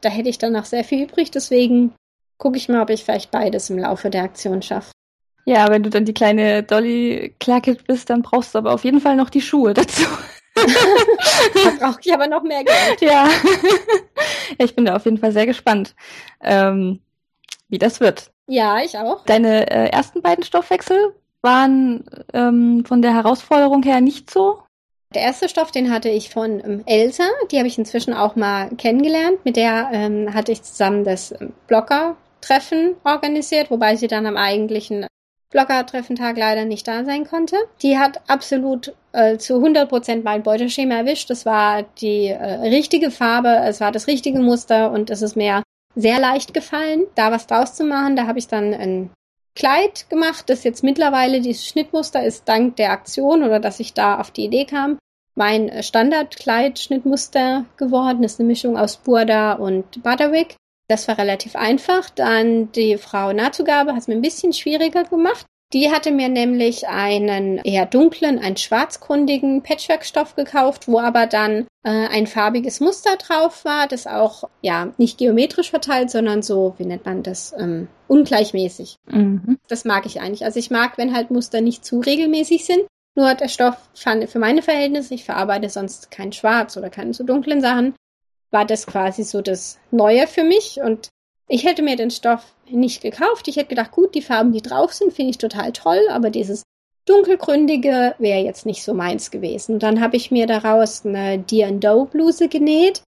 da 0.00 0.08
hätte 0.08 0.28
ich 0.28 0.38
dann 0.38 0.52
noch 0.52 0.64
sehr 0.64 0.84
viel 0.84 1.04
übrig. 1.04 1.30
Deswegen 1.30 1.94
gucke 2.38 2.56
ich 2.56 2.68
mal, 2.68 2.82
ob 2.82 2.90
ich 2.90 3.04
vielleicht 3.04 3.30
beides 3.30 3.70
im 3.70 3.78
Laufe 3.78 4.10
der 4.10 4.24
Aktion 4.24 4.62
schaffe. 4.62 4.90
Ja, 5.44 5.68
wenn 5.70 5.82
du 5.82 5.90
dann 5.90 6.04
die 6.04 6.14
kleine 6.14 6.62
Dolly 6.62 7.34
Clarkett 7.40 7.86
bist, 7.86 8.10
dann 8.10 8.22
brauchst 8.22 8.54
du 8.54 8.58
aber 8.58 8.72
auf 8.72 8.84
jeden 8.84 9.00
Fall 9.00 9.16
noch 9.16 9.30
die 9.30 9.40
Schuhe 9.40 9.74
dazu. 9.74 10.06
da 10.54 11.70
brauche 11.78 12.00
ich 12.04 12.12
aber 12.12 12.26
noch 12.26 12.42
mehr 12.42 12.64
Geld. 12.64 13.00
Ja. 13.00 13.28
ich 14.58 14.74
bin 14.74 14.84
da 14.84 14.96
auf 14.96 15.04
jeden 15.04 15.18
Fall 15.18 15.32
sehr 15.32 15.46
gespannt, 15.46 15.94
ähm, 16.42 17.00
wie 17.68 17.78
das 17.78 18.00
wird. 18.00 18.30
Ja, 18.46 18.78
ich 18.80 18.98
auch. 18.98 19.24
Deine 19.24 19.70
äh, 19.70 19.90
ersten 19.90 20.22
beiden 20.22 20.44
Stoffwechsel 20.44 21.14
waren 21.42 22.04
ähm, 22.32 22.84
von 22.84 23.00
der 23.02 23.14
Herausforderung 23.14 23.82
her 23.82 24.00
nicht 24.00 24.30
so? 24.30 24.62
Der 25.14 25.22
erste 25.22 25.48
Stoff, 25.48 25.72
den 25.72 25.90
hatte 25.90 26.08
ich 26.08 26.30
von 26.30 26.60
ähm, 26.60 26.82
Elsa. 26.86 27.24
Die 27.50 27.58
habe 27.58 27.66
ich 27.66 27.78
inzwischen 27.78 28.14
auch 28.14 28.36
mal 28.36 28.70
kennengelernt. 28.76 29.44
Mit 29.44 29.56
der 29.56 29.90
ähm, 29.92 30.32
hatte 30.34 30.52
ich 30.52 30.62
zusammen 30.62 31.04
das 31.04 31.32
ähm, 31.32 31.52
Blogger-Treffen 31.66 32.96
organisiert, 33.04 33.70
wobei 33.70 33.96
sie 33.96 34.06
dann 34.06 34.26
am 34.26 34.36
eigentlichen 34.36 35.06
Blogger-Treffentag 35.50 36.36
leider 36.36 36.64
nicht 36.64 36.86
da 36.86 37.04
sein 37.04 37.26
konnte. 37.26 37.56
Die 37.82 37.98
hat 37.98 38.20
absolut 38.28 38.94
äh, 39.12 39.36
zu 39.38 39.56
100 39.56 39.88
Prozent 39.88 40.24
mein 40.24 40.42
Beuteschema 40.42 40.96
erwischt. 40.96 41.30
Das 41.30 41.44
war 41.44 41.82
die 42.00 42.26
äh, 42.26 42.68
richtige 42.68 43.10
Farbe, 43.10 43.48
es 43.64 43.80
war 43.80 43.92
das 43.92 44.06
richtige 44.06 44.40
Muster 44.40 44.92
und 44.92 45.10
es 45.10 45.22
ist 45.22 45.36
mir 45.36 45.62
sehr 45.96 46.20
leicht 46.20 46.54
gefallen, 46.54 47.02
da 47.16 47.32
was 47.32 47.46
draus 47.46 47.74
zu 47.74 47.84
machen. 47.84 48.16
Da 48.16 48.26
habe 48.26 48.38
ich 48.38 48.46
dann 48.46 48.72
ein 48.74 49.10
Kleid 49.56 50.08
gemacht, 50.08 50.48
das 50.48 50.62
jetzt 50.62 50.84
mittlerweile 50.84 51.40
dieses 51.40 51.66
Schnittmuster 51.66 52.24
ist 52.24 52.48
dank 52.48 52.76
der 52.76 52.92
Aktion 52.92 53.42
oder 53.42 53.58
dass 53.58 53.80
ich 53.80 53.92
da 53.92 54.20
auf 54.20 54.30
die 54.30 54.44
Idee 54.44 54.64
kam, 54.64 54.98
mein 55.34 55.82
Standardkleid-Schnittmuster 55.82 57.64
geworden. 57.76 58.22
Ist 58.22 58.38
eine 58.38 58.46
Mischung 58.46 58.78
aus 58.78 58.96
Burda 58.96 59.54
und 59.54 60.02
Butterwick. 60.02 60.56
Das 60.90 61.06
war 61.06 61.18
relativ 61.18 61.54
einfach. 61.54 62.10
Dann 62.10 62.72
die 62.72 62.98
Frau 62.98 63.32
Nahtzugabe 63.32 63.92
hat 63.92 64.00
es 64.00 64.08
mir 64.08 64.14
ein 64.14 64.22
bisschen 64.22 64.52
schwieriger 64.52 65.04
gemacht. 65.04 65.46
Die 65.72 65.92
hatte 65.92 66.10
mir 66.10 66.28
nämlich 66.28 66.88
einen 66.88 67.58
eher 67.58 67.86
dunklen, 67.86 68.40
einen 68.40 68.56
schwarzgründigen 68.56 69.62
Patchwork-Stoff 69.62 70.34
gekauft, 70.34 70.88
wo 70.88 70.98
aber 70.98 71.28
dann 71.28 71.68
äh, 71.84 72.08
ein 72.08 72.26
farbiges 72.26 72.80
Muster 72.80 73.14
drauf 73.18 73.64
war, 73.64 73.86
das 73.86 74.08
auch 74.08 74.48
ja 74.62 74.92
nicht 74.98 75.16
geometrisch 75.18 75.70
verteilt, 75.70 76.10
sondern 76.10 76.42
so, 76.42 76.74
wie 76.78 76.86
nennt 76.86 77.06
man 77.06 77.22
das, 77.22 77.54
ähm, 77.56 77.86
ungleichmäßig. 78.08 78.96
Mhm. 79.08 79.58
Das 79.68 79.84
mag 79.84 80.06
ich 80.06 80.20
eigentlich. 80.20 80.44
Also 80.44 80.58
ich 80.58 80.72
mag, 80.72 80.98
wenn 80.98 81.14
halt 81.14 81.30
Muster 81.30 81.60
nicht 81.60 81.84
zu 81.84 82.00
regelmäßig 82.00 82.64
sind. 82.64 82.82
Nur 83.14 83.32
der 83.34 83.48
Stoff 83.48 83.76
für 83.94 84.38
meine 84.40 84.62
Verhältnisse, 84.62 85.14
ich 85.14 85.24
verarbeite 85.24 85.68
sonst 85.68 86.10
kein 86.10 86.32
Schwarz 86.32 86.76
oder 86.76 86.90
keine 86.90 87.14
so 87.14 87.22
dunklen 87.22 87.60
Sachen, 87.60 87.94
war 88.50 88.64
das 88.64 88.86
quasi 88.86 89.22
so 89.22 89.42
das 89.42 89.78
Neue 89.90 90.26
für 90.26 90.44
mich 90.44 90.80
und 90.82 91.08
ich 91.48 91.64
hätte 91.64 91.82
mir 91.82 91.96
den 91.96 92.10
Stoff 92.10 92.54
nicht 92.68 93.02
gekauft. 93.02 93.48
Ich 93.48 93.56
hätte 93.56 93.68
gedacht, 93.68 93.90
gut, 93.90 94.14
die 94.14 94.22
Farben, 94.22 94.52
die 94.52 94.62
drauf 94.62 94.92
sind, 94.92 95.12
finde 95.12 95.30
ich 95.30 95.38
total 95.38 95.72
toll, 95.72 96.00
aber 96.10 96.30
dieses 96.30 96.62
dunkelgründige 97.06 98.14
wäre 98.18 98.40
jetzt 98.40 98.66
nicht 98.66 98.84
so 98.84 98.94
meins 98.94 99.30
gewesen. 99.30 99.78
Dann 99.78 100.00
habe 100.00 100.16
ich 100.16 100.30
mir 100.30 100.46
daraus 100.46 101.04
eine 101.04 101.38
Doe 101.38 102.06
Bluse 102.06 102.48
genäht. 102.48 103.02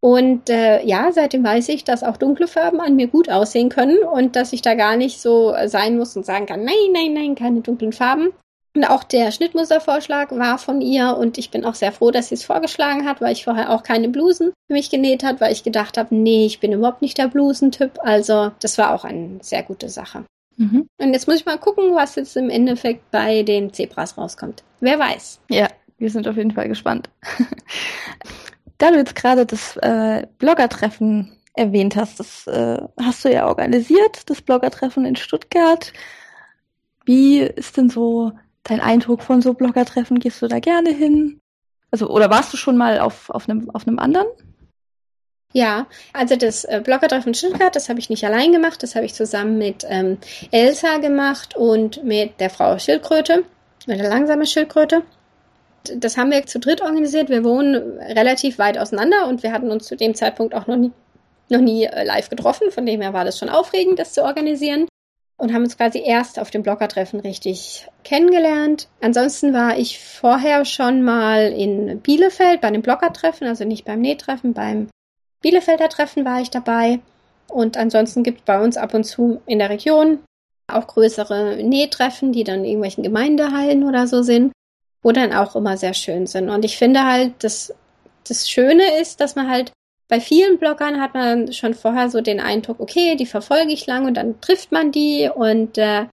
Und 0.00 0.50
äh, 0.50 0.84
ja, 0.84 1.12
seitdem 1.12 1.44
weiß 1.44 1.68
ich, 1.70 1.84
dass 1.84 2.02
auch 2.02 2.18
dunkle 2.18 2.46
Farben 2.46 2.80
an 2.80 2.96
mir 2.96 3.06
gut 3.06 3.30
aussehen 3.30 3.70
können 3.70 3.98
und 4.02 4.36
dass 4.36 4.52
ich 4.52 4.60
da 4.60 4.74
gar 4.74 4.96
nicht 4.96 5.20
so 5.20 5.54
sein 5.66 5.96
muss 5.96 6.14
und 6.16 6.26
sagen 6.26 6.46
kann, 6.46 6.64
nein, 6.64 6.92
nein, 6.92 7.14
nein, 7.14 7.34
keine 7.34 7.60
dunklen 7.60 7.92
Farben. 7.92 8.32
Und 8.76 8.84
auch 8.84 9.04
der 9.04 9.30
Schnittmustervorschlag 9.30 10.32
war 10.32 10.58
von 10.58 10.80
ihr 10.80 11.16
und 11.16 11.38
ich 11.38 11.50
bin 11.50 11.64
auch 11.64 11.76
sehr 11.76 11.92
froh, 11.92 12.10
dass 12.10 12.28
sie 12.28 12.34
es 12.34 12.44
vorgeschlagen 12.44 13.06
hat, 13.06 13.20
weil 13.20 13.32
ich 13.32 13.44
vorher 13.44 13.70
auch 13.70 13.84
keine 13.84 14.08
Blusen 14.08 14.52
für 14.66 14.72
mich 14.72 14.90
genäht 14.90 15.22
hat, 15.22 15.40
weil 15.40 15.52
ich 15.52 15.62
gedacht 15.62 15.96
habe, 15.96 16.14
nee, 16.14 16.44
ich 16.44 16.58
bin 16.58 16.72
überhaupt 16.72 17.00
nicht 17.00 17.16
der 17.16 17.28
Blusentyp. 17.28 17.92
Also 18.02 18.50
das 18.58 18.76
war 18.76 18.92
auch 18.92 19.04
eine 19.04 19.38
sehr 19.42 19.62
gute 19.62 19.88
Sache. 19.88 20.24
Mhm. 20.56 20.88
Und 20.98 21.12
jetzt 21.12 21.28
muss 21.28 21.36
ich 21.36 21.46
mal 21.46 21.58
gucken, 21.58 21.94
was 21.94 22.16
jetzt 22.16 22.36
im 22.36 22.50
Endeffekt 22.50 23.10
bei 23.12 23.44
den 23.44 23.72
Zebras 23.72 24.18
rauskommt. 24.18 24.64
Wer 24.80 24.98
weiß. 24.98 25.40
Ja, 25.50 25.68
wir 25.98 26.10
sind 26.10 26.26
auf 26.26 26.36
jeden 26.36 26.52
Fall 26.52 26.68
gespannt. 26.68 27.10
da 28.78 28.90
du 28.90 28.96
jetzt 28.96 29.14
gerade 29.14 29.46
das 29.46 29.76
äh, 29.76 30.26
Bloggertreffen 30.38 31.36
erwähnt 31.54 31.94
hast, 31.94 32.18
das 32.18 32.48
äh, 32.48 32.82
hast 33.00 33.24
du 33.24 33.32
ja 33.32 33.46
organisiert, 33.46 34.28
das 34.28 34.42
Bloggertreffen 34.42 35.04
in 35.04 35.14
Stuttgart. 35.14 35.92
Wie 37.04 37.38
ist 37.38 37.76
denn 37.76 37.88
so 37.88 38.32
dein 38.64 38.80
Eindruck 38.80 39.22
von 39.22 39.40
so 39.40 39.54
Bloggertreffen? 39.54 40.18
Gehst 40.18 40.42
du 40.42 40.48
da 40.48 40.58
gerne 40.58 40.90
hin? 40.90 41.40
Also, 41.90 42.08
oder 42.08 42.28
warst 42.30 42.52
du 42.52 42.56
schon 42.56 42.76
mal 42.76 42.98
auf, 42.98 43.30
auf, 43.30 43.48
einem, 43.48 43.70
auf 43.70 43.86
einem 43.86 43.98
anderen? 43.98 44.26
Ja, 45.52 45.86
also 46.12 46.34
das 46.34 46.64
äh, 46.64 46.80
Bloggertreffen 46.82 47.32
Stuttgart, 47.32 47.76
das 47.76 47.88
habe 47.88 48.00
ich 48.00 48.10
nicht 48.10 48.24
allein 48.24 48.50
gemacht, 48.50 48.82
das 48.82 48.96
habe 48.96 49.06
ich 49.06 49.14
zusammen 49.14 49.56
mit 49.56 49.86
ähm, 49.88 50.18
Elsa 50.50 50.98
gemacht 50.98 51.54
und 51.54 52.02
mit 52.02 52.40
der 52.40 52.50
Frau 52.50 52.76
Schildkröte, 52.76 53.44
mit 53.86 54.00
der 54.00 54.08
langsame 54.08 54.46
Schildkröte. 54.46 55.02
Das 55.94 56.16
haben 56.16 56.32
wir 56.32 56.44
zu 56.46 56.58
dritt 56.58 56.80
organisiert. 56.80 57.28
Wir 57.28 57.44
wohnen 57.44 57.98
relativ 58.00 58.58
weit 58.58 58.78
auseinander 58.78 59.28
und 59.28 59.44
wir 59.44 59.52
hatten 59.52 59.70
uns 59.70 59.86
zu 59.86 59.96
dem 59.96 60.16
Zeitpunkt 60.16 60.54
auch 60.54 60.66
noch 60.66 60.76
nie, 60.76 60.90
noch 61.50 61.60
nie 61.60 61.84
äh, 61.84 62.04
live 62.04 62.30
getroffen. 62.30 62.72
Von 62.72 62.84
dem 62.84 63.00
her 63.00 63.12
war 63.12 63.24
das 63.24 63.38
schon 63.38 63.50
aufregend, 63.50 64.00
das 64.00 64.14
zu 64.14 64.24
organisieren 64.24 64.88
und 65.36 65.52
haben 65.52 65.64
uns 65.64 65.76
quasi 65.76 66.02
erst 66.04 66.38
auf 66.38 66.50
dem 66.50 66.62
Bloggertreffen 66.62 67.20
richtig 67.20 67.88
kennengelernt. 68.04 68.88
Ansonsten 69.00 69.52
war 69.52 69.76
ich 69.76 69.98
vorher 69.98 70.64
schon 70.64 71.02
mal 71.02 71.52
in 71.52 72.00
Bielefeld 72.00 72.60
bei 72.60 72.70
dem 72.70 72.82
Bloggertreffen, 72.82 73.46
also 73.46 73.64
nicht 73.64 73.84
beim 73.84 74.00
Nähtreffen, 74.00 74.54
beim 74.54 74.88
Bielefelder 75.42 75.88
Treffen 75.88 76.24
war 76.24 76.40
ich 76.40 76.50
dabei. 76.50 77.00
Und 77.48 77.76
ansonsten 77.76 78.22
gibt 78.22 78.40
es 78.40 78.44
bei 78.44 78.62
uns 78.62 78.76
ab 78.76 78.94
und 78.94 79.04
zu 79.04 79.42
in 79.46 79.58
der 79.58 79.70
Region 79.70 80.20
auch 80.72 80.86
größere 80.86 81.62
Nähtreffen, 81.62 82.32
die 82.32 82.44
dann 82.44 82.60
in 82.60 82.64
irgendwelchen 82.64 83.04
Gemeindehallen 83.04 83.84
oder 83.84 84.06
so 84.06 84.22
sind, 84.22 84.52
wo 85.02 85.12
dann 85.12 85.34
auch 85.34 85.54
immer 85.54 85.76
sehr 85.76 85.94
schön 85.94 86.26
sind. 86.26 86.48
Und 86.48 86.64
ich 86.64 86.78
finde 86.78 87.04
halt, 87.04 87.44
dass 87.44 87.74
das 88.26 88.48
Schöne 88.48 89.00
ist, 89.00 89.20
dass 89.20 89.36
man 89.36 89.50
halt 89.50 89.72
bei 90.08 90.20
vielen 90.20 90.58
Bloggern 90.58 91.00
hat 91.00 91.14
man 91.14 91.52
schon 91.52 91.74
vorher 91.74 92.10
so 92.10 92.20
den 92.20 92.40
Eindruck, 92.40 92.80
okay, 92.80 93.16
die 93.16 93.26
verfolge 93.26 93.72
ich 93.72 93.86
lang 93.86 94.06
und 94.06 94.14
dann 94.14 94.40
trifft 94.40 94.70
man 94.70 94.92
die 94.92 95.30
und 95.34 95.78
äh, 95.78 96.06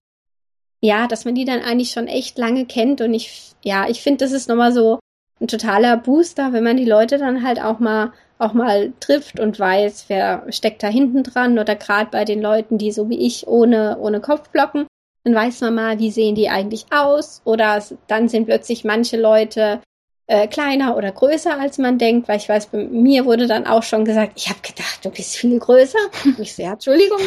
ja, 0.80 1.06
dass 1.06 1.24
man 1.24 1.34
die 1.34 1.44
dann 1.44 1.60
eigentlich 1.60 1.90
schon 1.90 2.08
echt 2.08 2.38
lange 2.38 2.66
kennt 2.66 3.00
und 3.00 3.14
ich, 3.14 3.52
ja, 3.62 3.88
ich 3.88 4.02
finde, 4.02 4.24
das 4.24 4.32
ist 4.32 4.48
nochmal 4.48 4.72
so 4.72 4.98
ein 5.40 5.48
totaler 5.48 5.96
Booster, 5.96 6.52
wenn 6.52 6.64
man 6.64 6.76
die 6.76 6.84
Leute 6.84 7.18
dann 7.18 7.42
halt 7.42 7.60
auch 7.60 7.78
mal 7.78 8.12
auch 8.38 8.54
mal 8.54 8.92
trifft 8.98 9.38
und 9.38 9.60
weiß, 9.60 10.06
wer 10.08 10.44
steckt 10.50 10.82
da 10.82 10.88
hinten 10.88 11.22
dran 11.22 11.60
oder 11.60 11.76
gerade 11.76 12.10
bei 12.10 12.24
den 12.24 12.42
Leuten, 12.42 12.76
die 12.76 12.90
so 12.90 13.08
wie 13.08 13.24
ich 13.24 13.46
ohne 13.46 13.98
ohne 14.00 14.20
Kopf 14.20 14.48
blocken, 14.50 14.86
dann 15.24 15.34
weiß 15.34 15.60
man 15.60 15.74
mal, 15.74 15.98
wie 16.00 16.10
sehen 16.10 16.34
die 16.34 16.48
eigentlich 16.48 16.86
aus 16.90 17.40
oder 17.44 17.80
dann 18.08 18.28
sind 18.28 18.46
plötzlich 18.46 18.84
manche 18.84 19.20
Leute 19.20 19.80
äh, 20.26 20.46
kleiner 20.46 20.96
oder 20.96 21.12
größer, 21.12 21.58
als 21.58 21.78
man 21.78 21.98
denkt, 21.98 22.28
weil 22.28 22.38
ich 22.38 22.48
weiß, 22.48 22.66
bei 22.66 22.84
mir 22.84 23.24
wurde 23.24 23.46
dann 23.46 23.66
auch 23.66 23.82
schon 23.82 24.04
gesagt, 24.04 24.32
ich 24.36 24.48
habe 24.48 24.60
gedacht, 24.60 25.04
du 25.04 25.10
bist 25.10 25.36
viel 25.36 25.58
größer. 25.58 25.98
Ich 26.38 26.56
ja, 26.56 26.72
Entschuldigung, 26.72 27.18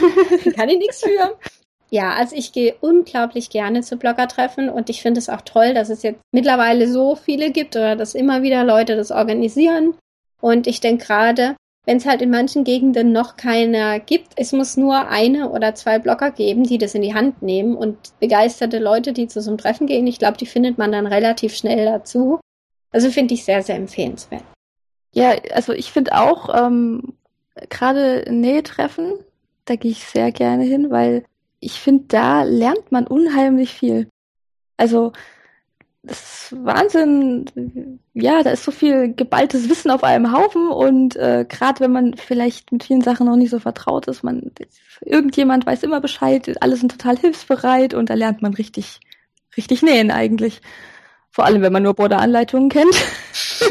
kann 0.55 0.69
ich 0.69 0.77
nichts 0.77 1.01
für. 1.01 1.37
Ja, 1.91 2.13
also 2.13 2.35
ich 2.35 2.51
gehe 2.51 2.75
unglaublich 2.81 3.49
gerne 3.49 3.81
zu 3.81 3.97
Bloggertreffen 3.97 4.69
und 4.69 4.89
ich 4.89 5.01
finde 5.01 5.19
es 5.19 5.29
auch 5.29 5.41
toll, 5.41 5.73
dass 5.73 5.89
es 5.89 6.03
jetzt 6.03 6.19
mittlerweile 6.31 6.87
so 6.87 7.15
viele 7.15 7.51
gibt 7.51 7.75
oder 7.75 7.95
dass 7.95 8.15
immer 8.15 8.41
wieder 8.41 8.63
Leute 8.63 8.95
das 8.95 9.11
organisieren. 9.11 9.95
Und 10.41 10.67
ich 10.67 10.81
denke 10.81 11.05
gerade, 11.05 11.55
wenn 11.85 11.97
es 11.97 12.05
halt 12.05 12.21
in 12.21 12.31
manchen 12.31 12.63
Gegenden 12.63 13.11
noch 13.11 13.37
keiner 13.37 13.99
gibt, 13.99 14.33
es 14.35 14.51
muss 14.51 14.75
nur 14.75 15.07
eine 15.07 15.49
oder 15.49 15.75
zwei 15.75 15.99
Blogger 15.99 16.31
geben, 16.31 16.63
die 16.63 16.79
das 16.79 16.95
in 16.95 17.03
die 17.03 17.13
Hand 17.13 17.41
nehmen 17.43 17.75
und 17.75 17.97
begeisterte 18.19 18.79
Leute, 18.79 19.13
die 19.13 19.27
zu 19.27 19.41
so 19.41 19.51
einem 19.51 19.59
Treffen 19.59 19.85
gehen. 19.85 20.07
Ich 20.07 20.19
glaube, 20.19 20.37
die 20.37 20.47
findet 20.47 20.77
man 20.77 20.91
dann 20.91 21.05
relativ 21.05 21.55
schnell 21.55 21.85
dazu. 21.85 22.39
Also 22.95 23.11
finde 23.11 23.33
ich 23.33 23.43
sehr, 23.43 23.61
sehr 23.61 23.75
empfehlenswert. 23.75 24.45
Ja, 25.11 25.35
also 25.51 25.73
ich 25.73 25.91
finde 25.91 26.13
auch, 26.13 26.47
ähm, 26.55 27.15
gerade 27.69 28.23
Nähtreffen, 28.29 29.15
da 29.65 29.75
gehe 29.75 29.91
ich 29.91 30.05
sehr 30.05 30.31
gerne 30.31 30.63
hin, 30.63 30.91
weil 30.91 31.25
ich 31.59 31.73
finde, 31.81 32.05
da 32.07 32.43
lernt 32.43 32.93
man 32.93 33.05
unheimlich 33.05 33.73
viel. 33.73 34.07
Also 34.77 35.11
das 36.03 36.51
ist 36.53 36.65
Wahnsinn. 36.65 37.99
Ja, 38.13 38.43
da 38.43 38.51
ist 38.51 38.63
so 38.63 38.71
viel 38.71 39.13
geballtes 39.13 39.67
Wissen 39.67 39.91
auf 39.91 40.05
einem 40.05 40.31
Haufen 40.31 40.69
und 40.69 41.17
äh, 41.17 41.45
gerade 41.49 41.81
wenn 41.81 41.91
man 41.91 42.13
vielleicht 42.13 42.71
mit 42.71 42.85
vielen 42.85 43.01
Sachen 43.01 43.25
noch 43.25 43.35
nicht 43.35 43.49
so 43.49 43.59
vertraut 43.59 44.07
ist, 44.07 44.23
man 44.23 44.53
irgendjemand 45.01 45.65
weiß 45.65 45.83
immer 45.83 45.99
Bescheid, 45.99 46.49
alle 46.61 46.77
sind 46.77 46.93
total 46.93 47.17
hilfsbereit 47.17 47.93
und 47.93 48.09
da 48.09 48.13
lernt 48.13 48.41
man 48.41 48.53
richtig, 48.53 49.01
richtig 49.57 49.81
nähen 49.81 50.11
eigentlich. 50.11 50.61
Vor 51.35 51.43
allem, 51.43 51.61
wenn 51.61 51.73
man 51.73 51.83
nur 51.83 51.95
Border-Anleitungen 51.95 52.69
kennt. 52.69 52.95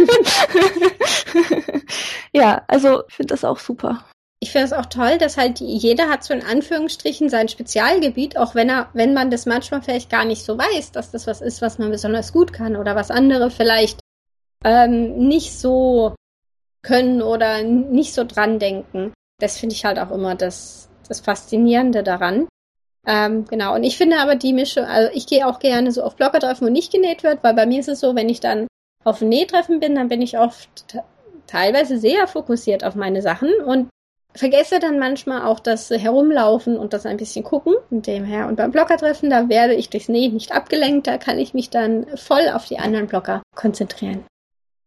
ja, 2.34 2.62
also 2.68 3.04
ich 3.08 3.14
finde 3.14 3.32
das 3.32 3.42
auch 3.42 3.58
super. 3.58 4.04
Ich 4.40 4.52
finde 4.52 4.66
es 4.66 4.74
auch 4.74 4.84
toll, 4.84 5.16
dass 5.16 5.38
halt 5.38 5.60
jeder 5.60 6.10
hat 6.10 6.24
so 6.24 6.34
in 6.34 6.44
Anführungsstrichen 6.44 7.30
sein 7.30 7.48
Spezialgebiet, 7.48 8.36
auch 8.36 8.54
wenn 8.54 8.68
er, 8.68 8.90
wenn 8.92 9.14
man 9.14 9.30
das 9.30 9.46
manchmal 9.46 9.80
vielleicht 9.80 10.10
gar 10.10 10.26
nicht 10.26 10.44
so 10.44 10.58
weiß, 10.58 10.92
dass 10.92 11.10
das 11.10 11.26
was 11.26 11.40
ist, 11.40 11.62
was 11.62 11.78
man 11.78 11.90
besonders 11.90 12.34
gut 12.34 12.52
kann 12.52 12.76
oder 12.76 12.96
was 12.96 13.10
andere 13.10 13.50
vielleicht 13.50 13.98
ähm, 14.62 15.26
nicht 15.26 15.58
so 15.58 16.14
können 16.82 17.22
oder 17.22 17.62
nicht 17.62 18.12
so 18.12 18.24
dran 18.24 18.58
denken. 18.58 19.14
Das 19.38 19.58
finde 19.58 19.74
ich 19.74 19.86
halt 19.86 19.98
auch 19.98 20.10
immer 20.10 20.34
das, 20.34 20.90
das 21.08 21.20
Faszinierende 21.20 22.02
daran. 22.02 22.46
Ähm, 23.06 23.44
genau. 23.46 23.74
Und 23.74 23.84
ich 23.84 23.96
finde 23.96 24.18
aber 24.18 24.36
die 24.36 24.52
Mischung, 24.52 24.84
also 24.84 25.10
ich 25.14 25.26
gehe 25.26 25.46
auch 25.46 25.58
gerne 25.58 25.92
so 25.92 26.02
auf 26.02 26.16
Bloggertreffen, 26.16 26.66
wo 26.66 26.70
nicht 26.70 26.92
genäht 26.92 27.22
wird, 27.22 27.42
weil 27.42 27.54
bei 27.54 27.66
mir 27.66 27.80
ist 27.80 27.88
es 27.88 28.00
so, 28.00 28.14
wenn 28.14 28.28
ich 28.28 28.40
dann 28.40 28.66
auf 29.04 29.20
Nähtreffen 29.20 29.80
bin, 29.80 29.94
dann 29.94 30.08
bin 30.08 30.22
ich 30.22 30.38
oft 30.38 30.96
teilweise 31.46 31.98
sehr 31.98 32.26
fokussiert 32.26 32.84
auf 32.84 32.94
meine 32.94 33.20
Sachen 33.20 33.50
und 33.66 33.88
vergesse 34.34 34.80
dann 34.80 34.98
manchmal 34.98 35.42
auch 35.42 35.60
das 35.60 35.90
Herumlaufen 35.90 36.76
und 36.76 36.92
das 36.92 37.06
ein 37.06 37.16
bisschen 37.16 37.44
gucken. 37.44 37.74
Und 37.90 38.06
dem 38.06 38.24
her. 38.24 38.48
Und 38.48 38.56
beim 38.56 38.72
Blockertreffen, 38.72 39.30
da 39.30 39.48
werde 39.48 39.74
ich 39.74 39.90
durchs 39.90 40.08
Nähen 40.08 40.34
nicht 40.34 40.52
abgelenkt, 40.52 41.06
da 41.06 41.18
kann 41.18 41.38
ich 41.38 41.54
mich 41.54 41.70
dann 41.70 42.06
voll 42.16 42.48
auf 42.52 42.66
die 42.66 42.78
anderen 42.78 43.06
Blocker 43.06 43.42
konzentrieren. 43.54 44.24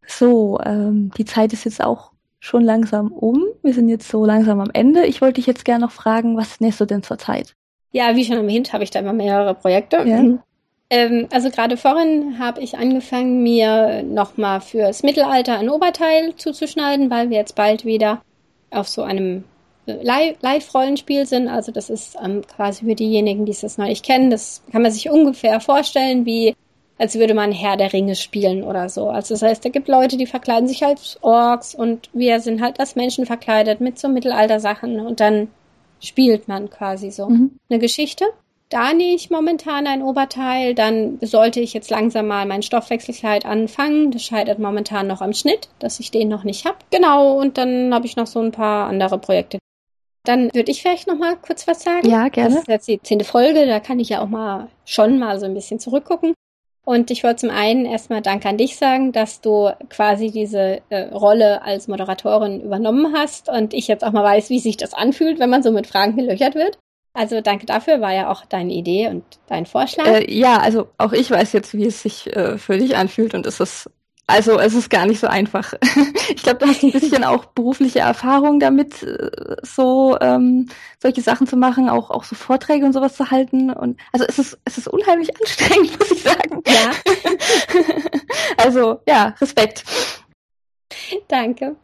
So, 0.06 0.60
ähm, 0.66 1.12
die 1.18 1.26
Zeit 1.26 1.54
ist 1.54 1.66
jetzt 1.66 1.84
auch 1.84 2.12
schon 2.40 2.64
langsam 2.64 3.12
um. 3.12 3.44
Wir 3.62 3.74
sind 3.74 3.90
jetzt 3.90 4.10
so 4.10 4.26
langsam 4.26 4.60
am 4.60 4.70
Ende. 4.74 5.06
Ich 5.06 5.22
wollte 5.22 5.36
dich 5.36 5.48
jetzt 5.48 5.66
gerne 5.66 5.86
noch 5.86 5.92
fragen, 5.92 6.38
was 6.38 6.60
nähst 6.60 6.80
du 6.80 6.86
denn 6.86 7.04
zurzeit? 7.04 7.54
Ja, 7.92 8.16
wie 8.16 8.26
schon 8.26 8.38
erwähnt, 8.38 8.74
habe 8.74 8.84
ich 8.84 8.92
da 8.92 9.00
immer 9.00 9.14
mehrere 9.14 9.54
Projekte. 9.54 10.04
Ja. 10.06 10.24
Ähm, 10.90 11.28
also 11.32 11.50
gerade 11.50 11.78
vorhin 11.78 12.40
habe 12.40 12.62
ich 12.62 12.78
angefangen, 12.78 13.44
mir 13.44 14.04
nochmal 14.04 14.62
fürs 14.62 15.04
Mittelalter 15.04 15.58
ein 15.58 15.70
Oberteil 15.70 16.36
zuzuschneiden, 16.36 17.10
weil 17.10 17.30
wir 17.30 17.38
jetzt 17.38 17.56
bald 17.56 17.86
wieder 17.86 18.22
auf 18.72 18.88
so 18.88 19.04
einem 19.04 19.44
Live-Rollenspiel 19.86 21.26
sind. 21.26 21.48
Also 21.48 21.72
das 21.72 21.90
ist 21.90 22.18
ähm, 22.24 22.42
quasi 22.56 22.86
für 22.86 22.96
diejenigen, 22.96 23.46
die 23.46 23.52
es 23.52 23.78
noch 23.78 23.86
nicht 23.86 24.06
kennen, 24.06 24.30
das 24.30 24.62
kann 24.72 24.82
man 24.82 24.92
sich 24.92 25.10
ungefähr 25.10 25.60
vorstellen, 25.60 26.26
wie 26.26 26.56
als 27.00 27.16
würde 27.16 27.36
man 27.36 27.52
Herr 27.52 27.78
der 27.78 27.94
Ringe 27.94 28.16
spielen 28.16 28.64
oder 28.64 28.90
so. 28.90 29.10
Also 29.10 29.36
das 29.36 29.44
heißt, 29.44 29.64
da 29.64 29.70
gibt 29.70 29.88
Leute, 29.88 30.18
die 30.18 30.26
verkleiden 30.26 30.68
sich 30.68 30.84
als 30.84 31.18
Orks 31.22 31.76
und 31.76 32.10
wir 32.14 32.40
sind 32.40 32.62
halt 32.62 32.80
als 32.80 32.96
Menschen 32.96 33.26
verkleidet 33.26 33.82
mit 33.82 34.00
so 34.00 34.08
Mittelalter-Sachen 34.08 35.00
und 35.00 35.20
dann 35.20 35.50
spielt 36.00 36.48
man 36.48 36.70
quasi 36.70 37.12
so 37.12 37.30
mhm. 37.30 37.60
eine 37.70 37.80
Geschichte. 37.80 38.26
Da 38.70 38.94
nähe 38.94 39.16
ich 39.16 39.30
momentan 39.30 39.88
ein 39.88 40.02
Oberteil, 40.02 40.76
dann 40.76 41.20
sollte 41.22 41.62
ich 41.62 41.74
jetzt 41.74 41.90
langsam 41.90 42.28
mal 42.28 42.46
mein 42.46 42.64
Stoffwechselkleid 42.64 43.46
anfangen. 43.46 44.12
Das 44.12 44.24
scheitert 44.24 44.60
momentan 44.60 45.08
noch 45.08 45.22
am 45.22 45.34
Schnitt, 45.34 45.70
dass 45.80 46.02
ich 46.02 46.12
den 46.12 46.28
noch 46.28 46.44
nicht 46.44 46.66
habe. 46.66 46.78
Genau, 46.92 47.40
und 47.40 47.58
dann 47.58 47.94
habe 47.94 48.06
ich 48.06 48.18
noch 48.18 48.28
so 48.28 48.40
ein 48.40 48.52
paar 48.52 48.88
andere 48.88 49.20
Projekte. 49.20 49.58
Dann 50.26 50.54
würde 50.54 50.72
ich 50.72 50.82
vielleicht 50.82 51.08
noch 51.08 51.18
mal 51.18 51.38
kurz 51.38 51.66
was 51.66 51.84
sagen. 51.84 52.10
Ja, 52.10 52.28
gerne. 52.28 52.56
Das 52.56 52.64
ist 52.64 52.68
jetzt 52.68 52.88
die 52.90 53.02
zehnte 53.02 53.24
Folge, 53.24 53.66
da 53.66 53.80
kann 53.80 54.02
ich 54.02 54.10
ja 54.10 54.22
auch 54.22 54.28
mal 54.28 54.68
schon 54.84 55.18
mal 55.18 55.40
so 55.40 55.46
ein 55.46 55.54
bisschen 55.54 55.80
zurückgucken. 55.80 56.34
Und 56.88 57.12
ich 57.12 57.26
wollte 57.26 57.42
zum 57.42 57.50
einen 57.50 57.86
erstmal 57.86 58.22
Dank 58.22 58.46
an 58.46 58.58
dich 58.58 58.78
sagen, 58.78 59.12
dass 59.12 59.42
du 59.42 59.72
quasi 59.90 60.32
diese 60.32 60.80
äh, 60.88 61.10
Rolle 61.10 61.62
als 61.62 61.90
Moderatorin 61.90 62.62
übernommen 62.62 63.14
hast 63.14 63.50
und 63.50 63.74
ich 63.74 63.90
jetzt 63.90 64.06
auch 64.06 64.14
mal 64.14 64.24
weiß, 64.24 64.50
wie 64.50 64.60
sich 64.60 64.78
das 64.78 64.94
anfühlt, 64.94 65.38
wenn 65.38 65.50
man 65.50 65.62
so 65.62 65.72
mit 65.74 65.86
Fragen 65.86 66.16
gelöchert 66.16 66.56
wird. 66.56 66.80
Also 67.14 67.42
danke 67.42 67.66
dafür, 67.66 68.00
war 68.00 68.14
ja 68.14 68.32
auch 68.32 68.46
deine 68.46 68.72
Idee 68.72 69.10
und 69.10 69.26
dein 69.48 69.66
Vorschlag. 69.66 70.08
Äh, 70.08 70.32
ja, 70.34 70.60
also 70.60 70.88
auch 70.98 71.12
ich 71.12 71.30
weiß 71.30 71.52
jetzt, 71.52 71.74
wie 71.74 71.88
es 71.88 72.02
sich 72.02 72.34
äh, 72.34 72.58
für 72.58 72.78
dich 72.78 72.96
anfühlt 72.96 73.34
und 73.34 73.46
es 73.46 73.60
ist 73.60 73.90
also 74.28 74.60
es 74.60 74.74
ist 74.74 74.90
gar 74.90 75.06
nicht 75.06 75.22
so 75.22 75.28
einfach. 75.28 75.74
ich 76.30 76.44
glaube, 76.44 76.60
du 76.60 76.68
hast 76.68 76.84
ein 76.84 76.92
bisschen 76.92 77.24
auch 77.24 77.46
berufliche 77.46 78.00
Erfahrung 78.00 78.60
damit, 78.60 79.02
äh, 79.02 79.30
so 79.64 80.18
ähm, 80.20 80.68
solche 81.02 81.22
Sachen 81.22 81.48
zu 81.48 81.56
machen, 81.56 81.90
auch 81.90 82.12
auch 82.12 82.26
so 82.26 82.36
Vorträge 82.36 82.86
und 82.86 82.92
sowas 82.92 83.16
zu 83.16 83.32
halten. 83.32 83.72
Und 83.72 83.98
also 84.12 84.26
es 84.28 84.38
ist 84.38 84.60
es 84.66 84.78
ist 84.78 84.90
unheimlich 84.90 85.30
anstrengend, 85.42 85.98
muss 85.98 86.12
ich 86.12 86.24
sagen. 86.24 86.62
Ja. 86.68 86.92
also 88.58 89.00
ja, 89.08 89.34
Respekt. 89.40 89.86
Danke. 91.30 91.78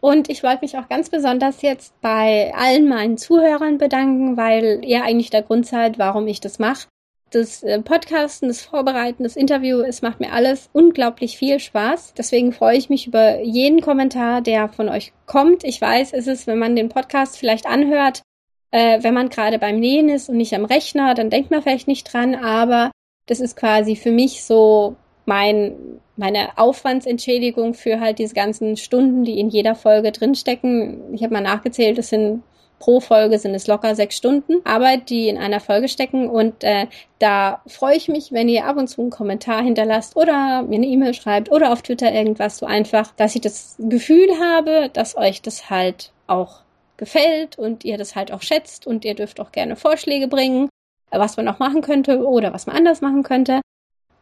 Und 0.00 0.28
ich 0.28 0.42
wollte 0.42 0.62
mich 0.62 0.76
auch 0.76 0.88
ganz 0.88 1.08
besonders 1.08 1.62
jetzt 1.62 1.98
bei 2.02 2.52
allen 2.54 2.88
meinen 2.88 3.16
Zuhörern 3.16 3.78
bedanken, 3.78 4.36
weil 4.36 4.80
ihr 4.84 5.02
eigentlich 5.04 5.30
der 5.30 5.42
Grund 5.42 5.66
seid, 5.66 5.98
warum 5.98 6.26
ich 6.28 6.40
das 6.40 6.58
mache. 6.58 6.86
Das 7.30 7.62
äh, 7.62 7.80
Podcasten, 7.82 8.48
das 8.48 8.62
Vorbereiten, 8.62 9.22
das 9.22 9.36
Interview, 9.36 9.80
es 9.80 10.00
macht 10.00 10.18
mir 10.18 10.32
alles 10.32 10.70
unglaublich 10.72 11.36
viel 11.36 11.60
Spaß. 11.60 12.14
Deswegen 12.16 12.52
freue 12.52 12.78
ich 12.78 12.88
mich 12.88 13.06
über 13.06 13.40
jeden 13.42 13.82
Kommentar, 13.82 14.40
der 14.40 14.68
von 14.68 14.88
euch 14.88 15.12
kommt. 15.26 15.62
Ich 15.64 15.80
weiß, 15.80 16.14
es 16.14 16.26
ist, 16.26 16.46
wenn 16.46 16.58
man 16.58 16.74
den 16.74 16.88
Podcast 16.88 17.36
vielleicht 17.36 17.66
anhört, 17.66 18.22
äh, 18.70 19.02
wenn 19.02 19.14
man 19.14 19.28
gerade 19.28 19.58
beim 19.58 19.78
Nähen 19.78 20.08
ist 20.08 20.28
und 20.28 20.38
nicht 20.38 20.54
am 20.54 20.64
Rechner, 20.64 21.14
dann 21.14 21.30
denkt 21.30 21.50
man 21.50 21.62
vielleicht 21.62 21.88
nicht 21.88 22.12
dran, 22.12 22.34
aber 22.34 22.90
das 23.26 23.40
ist 23.40 23.56
quasi 23.56 23.94
für 23.94 24.10
mich 24.10 24.44
so 24.44 24.96
mein, 25.26 26.00
meine 26.16 26.56
Aufwandsentschädigung 26.56 27.74
für 27.74 28.00
halt 28.00 28.18
diese 28.18 28.34
ganzen 28.34 28.76
Stunden, 28.78 29.24
die 29.24 29.38
in 29.38 29.50
jeder 29.50 29.74
Folge 29.74 30.12
drinstecken. 30.12 31.14
Ich 31.14 31.22
habe 31.22 31.34
mal 31.34 31.42
nachgezählt, 31.42 31.98
es 31.98 32.08
sind 32.08 32.42
pro 32.78 33.00
Folge 33.00 33.38
sind 33.38 33.54
es 33.54 33.66
locker 33.66 33.94
sechs 33.94 34.16
Stunden 34.16 34.64
Arbeit, 34.64 35.10
die 35.10 35.28
in 35.28 35.38
einer 35.38 35.60
Folge 35.60 35.88
stecken. 35.88 36.28
Und 36.28 36.64
äh, 36.64 36.86
da 37.18 37.62
freue 37.66 37.96
ich 37.96 38.08
mich, 38.08 38.32
wenn 38.32 38.48
ihr 38.48 38.66
ab 38.66 38.76
und 38.76 38.88
zu 38.88 39.00
einen 39.00 39.10
Kommentar 39.10 39.62
hinterlasst 39.62 40.16
oder 40.16 40.62
mir 40.62 40.76
eine 40.76 40.86
E-Mail 40.86 41.14
schreibt 41.14 41.50
oder 41.50 41.72
auf 41.72 41.82
Twitter 41.82 42.12
irgendwas 42.12 42.58
so 42.58 42.66
einfach, 42.66 43.12
dass 43.16 43.34
ich 43.34 43.40
das 43.40 43.76
Gefühl 43.78 44.28
habe, 44.40 44.90
dass 44.92 45.16
euch 45.16 45.42
das 45.42 45.70
halt 45.70 46.12
auch 46.26 46.60
gefällt 46.96 47.58
und 47.58 47.84
ihr 47.84 47.98
das 47.98 48.16
halt 48.16 48.32
auch 48.32 48.42
schätzt 48.42 48.86
und 48.86 49.04
ihr 49.04 49.14
dürft 49.14 49.40
auch 49.40 49.52
gerne 49.52 49.76
Vorschläge 49.76 50.28
bringen, 50.28 50.68
was 51.10 51.36
man 51.36 51.48
auch 51.48 51.58
machen 51.58 51.80
könnte 51.80 52.26
oder 52.26 52.52
was 52.52 52.66
man 52.66 52.76
anders 52.76 53.00
machen 53.00 53.22
könnte 53.22 53.60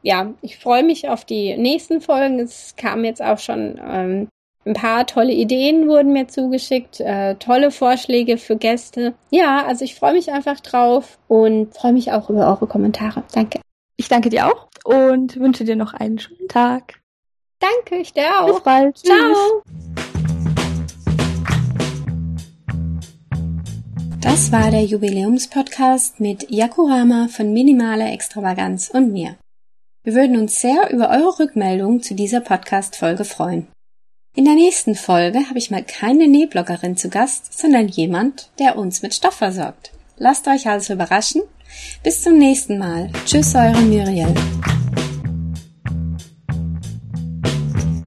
ja, 0.07 0.33
ich 0.41 0.57
freue 0.59 0.85
mich 0.85 1.09
auf 1.09 1.25
die 1.25 1.57
nächsten 1.57 2.01
Folgen. 2.01 2.39
Es 2.39 2.77
kamen 2.77 3.05
jetzt 3.05 3.21
auch 3.21 3.41
schon 3.41 3.81
ähm, 3.85 4.29
ein 4.67 4.75
paar 4.75 5.07
tolle 5.07 5.33
Ideen 5.33 5.87
wurden 5.87 6.13
mir 6.13 6.27
zugeschickt, 6.27 7.01
äh, 7.01 7.37
tolle 7.37 7.71
Vorschläge 7.71 8.37
für 8.37 8.57
Gäste. 8.57 9.15
Ja, 9.31 9.65
also 9.65 9.85
ich 9.85 9.95
freue 9.95 10.15
mich 10.15 10.33
einfach 10.33 10.61
drauf 10.61 11.19
und 11.29 11.73
freue 11.73 11.93
mich 11.93 12.11
auch 12.11 12.29
über 12.31 12.49
eure 12.49 12.67
Kommentare. 12.67 13.23
Danke. 13.33 13.61
Ich 13.97 14.09
danke 14.09 14.29
dir 14.29 14.49
auch 14.49 14.67
und 14.85 15.37
wünsche 15.37 15.65
dir 15.65 15.77
noch 15.77 15.95
einen 15.95 16.19
schönen 16.19 16.49
Tag. 16.49 17.01
Danke, 17.61 18.03
ich 18.03 18.13
dir 18.13 18.43
auch. 18.43 18.55
Bis 18.55 18.61
bald. 18.61 18.99
Ciao. 18.99 19.63
Das 24.21 24.51
war 24.51 24.71
der 24.73 24.85
Jubiläumspodcast 24.85 26.19
mit 26.19 26.51
Yakurama 26.51 27.29
von 27.29 27.53
Minimale 27.53 28.11
Extravaganz 28.11 28.91
und 28.93 29.13
mir. 29.13 29.37
Wir 30.03 30.15
würden 30.15 30.37
uns 30.37 30.61
sehr 30.61 30.91
über 30.91 31.11
eure 31.11 31.39
Rückmeldung 31.39 32.03
zu 32.03 32.15
dieser 32.15 32.41
Podcast-Folge 32.41 33.25
freuen. 33.25 33.69
In 34.37 34.45
der 34.45 34.53
nächsten 34.53 34.95
Folge 34.95 35.49
habe 35.49 35.57
ich 35.57 35.71
mal 35.71 35.83
keine 35.83 36.29
Nähbloggerin 36.29 36.99
zu 36.99 37.09
Gast, 37.09 37.59
sondern 37.59 37.89
jemand, 37.89 38.51
der 38.59 38.77
uns 38.77 39.01
mit 39.01 39.15
Stoff 39.15 39.33
versorgt. 39.33 39.93
Lasst 40.19 40.47
euch 40.47 40.69
also 40.69 40.93
überraschen. 40.93 41.41
Bis 42.03 42.21
zum 42.21 42.37
nächsten 42.37 42.77
Mal. 42.77 43.11
Tschüss, 43.25 43.55
eure 43.55 43.81
Muriel. 43.81 44.35